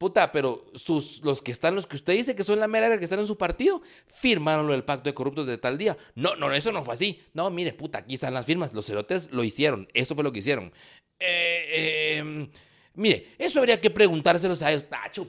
Puta, 0.00 0.32
pero 0.32 0.64
sus, 0.74 1.20
los 1.24 1.42
que 1.42 1.52
están, 1.52 1.74
los 1.74 1.86
que 1.86 1.94
usted 1.94 2.14
dice 2.14 2.34
que 2.34 2.42
son 2.42 2.58
la 2.58 2.66
mera 2.66 2.98
que 2.98 3.04
están 3.04 3.18
en 3.18 3.26
su 3.26 3.36
partido, 3.36 3.82
firmaron 4.06 4.66
lo 4.66 4.72
del 4.72 4.82
pacto 4.82 5.10
de 5.10 5.12
corruptos 5.12 5.46
de 5.46 5.58
tal 5.58 5.76
día. 5.76 5.94
No, 6.14 6.36
no, 6.36 6.50
eso 6.54 6.72
no 6.72 6.82
fue 6.82 6.94
así. 6.94 7.22
No, 7.34 7.50
mire, 7.50 7.74
puta, 7.74 7.98
aquí 7.98 8.14
están 8.14 8.32
las 8.32 8.46
firmas. 8.46 8.72
Los 8.72 8.86
cerotes 8.86 9.30
lo 9.30 9.44
hicieron. 9.44 9.88
Eso 9.92 10.14
fue 10.14 10.24
lo 10.24 10.32
que 10.32 10.38
hicieron. 10.38 10.72
Eh, 11.18 12.16
em, 12.16 12.50
mire, 12.94 13.26
eso 13.36 13.58
habría 13.58 13.78
que 13.78 13.90
preguntárselos 13.90 14.62
a 14.62 14.70
ellos. 14.70 14.86
Tacho, 14.88 15.26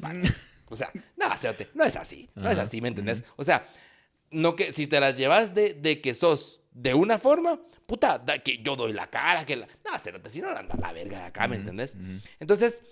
O 0.70 0.76
sea, 0.78 0.90
no, 1.18 1.38
cerote, 1.38 1.68
no 1.74 1.84
es 1.84 1.98
así. 1.98 2.30
No 2.34 2.50
es 2.50 2.58
así, 2.58 2.80
¿me 2.80 2.88
entendés? 2.88 3.26
O 3.36 3.44
sea, 3.44 3.68
no 4.30 4.56
que 4.56 4.72
si 4.72 4.88
te 4.88 5.02
las 5.02 5.18
llevas 5.18 5.54
de, 5.54 5.74
de 5.74 6.00
que 6.00 6.14
sos 6.14 6.62
de 6.72 6.94
una 6.94 7.20
forma, 7.20 7.60
puta, 7.86 8.24
que 8.42 8.60
yo 8.64 8.78
doy 8.78 8.94
la 8.94 9.08
cara, 9.08 9.46
que 9.46 9.58
la... 9.58 9.68
No, 9.84 10.00
cerote, 10.00 10.30
si 10.30 10.40
no 10.40 10.48
anda 10.48 10.78
la 10.80 10.94
verga 10.94 11.20
de 11.20 11.26
acá, 11.26 11.46
¿me 11.50 11.58
entendés? 11.58 11.98
Entonces 12.40 12.84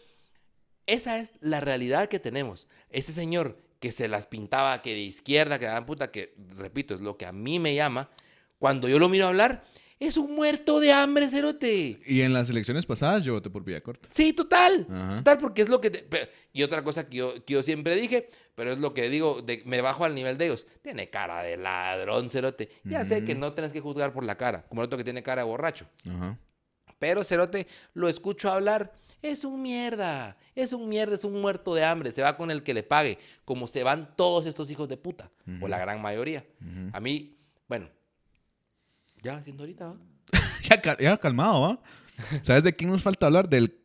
esa 0.94 1.18
es 1.20 1.34
la 1.42 1.60
realidad 1.62 2.10
que 2.10 2.20
tenemos. 2.20 2.68
Ese 2.90 3.12
señor 3.14 3.58
que 3.80 3.92
se 3.92 4.08
las 4.08 4.28
pintaba, 4.28 4.82
que 4.82 4.94
de 4.94 5.00
izquierda, 5.00 5.58
que 5.60 5.66
daban 5.66 5.86
puta, 5.86 6.12
que 6.12 6.34
repito, 6.58 6.94
es 6.94 7.02
lo 7.02 7.18
que 7.18 7.26
a 7.26 7.32
mí 7.32 7.60
me 7.60 7.74
llama. 7.76 8.10
Cuando 8.58 8.88
yo 8.90 9.00
lo 9.00 9.08
miro 9.10 9.28
hablar, 9.28 9.64
Es 10.02 10.16
un 10.16 10.34
muerto 10.34 10.80
de 10.80 10.94
hambre, 10.94 11.28
cerote. 11.28 12.00
Y 12.06 12.22
en 12.22 12.32
las 12.32 12.50
elecciones 12.50 12.86
pasadas 12.86 13.26
yo 13.26 13.34
voté 13.34 13.50
por 13.50 13.66
Villacorta. 13.66 14.08
Sí, 14.10 14.32
total. 14.32 14.88
Ajá. 14.90 15.18
Total, 15.18 15.38
porque 15.40 15.62
es 15.62 15.68
lo 15.68 15.82
que... 15.82 15.90
te- 15.92 16.30
y 16.54 16.64
otra 16.64 16.86
cosa 16.86 17.10
que 17.10 17.18
yo, 17.18 17.34
que 17.44 17.56
yo 17.56 17.62
siempre 17.64 17.96
dije, 17.98 18.30
pero 18.56 18.72
es 18.72 18.78
lo 18.78 18.94
que 18.94 19.10
digo, 19.10 19.42
de- 19.42 19.62
me 19.66 19.82
bajo 19.82 20.06
al 20.06 20.16
nivel 20.16 20.38
de 20.38 20.46
ellos. 20.46 20.68
Tiene 20.82 21.10
cara 21.10 21.44
de 21.44 21.58
ladrón, 21.58 22.30
cerote. 22.30 22.70
Ya 22.86 23.04
sé 23.04 23.26
que 23.26 23.36
no 23.36 23.52
tenés 23.52 23.74
que 23.74 23.82
juzgar 23.82 24.14
por 24.14 24.24
la 24.24 24.38
cara, 24.38 24.64
como 24.70 24.80
el 24.82 24.86
otro 24.86 24.98
que 24.98 25.04
tiene 25.04 25.22
cara 25.22 25.42
de 25.42 25.48
borracho. 25.50 25.86
Ajá. 26.10 26.40
Pero 27.00 27.24
Cerote, 27.24 27.66
lo 27.94 28.08
escucho 28.10 28.52
hablar. 28.52 28.94
Es 29.22 29.44
un 29.44 29.62
mierda. 29.62 30.38
Es 30.56 30.74
un 30.74 30.88
mierda, 30.90 31.16
es 31.16 31.24
un 31.24 31.40
muerto 31.42 31.74
de 31.74 31.84
hambre. 31.84 32.12
Se 32.12 32.22
va 32.22 32.38
con 32.38 32.52
el 32.52 32.62
que 32.64 32.74
le 32.74 32.84
pague. 32.84 33.18
Como 33.46 33.68
se 33.68 33.84
van 33.84 34.14
todos 34.16 34.46
estos 34.46 34.70
hijos 34.70 34.88
de 34.90 34.98
puta. 34.98 35.32
O 35.62 35.68
la 35.68 35.80
gran 35.80 36.02
mayoría. 36.02 36.46
A 36.94 37.00
mí, 37.00 37.36
bueno. 37.68 37.90
Ya 39.22 39.38
haciendo 39.38 39.64
ahorita, 39.64 39.88
¿va? 39.88 39.96
Ya, 40.70 40.80
cal- 40.82 40.98
ya 41.00 41.18
calmado, 41.18 41.62
¿va? 41.62 41.80
¿Sabes 42.44 42.64
de 42.64 42.76
quién 42.76 42.90
nos 42.92 43.02
falta 43.04 43.26
hablar? 43.26 43.50
Del 43.50 43.76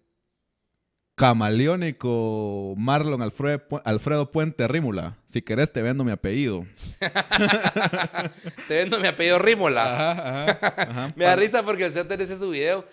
camaleónico 1.15 2.75
Marlon 2.77 3.23
Alfredo, 3.23 3.59
Pu- 3.69 3.83
Alfredo 3.85 4.31
Puente 4.33 4.67
Rímula. 4.69 5.17
Si 5.25 5.43
querés 5.43 5.73
te 5.73 5.81
vendo 5.83 6.03
mi 6.05 6.11
apellido. 6.11 6.67
Te 8.69 8.77
vendo 8.77 9.01
mi 9.01 9.07
apellido 9.09 9.39
Rímola. 9.39 9.83
Ajá, 10.13 10.53
ajá, 10.53 10.75
ajá. 10.91 11.13
Me 11.17 11.25
da 11.25 11.37
risa 11.37 11.63
porque 11.63 11.87
el 11.87 11.93
Cerote 11.93 12.23
ese 12.23 12.37
su 12.39 12.51
video. 12.51 12.87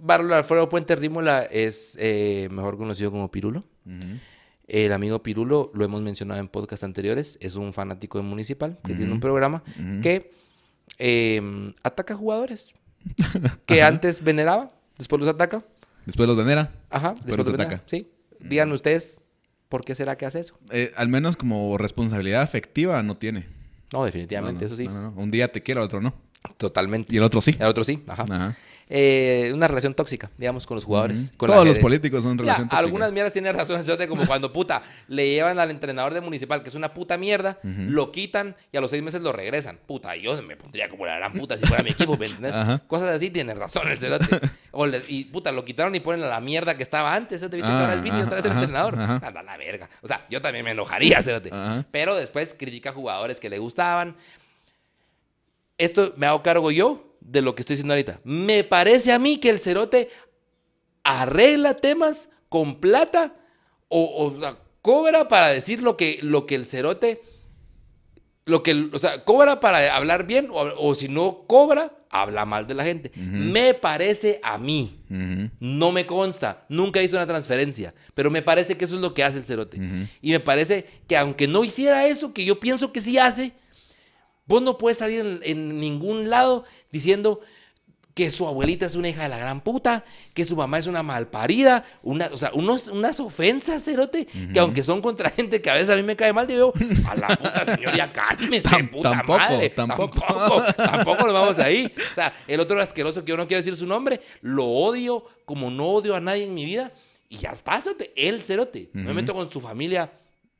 Barlo 0.00 0.34
Alfredo 0.34 0.68
Puente 0.68 0.94
Rímola 0.96 1.42
es 1.44 1.96
eh, 2.00 2.48
mejor 2.50 2.76
conocido 2.76 3.10
como 3.10 3.30
Pirulo. 3.30 3.64
El 4.68 4.92
amigo 4.92 5.22
Pirulo, 5.22 5.70
lo 5.74 5.84
hemos 5.84 6.02
mencionado 6.02 6.40
en 6.40 6.48
podcasts 6.48 6.82
anteriores, 6.84 7.38
es 7.40 7.54
un 7.54 7.72
fanático 7.72 8.18
de 8.18 8.24
Municipal 8.24 8.78
que 8.84 8.94
tiene 8.94 9.12
un 9.12 9.20
programa 9.20 9.62
que 10.02 10.30
eh, 10.98 11.72
ataca 11.82 12.14
jugadores 12.14 12.74
que 13.66 13.82
antes 13.82 14.22
veneraba, 14.24 14.72
después 14.98 15.20
los 15.20 15.28
ataca. 15.28 15.64
Después 16.04 16.28
los 16.28 16.36
venera. 16.36 16.72
Ajá, 16.90 17.12
Después 17.14 17.36
los 17.38 17.46
los 17.46 17.54
ataca. 17.54 17.68
venera. 17.68 17.82
Sí. 17.86 18.10
Díganme 18.40 18.74
ustedes, 18.74 19.20
¿por 19.68 19.84
qué 19.84 19.94
será 19.94 20.16
que 20.16 20.26
hace 20.26 20.40
eso? 20.40 20.58
Eh, 20.70 20.92
al 20.96 21.08
menos 21.08 21.36
como 21.36 21.78
responsabilidad 21.78 22.42
afectiva 22.42 23.02
no 23.02 23.16
tiene. 23.16 23.46
No, 23.92 24.04
definitivamente, 24.04 24.64
No, 24.64 24.68
no, 24.68 24.74
eso 24.74 24.76
sí. 24.76 24.86
no. 24.88 25.12
Un 25.16 25.30
día 25.30 25.50
te 25.52 25.62
quiero, 25.62 25.80
el 25.80 25.86
otro 25.86 26.00
no. 26.00 26.14
Totalmente. 26.58 27.12
Y 27.14 27.18
el 27.18 27.24
otro 27.24 27.40
sí. 27.40 27.56
El 27.58 27.66
otro 27.66 27.82
sí, 27.84 28.02
ajá. 28.06 28.24
Ajá. 28.30 28.56
Eh, 28.88 29.50
una 29.52 29.66
relación 29.66 29.94
tóxica, 29.94 30.30
digamos, 30.38 30.64
con 30.64 30.76
los 30.76 30.84
jugadores. 30.84 31.32
Con 31.36 31.50
Todos 31.50 31.66
los 31.66 31.78
políticos 31.78 32.22
son 32.22 32.36
Ya, 32.38 32.42
relación 32.42 32.68
tóxica. 32.68 32.78
algunas 32.78 33.10
mierdas 33.12 33.32
tienen 33.32 33.52
razón, 33.52 33.80
como 34.08 34.24
cuando 34.26 34.52
puta 34.52 34.82
le 35.08 35.28
llevan 35.28 35.58
al 35.58 35.70
entrenador 35.72 36.14
de 36.14 36.20
municipal, 36.20 36.62
que 36.62 36.68
es 36.68 36.74
una 36.76 36.94
puta 36.94 37.16
mierda, 37.16 37.58
lo 37.62 38.12
quitan 38.12 38.54
y 38.72 38.76
a 38.76 38.80
los 38.80 38.90
seis 38.92 39.02
meses 39.02 39.22
lo 39.22 39.32
regresan. 39.32 39.78
Puta, 39.86 40.14
yo 40.14 40.40
me 40.42 40.56
pondría 40.56 40.88
como 40.88 41.04
la 41.04 41.16
gran 41.16 41.32
puta 41.32 41.56
si 41.56 41.66
fuera 41.66 41.82
mi 41.82 41.90
equipo, 41.90 42.16
¿me 42.16 42.26
entendés? 42.26 42.54
Cosas 42.86 43.10
así 43.10 43.30
tienen 43.30 43.58
razón 43.58 43.88
el 43.88 43.98
cerote. 43.98 44.26
O 44.70 44.86
y 45.08 45.24
puta, 45.24 45.50
lo 45.50 45.64
quitaron 45.64 45.94
y 45.96 46.00
ponen 46.00 46.24
a 46.24 46.28
la 46.28 46.40
mierda 46.40 46.76
que 46.76 46.82
estaba 46.84 47.12
antes. 47.14 47.40
¿Te 47.40 47.46
viste 47.48 47.62
que 47.62 47.66
Ah, 47.66 47.80
ahora 47.80 47.94
el 47.94 48.02
Vini 48.02 48.20
otra 48.20 48.36
vez 48.36 48.44
el 48.44 48.52
entrenador? 48.52 48.96
Anda 48.98 49.42
la 49.42 49.56
verga. 49.56 49.88
O 50.02 50.06
sea, 50.06 50.24
yo 50.30 50.40
también 50.40 50.64
me 50.64 50.70
enojaría, 50.70 51.20
cerote. 51.22 51.48
Ajá. 51.52 51.84
Pero 51.90 52.14
después 52.14 52.54
critica 52.56 52.90
a 52.90 52.92
jugadores 52.92 53.40
que 53.40 53.50
le 53.50 53.58
gustaban. 53.58 54.14
Esto 55.78 56.14
me 56.16 56.26
hago 56.26 56.42
cargo 56.42 56.70
yo 56.70 57.05
de 57.26 57.42
lo 57.42 57.54
que 57.54 57.62
estoy 57.62 57.74
diciendo 57.74 57.94
ahorita. 57.94 58.20
Me 58.24 58.64
parece 58.64 59.12
a 59.12 59.18
mí 59.18 59.38
que 59.38 59.50
el 59.50 59.58
cerote 59.58 60.08
arregla 61.04 61.74
temas 61.74 62.30
con 62.48 62.80
plata 62.80 63.34
o, 63.88 64.26
o 64.26 64.40
sea, 64.40 64.56
cobra 64.82 65.28
para 65.28 65.48
decir 65.48 65.82
lo 65.82 65.96
que, 65.96 66.18
lo 66.22 66.46
que 66.46 66.54
el 66.54 66.64
cerote, 66.64 67.20
lo 68.44 68.62
que, 68.62 68.88
o 68.92 68.98
sea, 68.98 69.24
cobra 69.24 69.58
para 69.60 69.94
hablar 69.96 70.26
bien 70.26 70.48
o, 70.50 70.60
o 70.78 70.94
si 70.94 71.08
no 71.08 71.44
cobra, 71.46 71.92
habla 72.10 72.44
mal 72.44 72.66
de 72.66 72.74
la 72.74 72.84
gente. 72.84 73.10
Me 73.16 73.74
parece 73.74 74.40
a 74.42 74.58
mí. 74.58 75.00
No 75.60 75.92
me 75.92 76.06
consta, 76.06 76.64
nunca 76.68 77.02
hizo 77.02 77.16
una 77.16 77.26
transferencia, 77.26 77.94
pero 78.14 78.30
me 78.30 78.42
parece 78.42 78.76
que 78.76 78.84
eso 78.84 78.94
es 78.94 79.00
lo 79.00 79.14
que 79.14 79.24
hace 79.24 79.38
el 79.38 79.44
cerote. 79.44 79.78
Y 80.22 80.30
me 80.30 80.40
parece 80.40 80.86
que 81.08 81.16
aunque 81.16 81.48
no 81.48 81.64
hiciera 81.64 82.06
eso, 82.06 82.32
que 82.32 82.44
yo 82.44 82.60
pienso 82.60 82.92
que 82.92 83.00
sí 83.00 83.18
hace, 83.18 83.52
vos 84.46 84.62
no 84.62 84.78
puedes 84.78 84.98
salir 84.98 85.20
en, 85.20 85.40
en 85.42 85.78
ningún 85.80 86.30
lado 86.30 86.64
diciendo 86.90 87.40
que 88.14 88.30
su 88.30 88.46
abuelita 88.48 88.86
es 88.86 88.94
una 88.94 89.10
hija 89.10 89.24
de 89.24 89.28
la 89.28 89.36
gran 89.36 89.60
puta, 89.60 90.02
que 90.32 90.46
su 90.46 90.56
mamá 90.56 90.78
es 90.78 90.86
una 90.86 91.02
malparida, 91.02 91.84
una, 92.02 92.30
o 92.32 92.38
sea, 92.38 92.50
unos, 92.54 92.88
unas 92.88 93.20
ofensas, 93.20 93.84
cerote, 93.84 94.26
que 94.54 94.58
aunque 94.58 94.82
son 94.82 95.02
contra 95.02 95.28
gente 95.28 95.60
que 95.60 95.68
a 95.68 95.74
veces 95.74 95.90
a 95.90 95.96
mí 95.96 96.02
me 96.02 96.16
cae 96.16 96.32
mal, 96.32 96.46
digo, 96.46 96.72
a 97.06 97.14
la 97.14 97.28
puta 97.36 97.62
señor, 97.66 97.94
ya 97.94 98.10
cálmese, 98.14 98.66
Tam- 98.70 98.90
puta 98.90 99.10
tampoco, 99.10 99.38
madre. 99.38 99.68
tampoco. 99.68 100.18
Tampoco, 100.18 100.72
tampoco 100.72 101.24
nos 101.24 101.32
vamos 101.34 101.58
ahí. 101.58 101.92
O 102.10 102.14
sea, 102.14 102.32
el 102.48 102.58
otro 102.58 102.80
asqueroso 102.80 103.22
que 103.22 103.28
yo 103.32 103.36
no 103.36 103.46
quiero 103.46 103.58
decir 103.62 103.76
su 103.76 103.84
nombre, 103.86 104.22
lo 104.40 104.64
odio 104.64 105.22
como 105.44 105.70
no 105.70 105.84
odio 105.88 106.16
a 106.16 106.20
nadie 106.20 106.44
en 106.44 106.54
mi 106.54 106.64
vida. 106.64 106.90
Y 107.28 107.36
ya 107.36 107.50
está, 107.50 107.78
cerote. 107.82 108.12
Él, 108.16 108.42
cerote. 108.44 108.88
No 108.94 109.08
me 109.08 109.12
meto 109.14 109.34
con 109.34 109.50
su 109.52 109.60
familia 109.60 110.06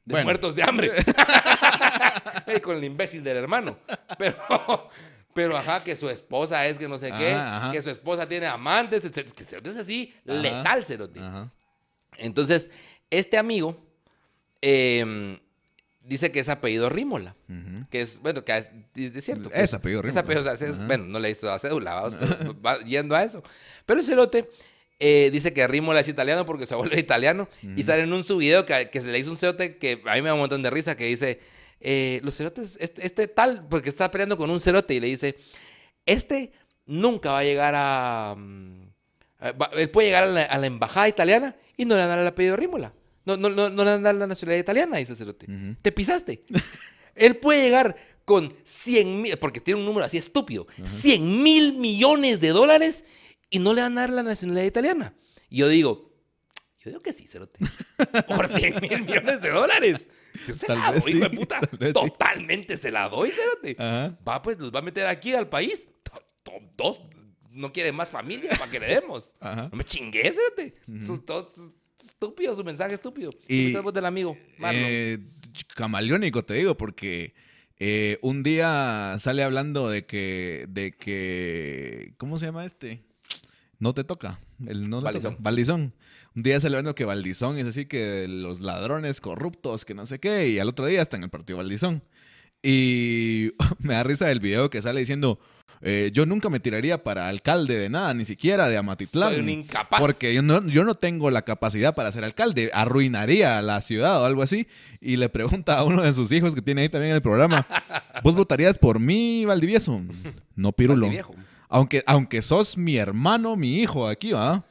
de 0.04 0.12
Bueno. 0.12 0.24
muertos 0.26 0.54
de 0.54 0.62
hambre. 0.62 0.90
Con 2.62 2.76
el 2.76 2.84
imbécil 2.84 3.22
del 3.24 3.36
hermano. 3.36 3.76
Pero, 4.18 4.36
pero 5.34 5.56
ajá, 5.56 5.82
que 5.84 5.94
su 5.96 6.08
esposa 6.08 6.66
es 6.66 6.78
que 6.78 6.88
no 6.88 6.98
sé 6.98 7.12
qué, 7.16 7.32
Ajá, 7.32 7.72
que 7.72 7.82
su 7.82 7.90
esposa 7.90 8.26
tiene 8.28 8.46
amantes, 8.46 9.04
etc. 9.04 9.28
Es 9.64 9.76
así, 9.76 10.14
Ajá. 10.28 10.38
letal, 10.40 10.84
cerote. 10.84 11.20
Entonces, 12.18 12.70
este 13.10 13.36
amigo 13.38 13.76
eh, 14.62 15.38
dice 16.02 16.30
que 16.32 16.40
es 16.40 16.48
apellido 16.48 16.88
Rímola. 16.88 17.34
Que 17.90 18.00
es, 18.00 18.18
bueno, 18.20 18.44
que 18.44 18.56
es, 18.56 18.70
es 18.94 19.24
cierto. 19.24 19.50
Es 19.52 19.74
apellido 19.74 20.00
Es 20.00 20.06
Rímola. 20.06 20.20
apellido, 20.20 20.40
o 20.40 20.56
sea, 20.56 20.68
es- 20.68 20.74
Ajá. 20.76 20.86
bueno, 20.86 21.04
no 21.04 21.20
le 21.20 21.30
hizo 21.30 21.46
la 21.46 21.58
cédula, 21.58 22.04
pero 22.18 22.60
va 22.62 22.78
yendo 22.80 23.14
a 23.14 23.22
eso. 23.22 23.42
Pero 23.84 24.00
el 24.00 24.06
cerote 24.06 24.48
eh, 24.98 25.28
dice 25.32 25.52
que 25.52 25.66
Rímola 25.66 26.00
es 26.00 26.08
italiano 26.08 26.46
porque 26.46 26.64
su 26.66 26.74
abuelo 26.74 26.92
era 26.92 27.00
italiano. 27.00 27.48
Y 27.76 27.82
sale 27.82 28.02
en 28.04 28.12
un 28.12 28.24
su 28.24 28.38
video 28.38 28.64
que, 28.66 28.88
que 28.90 29.00
se 29.00 29.08
le 29.12 29.18
hizo 29.18 29.30
un 29.30 29.36
cerote 29.36 29.76
que 29.76 30.00
a 30.06 30.14
mí 30.14 30.22
me 30.22 30.28
da 30.28 30.34
un 30.34 30.40
montón 30.40 30.62
de 30.62 30.70
risa, 30.70 30.96
que 30.96 31.04
dice, 31.04 31.40
eh, 31.88 32.20
los 32.24 32.34
cerotes, 32.36 32.76
este, 32.80 33.06
este 33.06 33.28
tal, 33.28 33.64
porque 33.68 33.88
está 33.90 34.10
peleando 34.10 34.36
con 34.36 34.50
un 34.50 34.58
cerote 34.58 34.92
y 34.94 34.98
le 35.00 35.06
dice, 35.06 35.36
este 36.04 36.50
nunca 36.84 37.30
va 37.32 37.38
a 37.38 37.44
llegar 37.44 37.74
a... 37.76 38.34
mm, 38.36 38.82
eh, 39.42 39.52
va- 39.52 39.70
él 39.74 39.88
puede 39.90 40.08
llegar 40.08 40.24
a 40.24 40.26
la, 40.26 40.42
a 40.42 40.58
la 40.58 40.66
embajada 40.66 41.08
italiana 41.08 41.54
y 41.76 41.84
no 41.84 41.94
le 41.94 42.00
van 42.00 42.10
a 42.10 42.14
dar 42.16 42.18
el 42.20 42.26
apellido 42.26 42.56
Rímola. 42.56 42.92
No, 43.24 43.36
no, 43.36 43.48
no, 43.50 43.70
no 43.70 43.84
le 43.84 43.90
van 43.92 44.00
a 44.00 44.02
dar 44.02 44.14
la 44.16 44.26
nacionalidad 44.26 44.62
italiana, 44.62 44.96
dice 44.98 45.12
el 45.12 45.18
cerote. 45.18 45.46
Te 45.82 45.92
pisaste. 45.92 46.42
él 47.14 47.36
puede 47.36 47.62
llegar 47.62 47.96
con 48.24 48.52
100 48.64 49.22
mil, 49.22 49.36
porque 49.38 49.60
tiene 49.60 49.78
un 49.78 49.86
número 49.86 50.04
así 50.06 50.16
estúpido, 50.18 50.66
100 50.82 51.42
mil 51.44 51.74
millones 51.74 52.40
de 52.40 52.48
dólares 52.48 53.04
y 53.48 53.60
no 53.60 53.72
le 53.74 53.82
van 53.82 53.96
a 53.96 54.00
dar 54.00 54.10
la 54.10 54.24
nacionalidad 54.24 54.66
italiana. 54.66 55.14
Y 55.48 55.58
yo 55.58 55.68
digo, 55.68 56.12
yo 56.80 56.90
digo 56.90 57.02
que 57.02 57.12
sí, 57.12 57.28
cerote. 57.28 57.60
Por 58.26 58.48
100 58.48 58.80
mil 58.80 59.02
millones 59.02 59.40
de 59.40 59.50
dólares. 59.50 60.08
Yo 60.46 60.54
se 60.54 60.66
Tal 60.66 60.78
la 60.78 60.92
doy, 60.92 61.02
sí, 61.02 61.16
hijo 61.18 61.28
de 61.28 61.36
puta. 61.36 61.60
sí. 61.60 61.92
Totalmente 61.92 62.76
se 62.76 62.90
la 62.90 63.08
doy. 63.08 63.30
Ajá. 63.78 64.18
Va, 64.26 64.42
pues 64.42 64.58
los 64.58 64.72
va 64.74 64.78
a 64.80 64.82
meter 64.82 65.06
aquí 65.06 65.34
al 65.34 65.48
país. 65.48 65.88
Dos. 66.76 67.00
No 67.52 67.72
quiere 67.72 67.90
más 67.92 68.10
familia 68.10 68.50
para 68.58 68.70
que 68.70 68.78
le 68.80 68.86
demos. 68.86 69.34
Ajá. 69.40 69.68
No 69.70 69.76
me 69.78 69.84
chingues, 69.84 70.34
cerote. 70.36 70.74
Sus 71.04 71.24
dos 71.24 71.48
estúpido, 71.98 72.54
su 72.54 72.62
mensaje 72.64 72.94
estúpido. 72.94 73.30
Y- 73.48 73.68
Y 73.68 73.72
del 73.92 74.04
amigo. 74.04 74.36
Eh, 74.62 75.18
camaleónico, 75.74 76.44
te 76.44 76.54
digo, 76.54 76.76
porque 76.76 77.34
eh, 77.78 78.18
un 78.22 78.42
día 78.42 79.16
sale 79.18 79.42
hablando 79.42 79.88
de 79.88 80.04
que, 80.06 80.66
de 80.68 80.92
que, 80.92 82.14
¿cómo 82.18 82.38
se 82.38 82.46
llama 82.46 82.64
este? 82.64 83.02
No 83.78 83.92
te 83.94 84.04
toca. 84.04 84.38
El 84.66 84.88
no 84.88 84.98
le 85.00 85.04
Valdizón. 85.04 85.32
toca. 85.32 85.42
Valdizón. 85.42 85.94
Un 86.36 86.42
día 86.42 86.60
sale 86.60 86.76
hablando 86.76 86.94
que 86.94 87.06
Valdizón 87.06 87.56
es 87.56 87.66
así 87.66 87.86
que 87.86 88.26
los 88.28 88.60
ladrones 88.60 89.22
corruptos, 89.22 89.86
que 89.86 89.94
no 89.94 90.04
sé 90.04 90.18
qué, 90.18 90.50
y 90.50 90.58
al 90.58 90.68
otro 90.68 90.84
día 90.84 91.00
está 91.00 91.16
en 91.16 91.22
el 91.22 91.30
partido 91.30 91.56
Valdizón. 91.56 92.02
Y 92.62 93.52
me 93.78 93.94
da 93.94 94.02
risa 94.02 94.30
el 94.30 94.40
video 94.40 94.68
que 94.68 94.82
sale 94.82 95.00
diciendo, 95.00 95.38
eh, 95.80 96.10
yo 96.12 96.26
nunca 96.26 96.50
me 96.50 96.60
tiraría 96.60 97.02
para 97.02 97.28
alcalde 97.28 97.78
de 97.78 97.88
nada, 97.88 98.12
ni 98.12 98.26
siquiera 98.26 98.68
de 98.68 98.76
Amatitlán. 98.76 99.30
Soy 99.30 99.40
un 99.40 99.48
incapaz. 99.48 99.98
Porque 99.98 100.34
yo 100.34 100.42
no, 100.42 100.66
yo 100.66 100.84
no 100.84 100.94
tengo 100.94 101.30
la 101.30 101.40
capacidad 101.40 101.94
para 101.94 102.12
ser 102.12 102.22
alcalde, 102.22 102.70
arruinaría 102.74 103.62
la 103.62 103.80
ciudad 103.80 104.20
o 104.20 104.26
algo 104.26 104.42
así. 104.42 104.68
Y 105.00 105.16
le 105.16 105.30
pregunta 105.30 105.78
a 105.78 105.84
uno 105.84 106.02
de 106.02 106.12
sus 106.12 106.30
hijos 106.32 106.54
que 106.54 106.60
tiene 106.60 106.82
ahí 106.82 106.90
también 106.90 107.12
en 107.12 107.16
el 107.16 107.22
programa, 107.22 107.66
¿vos 108.22 108.34
votarías 108.34 108.76
por 108.76 109.00
mí, 109.00 109.46
Valdivieso? 109.46 110.02
No, 110.54 110.72
Pirulo. 110.72 111.10
Aunque, 111.68 112.02
aunque 112.06 112.42
sos 112.42 112.76
mi 112.76 112.96
hermano, 112.96 113.56
mi 113.56 113.80
hijo 113.80 114.06
aquí, 114.06 114.32
¿va? 114.32 114.64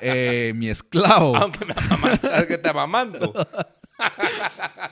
Eh, 0.00 0.52
mi 0.56 0.68
esclavo. 0.68 1.36
Aunque 1.36 1.64
me 1.64 2.46
que 2.46 2.58
te 2.58 2.68
amamando. 2.68 3.32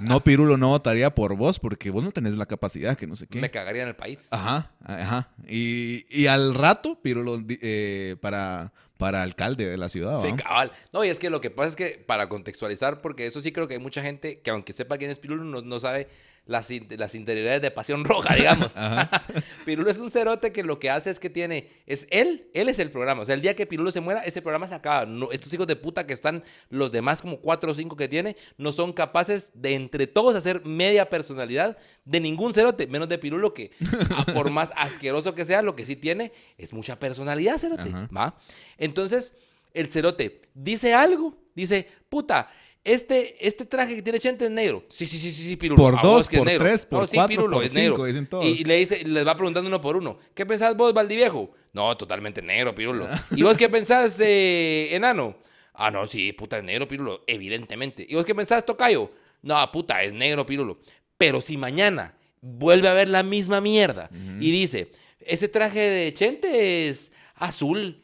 No, 0.00 0.22
Pirulo, 0.22 0.56
no 0.56 0.68
votaría 0.68 1.14
por 1.14 1.34
vos 1.34 1.59
porque 1.59 1.90
vos 1.90 2.05
no 2.05 2.10
tenés 2.10 2.36
la 2.36 2.46
capacidad, 2.46 2.96
que 2.96 3.06
no 3.06 3.16
sé 3.16 3.26
qué. 3.26 3.40
Me 3.40 3.50
cagaría 3.50 3.82
en 3.82 3.88
el 3.88 3.96
país. 3.96 4.28
Ajá, 4.30 4.70
ajá. 4.84 5.30
Y, 5.48 6.06
y 6.10 6.26
al 6.26 6.55
rato, 6.55 7.00
Pirulo, 7.00 7.42
eh, 7.48 8.16
para, 8.20 8.72
para 8.96 9.22
alcalde 9.22 9.66
de 9.66 9.76
la 9.76 9.88
ciudad. 9.88 10.18
Sí, 10.18 10.32
cabal. 10.34 10.72
No, 10.92 11.05
y 11.05 11.09
es 11.09 11.18
que 11.18 11.30
lo 11.30 11.40
que 11.40 11.50
pasa 11.50 11.68
es 11.68 11.76
que 11.76 12.05
para 12.06 12.28
contextualizar, 12.28 13.00
porque 13.00 13.26
eso 13.26 13.40
sí 13.40 13.50
creo 13.52 13.66
que 13.66 13.74
hay 13.74 13.80
mucha 13.80 14.02
gente 14.02 14.40
que 14.40 14.50
aunque 14.50 14.72
sepa 14.72 14.98
quién 14.98 15.10
es 15.10 15.18
Pirulo, 15.18 15.44
no, 15.44 15.62
no 15.62 15.80
sabe 15.80 16.09
las, 16.49 16.70
las 16.97 17.15
interioridades 17.15 17.62
de 17.62 17.70
Pasión 17.70 18.05
Roja, 18.05 18.35
digamos. 18.35 18.75
Pirulo 19.66 19.91
es 19.91 19.99
un 19.99 20.11
cerote 20.11 20.51
que 20.51 20.65
lo 20.65 20.81
que 20.81 20.91
hace 20.91 21.11
es 21.11 21.20
que 21.20 21.31
tiene, 21.31 21.69
es 21.87 22.09
él, 22.11 22.49
él 22.55 22.69
es 22.69 22.79
el 22.79 22.91
programa. 22.91 23.23
O 23.23 23.25
sea, 23.25 23.35
el 23.35 23.43
día 23.43 23.55
que 23.55 23.66
Pirulo 23.66 23.93
se 23.93 24.01
muera, 24.01 24.23
ese 24.23 24.41
programa 24.41 24.66
se 24.66 24.75
acaba. 24.75 25.05
No, 25.05 25.31
estos 25.31 25.53
hijos 25.53 25.66
de 25.66 25.77
puta 25.77 26.07
que 26.07 26.15
están, 26.15 26.43
los 26.70 26.91
demás 26.91 27.20
como 27.20 27.39
cuatro 27.41 27.70
o 27.70 27.75
cinco 27.75 27.97
que 27.97 28.09
tiene, 28.09 28.35
no 28.57 28.73
son 28.73 28.95
capaces 28.95 29.53
de 29.55 29.75
entre 29.75 30.07
todos 30.07 30.35
hacer 30.35 30.65
media 30.65 31.11
personalidad 31.11 31.77
de 32.07 32.20
ningún 32.20 32.55
cerote, 32.55 32.87
menos 32.87 33.09
de 33.09 33.19
Pirulo 33.19 33.53
que, 33.53 33.70
por 34.35 34.51
más 34.51 34.73
asqueroso 34.75 35.35
que 35.35 35.45
sea, 35.45 35.61
lo 35.61 35.77
que 35.77 35.85
sí 35.85 35.97
tiene 35.97 36.33
es 36.57 36.73
mucha 36.73 36.99
personalidad, 36.99 37.59
cerote. 37.59 37.91
¿va? 38.16 38.39
Entonces, 38.79 39.35
el 39.75 39.89
cerote 39.89 40.41
dice 40.55 40.95
algo, 40.95 41.37
dice, 41.55 41.87
puta, 42.09 42.49
este, 42.93 43.47
este 43.47 43.65
traje 43.65 43.94
que 43.94 44.02
tiene 44.02 44.19
Chente 44.19 44.44
es 44.47 44.51
negro. 44.51 44.85
Sí, 44.89 45.06
sí, 45.06 45.19
sí, 45.19 45.31
sí, 45.31 45.43
sí 45.43 45.56
Pirulo. 45.56 45.82
Por 45.82 46.01
dos, 46.02 46.28
por 46.28 46.47
tres, 46.48 46.86
por 46.86 47.06
sí, 47.06 47.16
cuatro, 47.16 47.28
Pirulo, 47.28 47.56
por 47.56 47.65
es 47.65 47.73
cinco, 47.73 47.89
negro. 47.90 48.05
dicen 48.05 48.27
todos. 48.27 48.44
Y, 48.44 48.48
y 48.60 48.65
le 48.65 48.77
dice, 48.77 49.05
les 49.06 49.27
va 49.27 49.35
preguntando 49.36 49.69
uno 49.69 49.81
por 49.81 49.97
uno. 49.97 50.19
¿Qué 50.35 50.44
pensás 50.47 50.77
vos, 50.77 50.93
Valdiviejo? 50.93 51.51
No, 51.73 51.97
totalmente 51.97 52.43
negro, 52.43 52.74
Pirulo. 52.74 53.06
¿Y 53.35 53.43
vos 53.43 53.56
qué 53.56 53.69
pensás, 53.69 54.19
eh, 54.20 54.89
enano? 54.94 55.36
Ah, 55.74 55.90
no, 55.90 56.06
sí, 56.06 56.32
puta, 56.32 56.59
es 56.59 56.65
negro, 56.65 56.89
Pirulo, 56.89 57.23
evidentemente. 57.27 58.05
¿Y 58.09 58.15
vos 58.15 58.24
qué 58.24 58.35
pensás, 58.35 58.65
Tocayo? 58.66 59.10
No, 59.43 59.70
puta, 59.70 60.02
es 60.02 60.12
negro, 60.12 60.44
Pirulo. 60.44 60.78
Pero 61.16 61.40
si 61.40 61.56
mañana 61.56 62.15
vuelve 62.40 62.89
a 62.89 62.94
ver 62.94 63.09
la 63.09 63.23
misma 63.23 63.60
mierda 63.60 64.10
y 64.40 64.51
dice, 64.51 64.90
ese 65.20 65.48
traje 65.48 65.81
de 65.81 66.15
Chente 66.15 66.89
es 66.89 67.12
azul, 67.35 68.02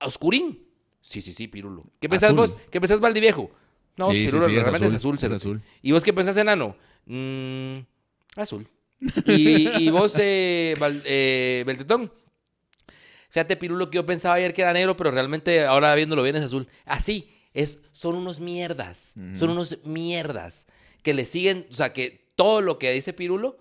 oscurín. 0.00 0.60
Sí, 1.00 1.20
sí, 1.20 1.32
sí, 1.32 1.48
Pirulo. 1.48 1.84
¿Qué 2.00 2.08
pensás 2.08 2.28
Azul. 2.30 2.36
vos? 2.38 2.56
¿Qué 2.70 2.80
pensás, 2.80 3.00
Valdiviejo? 3.00 3.50
No, 3.96 4.10
Sí, 4.10 4.24
Pirulo, 4.26 4.46
sí, 4.46 4.52
realmente 4.54 4.86
es 4.88 4.94
azul, 4.94 5.14
azul. 5.16 5.28
es 5.30 5.36
azul. 5.36 5.62
¿Y 5.82 5.92
vos 5.92 6.02
qué 6.02 6.12
pensás, 6.12 6.36
enano? 6.36 6.76
Mm, 7.06 7.78
azul. 8.36 8.68
¿Y, 9.26 9.84
y 9.84 9.90
vos, 9.90 10.14
eh, 10.18 10.74
Val- 10.78 11.02
eh, 11.04 11.62
Beltetón? 11.66 12.10
Fíjate, 13.28 13.56
Pirulo, 13.56 13.90
que 13.90 13.96
yo 13.96 14.06
pensaba 14.06 14.36
ayer 14.36 14.54
que 14.54 14.62
era 14.62 14.72
negro, 14.72 14.96
pero 14.96 15.10
realmente 15.10 15.64
ahora 15.64 15.94
viéndolo 15.94 16.22
bien 16.22 16.36
es 16.36 16.42
azul. 16.42 16.68
Así, 16.84 17.32
es, 17.52 17.80
son 17.92 18.14
unos 18.14 18.40
mierdas. 18.40 19.14
Son 19.36 19.50
unos 19.50 19.78
mierdas 19.84 20.66
que 21.02 21.14
le 21.14 21.24
siguen, 21.24 21.66
o 21.70 21.74
sea, 21.74 21.92
que 21.92 22.30
todo 22.36 22.62
lo 22.62 22.78
que 22.78 22.92
dice 22.92 23.12
Pirulo 23.12 23.58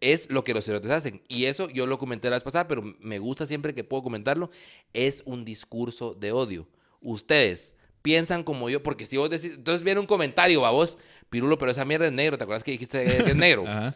es 0.00 0.30
lo 0.30 0.44
que 0.44 0.52
los 0.54 0.64
cerotes 0.66 0.90
hacen. 0.90 1.22
Y 1.28 1.44
eso 1.46 1.68
yo 1.70 1.86
lo 1.86 1.98
comenté 1.98 2.28
la 2.28 2.36
vez 2.36 2.42
pasada, 2.42 2.68
pero 2.68 2.82
me 3.00 3.18
gusta 3.18 3.46
siempre 3.46 3.74
que 3.74 3.84
puedo 3.84 4.02
comentarlo. 4.02 4.50
Es 4.92 5.22
un 5.24 5.44
discurso 5.44 6.14
de 6.14 6.32
odio. 6.32 6.68
Ustedes 7.00 7.74
piensan 8.04 8.44
como 8.44 8.68
yo, 8.68 8.82
porque 8.82 9.06
si 9.06 9.16
vos 9.16 9.30
decís, 9.30 9.52
entonces 9.54 9.82
viene 9.82 9.98
un 9.98 10.06
comentario, 10.06 10.60
va 10.60 10.70
vos, 10.70 10.98
Pirulo, 11.30 11.56
pero 11.56 11.70
esa 11.70 11.86
mierda 11.86 12.04
es 12.06 12.12
negro, 12.12 12.36
¿te 12.36 12.44
acuerdas 12.44 12.62
que 12.62 12.70
dijiste 12.72 13.02
que 13.02 13.30
es 13.30 13.34
negro? 13.36 13.64
Ajá. 13.66 13.94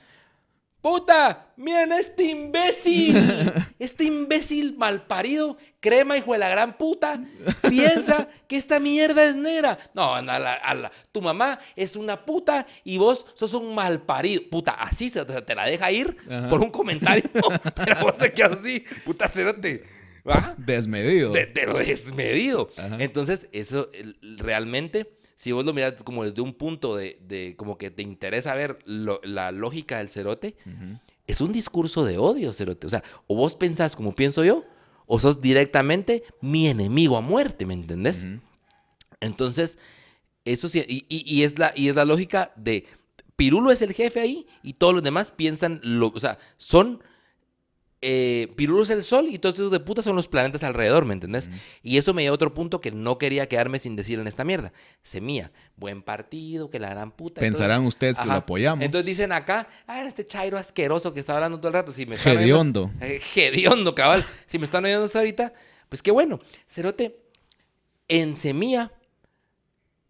¡Puta! 0.80 1.48
¡Miren 1.56 1.92
este 1.92 2.22
imbécil! 2.24 3.14
Este 3.78 4.04
imbécil 4.04 4.76
malparido, 4.76 5.56
crema, 5.80 6.16
hijo 6.16 6.32
de 6.32 6.38
la 6.38 6.48
gran 6.48 6.76
puta, 6.78 7.20
piensa 7.68 8.26
que 8.48 8.56
esta 8.56 8.80
mierda 8.80 9.24
es 9.24 9.36
negra. 9.36 9.78
No, 9.94 10.14
a 10.16 10.22
la- 10.22 10.54
a 10.54 10.74
la- 10.74 10.90
tu 11.12 11.20
mamá 11.22 11.58
es 11.76 11.94
una 11.96 12.24
puta 12.24 12.66
y 12.84 12.96
vos 12.98 13.24
sos 13.34 13.54
un 13.54 13.72
malparido. 13.74 14.42
Puta, 14.50 14.72
así 14.72 15.08
se 15.10 15.24
te, 15.24 15.54
la 15.54 15.66
deja 15.66 15.92
ir 15.92 16.16
Ajá. 16.30 16.48
por 16.48 16.60
un 16.60 16.70
comentario. 16.70 17.22
Pero 17.76 18.00
vos 18.00 18.16
te 18.18 18.32
quedas 18.32 18.52
así, 18.60 18.84
puta 19.04 19.28
cerote. 19.28 19.84
¿Va? 20.26 20.54
Desmedido. 20.58 21.32
de, 21.32 21.52
lo 21.66 21.78
desmedido. 21.78 22.68
Ajá. 22.76 22.96
Entonces, 23.00 23.48
eso 23.52 23.88
realmente, 24.22 25.18
si 25.34 25.52
vos 25.52 25.64
lo 25.64 25.72
miras 25.72 26.02
como 26.02 26.24
desde 26.24 26.40
un 26.42 26.54
punto 26.54 26.96
de, 26.96 27.18
de 27.22 27.54
como 27.56 27.78
que 27.78 27.90
te 27.90 28.02
interesa 28.02 28.54
ver 28.54 28.78
lo- 28.84 29.20
la 29.24 29.52
lógica 29.52 29.98
del 29.98 30.08
cerote, 30.08 30.56
es 31.26 31.40
un 31.40 31.52
discurso 31.52 32.04
de 32.04 32.18
odio, 32.18 32.52
cerote. 32.52 32.86
O 32.86 32.90
sea, 32.90 33.02
o 33.26 33.36
vos 33.36 33.54
pensás 33.54 33.94
como 33.96 34.14
pienso 34.14 34.44
yo, 34.44 34.64
o 35.06 35.18
sos 35.18 35.40
directamente 35.40 36.22
mi 36.40 36.68
enemigo 36.68 37.16
a 37.16 37.20
muerte, 37.20 37.64
¿me 37.66 37.74
entendés? 37.74 38.26
Entonces, 39.20 39.78
eso 40.44 40.68
sí, 40.68 40.82
y, 40.88 41.04
y- 41.08 41.24
y 41.26 41.42
es 41.42 41.58
la, 41.58 41.72
y 41.74 41.88
es 41.88 41.94
la 41.96 42.04
lógica 42.04 42.52
de 42.56 42.84
Pirulo 43.36 43.70
es 43.70 43.82
el 43.82 43.92
jefe 43.92 44.20
ahí 44.20 44.46
y 44.62 44.72
todos 44.74 44.94
los 44.94 45.02
demás 45.02 45.30
piensan, 45.30 45.80
lo, 45.84 46.08
o 46.08 46.18
sea, 46.20 46.38
son 46.56 47.02
eh, 48.00 48.54
es 48.56 48.90
el 48.90 49.02
sol 49.02 49.26
y 49.28 49.38
todos 49.38 49.56
estos 49.56 49.70
de 49.72 49.80
puta 49.80 50.02
son 50.02 50.14
los 50.14 50.28
planetas 50.28 50.62
alrededor, 50.62 51.04
¿me 51.04 51.14
entendés? 51.14 51.50
Y 51.82 51.98
eso 51.98 52.14
me 52.14 52.22
lleva 52.22 52.32
a 52.32 52.34
otro 52.34 52.54
punto 52.54 52.80
que 52.80 52.92
no 52.92 53.18
quería 53.18 53.48
quedarme 53.48 53.78
sin 53.78 53.96
decir 53.96 54.18
en 54.20 54.26
esta 54.26 54.44
mierda. 54.44 54.72
Semilla, 55.02 55.50
buen 55.76 56.02
partido, 56.02 56.70
que 56.70 56.78
la 56.78 56.90
gran 56.90 57.10
puta. 57.10 57.40
Pensarán 57.40 57.84
ustedes 57.84 58.18
que 58.18 58.26
lo 58.26 58.34
apoyamos. 58.34 58.84
Entonces 58.84 59.06
dicen 59.06 59.32
acá, 59.32 59.68
ah, 59.86 60.04
este 60.04 60.24
chairo 60.24 60.56
asqueroso 60.56 61.12
que 61.12 61.20
está 61.20 61.34
hablando 61.34 61.58
todo 61.58 61.68
el 61.68 61.74
rato. 61.74 61.92
Si 61.92 62.06
me 62.06 62.16
Hediondo. 62.16 62.90
Eh, 63.00 63.20
hediondo, 63.36 63.94
cabal. 63.94 64.24
Si 64.46 64.58
me 64.58 64.64
están 64.64 64.84
oyendo 64.84 65.04
hasta 65.04 65.18
ahorita, 65.18 65.52
pues 65.88 66.02
qué 66.02 66.10
bueno. 66.10 66.40
Cerote, 66.66 67.20
en 68.08 68.36
Semilla, 68.36 68.92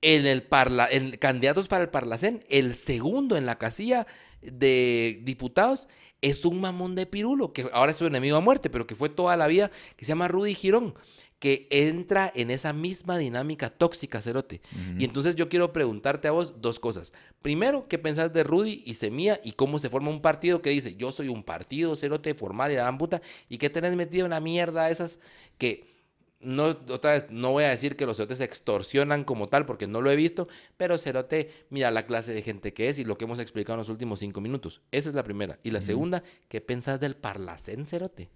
en 0.03 0.27
el 0.27 0.43
parla, 0.43 0.89
en 0.91 1.13
candidatos 1.13 1.69
para 1.69 1.85
el 1.85 1.91
Parlacén, 1.91 2.45
el 2.49 2.75
segundo 2.75 3.37
en 3.37 3.47
la 3.47 3.57
casilla 3.57 4.07
de 4.43 5.21
diputados 5.23 5.89
es 6.21 6.45
un 6.45 6.61
mamón 6.61 6.95
de 6.95 7.07
Pirulo, 7.07 7.53
que 7.53 7.69
ahora 7.73 7.93
es 7.93 7.99
su 7.99 8.07
enemigo 8.07 8.37
a 8.37 8.41
muerte, 8.41 8.71
pero 8.71 8.87
que 8.87 8.95
fue 8.95 9.09
toda 9.09 9.37
la 9.37 9.47
vida, 9.47 9.71
que 9.97 10.05
se 10.05 10.11
llama 10.11 10.29
Rudy 10.29 10.55
Girón, 10.55 10.95
que 11.39 11.69
entra 11.71 12.33
en 12.35 12.51
esa 12.51 12.73
misma 12.73 13.17
dinámica 13.17 13.71
tóxica, 13.71 14.21
Cerote. 14.21 14.61
Y 14.99 15.05
entonces 15.05 15.37
yo 15.37 15.49
quiero 15.49 15.73
preguntarte 15.73 16.27
a 16.27 16.33
vos 16.33 16.61
dos 16.61 16.81
cosas. 16.81 17.13
Primero, 17.43 17.87
¿qué 17.89 17.99
pensás 17.99 18.33
de 18.33 18.43
Rudy 18.43 18.83
y 18.85 18.95
Semilla 18.95 19.39
y 19.45 19.53
cómo 19.53 19.79
se 19.79 19.89
forma 19.89 20.11
un 20.11 20.21
partido 20.21 20.61
que 20.63 20.71
dice, 20.71 20.97
yo 20.97 21.13
soy 21.13 21.29
un 21.29 21.45
partido, 21.45 21.95
Cerote, 21.95 22.35
formal 22.35 22.73
y 22.73 22.75
la 22.75 22.99
puta, 22.99 23.23
y 23.49 23.59
que 23.59 23.71
tenés 23.71 23.95
metido 23.95 24.27
en 24.27 24.31
la 24.31 24.41
mierda 24.41 24.91
esas 24.91 25.21
que 25.59 25.98
no, 26.41 26.67
otra 26.67 27.13
vez, 27.13 27.27
no 27.31 27.51
voy 27.51 27.65
a 27.65 27.71
decir 27.71 27.97
que 27.97 28.07
los 28.07 28.17
cerotes 28.17 28.39
se 28.39 28.45
extorsionan 28.45 29.25
como 29.25 29.49
tal, 29.49 29.67
porque 29.67 29.87
no 29.87 30.01
lo 30.01 30.11
he 30.11 30.17
visto, 30.17 30.49
pero 30.77 30.97
cerote, 30.97 31.51
mira 31.71 31.91
la 31.91 32.07
clase 32.07 32.33
de 32.33 32.43
gente 32.43 32.73
que 32.73 32.89
es 32.89 32.99
y 32.99 33.05
lo 33.05 33.19
que 33.19 33.25
hemos 33.25 33.41
explicado 33.41 33.75
en 33.75 33.81
los 33.81 33.89
últimos 33.89 34.21
cinco 34.21 34.41
minutos. 34.41 34.81
Esa 34.93 35.09
es 35.09 35.15
la 35.15 35.25
primera. 35.25 35.59
Y 35.63 35.73
la 35.73 35.81
segunda, 35.81 36.23
¿qué 36.49 36.61
pensás 36.61 37.01
del 37.01 37.17
Parlacén, 37.17 37.87
cerote? 37.87 38.29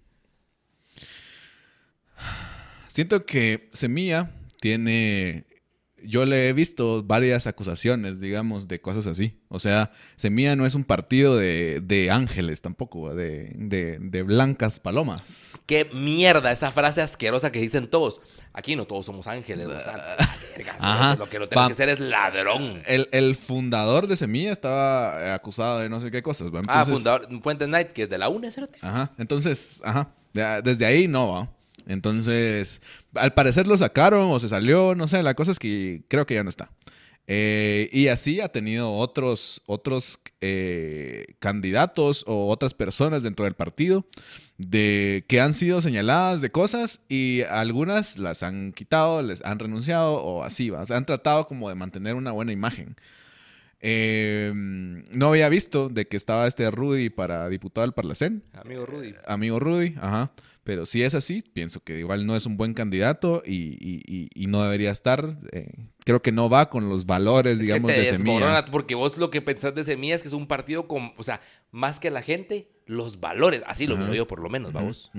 Siento 2.89 3.25
que 3.25 3.69
Semilla 3.73 4.31
tiene. 4.61 5.45
Yo 6.05 6.25
le 6.27 6.49
he 6.49 6.53
visto 6.53 7.03
varias 7.03 7.47
acusaciones, 7.47 8.21
digamos, 8.21 8.69
de 8.69 8.81
cosas 8.81 9.07
así. 9.07 9.39
O 9.49 9.59
sea, 9.59 9.93
Semilla 10.17 10.57
no 10.57 10.67
es 10.67 10.75
un 10.75 10.85
partido 10.85 11.37
de, 11.37 11.81
de 11.83 12.11
ángeles 12.11 12.61
tampoco, 12.63 13.15
de, 13.15 13.53
de, 13.55 13.99
de 14.01 14.23
blancas 14.23 14.81
palomas. 14.81 15.59
¿Qué 15.67 15.89
mierda 15.93 16.51
esa 16.53 16.71
frase 16.71 17.03
asquerosa 17.03 17.53
que 17.53 17.61
dicen 17.61 17.89
todos? 17.89 18.21
Aquí 18.53 18.77
no 18.77 18.85
todos 18.87 19.07
somos 19.07 19.27
ángeles, 19.27 19.67
o 19.69 19.81
sea, 19.81 20.17
verga, 20.57 20.77
Ajá. 20.79 21.17
lo 21.17 21.29
que 21.29 21.39
lo 21.39 21.49
tenés 21.49 21.65
Va- 21.65 21.69
que 21.69 21.75
ser 21.75 21.89
es 21.89 22.01
ladrón. 22.01 22.83
El, 22.87 23.09
el 23.13 23.35
fundador 23.37 24.07
de 24.07 24.17
Semilla 24.17 24.53
estaba 24.53 25.19
eh, 25.23 25.33
acusado 25.33 25.79
de 25.79 25.89
no 25.89 26.01
sé 26.01 26.11
qué 26.11 26.23
cosas. 26.23 26.51
ah, 26.69 26.85
fundador, 26.85 27.27
Fuente 27.43 27.67
Night, 27.67 27.89
que 27.89 28.03
es 28.05 28.11
de 28.11 28.19
la 28.19 28.29
UNE. 28.29 28.51
Ajá. 28.83 29.13
Entonces, 29.19 29.81
ajá. 29.85 30.11
Desde 30.33 30.87
ahí 30.87 31.09
no, 31.09 31.33
¿va? 31.33 31.51
Entonces, 31.87 32.81
al 33.15 33.35
parecer 33.35 33.67
lo 33.67 33.77
sacaron 33.77 34.31
o 34.31 34.39
se 34.39 34.49
salió, 34.49 34.95
no 34.95 35.09
sé, 35.09 35.23
la 35.23 35.35
cosa 35.35 35.53
es 35.53 35.59
que 35.59 36.03
creo 36.09 36.27
que 36.27 36.35
ya 36.35 36.45
no 36.45 36.51
está. 36.51 36.71
Eh, 37.29 37.89
y 37.93 38.09
así 38.09 38.41
ha 38.41 38.49
tenido 38.49 38.93
otros, 38.95 39.63
otros 39.67 40.19
eh, 40.41 41.25
candidatos 41.39 42.25
o 42.27 42.49
otras 42.49 42.75
personas 42.75 43.23
dentro 43.23 43.45
del 43.45 43.55
partido 43.55 44.05
de, 44.59 45.25
que 45.29 45.41
han 45.41 45.55
sido 45.55 45.81
señaladas 45.81 46.41
de 46.41 46.51
cosas 46.51 47.01
y 47.09 47.43
algunas 47.43 48.19
las 48.19 48.43
han 48.43 48.73
quitado, 48.73 49.23
les 49.23 49.45
han 49.45 49.59
renunciado 49.59 50.15
o 50.15 50.45
así. 50.45 50.71
O 50.71 50.79
han 50.79 51.07
tratado 51.07 51.47
como 51.47 51.69
de 51.69 51.75
mantener 51.75 52.15
una 52.15 52.33
buena 52.33 52.53
imagen. 52.53 52.97
Eh, 53.85 54.53
no 54.55 55.27
había 55.29 55.49
visto 55.49 55.89
de 55.89 56.07
que 56.07 56.17
estaba 56.17 56.47
este 56.47 56.71
Rudy 56.71 57.11
para 57.11 57.49
diputado 57.49 57.85
del 57.85 57.93
Parlacén 57.93 58.45
Amigo 58.55 58.87
Rudy. 58.87 59.13
amigo 59.27 59.59
Rudy, 59.59 59.95
ajá. 60.01 60.31
Pero 60.65 60.87
si 60.87 61.03
es 61.03 61.17
así, 61.17 61.43
pienso 61.53 61.81
que 61.83 61.99
igual 61.99 62.25
no 62.25 62.37
es 62.37 62.47
un 62.47 62.57
buen 62.57 62.73
candidato 62.75 63.43
y, 63.45 63.77
y- 63.81 64.01
y- 64.07 64.29
y 64.33 64.47
no 64.47 64.63
debería 64.63 64.93
estar. 64.93 65.37
eh, 65.51 65.73
creo 66.05 66.23
que 66.23 66.31
no 66.31 66.49
va 66.49 66.71
con 66.71 66.89
los 66.89 67.05
valores, 67.07 67.59
digamos, 67.59 67.91
que 67.91 67.99
de 67.99 68.07
semilla. 68.19 68.65
porque 68.67 68.95
vos 68.95 69.19
lo 69.19 69.29
que 69.31 69.43
pensás 69.43 69.75
de 69.75 69.83
Semilla 69.83 70.15
es 70.15 70.23
que 70.23 70.29
es 70.29 70.35
un 70.35 70.47
partido 70.47 70.87
con, 70.87 71.13
o 71.17 71.23
sea, 71.25 71.41
más 71.73 71.99
que 71.99 72.13
la 72.13 72.23
gente, 72.23 72.69
los 72.87 73.19
valores. 73.19 73.65
Así 73.67 73.89
lo 73.89 73.97
miro 73.97 74.15
yo 74.15 74.29
por 74.29 74.39
lo 74.39 74.49
menos, 74.49 74.73
vamos. 74.73 75.11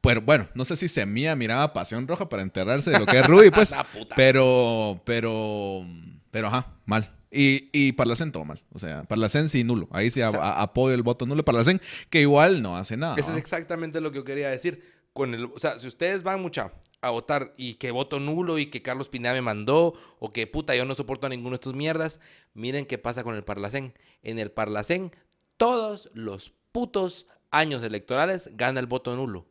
Pero 0.00 0.22
bueno, 0.22 0.48
no 0.54 0.64
sé 0.64 0.74
si 0.74 0.88
Semilla 0.88 1.36
miraba 1.36 1.72
Pasión 1.72 2.08
Roja 2.08 2.28
para 2.28 2.42
enterrarse 2.42 2.90
de 2.90 2.98
lo 2.98 3.06
que 3.06 3.20
es 3.20 3.26
Rudy, 3.26 3.50
pues. 3.52 3.72
Ah, 3.72 3.86
pero, 4.16 5.00
pero, 5.04 5.84
pero, 6.32 6.48
ajá, 6.48 6.74
mal. 6.86 7.14
Y, 7.30 7.68
y 7.72 7.92
Parlacén 7.92 8.32
todo 8.32 8.44
mal. 8.44 8.62
O 8.72 8.78
sea, 8.78 9.04
Parlacén 9.04 9.48
sí 9.48 9.64
nulo. 9.64 9.88
Ahí 9.90 10.10
sí 10.10 10.20
sea- 10.20 10.28
a- 10.28 10.62
apoyo 10.62 10.94
el 10.94 11.02
voto 11.02 11.26
nulo. 11.26 11.44
Parlacén, 11.44 11.80
que 12.10 12.20
igual 12.22 12.62
no 12.62 12.76
hace 12.76 12.96
nada. 12.96 13.16
Eso 13.18 13.30
es 13.32 13.36
exactamente 13.36 14.00
lo 14.00 14.10
que 14.10 14.16
yo 14.18 14.24
quería 14.24 14.48
decir. 14.48 14.96
Con 15.12 15.34
el, 15.34 15.44
o 15.46 15.58
sea, 15.58 15.78
si 15.78 15.86
ustedes 15.88 16.22
van 16.22 16.40
mucha 16.40 16.72
a 17.00 17.10
votar 17.10 17.52
y 17.56 17.74
que 17.74 17.90
voto 17.90 18.20
nulo 18.20 18.58
y 18.58 18.66
que 18.66 18.82
Carlos 18.82 19.08
Pineda 19.08 19.32
me 19.32 19.40
mandó 19.42 19.94
o 20.20 20.32
que 20.32 20.46
puta 20.46 20.74
yo 20.76 20.84
no 20.84 20.94
soporto 20.94 21.26
a 21.26 21.30
ninguno 21.30 21.50
de 21.50 21.56
estos 21.56 21.74
mierdas, 21.74 22.20
miren 22.54 22.86
qué 22.86 22.98
pasa 22.98 23.24
con 23.24 23.34
el 23.34 23.42
Parlacén. 23.44 23.94
En 24.22 24.38
el 24.38 24.50
Parlacén 24.50 25.10
todos 25.56 26.08
los 26.14 26.52
putos 26.72 27.26
años 27.50 27.82
electorales 27.82 28.50
gana 28.54 28.78
el 28.80 28.86
voto 28.86 29.16
nulo. 29.16 29.46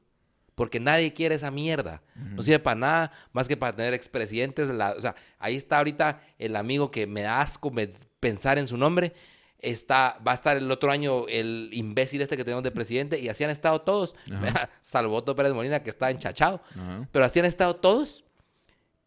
Porque 0.58 0.80
nadie 0.80 1.14
quiere 1.14 1.36
esa 1.36 1.52
mierda. 1.52 2.02
No 2.16 2.42
sirve 2.42 2.58
para 2.58 2.76
nada 2.76 3.12
más 3.32 3.48
que 3.48 3.56
para 3.56 3.76
tener 3.76 3.94
expresidentes. 3.94 4.68
o 4.68 5.02
sea, 5.02 5.14
ahí 5.38 5.56
está 5.56 5.78
ahorita 5.78 6.20
el 6.40 6.56
amigo 6.56 6.90
que 6.90 7.06
me 7.06 7.22
da 7.22 7.42
asco 7.42 7.72
pensar 8.20 8.58
en 8.58 8.66
su 8.66 8.76
nombre. 8.76 9.14
Está, 9.60 10.20
va 10.28 10.32
a 10.32 10.34
estar 10.34 10.58
el 10.58 10.72
otro 10.72 10.90
año 10.90 11.28
el 11.28 11.70
imbécil 11.74 12.22
este 12.22 12.38
que 12.38 12.44
tenemos 12.44 12.64
de 12.64 12.72
presidente. 12.80 13.20
Y 13.20 13.30
así 13.30 13.44
han 13.44 13.52
estado 13.52 13.82
todos. 13.82 14.16
Salvo 14.82 15.18
Otto 15.18 15.36
Pérez 15.36 15.54
Molina 15.54 15.84
que 15.84 15.92
está 15.92 16.10
enchachado. 16.10 16.60
Pero 17.12 17.24
así 17.24 17.38
han 17.38 17.46
estado 17.46 17.76
todos. 17.76 18.24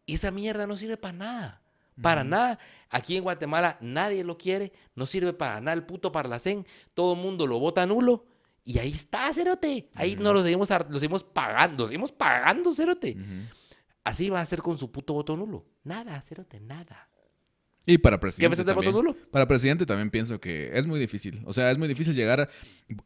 Y 0.05 0.13
esa 0.15 0.31
mierda 0.31 0.67
no 0.67 0.77
sirve 0.77 0.95
para 0.95 1.17
nada. 1.17 1.61
Para 2.01 2.23
nada. 2.23 2.59
Aquí 2.89 3.17
en 3.17 3.23
Guatemala 3.23 3.77
nadie 3.81 4.23
lo 4.23 4.37
quiere. 4.37 4.71
No 4.95 5.05
sirve 5.05 5.33
para 5.33 5.59
nada 5.59 5.73
el 5.73 5.83
puto 5.83 6.13
Parlacén. 6.13 6.65
Todo 6.93 7.11
el 7.15 7.19
mundo 7.19 7.45
lo 7.45 7.59
vota 7.59 7.85
nulo. 7.85 8.23
Y 8.63 8.77
ahí 8.79 8.91
está, 8.91 9.33
Cerote. 9.33 9.89
Ahí 9.93 10.15
no 10.15 10.33
lo 10.33 10.43
seguimos, 10.43 10.69
lo 10.89 10.99
seguimos 10.99 11.23
pagando, 11.23 11.87
seguimos 11.87 12.11
pagando, 12.11 12.73
Cerote. 12.73 13.17
Así 14.03 14.29
va 14.29 14.41
a 14.41 14.45
ser 14.45 14.61
con 14.61 14.77
su 14.77 14.91
puto 14.91 15.13
voto 15.13 15.35
nulo. 15.35 15.65
Nada, 15.83 16.21
Cerote, 16.21 16.59
nada. 16.59 17.09
Y 17.85 17.97
para 17.97 18.19
presidente. 18.19 18.55
¿Qué 18.55 18.63
también, 18.63 18.91
voto 18.91 18.91
nulo? 18.91 19.17
Para 19.31 19.47
presidente 19.47 19.85
también 19.85 20.11
pienso 20.11 20.39
que 20.39 20.71
es 20.73 20.85
muy 20.85 20.99
difícil. 20.99 21.41
O 21.45 21.53
sea, 21.53 21.71
es 21.71 21.77
muy 21.77 21.87
difícil 21.87 22.13
llegar 22.13 22.49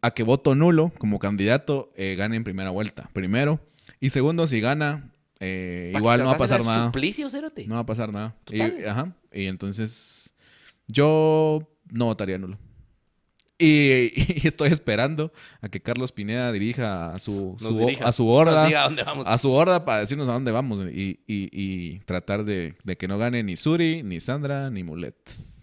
a, 0.02 0.12
que 0.12 0.24
voto 0.24 0.54
nulo 0.56 0.92
como 0.98 1.20
candidato 1.20 1.94
eh, 1.96 2.16
gane 2.18 2.36
en 2.36 2.44
primera 2.44 2.72
vuelta. 2.72 3.10
Primero. 3.14 3.60
Y 4.02 4.10
segundo, 4.10 4.48
si 4.48 4.60
gana, 4.60 5.14
eh, 5.40 5.94
igual 5.96 6.20
no 6.20 6.26
va 6.26 6.34
a 6.34 6.38
pasar 6.38 6.64
nada. 6.64 6.88
Suplicio, 6.88 7.30
Cerote? 7.30 7.66
No 7.68 7.76
va 7.76 7.82
a 7.82 7.86
pasar 7.86 8.12
nada. 8.12 8.36
Y, 8.52 8.62
ajá. 8.62 9.16
Y 9.32 9.46
entonces, 9.46 10.34
yo 10.88 11.60
no 11.90 12.06
votaría 12.06 12.38
nulo. 12.38 12.58
Y, 13.60 14.46
estoy 14.46 14.72
esperando 14.72 15.32
a 15.62 15.70
que 15.70 15.82
Carlos 15.82 16.12
Pineda 16.12 16.52
dirija 16.52 17.12
a 17.12 17.20
su, 17.20 17.56
a 18.04 18.12
su 18.12 18.28
horda. 18.28 18.66
A 19.26 19.38
su 19.38 19.52
horda 19.52 19.86
para 19.86 20.02
decirnos 20.02 20.28
a 20.28 20.34
dónde 20.34 20.52
vamos 20.52 20.82
y, 20.92 22.00
tratar 22.06 22.44
de, 22.44 22.76
que 22.98 23.08
no 23.08 23.18
gane 23.18 23.44
ni 23.44 23.56
Suri, 23.56 24.04
ni 24.04 24.20
Sandra, 24.20 24.70
ni 24.70 24.84
Mulet. 24.84 25.16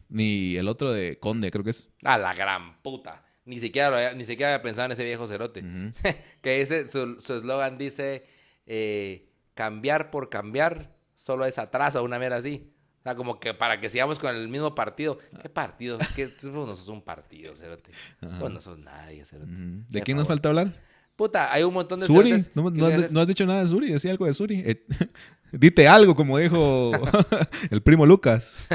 Ni 0.09 0.56
el 0.56 0.69
otro 0.69 0.93
de 0.93 1.19
Conde, 1.19 1.51
creo 1.51 1.64
que 1.64 1.70
es. 1.70 1.90
A 2.05 2.19
la 2.19 2.35
gran 2.35 2.81
puta. 2.82 3.24
Ni 3.44 3.59
siquiera, 3.59 4.14
ni 4.14 4.24
siquiera 4.24 4.52
había 4.52 4.62
pensado 4.62 4.86
en 4.86 4.93
ese 4.93 5.05
viejo 5.05 5.27
cerote. 5.27 5.62
que 6.43 6.60
ese, 6.60 6.86
su 6.86 7.35
eslogan 7.35 7.77
dice: 7.78 8.24
eh, 8.66 9.28
cambiar 9.55 10.10
por 10.10 10.28
cambiar 10.28 10.94
solo 11.14 11.47
es 11.47 11.59
atraso, 11.59 12.02
una 12.02 12.19
mera 12.19 12.36
así. 12.36 12.71
O 13.02 13.04
sea, 13.04 13.16
como 13.16 13.40
que 13.40 13.52
para 13.52 13.80
que 13.80 13.88
sigamos 13.88 14.20
con 14.20 14.36
el 14.36 14.46
mismo 14.46 14.76
partido. 14.76 15.18
¿Qué 15.42 15.48
partido? 15.48 15.98
¿Qué? 16.14 16.26
Vos 16.44 16.68
no 16.68 16.76
sos 16.76 16.86
un 16.86 17.02
partido, 17.02 17.52
Cerote. 17.52 17.90
Vos 18.38 18.48
no 18.48 18.60
sos 18.60 18.78
nadie, 18.78 19.24
Cerote. 19.24 19.50
¿De 19.88 20.02
quién 20.02 20.16
nos 20.16 20.28
falta 20.28 20.50
hablar? 20.50 20.72
Puta, 21.16 21.52
hay 21.52 21.64
un 21.64 21.74
montón 21.74 21.98
de 21.98 22.06
Suri. 22.06 22.32
No, 22.54 22.70
no, 22.70 23.20
has, 23.20 23.26
dicho 23.26 23.44
nada 23.44 23.62
de 23.62 23.66
Suri. 23.66 23.90
Decía 23.90 24.12
algo 24.12 24.26
de 24.26 24.32
Suri. 24.32 24.62
Eh, 24.64 24.86
dite 25.52 25.88
algo, 25.88 26.14
como 26.14 26.38
dijo 26.38 26.92
el 27.70 27.82
primo 27.82 28.06
Lucas. 28.06 28.68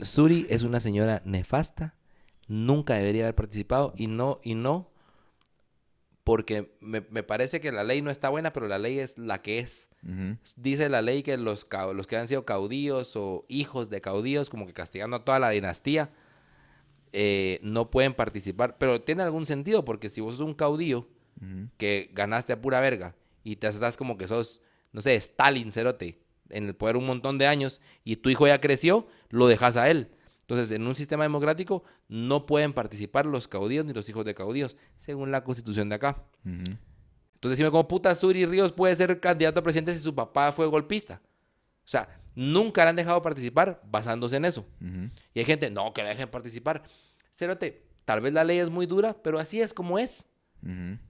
Suri 0.00 0.46
es 0.48 0.62
una 0.62 0.78
señora 0.78 1.20
nefasta. 1.24 1.96
Nunca 2.46 2.94
debería 2.94 3.24
haber 3.24 3.34
participado. 3.34 3.94
Y 3.96 4.06
no, 4.06 4.38
y 4.44 4.54
no 4.54 4.93
porque 6.24 6.74
me, 6.80 7.02
parece 7.02 7.60
que 7.60 7.70
la 7.70 7.84
ley 7.84 8.00
no 8.00 8.10
está 8.10 8.30
buena, 8.30 8.52
pero 8.52 8.66
la 8.66 8.78
ley 8.78 8.98
es 8.98 9.18
la 9.18 9.42
que 9.42 9.58
es. 9.58 9.90
Dice 10.56 10.88
la 10.88 11.02
ley 11.02 11.22
que 11.22 11.36
los, 11.36 11.66
los 11.94 12.06
que 12.06 12.16
han 12.16 12.26
sido 12.26 12.46
caudillos 12.46 13.14
o 13.14 13.44
hijos 13.48 13.90
de 13.90 14.00
caudillos, 14.00 14.48
como 14.48 14.66
que 14.66 14.72
castigando 14.72 15.16
a 15.16 15.24
toda 15.24 15.38
la 15.38 15.50
dinastía, 15.50 16.10
eh, 17.12 17.60
no 17.62 17.90
pueden 17.90 18.14
participar. 18.14 18.78
Pero 18.78 19.02
tiene 19.02 19.22
algún 19.22 19.44
sentido, 19.44 19.84
porque 19.84 20.08
si 20.08 20.22
vos 20.22 20.36
sos 20.36 20.46
un 20.46 20.54
caudillo 20.54 21.06
que 21.76 22.10
ganaste 22.14 22.54
a 22.54 22.60
pura 22.60 22.80
verga 22.80 23.14
y 23.42 23.56
te 23.56 23.66
estás 23.66 23.98
como 23.98 24.16
que 24.16 24.26
sos, 24.26 24.62
no 24.92 25.02
sé, 25.02 25.14
Stalin, 25.16 25.72
cerote, 25.72 26.20
en 26.48 26.64
el 26.64 26.74
poder 26.74 26.96
un 26.96 27.04
montón 27.06 27.36
de 27.36 27.46
años 27.46 27.82
y 28.02 28.16
tu 28.16 28.30
hijo 28.30 28.46
ya 28.46 28.62
creció, 28.62 29.06
lo 29.28 29.46
dejas 29.46 29.76
a 29.76 29.90
él. 29.90 30.08
Entonces, 30.44 30.70
en 30.72 30.86
un 30.86 30.94
sistema 30.94 31.24
democrático 31.24 31.84
no 32.06 32.44
pueden 32.44 32.74
participar 32.74 33.24
los 33.24 33.48
caudillos 33.48 33.86
ni 33.86 33.94
los 33.94 34.06
hijos 34.10 34.26
de 34.26 34.34
caudillos, 34.34 34.76
según 34.98 35.30
la 35.30 35.42
constitución 35.42 35.88
de 35.88 35.94
acá. 35.94 36.22
Entonces, 36.44 37.58
dime 37.58 37.70
cómo 37.70 37.88
puta 37.88 38.14
Suri 38.14 38.44
Ríos 38.44 38.70
puede 38.70 38.94
ser 38.94 39.20
candidato 39.20 39.60
a 39.60 39.62
presidente 39.62 39.92
si 39.92 39.98
su 40.00 40.14
papá 40.14 40.52
fue 40.52 40.66
golpista. 40.66 41.22
O 41.84 41.88
sea, 41.88 42.08
nunca 42.34 42.84
le 42.84 42.90
han 42.90 42.96
dejado 42.96 43.22
participar 43.22 43.80
basándose 43.84 44.36
en 44.36 44.44
eso. 44.44 44.66
Y 45.32 45.38
hay 45.38 45.44
gente, 45.46 45.70
no, 45.70 45.92
que 45.94 46.02
le 46.02 46.10
dejen 46.10 46.28
participar. 46.28 46.82
Cerote, 47.30 47.86
tal 48.04 48.20
vez 48.20 48.32
la 48.32 48.44
ley 48.44 48.58
es 48.58 48.68
muy 48.68 48.84
dura, 48.84 49.16
pero 49.22 49.38
así 49.38 49.62
es 49.62 49.72
como 49.72 49.98
es. 49.98 50.28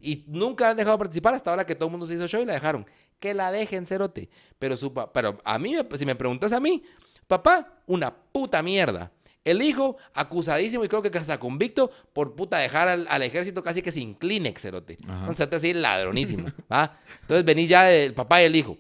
Y 0.01 0.25
nunca 0.29 0.71
han 0.71 0.77
dejado 0.77 0.99
participar 0.99 1.35
hasta 1.35 1.51
ahora 1.51 1.67
que 1.67 1.75
todo 1.75 1.87
el 1.87 1.93
mundo 1.93 2.07
se 2.07 2.15
hizo 2.15 2.27
show 2.29 2.41
y 2.41 2.45
la 2.45 2.53
dejaron. 2.53 2.87
Que 3.19 3.35
la 3.35 3.51
dejen, 3.51 3.87
Cerote. 3.87 4.31
Pero, 4.59 4.77
su 4.77 4.93
pero 4.93 5.41
a 5.45 5.59
mí, 5.59 5.75
si 5.95 6.07
me 6.07 6.15
preguntas 6.15 6.53
a 6.53 6.61
mí, 6.61 6.83
papá, 7.27 7.81
una 7.87 8.15
puta 8.15 8.63
mierda. 8.63 9.13
El 9.45 9.61
hijo, 9.61 9.99
acusadísimo 10.15 10.85
y 10.85 10.89
creo 10.89 11.03
que 11.03 11.17
hasta 11.19 11.39
convicto 11.39 11.91
por 12.13 12.35
puta 12.35 12.59
dejar 12.59 12.89
al, 12.89 13.23
ejército 13.23 13.63
casi 13.63 13.83
que 13.83 13.93
se 13.93 14.01
incline, 14.01 14.55
cerote. 14.57 14.97
Entonces, 15.01 15.49
así 15.53 15.75
ladronísimo. 15.75 16.49
Entonces, 17.23 17.45
venís 17.45 17.69
ya 17.69 17.93
el 17.93 18.15
papá 18.15 18.43
y 18.43 18.47
el 18.47 18.57
hijo. 18.57 18.79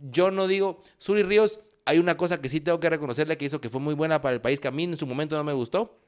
Yo 0.00 0.30
no 0.30 0.46
digo, 0.46 0.80
Suri 0.98 1.22
Ríos, 1.22 1.60
hay 1.84 1.98
una 1.98 2.16
cosa 2.16 2.40
que 2.40 2.48
sí 2.48 2.60
tengo 2.60 2.80
que 2.80 2.88
reconocerle 2.88 3.36
que 3.36 3.44
hizo 3.44 3.60
que 3.60 3.68
fue 3.68 3.80
muy 3.80 3.94
buena 3.94 4.22
para 4.22 4.34
el 4.34 4.40
país, 4.40 4.58
que 4.58 4.68
a 4.68 4.70
mí 4.70 4.84
en 4.84 4.96
su 4.96 5.06
momento 5.06 5.36
no 5.36 5.44
me 5.44 5.52
gustó, 5.52 6.00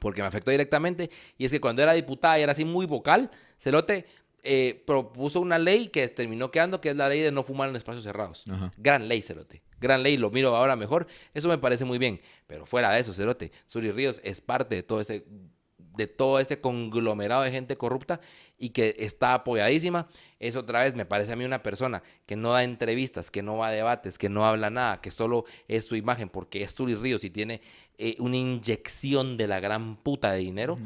porque 0.00 0.20
me 0.20 0.28
afectó 0.28 0.50
directamente, 0.50 1.10
y 1.38 1.46
es 1.46 1.50
que 1.50 1.60
cuando 1.60 1.82
era 1.82 1.94
diputada 1.94 2.38
y 2.38 2.42
era 2.42 2.52
así 2.52 2.64
muy 2.64 2.86
vocal, 2.86 3.30
Cerote 3.58 4.06
eh, 4.50 4.82
propuso 4.86 5.40
una 5.40 5.58
ley 5.58 5.88
que 5.88 6.08
terminó 6.08 6.50
quedando, 6.50 6.80
que 6.80 6.88
es 6.88 6.96
la 6.96 7.08
ley 7.08 7.20
de 7.20 7.30
no 7.30 7.42
fumar 7.42 7.68
en 7.68 7.76
espacios 7.76 8.02
cerrados. 8.02 8.44
Gran 8.78 9.06
ley, 9.06 9.20
Cerote 9.20 9.62
gran 9.80 10.02
ley, 10.02 10.16
lo 10.16 10.30
miro 10.30 10.56
ahora 10.56 10.74
mejor. 10.74 11.06
Eso 11.34 11.48
me 11.48 11.58
parece 11.58 11.84
muy 11.84 11.98
bien. 11.98 12.20
Pero 12.46 12.66
fuera 12.66 12.90
de 12.90 13.00
eso, 13.00 13.12
Cerote, 13.12 13.52
Suri 13.66 13.92
Ríos 13.92 14.20
es 14.24 14.40
parte 14.40 14.74
de 14.74 14.82
todo 14.82 15.00
ese 15.00 15.24
de 15.98 16.06
todo 16.06 16.38
ese 16.38 16.60
conglomerado 16.60 17.42
de 17.42 17.50
gente 17.50 17.76
corrupta 17.76 18.20
y 18.56 18.70
que 18.70 18.94
está 19.00 19.34
apoyadísima, 19.34 20.06
es 20.38 20.54
otra 20.54 20.84
vez, 20.84 20.94
me 20.94 21.04
parece 21.04 21.32
a 21.32 21.36
mí 21.36 21.44
una 21.44 21.64
persona 21.64 22.04
que 22.24 22.36
no 22.36 22.52
da 22.52 22.62
entrevistas, 22.62 23.32
que 23.32 23.42
no 23.42 23.56
va 23.56 23.66
a 23.66 23.72
debates, 23.72 24.16
que 24.16 24.28
no 24.28 24.46
habla 24.46 24.70
nada, 24.70 25.00
que 25.00 25.10
solo 25.10 25.44
es 25.66 25.86
su 25.86 25.96
imagen 25.96 26.28
porque 26.28 26.62
es 26.62 26.70
Suri 26.70 26.94
Ríos 26.94 27.24
y 27.24 27.30
tiene 27.30 27.60
eh, 27.98 28.14
una 28.20 28.36
inyección 28.36 29.36
de 29.36 29.48
la 29.48 29.58
gran 29.58 29.96
puta 29.96 30.30
de 30.30 30.38
dinero, 30.38 30.78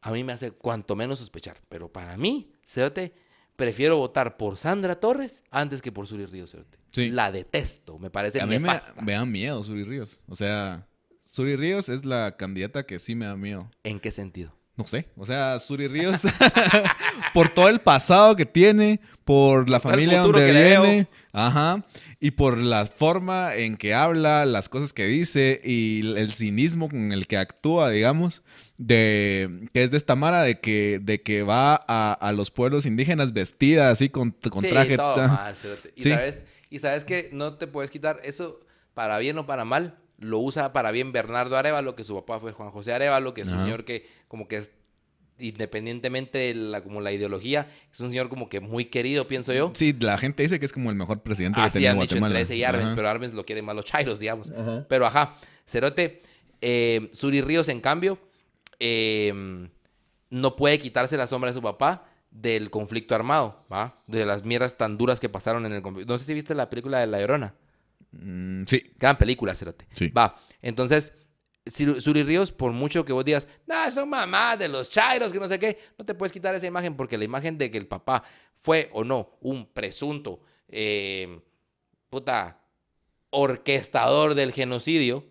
a 0.00 0.12
mí 0.12 0.24
me 0.24 0.32
hace 0.32 0.52
cuanto 0.52 0.96
menos 0.96 1.18
sospechar. 1.18 1.60
Pero 1.68 1.92
para 1.92 2.16
mí, 2.16 2.52
Cerote, 2.64 3.14
prefiero 3.56 3.96
votar 3.96 4.36
por 4.36 4.56
Sandra 4.56 4.98
Torres 4.98 5.44
antes 5.50 5.82
que 5.82 5.92
por 5.92 6.06
Suri 6.06 6.26
Ríos. 6.26 6.56
Sí. 6.90 7.10
La 7.10 7.30
detesto, 7.30 7.98
me 7.98 8.10
parece 8.10 8.40
A 8.40 8.46
mí 8.46 8.58
me, 8.58 8.78
me, 9.02 9.12
da 9.12 9.26
miedo 9.26 9.62
Suri 9.62 9.84
Ríos. 9.84 10.22
O 10.28 10.36
sea, 10.36 10.88
Suri 11.22 11.56
Ríos 11.56 11.88
es 11.88 12.04
la 12.04 12.36
candidata 12.36 12.86
que 12.86 12.98
sí 12.98 13.14
me 13.14 13.26
da 13.26 13.36
miedo. 13.36 13.70
¿En 13.84 14.00
qué 14.00 14.10
sentido? 14.10 14.59
No 14.76 14.86
sé, 14.86 15.08
o 15.16 15.26
sea, 15.26 15.58
Suri 15.58 15.88
Ríos, 15.88 16.22
por 17.34 17.50
todo 17.50 17.68
el 17.68 17.80
pasado 17.80 18.34
que 18.34 18.46
tiene, 18.46 19.00
por 19.24 19.68
la 19.68 19.78
familia 19.78 20.20
donde 20.20 20.50
viene, 20.50 21.08
ajá, 21.32 21.84
y 22.18 22.30
por 22.30 22.56
la 22.56 22.86
forma 22.86 23.54
en 23.56 23.76
que 23.76 23.92
habla, 23.92 24.46
las 24.46 24.70
cosas 24.70 24.94
que 24.94 25.06
dice 25.06 25.60
y 25.62 26.00
el 26.16 26.32
cinismo 26.32 26.88
con 26.88 27.12
el 27.12 27.26
que 27.26 27.36
actúa, 27.36 27.90
digamos, 27.90 28.42
de 28.78 29.68
que 29.74 29.82
es 29.82 29.90
de 29.90 29.98
esta 29.98 30.16
mara 30.16 30.42
de 30.42 30.60
que, 30.60 30.98
de 31.02 31.20
que 31.20 31.42
va 31.42 31.74
a, 31.74 32.32
los 32.32 32.50
pueblos 32.50 32.86
indígenas 32.86 33.34
vestida 33.34 33.90
así 33.90 34.08
con, 34.08 34.30
con 34.30 34.62
traje. 34.62 34.96
y, 35.94 36.02
sabes, 36.02 36.46
y 36.70 36.78
sabes 36.78 37.04
que 37.04 37.28
no 37.32 37.54
te 37.54 37.66
puedes 37.66 37.90
quitar 37.90 38.18
eso 38.24 38.58
para 38.94 39.18
bien 39.18 39.36
o 39.36 39.46
para 39.46 39.66
mal 39.66 39.98
lo 40.20 40.38
usa 40.38 40.72
para 40.72 40.90
bien 40.92 41.12
Bernardo 41.12 41.56
Arevalo, 41.56 41.96
que 41.96 42.04
su 42.04 42.14
papá 42.14 42.38
fue 42.38 42.52
Juan 42.52 42.70
José 42.70 42.92
Arevalo, 42.92 43.34
que 43.34 43.40
es 43.40 43.48
un 43.48 43.58
señor 43.58 43.84
que 43.84 44.06
como 44.28 44.46
que 44.46 44.58
es 44.58 44.70
independientemente 45.38 46.36
de 46.36 46.54
la, 46.54 46.82
como 46.82 47.00
la 47.00 47.12
ideología, 47.12 47.66
es 47.90 47.98
un 48.00 48.10
señor 48.10 48.28
como 48.28 48.50
que 48.50 48.60
muy 48.60 48.84
querido, 48.84 49.26
pienso 49.26 49.54
yo. 49.54 49.72
Sí, 49.74 49.96
la 49.98 50.18
gente 50.18 50.42
dice 50.42 50.60
que 50.60 50.66
es 50.66 50.72
como 50.74 50.90
el 50.90 50.96
mejor 50.96 51.22
presidente 51.22 51.58
que 51.62 51.70
tiene 51.70 51.94
Guatemala. 51.94 52.38
Dicho 52.38 52.52
y 52.52 52.62
Arbenz, 52.62 52.92
pero 52.94 53.08
Arbenz 53.08 53.32
lo 53.32 53.46
quiere 53.46 53.62
más 53.62 53.74
los 53.74 53.86
chairos, 53.86 54.18
digamos. 54.20 54.52
Pero 54.88 55.06
ajá, 55.06 55.34
Cerote, 55.66 56.20
eh, 56.60 57.08
Suri 57.12 57.40
Ríos, 57.40 57.68
en 57.68 57.80
cambio, 57.80 58.18
eh, 58.78 59.68
no 60.28 60.56
puede 60.56 60.78
quitarse 60.78 61.16
la 61.16 61.26
sombra 61.26 61.50
de 61.50 61.54
su 61.54 61.62
papá 61.62 62.04
del 62.30 62.70
conflicto 62.70 63.14
armado, 63.14 63.58
¿va? 63.72 63.96
De 64.06 64.24
las 64.26 64.44
mierdas 64.44 64.76
tan 64.76 64.98
duras 64.98 65.18
que 65.18 65.30
pasaron 65.30 65.64
en 65.66 65.72
el 65.72 65.82
conflicto. 65.82 66.12
No 66.12 66.18
sé 66.18 66.26
si 66.26 66.34
viste 66.34 66.54
la 66.54 66.70
película 66.70 66.98
de 66.98 67.06
La 67.06 67.18
Llorona. 67.20 67.54
Mm, 68.12 68.64
sí. 68.66 68.92
Gran 68.98 69.16
película, 69.16 69.54
Cerote. 69.54 69.86
Sí. 69.92 70.08
Va. 70.08 70.34
Entonces, 70.62 71.12
Suri 71.66 72.22
Ríos, 72.22 72.52
por 72.52 72.72
mucho 72.72 73.04
que 73.04 73.12
vos 73.12 73.24
digas, 73.24 73.46
no, 73.66 73.90
son 73.90 74.08
mamás 74.08 74.58
de 74.58 74.68
los 74.68 74.90
chairos, 74.90 75.32
que 75.32 75.38
no 75.38 75.46
sé 75.46 75.58
qué, 75.58 75.78
no 75.98 76.04
te 76.04 76.14
puedes 76.14 76.32
quitar 76.32 76.54
esa 76.54 76.66
imagen 76.66 76.96
porque 76.96 77.18
la 77.18 77.24
imagen 77.24 77.58
de 77.58 77.70
que 77.70 77.78
el 77.78 77.86
papá 77.86 78.22
fue 78.54 78.90
o 78.92 79.04
no 79.04 79.38
un 79.40 79.66
presunto, 79.66 80.40
eh, 80.68 81.40
puta, 82.08 82.60
orquestador 83.30 84.34
del 84.34 84.52
genocidio, 84.52 85.26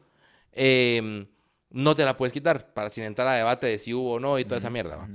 eh, 0.54 1.28
no 1.72 1.96
te 1.96 2.06
la 2.06 2.18
puedes 2.18 2.34
quitar 2.34 2.74
para 2.74 2.90
sin 2.90 3.04
entrar 3.04 3.28
a 3.28 3.34
debate 3.34 3.68
de 3.68 3.78
si 3.78 3.94
hubo 3.94 4.14
o 4.14 4.20
no 4.20 4.40
y 4.40 4.46
toda 4.46 4.58
esa 4.58 4.70
mierda. 4.70 4.98
¿va? 4.98 5.10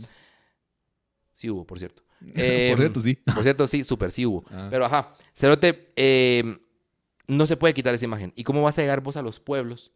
Sí 1.33 1.51
hubo, 1.51 1.67
por 1.67 1.79
cierto. 1.79 2.03
por 2.21 2.79
cierto, 2.79 3.01
sí. 3.01 3.15
Por 3.15 3.43
cierto, 3.43 3.67
sí, 3.67 3.85
súper 3.85 4.11
sí 4.11 4.27
hubo. 4.27 4.45
Ah. 4.51 4.69
Pero 4.71 4.85
ajá, 4.85 5.11
Cerote, 5.35 5.93
eh, 5.97 6.59
no 7.27 7.47
se 7.47 7.57
puede 7.57 7.75
quitar 7.75 7.95
esa 7.95 8.05
imagen. 8.05 8.33
¿Y 8.37 8.45
cómo 8.45 8.63
vas 8.63 8.79
a 8.79 8.83
llegar 8.83 9.01
vos 9.01 9.17
a 9.17 9.23
los 9.23 9.41
pueblos? 9.41 9.93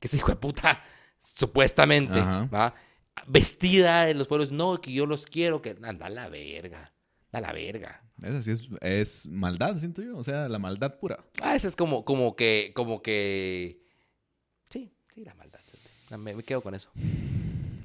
Que 0.00 0.08
ese 0.08 0.16
hijo 0.16 0.28
de 0.28 0.36
puta, 0.36 0.82
supuestamente, 1.18 2.20
¿va? 2.20 2.74
Vestida 3.26 4.04
de 4.04 4.14
los 4.14 4.26
pueblos. 4.26 4.50
No, 4.50 4.80
que 4.80 4.92
yo 4.92 5.06
los 5.06 5.26
quiero, 5.26 5.62
que 5.62 5.76
anda 5.82 6.08
la 6.08 6.28
verga. 6.28 6.92
Da 7.30 7.40
la 7.40 7.52
verga. 7.52 8.02
Esa 8.22 8.42
sí 8.42 8.50
es, 8.50 8.68
es, 8.80 9.28
maldad, 9.28 9.76
siento 9.78 10.02
yo. 10.02 10.16
O 10.16 10.24
sea, 10.24 10.48
la 10.48 10.58
maldad 10.58 10.98
pura. 10.98 11.24
Ah, 11.42 11.54
esa 11.54 11.68
es 11.68 11.76
como, 11.76 12.04
como 12.04 12.36
que, 12.36 12.72
como 12.74 13.02
que. 13.02 13.82
Sí, 14.68 14.92
sí, 15.14 15.24
la 15.24 15.34
maldad. 15.34 15.60
Me, 16.10 16.34
me 16.34 16.42
quedo 16.42 16.60
con 16.60 16.74
eso. 16.74 16.90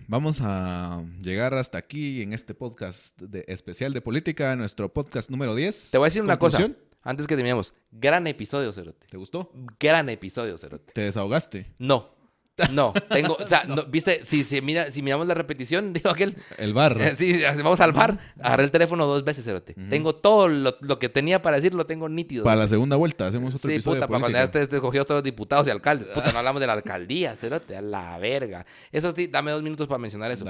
Vamos 0.10 0.40
a 0.42 1.04
llegar 1.22 1.54
hasta 1.54 1.78
aquí 1.78 2.22
en 2.22 2.32
este 2.32 2.54
podcast 2.54 3.20
de, 3.22 3.44
especial 3.48 3.94
de 3.94 4.02
política, 4.02 4.56
nuestro 4.56 4.92
podcast 4.94 5.30
número 5.30 5.54
10. 5.54 5.92
Te 5.92 5.98
voy 5.98 6.06
a 6.06 6.08
decir 6.08 6.22
una 6.22 6.40
cosa. 6.40 6.70
Antes 7.08 7.26
que 7.26 7.36
terminemos, 7.36 7.74
gran 7.90 8.28
episodio, 8.28 8.74
Cerote. 8.74 9.08
¿Te 9.08 9.16
gustó? 9.16 9.50
Gran 9.80 10.10
episodio, 10.10 10.58
Cerote. 10.58 10.92
¿Te 10.92 11.04
desahogaste? 11.04 11.74
No. 11.80 12.17
No, 12.72 12.94
tengo, 13.10 13.38
o 13.40 13.48
sea, 13.48 13.64
viste, 13.88 14.22
si, 14.24 14.44
si, 14.44 14.62
mira, 14.62 14.90
si 14.92 15.02
miramos 15.02 15.28
la 15.28 15.34
repetición, 15.34 15.94
digo 15.94 16.10
aquel. 16.10 16.36
El 16.58 16.74
bar. 16.74 17.00
Eh, 17.00 17.16
sí, 17.16 17.42
vamos 17.58 17.80
al 17.80 17.92
bar, 17.92 18.18
agarré 18.40 18.64
el 18.64 18.72
teléfono 18.72 19.06
dos 19.06 19.24
veces, 19.24 19.46
Cerote. 19.46 19.76
Tengo 19.90 20.16
todo 20.16 20.48
lo, 20.48 21.00
que 21.00 21.10
tenía 21.10 21.42
para 21.42 21.58
decir, 21.58 21.74
lo 21.74 21.86
tengo 21.86 22.10
nítido. 22.10 22.44
Para 22.44 22.58
la 22.58 22.68
segunda 22.68 22.96
vuelta, 22.96 23.28
hacemos 23.28 23.54
otro 23.56 23.70
sí, 23.70 23.80
puta, 23.80 24.08
para 24.08 24.20
cuando 24.20 24.38
ya 24.38 24.50
te 24.50 24.62
escogió 24.62 25.06
todos 25.06 25.20
los 25.20 25.24
diputados 25.24 25.68
y 25.68 25.70
alcaldes. 25.70 26.08
Puta, 26.08 26.32
no 26.32 26.40
hablamos 26.40 26.60
de 26.60 26.68
la 26.68 26.74
alcaldía, 26.74 27.36
Cerote, 27.36 27.76
a 27.76 27.82
la 27.82 28.18
verga. 28.18 28.66
Eso 28.92 29.12
sí, 29.12 29.28
dame 29.28 29.52
dos 29.52 29.62
minutos 29.62 29.88
para 29.88 30.00
mencionar 30.00 30.32
eso. 30.32 30.46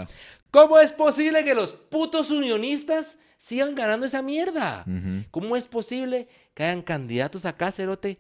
¿Cómo 0.52 0.80
es 0.80 0.94
posible 0.94 1.44
que 1.44 1.54
los 1.54 1.74
putos 1.74 2.32
unionistas 2.32 3.20
sigan 3.38 3.76
ganando 3.76 4.06
esa 4.06 4.22
mierda? 4.22 4.86
¿Cómo 5.32 5.56
es 5.56 5.68
posible 5.68 6.28
que 6.54 6.64
hayan 6.64 6.82
candidatos 6.82 7.46
acá, 7.46 7.72
Cerote? 7.72 8.20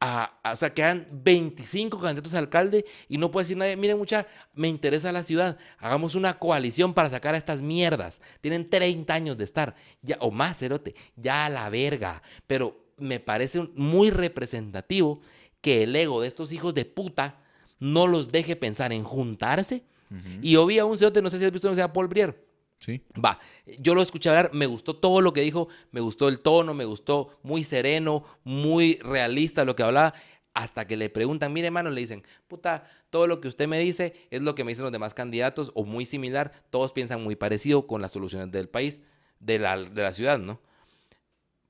O 0.00 0.56
sea, 0.56 0.74
quedan 0.74 1.08
25 1.10 2.00
candidatos 2.00 2.34
a 2.34 2.38
alcalde 2.38 2.84
y 3.08 3.16
no 3.16 3.30
puede 3.30 3.44
decir 3.44 3.56
nadie, 3.56 3.76
miren 3.76 3.96
mucha, 3.96 4.26
me 4.52 4.68
interesa 4.68 5.12
la 5.12 5.22
ciudad, 5.22 5.56
hagamos 5.78 6.14
una 6.14 6.38
coalición 6.38 6.92
para 6.92 7.08
sacar 7.10 7.34
a 7.34 7.38
estas 7.38 7.62
mierdas. 7.62 8.20
Tienen 8.40 8.68
30 8.68 9.14
años 9.14 9.38
de 9.38 9.44
estar, 9.44 9.74
ya, 10.02 10.16
o 10.20 10.30
más, 10.30 10.58
cerote, 10.58 10.94
ya 11.16 11.46
a 11.46 11.50
la 11.50 11.70
verga. 11.70 12.22
Pero 12.46 12.84
me 12.98 13.20
parece 13.20 13.68
muy 13.74 14.10
representativo 14.10 15.20
que 15.60 15.84
el 15.84 15.96
ego 15.96 16.20
de 16.20 16.28
estos 16.28 16.52
hijos 16.52 16.74
de 16.74 16.84
puta 16.84 17.40
no 17.78 18.06
los 18.06 18.30
deje 18.30 18.56
pensar 18.56 18.92
en 18.92 19.04
juntarse. 19.04 19.84
Y 20.42 20.54
obvio 20.56 20.86
un 20.86 20.96
cerote, 20.96 21.22
no 21.22 21.30
sé 21.30 21.38
si 21.38 21.44
has 21.44 21.50
visto, 21.50 21.68
no 21.68 21.74
sea 21.74 21.92
Paul 21.92 22.06
Brier 22.06 22.44
Va, 23.22 23.38
yo 23.78 23.94
lo 23.94 24.02
escuché 24.02 24.28
hablar, 24.28 24.50
me 24.52 24.66
gustó 24.66 24.96
todo 24.96 25.20
lo 25.20 25.32
que 25.32 25.40
dijo, 25.40 25.68
me 25.90 26.00
gustó 26.00 26.28
el 26.28 26.40
tono, 26.40 26.74
me 26.74 26.84
gustó 26.84 27.38
muy 27.42 27.64
sereno, 27.64 28.24
muy 28.44 28.98
realista 29.02 29.64
lo 29.64 29.76
que 29.76 29.82
hablaba, 29.82 30.14
hasta 30.54 30.86
que 30.86 30.96
le 30.96 31.10
preguntan, 31.10 31.52
mire 31.52 31.66
hermano, 31.66 31.90
le 31.90 32.00
dicen, 32.00 32.22
puta, 32.46 32.84
todo 33.10 33.26
lo 33.26 33.40
que 33.40 33.48
usted 33.48 33.66
me 33.66 33.78
dice 33.80 34.14
es 34.30 34.40
lo 34.40 34.54
que 34.54 34.62
me 34.64 34.70
dicen 34.70 34.84
los 34.84 34.92
demás 34.92 35.12
candidatos 35.12 35.72
o 35.74 35.84
muy 35.84 36.06
similar, 36.06 36.52
todos 36.70 36.92
piensan 36.92 37.22
muy 37.22 37.34
parecido 37.34 37.86
con 37.86 38.00
las 38.00 38.12
soluciones 38.12 38.52
del 38.52 38.68
país, 38.68 39.02
de 39.40 39.58
la, 39.58 39.76
de 39.76 40.02
la 40.02 40.12
ciudad, 40.12 40.38
¿no? 40.38 40.60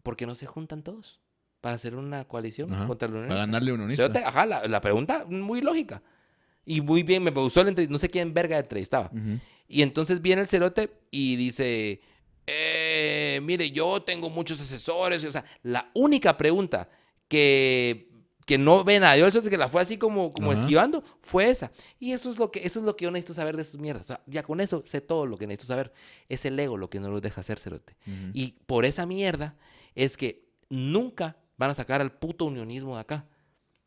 ¿Por 0.03 0.16
qué 0.16 0.27
no 0.27 0.35
se 0.35 0.47
juntan 0.47 0.82
todos 0.82 1.19
para 1.62 1.77
hacer 1.77 1.95
una 1.97 2.27
coalición 2.27 2.69
contra 2.86 3.09
el 3.09 3.15
unionista? 3.15 3.35
Para 3.35 3.47
ganarle 3.47 3.73
un 3.73 3.81
unionista. 3.81 4.28
Ajá, 4.28 4.45
la, 4.45 4.81
pregunta 4.82 5.24
muy 5.27 5.62
lógica. 5.62 6.03
Y 6.66 6.82
muy 6.82 7.03
bien, 7.03 7.23
me 7.23 7.31
gustó 7.31 7.62
el 7.62 7.91
no 7.91 7.97
sé 7.97 8.11
quién 8.11 8.35
verga 8.35 8.59
entrevistaba. 8.59 9.11
Y 9.69 9.82
entonces 9.82 10.20
viene 10.20 10.43
el 10.43 10.49
cerote 10.49 10.93
y 11.11 11.36
dice, 11.36 12.01
eh, 12.47 13.41
mire, 13.43 13.70
yo 13.70 14.03
tengo 14.03 14.31
muchos 14.31 14.61
asesores. 14.61 15.24
O 15.24 15.32
sea, 15.32 15.45
la 15.62 15.91
única 15.95 16.36
pregunta 16.36 16.89
que, 17.28 18.11
que 18.47 18.59
no 18.59 18.85
ven 18.85 19.05
a 19.05 19.15
Dios, 19.15 19.36
que 19.49 19.57
la 19.57 19.69
fue 19.69 19.82
así 19.82 19.97
como, 19.97 20.31
como 20.31 20.53
esquivando, 20.53 21.03
fue 21.20 21.49
esa. 21.49 21.73
Y 21.99 22.12
eso 22.12 22.31
es, 22.31 22.39
lo 22.39 22.51
que, 22.51 22.66
eso 22.66 22.81
es 22.81 22.86
lo 22.86 22.97
que 22.97 23.05
yo 23.05 23.11
necesito 23.11 23.35
saber 23.35 23.57
de 23.57 23.62
esas 23.62 23.81
mierdas. 23.81 24.05
O 24.05 24.07
sea, 24.09 24.20
ya 24.27 24.43
con 24.43 24.61
eso 24.61 24.82
sé 24.85 25.01
todo 25.01 25.27
lo 25.27 25.39
que 25.39 25.47
necesito 25.47 25.73
saber. 25.73 25.93
Es 26.28 26.45
el 26.45 26.59
ego 26.59 26.77
lo 26.77 26.91
que 26.91 27.01
no 27.01 27.09
los 27.09 27.23
deja 27.23 27.41
hacer 27.41 27.59
cerote. 27.59 27.97
Y 28.32 28.53
por 28.66 28.85
esa 28.85 29.07
mierda 29.07 29.57
es 29.95 30.16
que 30.16 30.45
nunca 30.69 31.36
van 31.57 31.70
a 31.70 31.74
sacar 31.74 32.01
al 32.01 32.12
puto 32.12 32.45
unionismo 32.45 32.95
de 32.97 33.01
acá. 33.01 33.27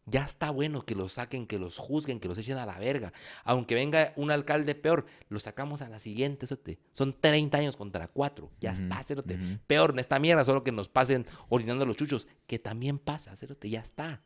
Ya 0.10 0.24
está 0.24 0.52
bueno 0.52 0.86
que 0.86 0.96
los 0.96 1.14
saquen, 1.14 1.46
que 1.46 1.60
los 1.60 1.78
juzguen, 1.78 2.22
que 2.22 2.30
los 2.30 2.38
echen 2.38 2.58
a 2.58 2.66
la 2.66 2.80
verga. 2.80 3.12
Aunque 3.44 3.76
venga 3.76 4.14
un 4.16 4.32
alcalde 4.32 4.74
peor, 4.74 5.06
lo 5.28 5.40
sacamos 5.40 5.82
a 5.82 5.90
la 5.90 6.00
siguiente, 6.00 6.48
Son 6.94 7.16
30 7.20 7.58
años 7.58 7.76
contra 7.76 8.08
4. 8.08 8.50
Ya 8.62 8.72
está, 8.72 9.04
cerote. 9.04 9.38
Peor 9.68 9.92
en 9.92 10.00
esta 10.00 10.18
mierda, 10.18 10.46
solo 10.46 10.64
que 10.64 10.72
nos 10.72 10.88
pasen 10.88 11.28
orinando 11.50 11.86
los 11.86 11.98
chuchos, 11.98 12.28
que 12.48 12.58
también 12.58 13.00
pasa, 13.00 13.36
cerote. 13.36 13.70
Ya 13.70 13.82
está. 13.82 14.24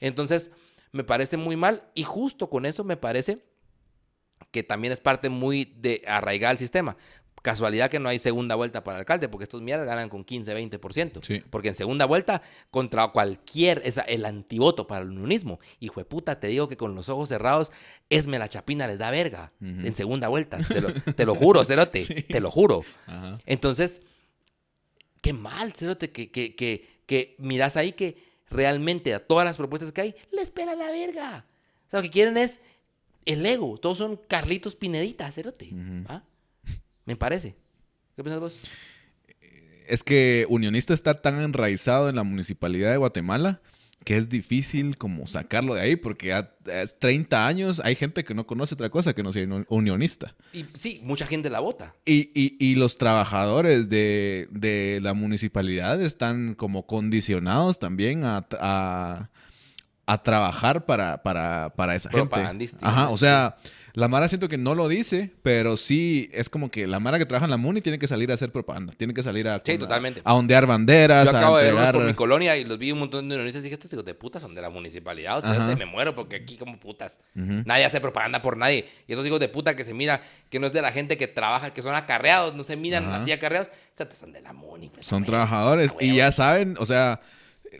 Entonces, 0.00 0.50
me 0.90 1.04
parece 1.04 1.36
muy 1.36 1.56
mal 1.56 1.88
y 1.94 2.02
justo 2.02 2.50
con 2.50 2.66
eso 2.66 2.82
me 2.82 2.96
parece 2.96 3.46
que 4.50 4.62
también 4.62 4.92
es 4.92 5.00
parte 5.00 5.28
muy 5.28 5.64
de 5.64 6.02
arraigar 6.06 6.52
el 6.52 6.58
sistema. 6.58 6.96
Casualidad 7.42 7.90
que 7.90 7.98
no 7.98 8.08
hay 8.08 8.20
segunda 8.20 8.54
vuelta 8.54 8.84
para 8.84 8.98
el 8.98 9.00
alcalde, 9.00 9.28
porque 9.28 9.44
estos 9.44 9.60
mierdas 9.62 9.84
ganan 9.84 10.08
con 10.08 10.24
15, 10.24 10.56
20%. 10.56 11.44
Porque 11.50 11.68
en 11.68 11.74
segunda 11.74 12.06
vuelta, 12.06 12.40
contra 12.70 13.08
cualquier, 13.08 13.82
es 13.84 14.00
el 14.06 14.24
antivoto 14.24 14.86
para 14.86 15.02
el 15.02 15.10
unionismo. 15.10 15.58
Hijo 15.80 15.98
de 15.98 16.04
puta, 16.04 16.38
te 16.38 16.46
digo 16.46 16.68
que 16.68 16.76
con 16.76 16.94
los 16.94 17.08
ojos 17.08 17.28
cerrados, 17.28 17.72
Esme 18.08 18.38
la 18.38 18.48
Chapina 18.48 18.86
les 18.86 18.98
da 18.98 19.10
verga 19.10 19.52
en 19.60 19.92
segunda 19.94 20.28
vuelta. 20.28 20.58
Te 21.16 21.26
lo, 21.26 21.34
juro, 21.34 21.64
Cerote, 21.64 22.22
te 22.22 22.40
lo 22.40 22.50
juro. 22.50 22.84
Entonces, 23.46 24.02
qué 25.20 25.32
mal, 25.32 25.72
Cerote, 25.72 26.12
que, 26.12 26.30
que, 26.30 26.54
que, 26.54 27.02
que 27.06 27.34
miras 27.38 27.76
ahí 27.76 27.92
que 27.92 28.16
realmente 28.50 29.14
a 29.14 29.26
todas 29.26 29.44
las 29.44 29.56
propuestas 29.56 29.90
que 29.90 30.00
hay, 30.00 30.14
les 30.30 30.44
espera 30.44 30.76
la 30.76 30.92
verga. 30.92 31.44
O 31.86 31.90
sea, 31.90 31.98
lo 31.98 32.02
que 32.02 32.10
quieren 32.10 32.36
es 32.36 32.60
el 33.24 33.44
ego. 33.44 33.78
Todos 33.78 33.98
son 33.98 34.16
Carlitos 34.28 34.76
Pinedita, 34.76 35.30
Cerote. 35.32 35.70
Me 37.04 37.16
parece. 37.16 37.56
¿Qué 38.16 38.22
piensas 38.22 38.40
vos? 38.40 38.60
Es 39.88 40.02
que 40.04 40.46
Unionista 40.48 40.94
está 40.94 41.14
tan 41.14 41.40
enraizado 41.40 42.08
en 42.08 42.16
la 42.16 42.22
municipalidad 42.22 42.90
de 42.90 42.96
Guatemala 42.96 43.60
que 44.04 44.16
es 44.16 44.28
difícil 44.28 44.96
como 44.98 45.26
sacarlo 45.26 45.74
de 45.74 45.82
ahí 45.82 45.96
porque 45.96 46.32
a 46.32 46.50
30 46.98 47.46
años 47.46 47.80
hay 47.84 47.94
gente 47.94 48.24
que 48.24 48.34
no 48.34 48.46
conoce 48.46 48.74
otra 48.74 48.90
cosa 48.90 49.14
que 49.14 49.22
no 49.22 49.32
sea 49.32 49.46
unionista. 49.68 50.34
Y 50.52 50.66
sí, 50.74 51.00
mucha 51.04 51.26
gente 51.26 51.50
la 51.50 51.60
vota. 51.60 51.94
Y, 52.04 52.74
los 52.74 52.98
trabajadores 52.98 53.88
de, 53.88 54.98
la 55.02 55.14
municipalidad 55.14 56.02
están 56.02 56.54
como 56.54 56.86
condicionados 56.86 57.78
también 57.78 58.24
a, 58.24 58.46
a, 60.06 60.22
trabajar 60.22 60.84
para, 60.84 61.22
para, 61.22 61.72
para 61.76 61.94
esa 61.94 62.10
gente. 62.10 62.36
Ajá, 62.80 63.08
o 63.08 63.16
sea... 63.16 63.56
La 63.94 64.08
Mara 64.08 64.26
siento 64.28 64.48
que 64.48 64.56
no 64.56 64.74
lo 64.74 64.88
dice, 64.88 65.30
pero 65.42 65.76
sí 65.76 66.30
es 66.32 66.48
como 66.48 66.70
que 66.70 66.86
la 66.86 66.98
Mara 66.98 67.18
que 67.18 67.26
trabaja 67.26 67.44
en 67.44 67.50
la 67.50 67.58
MUNI 67.58 67.82
tiene 67.82 67.98
que 67.98 68.06
salir 68.06 68.30
a 68.30 68.34
hacer 68.34 68.50
propaganda, 68.50 68.94
tiene 68.96 69.12
que 69.12 69.22
salir 69.22 69.46
a, 69.48 69.60
sí, 69.64 69.76
totalmente. 69.76 70.22
a 70.24 70.34
ondear 70.34 70.66
banderas. 70.66 71.30
Yo 71.30 71.36
acabo 71.36 71.58
de 71.58 71.72
verlos 71.72 71.92
por 71.92 72.04
mi 72.04 72.14
colonia 72.14 72.56
y 72.56 72.64
los 72.64 72.78
vi 72.78 72.92
un 72.92 73.00
montón 73.00 73.28
de 73.28 73.34
unionistas 73.34 73.60
y 73.60 73.64
dije, 73.64 73.74
estos 73.74 73.92
hijos 73.92 74.04
de 74.04 74.14
putas 74.14 74.40
son 74.40 74.54
de 74.54 74.62
la 74.62 74.70
municipalidad, 74.70 75.38
o 75.38 75.42
sea, 75.42 75.76
me 75.76 75.86
muero 75.86 76.14
porque 76.14 76.36
aquí 76.36 76.56
como 76.56 76.80
putas. 76.80 77.20
Nadie 77.34 77.84
hace 77.84 78.00
propaganda 78.00 78.40
por 78.40 78.56
nadie. 78.56 78.88
Y 79.06 79.12
esos 79.12 79.26
hijos 79.26 79.40
de 79.40 79.48
puta 79.48 79.76
que 79.76 79.84
se 79.84 79.92
mira, 79.92 80.22
que 80.48 80.58
no 80.58 80.66
es 80.66 80.72
de 80.72 80.80
la 80.80 80.92
gente 80.92 81.16
que 81.16 81.28
trabaja, 81.28 81.72
que 81.72 81.82
son 81.82 81.94
acarreados, 81.94 82.54
no 82.54 82.62
se 82.62 82.76
miran 82.76 83.04
así 83.12 83.32
acarreados, 83.32 83.68
o 83.68 83.72
sea, 83.92 84.08
son 84.14 84.32
de 84.32 84.40
la 84.40 84.52
MUNI. 84.52 84.88
Pues, 84.88 85.06
son 85.06 85.24
trabajadores 85.24 85.94
y 86.00 86.16
ya 86.16 86.32
saben, 86.32 86.76
o 86.78 86.86
sea 86.86 87.20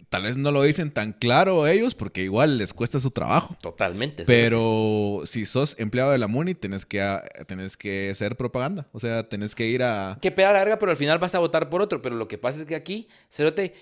tal 0.09 0.23
vez 0.23 0.37
no 0.37 0.51
lo 0.51 0.63
dicen 0.63 0.91
tan 0.91 1.13
claro 1.13 1.67
ellos 1.67 1.95
porque 1.95 2.23
igual 2.23 2.59
les 2.59 2.73
cuesta 2.73 2.99
su 3.01 3.11
trabajo. 3.11 3.57
Totalmente. 3.61 4.25
Pero 4.25 5.23
si 5.25 5.47
sos 5.47 5.79
empleado 5.79 6.11
de 6.13 6.19
la 6.19 6.29
MUNI, 6.29 6.55
tenés 6.55 6.87
que, 6.87 7.21
tenés 7.47 7.77
que 7.77 8.11
hacer 8.11 8.37
propaganda. 8.37 8.89
O 8.93 8.99
sea, 8.99 9.29
tenés 9.29 9.55
que 9.55 9.67
ir 9.67 9.83
a... 9.83 10.19
Que 10.21 10.31
pega 10.31 10.53
larga, 10.53 10.79
pero 10.79 10.91
al 10.91 10.97
final 10.97 11.19
vas 11.19 11.35
a 11.35 11.39
votar 11.39 11.69
por 11.69 11.83
otro. 11.83 12.03
Pero 12.03 12.17
lo 12.17 12.29
que 12.29 12.39
pasa 12.39 12.61
es 12.61 12.67
que 12.67 12.75
aquí, 12.75 13.09
Cerote, 13.31 13.75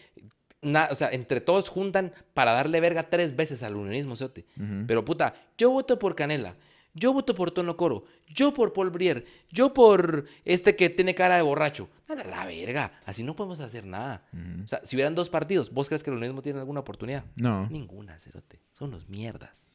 o 0.63 0.95
sea, 0.95 1.11
entre 1.11 1.41
todos 1.41 1.69
juntan 1.69 2.13
para 2.35 2.53
darle 2.53 2.81
verga 2.81 3.05
tres 3.05 3.37
veces 3.37 3.63
al 3.63 3.77
unionismo, 3.77 4.17
Cerote. 4.17 4.47
Pero 4.87 5.05
puta, 5.05 5.35
yo 5.57 5.71
voto 5.71 5.99
por 5.99 6.15
Canela. 6.15 6.57
Yo 6.95 7.13
voto 7.13 7.35
por 7.35 7.51
Tono 7.53 7.77
Coro. 7.77 8.05
Yo 8.29 8.53
por 8.53 8.73
Paul 8.73 8.91
Brier. 8.91 9.25
Yo 9.51 9.73
por 9.73 10.25
este 10.45 10.75
que 10.77 10.91
tiene 10.91 11.15
cara 11.15 11.37
de 11.37 11.43
borracho. 11.43 11.89
Dale 12.09 12.25
la 12.25 12.45
verga. 12.47 12.99
Así 13.05 13.23
no 13.23 13.37
podemos 13.37 13.61
hacer 13.61 13.87
nada. 13.87 14.27
O 14.65 14.67
sea, 14.67 14.81
si 14.85 14.97
hubieran 14.97 15.15
dos 15.15 15.29
partidos, 15.31 15.71
¿vos 15.73 15.89
crees 15.89 16.03
que 16.03 16.11
el 16.11 16.17
unionismo 16.17 16.43
tiene 16.43 16.59
alguna 16.59 16.81
oportunidad? 16.81 17.25
No. 17.37 17.69
Ninguna, 17.71 18.19
cerote. 18.19 18.61
Son 18.73 18.91
los 18.91 19.09
mierdas. 19.09 19.71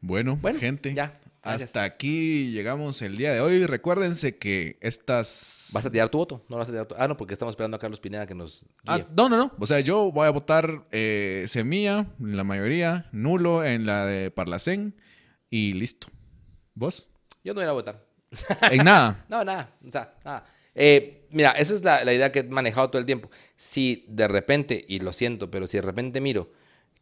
Bueno, 0.00 0.36
Bueno, 0.36 0.60
gente. 0.60 0.94
ya, 0.94 1.18
gracias. 1.42 1.70
Hasta 1.70 1.82
aquí 1.82 2.52
llegamos 2.52 3.02
el 3.02 3.16
día 3.16 3.32
de 3.32 3.40
hoy. 3.40 3.66
Recuérdense 3.66 4.36
que 4.36 4.78
estas. 4.80 5.70
¿Vas 5.72 5.86
a 5.86 5.90
tirar 5.90 6.08
tu 6.08 6.18
voto? 6.18 6.44
No 6.48 6.56
vas 6.56 6.68
a 6.68 6.70
tirar 6.70 6.86
tu... 6.86 6.94
Ah, 6.96 7.08
no, 7.08 7.16
porque 7.16 7.32
estamos 7.32 7.52
esperando 7.52 7.76
a 7.76 7.80
Carlos 7.80 7.98
Pineda 7.98 8.24
que 8.26 8.34
nos 8.34 8.64
Ah, 8.86 9.00
no, 9.16 9.28
no, 9.28 9.36
no. 9.36 9.52
O 9.58 9.66
sea, 9.66 9.80
yo 9.80 10.12
voy 10.12 10.26
a 10.26 10.30
votar 10.30 10.86
eh, 10.92 11.46
semilla 11.48 12.06
en 12.20 12.36
la 12.36 12.44
mayoría, 12.44 13.08
nulo 13.10 13.64
en 13.64 13.86
la 13.86 14.06
de 14.06 14.30
Parlacén 14.30 14.94
y 15.50 15.72
listo. 15.72 16.06
¿Vos? 16.78 17.08
Yo 17.42 17.54
no 17.54 17.60
voy 17.60 17.68
a 17.68 17.72
votar. 17.72 18.04
En 18.70 18.84
nada. 18.84 19.24
No, 19.28 19.44
nada. 19.44 19.74
O 19.86 19.90
sea, 19.90 20.14
nada. 20.24 20.44
Eh, 20.74 21.26
mira, 21.30 21.50
esa 21.52 21.74
es 21.74 21.82
la, 21.82 22.04
la 22.04 22.12
idea 22.12 22.30
que 22.30 22.40
he 22.40 22.44
manejado 22.44 22.88
todo 22.88 23.00
el 23.00 23.06
tiempo. 23.06 23.30
Si 23.56 24.04
de 24.08 24.28
repente, 24.28 24.84
y 24.86 25.00
lo 25.00 25.12
siento, 25.12 25.50
pero 25.50 25.66
si 25.66 25.76
de 25.78 25.82
repente 25.82 26.20
miro 26.20 26.52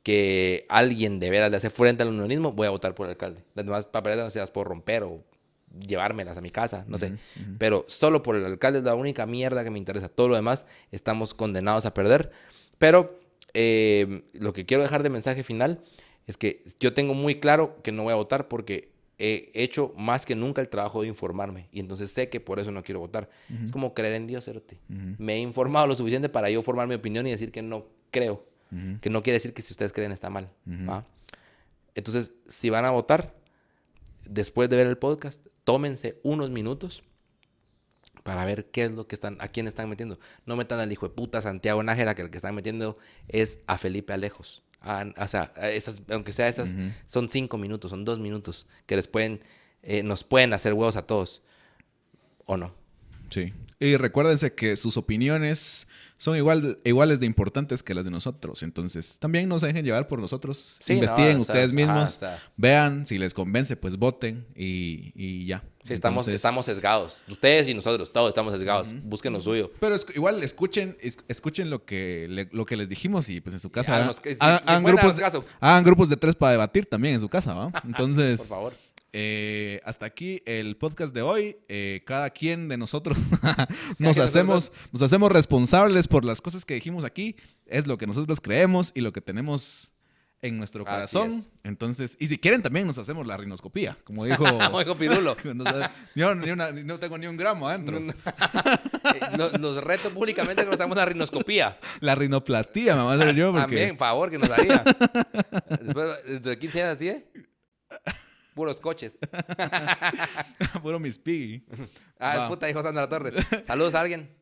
que 0.02 0.64
alguien 0.70 1.20
de 1.20 1.28
veras 1.28 1.50
le 1.50 1.58
hace 1.58 1.68
frente 1.68 2.02
al 2.02 2.08
unionismo, 2.08 2.52
voy 2.52 2.66
a 2.66 2.70
votar 2.70 2.94
por 2.94 3.06
el 3.06 3.10
alcalde. 3.10 3.44
Las 3.54 3.66
demás 3.66 3.86
papeletas 3.86 4.24
no 4.24 4.30
se 4.30 4.38
las 4.38 4.50
puedo 4.50 4.64
romper 4.64 5.02
o 5.02 5.22
llevármelas 5.86 6.38
a 6.38 6.40
mi 6.40 6.50
casa, 6.50 6.86
no 6.88 6.96
sé. 6.96 7.18
Pero 7.58 7.84
solo 7.86 8.22
por 8.22 8.36
el 8.36 8.46
alcalde 8.46 8.78
es 8.78 8.84
la 8.84 8.94
única 8.94 9.26
mierda 9.26 9.62
que 9.62 9.70
me 9.70 9.78
interesa. 9.78 10.08
Todo 10.08 10.28
lo 10.28 10.36
demás 10.36 10.66
estamos 10.90 11.34
condenados 11.34 11.84
a 11.84 11.92
perder. 11.92 12.30
Pero 12.78 13.18
eh, 13.52 14.22
lo 14.32 14.54
que 14.54 14.64
quiero 14.64 14.82
dejar 14.82 15.02
de 15.02 15.10
mensaje 15.10 15.42
final 15.42 15.82
es 16.26 16.38
que 16.38 16.64
yo 16.80 16.94
tengo 16.94 17.12
muy 17.12 17.40
claro 17.40 17.82
que 17.82 17.92
no 17.92 18.04
voy 18.04 18.12
a 18.12 18.16
votar 18.16 18.48
porque 18.48 18.95
he 19.18 19.50
hecho 19.54 19.94
más 19.96 20.26
que 20.26 20.34
nunca 20.34 20.60
el 20.60 20.68
trabajo 20.68 21.02
de 21.02 21.08
informarme. 21.08 21.68
Y 21.72 21.80
entonces 21.80 22.10
sé 22.10 22.28
que 22.28 22.40
por 22.40 22.58
eso 22.58 22.70
no 22.70 22.82
quiero 22.82 23.00
votar. 23.00 23.28
Es 23.64 23.72
como 23.72 23.94
creer 23.94 24.14
en 24.14 24.26
Dios, 24.26 24.44
cerote. 24.44 24.78
Me 24.88 25.34
he 25.34 25.38
informado 25.38 25.86
lo 25.86 25.94
suficiente 25.94 26.28
para 26.28 26.50
yo 26.50 26.62
formar 26.62 26.86
mi 26.88 26.94
opinión 26.94 27.26
y 27.26 27.30
decir 27.30 27.50
que 27.52 27.62
no 27.62 27.86
creo. 28.10 28.44
Que 29.00 29.10
no 29.10 29.22
quiere 29.22 29.36
decir 29.36 29.54
que 29.54 29.62
si 29.62 29.72
ustedes 29.72 29.92
creen 29.92 30.12
está 30.12 30.30
mal. 30.30 30.50
¿va? 30.68 31.04
Entonces, 31.94 32.34
si 32.46 32.68
van 32.68 32.84
a 32.84 32.90
votar, 32.90 33.34
después 34.28 34.68
de 34.68 34.76
ver 34.76 34.86
el 34.86 34.98
podcast, 34.98 35.46
tómense 35.64 36.20
unos 36.22 36.50
minutos 36.50 37.02
para 38.22 38.44
ver 38.44 38.66
qué 38.66 38.84
es 38.84 38.92
lo 38.92 39.06
que 39.06 39.14
están, 39.14 39.36
a 39.40 39.48
quién 39.48 39.68
están 39.68 39.88
metiendo. 39.88 40.18
No 40.44 40.56
metan 40.56 40.80
al 40.80 40.90
hijo 40.92 41.08
de 41.08 41.14
puta 41.14 41.40
Santiago 41.40 41.82
Nájera, 41.82 42.14
que 42.14 42.22
el 42.22 42.30
que 42.30 42.36
están 42.38 42.54
metiendo 42.54 42.96
es 43.28 43.60
a 43.66 43.78
Felipe 43.78 44.12
Alejos. 44.12 44.62
A- 44.86 45.04
o 45.24 45.28
sea, 45.28 45.52
a 45.56 45.68
esas, 45.70 46.00
aunque 46.10 46.32
sea 46.32 46.48
esas, 46.48 46.74
son 47.06 47.28
cinco 47.28 47.58
minutos, 47.58 47.90
son 47.90 48.04
dos 48.04 48.18
minutos, 48.18 48.66
que 48.86 48.94
les 48.96 49.08
pueden, 49.08 49.40
eh, 49.82 50.02
nos 50.02 50.22
pueden 50.24 50.52
hacer 50.52 50.72
huevos 50.74 50.96
a 50.96 51.02
todos. 51.06 51.42
¿O 52.44 52.56
no? 52.56 52.72
Sí. 53.28 53.52
Y 53.78 53.96
recuérdense 53.96 54.54
que 54.54 54.74
sus 54.76 54.96
opiniones 54.96 55.86
son 56.16 56.34
igual, 56.38 56.78
iguales 56.84 57.20
de 57.20 57.26
importantes 57.26 57.82
que 57.82 57.92
las 57.92 58.06
de 58.06 58.10
nosotros. 58.10 58.62
Entonces, 58.62 59.18
también 59.18 59.50
no 59.50 59.58
se 59.58 59.66
dejen 59.66 59.84
llevar 59.84 60.08
por 60.08 60.18
nosotros. 60.18 60.78
Sí, 60.80 60.94
Investiguen 60.94 61.36
no, 61.36 61.42
o 61.42 61.44
sea, 61.44 61.52
ustedes 61.54 61.66
ajá, 61.66 61.74
mismos. 61.76 62.16
o 62.16 62.18
sea. 62.20 62.42
Vean, 62.56 63.04
si 63.04 63.18
les 63.18 63.34
convence, 63.34 63.76
pues 63.76 63.98
voten 63.98 64.46
y, 64.56 65.12
y 65.14 65.44
ya. 65.44 65.62
Sí, 65.82 65.92
estamos, 65.92 66.22
Entonces- 66.22 66.36
estamos 66.36 66.64
sesgados. 66.64 67.20
Ustedes 67.28 67.68
y 67.68 67.74
nosotros, 67.74 68.10
todos 68.10 68.30
estamos 68.30 68.54
sesgados. 68.54 68.88
Busquen 69.02 69.34
lo 69.34 69.42
suyo. 69.42 69.70
Pero 69.78 69.94
es- 69.94 70.06
igual 70.14 70.42
escuchen, 70.42 70.96
es- 71.00 71.18
escuchen 71.28 71.68
lo 71.68 71.84
que, 71.84 72.28
le- 72.30 72.48
lo 72.52 72.64
que 72.64 72.76
les 72.78 72.88
dijimos 72.88 73.28
y 73.28 73.42
pues 73.42 73.52
en 73.52 73.60
su 73.60 73.70
casa 73.70 74.06
los 74.06 74.16
si- 74.16 74.30
si 74.34 74.38
grupos, 74.82 75.16
hagan 75.60 75.84
grupos 75.84 76.08
de 76.08 76.16
tres 76.16 76.34
para 76.34 76.52
debatir 76.52 76.86
también 76.86 77.14
en 77.16 77.20
su 77.20 77.28
casa, 77.28 77.52
¿va? 77.52 77.70
Entonces, 77.84 78.40
Por 78.40 78.48
favor. 78.48 78.72
Eh, 79.18 79.80
hasta 79.84 80.04
aquí 80.04 80.42
el 80.44 80.76
podcast 80.76 81.14
de 81.14 81.22
hoy. 81.22 81.56
Eh, 81.68 82.02
cada 82.04 82.28
quien 82.28 82.68
de 82.68 82.76
nosotros 82.76 83.16
nos 83.98 84.18
hacemos, 84.18 84.72
nos 84.92 85.00
hacemos 85.00 85.32
responsables 85.32 86.06
por 86.06 86.22
las 86.26 86.42
cosas 86.42 86.66
que 86.66 86.74
dijimos 86.74 87.02
aquí. 87.02 87.34
Es 87.64 87.86
lo 87.86 87.96
que 87.96 88.06
nosotros 88.06 88.42
creemos 88.42 88.92
y 88.94 89.00
lo 89.00 89.14
que 89.14 89.22
tenemos 89.22 89.92
en 90.42 90.58
nuestro 90.58 90.84
corazón. 90.84 91.30
es. 91.30 91.50
Entonces, 91.64 92.14
y 92.20 92.26
si 92.26 92.36
quieren 92.36 92.60
también 92.60 92.86
nos 92.86 92.98
hacemos 92.98 93.26
la 93.26 93.38
rinoscopía, 93.38 93.96
como 94.04 94.26
dijo... 94.26 94.44
Como 94.58 94.80
dijo 94.80 94.94
Pirulo. 94.96 95.34
Yo 96.14 96.34
ni 96.34 96.50
una- 96.50 96.72
no 96.72 96.98
tengo 96.98 97.16
ni 97.16 97.26
un 97.26 97.38
gramo 97.38 97.70
adentro. 97.70 97.96
Eh, 97.98 98.10
lo- 99.38 99.50
los 99.52 99.82
reto 99.82 100.10
públicamente 100.10 100.62
que 100.62 100.66
nos 100.66 100.74
hagamos 100.78 100.94
una 100.94 101.06
rinoscopía. 101.06 101.78
La 102.00 102.14
rinoplastía 102.14 102.94
me 102.96 103.02
va 103.04 103.12
a 103.12 103.14
hacer 103.14 103.34
yo 103.34 103.50
porque... 103.50 103.62
También, 103.76 103.96
favor, 103.96 104.30
que 104.30 104.38
nos 104.38 104.50
haría. 104.50 104.84
Después, 105.80 106.42
de 106.42 106.58
15 106.58 106.82
años 106.82 106.94
así, 106.96 107.08
¿eh? 107.08 107.26
Puros 108.56 108.80
coches. 108.80 109.18
Puro 110.82 110.98
Miss 110.98 111.18
Piggy. 111.18 111.62
Ah, 112.18 112.38
Va. 112.38 112.48
puta, 112.48 112.66
dijo 112.66 112.82
Sandra 112.82 113.06
Torres. 113.06 113.34
Saludos 113.66 113.94
a 113.94 114.00
alguien. 114.00 114.34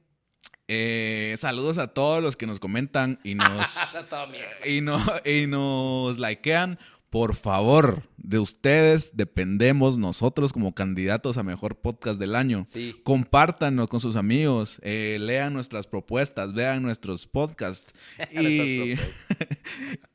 Eh, 0.68 1.34
saludos 1.36 1.78
a 1.78 1.88
todos 1.88 2.22
los 2.22 2.36
que 2.36 2.46
nos 2.46 2.60
comentan 2.60 3.18
y 3.24 3.34
nos, 3.34 3.96
y, 4.64 4.80
no, 4.82 5.04
y 5.24 5.48
nos 5.48 6.20
likean. 6.20 6.78
Por 7.10 7.34
favor, 7.34 8.08
de 8.16 8.38
ustedes 8.38 9.16
dependemos 9.16 9.98
nosotros 9.98 10.52
como 10.52 10.76
candidatos 10.76 11.36
a 11.36 11.42
mejor 11.42 11.74
podcast 11.80 12.20
del 12.20 12.36
año. 12.36 12.66
Sí. 12.68 12.94
Compártanlo 13.02 13.88
con 13.88 13.98
sus 13.98 14.14
amigos, 14.14 14.78
eh, 14.82 15.18
lean 15.20 15.54
nuestras 15.54 15.88
propuestas, 15.88 16.54
vean 16.54 16.82
nuestros 16.82 17.26
podcasts 17.26 17.92
y, 18.32 18.94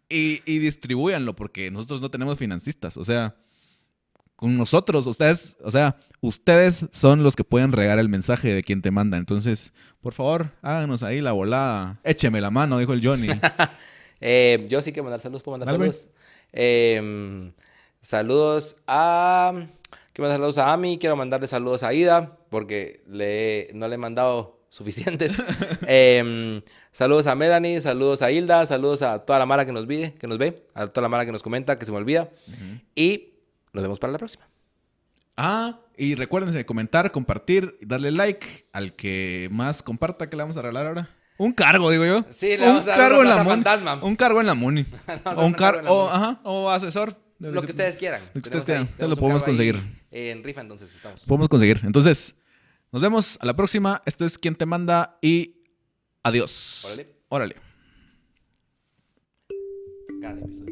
y, 0.08 0.42
y 0.46 0.60
distribúyanlo 0.60 1.36
porque 1.36 1.70
nosotros 1.70 2.00
no 2.02 2.10
tenemos 2.10 2.38
financistas. 2.38 2.96
O 2.96 3.04
sea, 3.04 3.36
con 4.40 4.58
nosotros, 4.58 5.06
ustedes, 5.06 5.58
o 5.66 5.70
sea, 5.70 5.98
ustedes 6.22 6.86
son 6.94 7.24
los 7.24 7.36
que 7.36 7.44
pueden 7.44 7.74
regar 7.74 8.00
el 8.00 8.08
mensaje 8.08 8.54
de 8.54 8.64
quien 8.64 8.82
te 8.82 8.90
manda. 8.90 9.18
Entonces, 9.18 9.74
por 10.00 10.14
favor, 10.14 10.54
háganos 10.62 11.04
ahí 11.04 11.20
la 11.20 11.34
volada. 11.34 12.00
Écheme 12.06 12.40
la 12.40 12.50
mano, 12.50 12.78
dijo 12.78 12.94
el 12.94 13.06
Johnny. 13.06 13.28
Eh, 14.22 14.66
yo 14.70 14.82
sí 14.82 14.92
que 14.92 15.02
mandar 15.02 15.22
saludos, 15.22 15.44
puedo 15.44 15.58
mandar 15.58 15.74
saludos. 15.74 16.10
Eh, 16.52 17.54
saludos 18.02 18.76
a. 18.86 19.54
Quiero 20.12 20.28
mandar 20.28 20.36
saludos 20.40 20.58
a 20.58 20.74
Ami, 20.74 20.98
quiero 20.98 21.16
mandarle 21.16 21.48
saludos 21.48 21.84
a 21.84 21.94
Ida, 21.94 22.38
porque 22.50 23.02
le, 23.08 23.70
no 23.74 23.88
le 23.88 23.96
he 23.96 23.98
mandado 23.98 24.60
suficientes. 24.70 25.32
Eh, 25.88 26.62
saludos 26.92 27.28
a 27.28 27.36
Melanie, 27.36 27.80
saludos 27.80 28.22
a 28.22 28.30
Hilda, 28.30 28.66
saludos 28.66 29.04
a 29.04 29.20
toda 29.20 29.40
la 29.40 29.46
Mara 29.46 29.66
que 29.66 29.72
nos 29.72 29.88
ve, 29.88 30.14
que 30.20 30.28
nos 30.28 30.38
ve, 30.38 30.66
a 30.74 30.88
toda 30.88 31.04
la 31.04 31.10
Mara 31.10 31.26
que 31.26 31.32
nos 31.32 31.42
comenta, 31.42 31.80
que 31.80 31.86
se 31.86 31.94
me 31.94 31.98
olvida. 31.98 32.30
Y 32.94 33.39
nos 33.74 33.82
vemos 33.84 34.00
para 34.00 34.12
la 34.14 34.18
próxima. 34.20 34.48
Ah, 35.38 35.80
y 35.98 36.16
recuérdense 36.16 36.66
comentar, 36.66 37.12
compartir 37.12 37.78
y 37.82 37.86
darle 37.86 38.12
like 38.12 38.66
al 38.74 38.94
que 38.94 39.48
más 39.52 39.82
comparta 39.82 40.30
que 40.30 40.36
le 40.36 40.44
vamos 40.44 40.58
a 40.58 40.62
regalar 40.62 40.88
ahora. 40.88 41.10
Un 41.38 41.54
cargo, 41.54 41.90
digo 41.90 42.06
yo. 42.06 42.26
Sí, 42.30 42.58
le 42.58 42.68
un 42.68 42.74
vamos 42.74 42.88
a 42.88 42.90
dar 42.92 42.98
cargo 43.00 43.22
en 43.22 43.30
la 43.30 43.46
fantasma. 43.46 44.04
Un 44.04 44.16
cargo 44.18 44.42
en 44.42 44.48
la 44.48 44.54
Muni. 44.56 44.86
O 45.38 45.46
un 45.46 45.54
cargo, 45.54 45.88
o, 45.90 46.10
ajá, 46.10 46.42
o 46.44 46.70
asesor. 46.70 47.16
Lo 47.40 47.62
que 47.62 47.68
ustedes 47.72 47.96
quieran. 47.96 48.22
Lo 48.34 48.42
que 48.42 48.50
ustedes 48.50 48.66
quieran. 48.66 48.84
ahí- 48.84 48.94
Se 48.98 49.08
lo 49.08 49.14
un 49.14 49.20
podemos 49.22 49.42
ahí, 49.44 49.46
conseguir. 49.48 49.82
en 50.12 50.44
rifa, 50.44 50.60
entonces 50.60 50.94
estamos. 50.94 51.22
Podemos 51.22 51.48
conseguir. 51.48 51.80
Entonces, 51.86 52.36
nos 52.92 53.02
vemos 53.02 53.38
a 53.40 53.46
la 53.46 53.56
próxima. 53.56 54.02
Esto 54.06 54.26
es 54.26 54.38
Quien 54.38 54.56
Te 54.56 54.66
Manda 54.66 55.18
y 55.22 55.56
adiós. 56.24 56.84
Órale. 56.92 57.16
Órale. 57.30 57.56
Gran 60.20 60.40
episodio. 60.40 60.69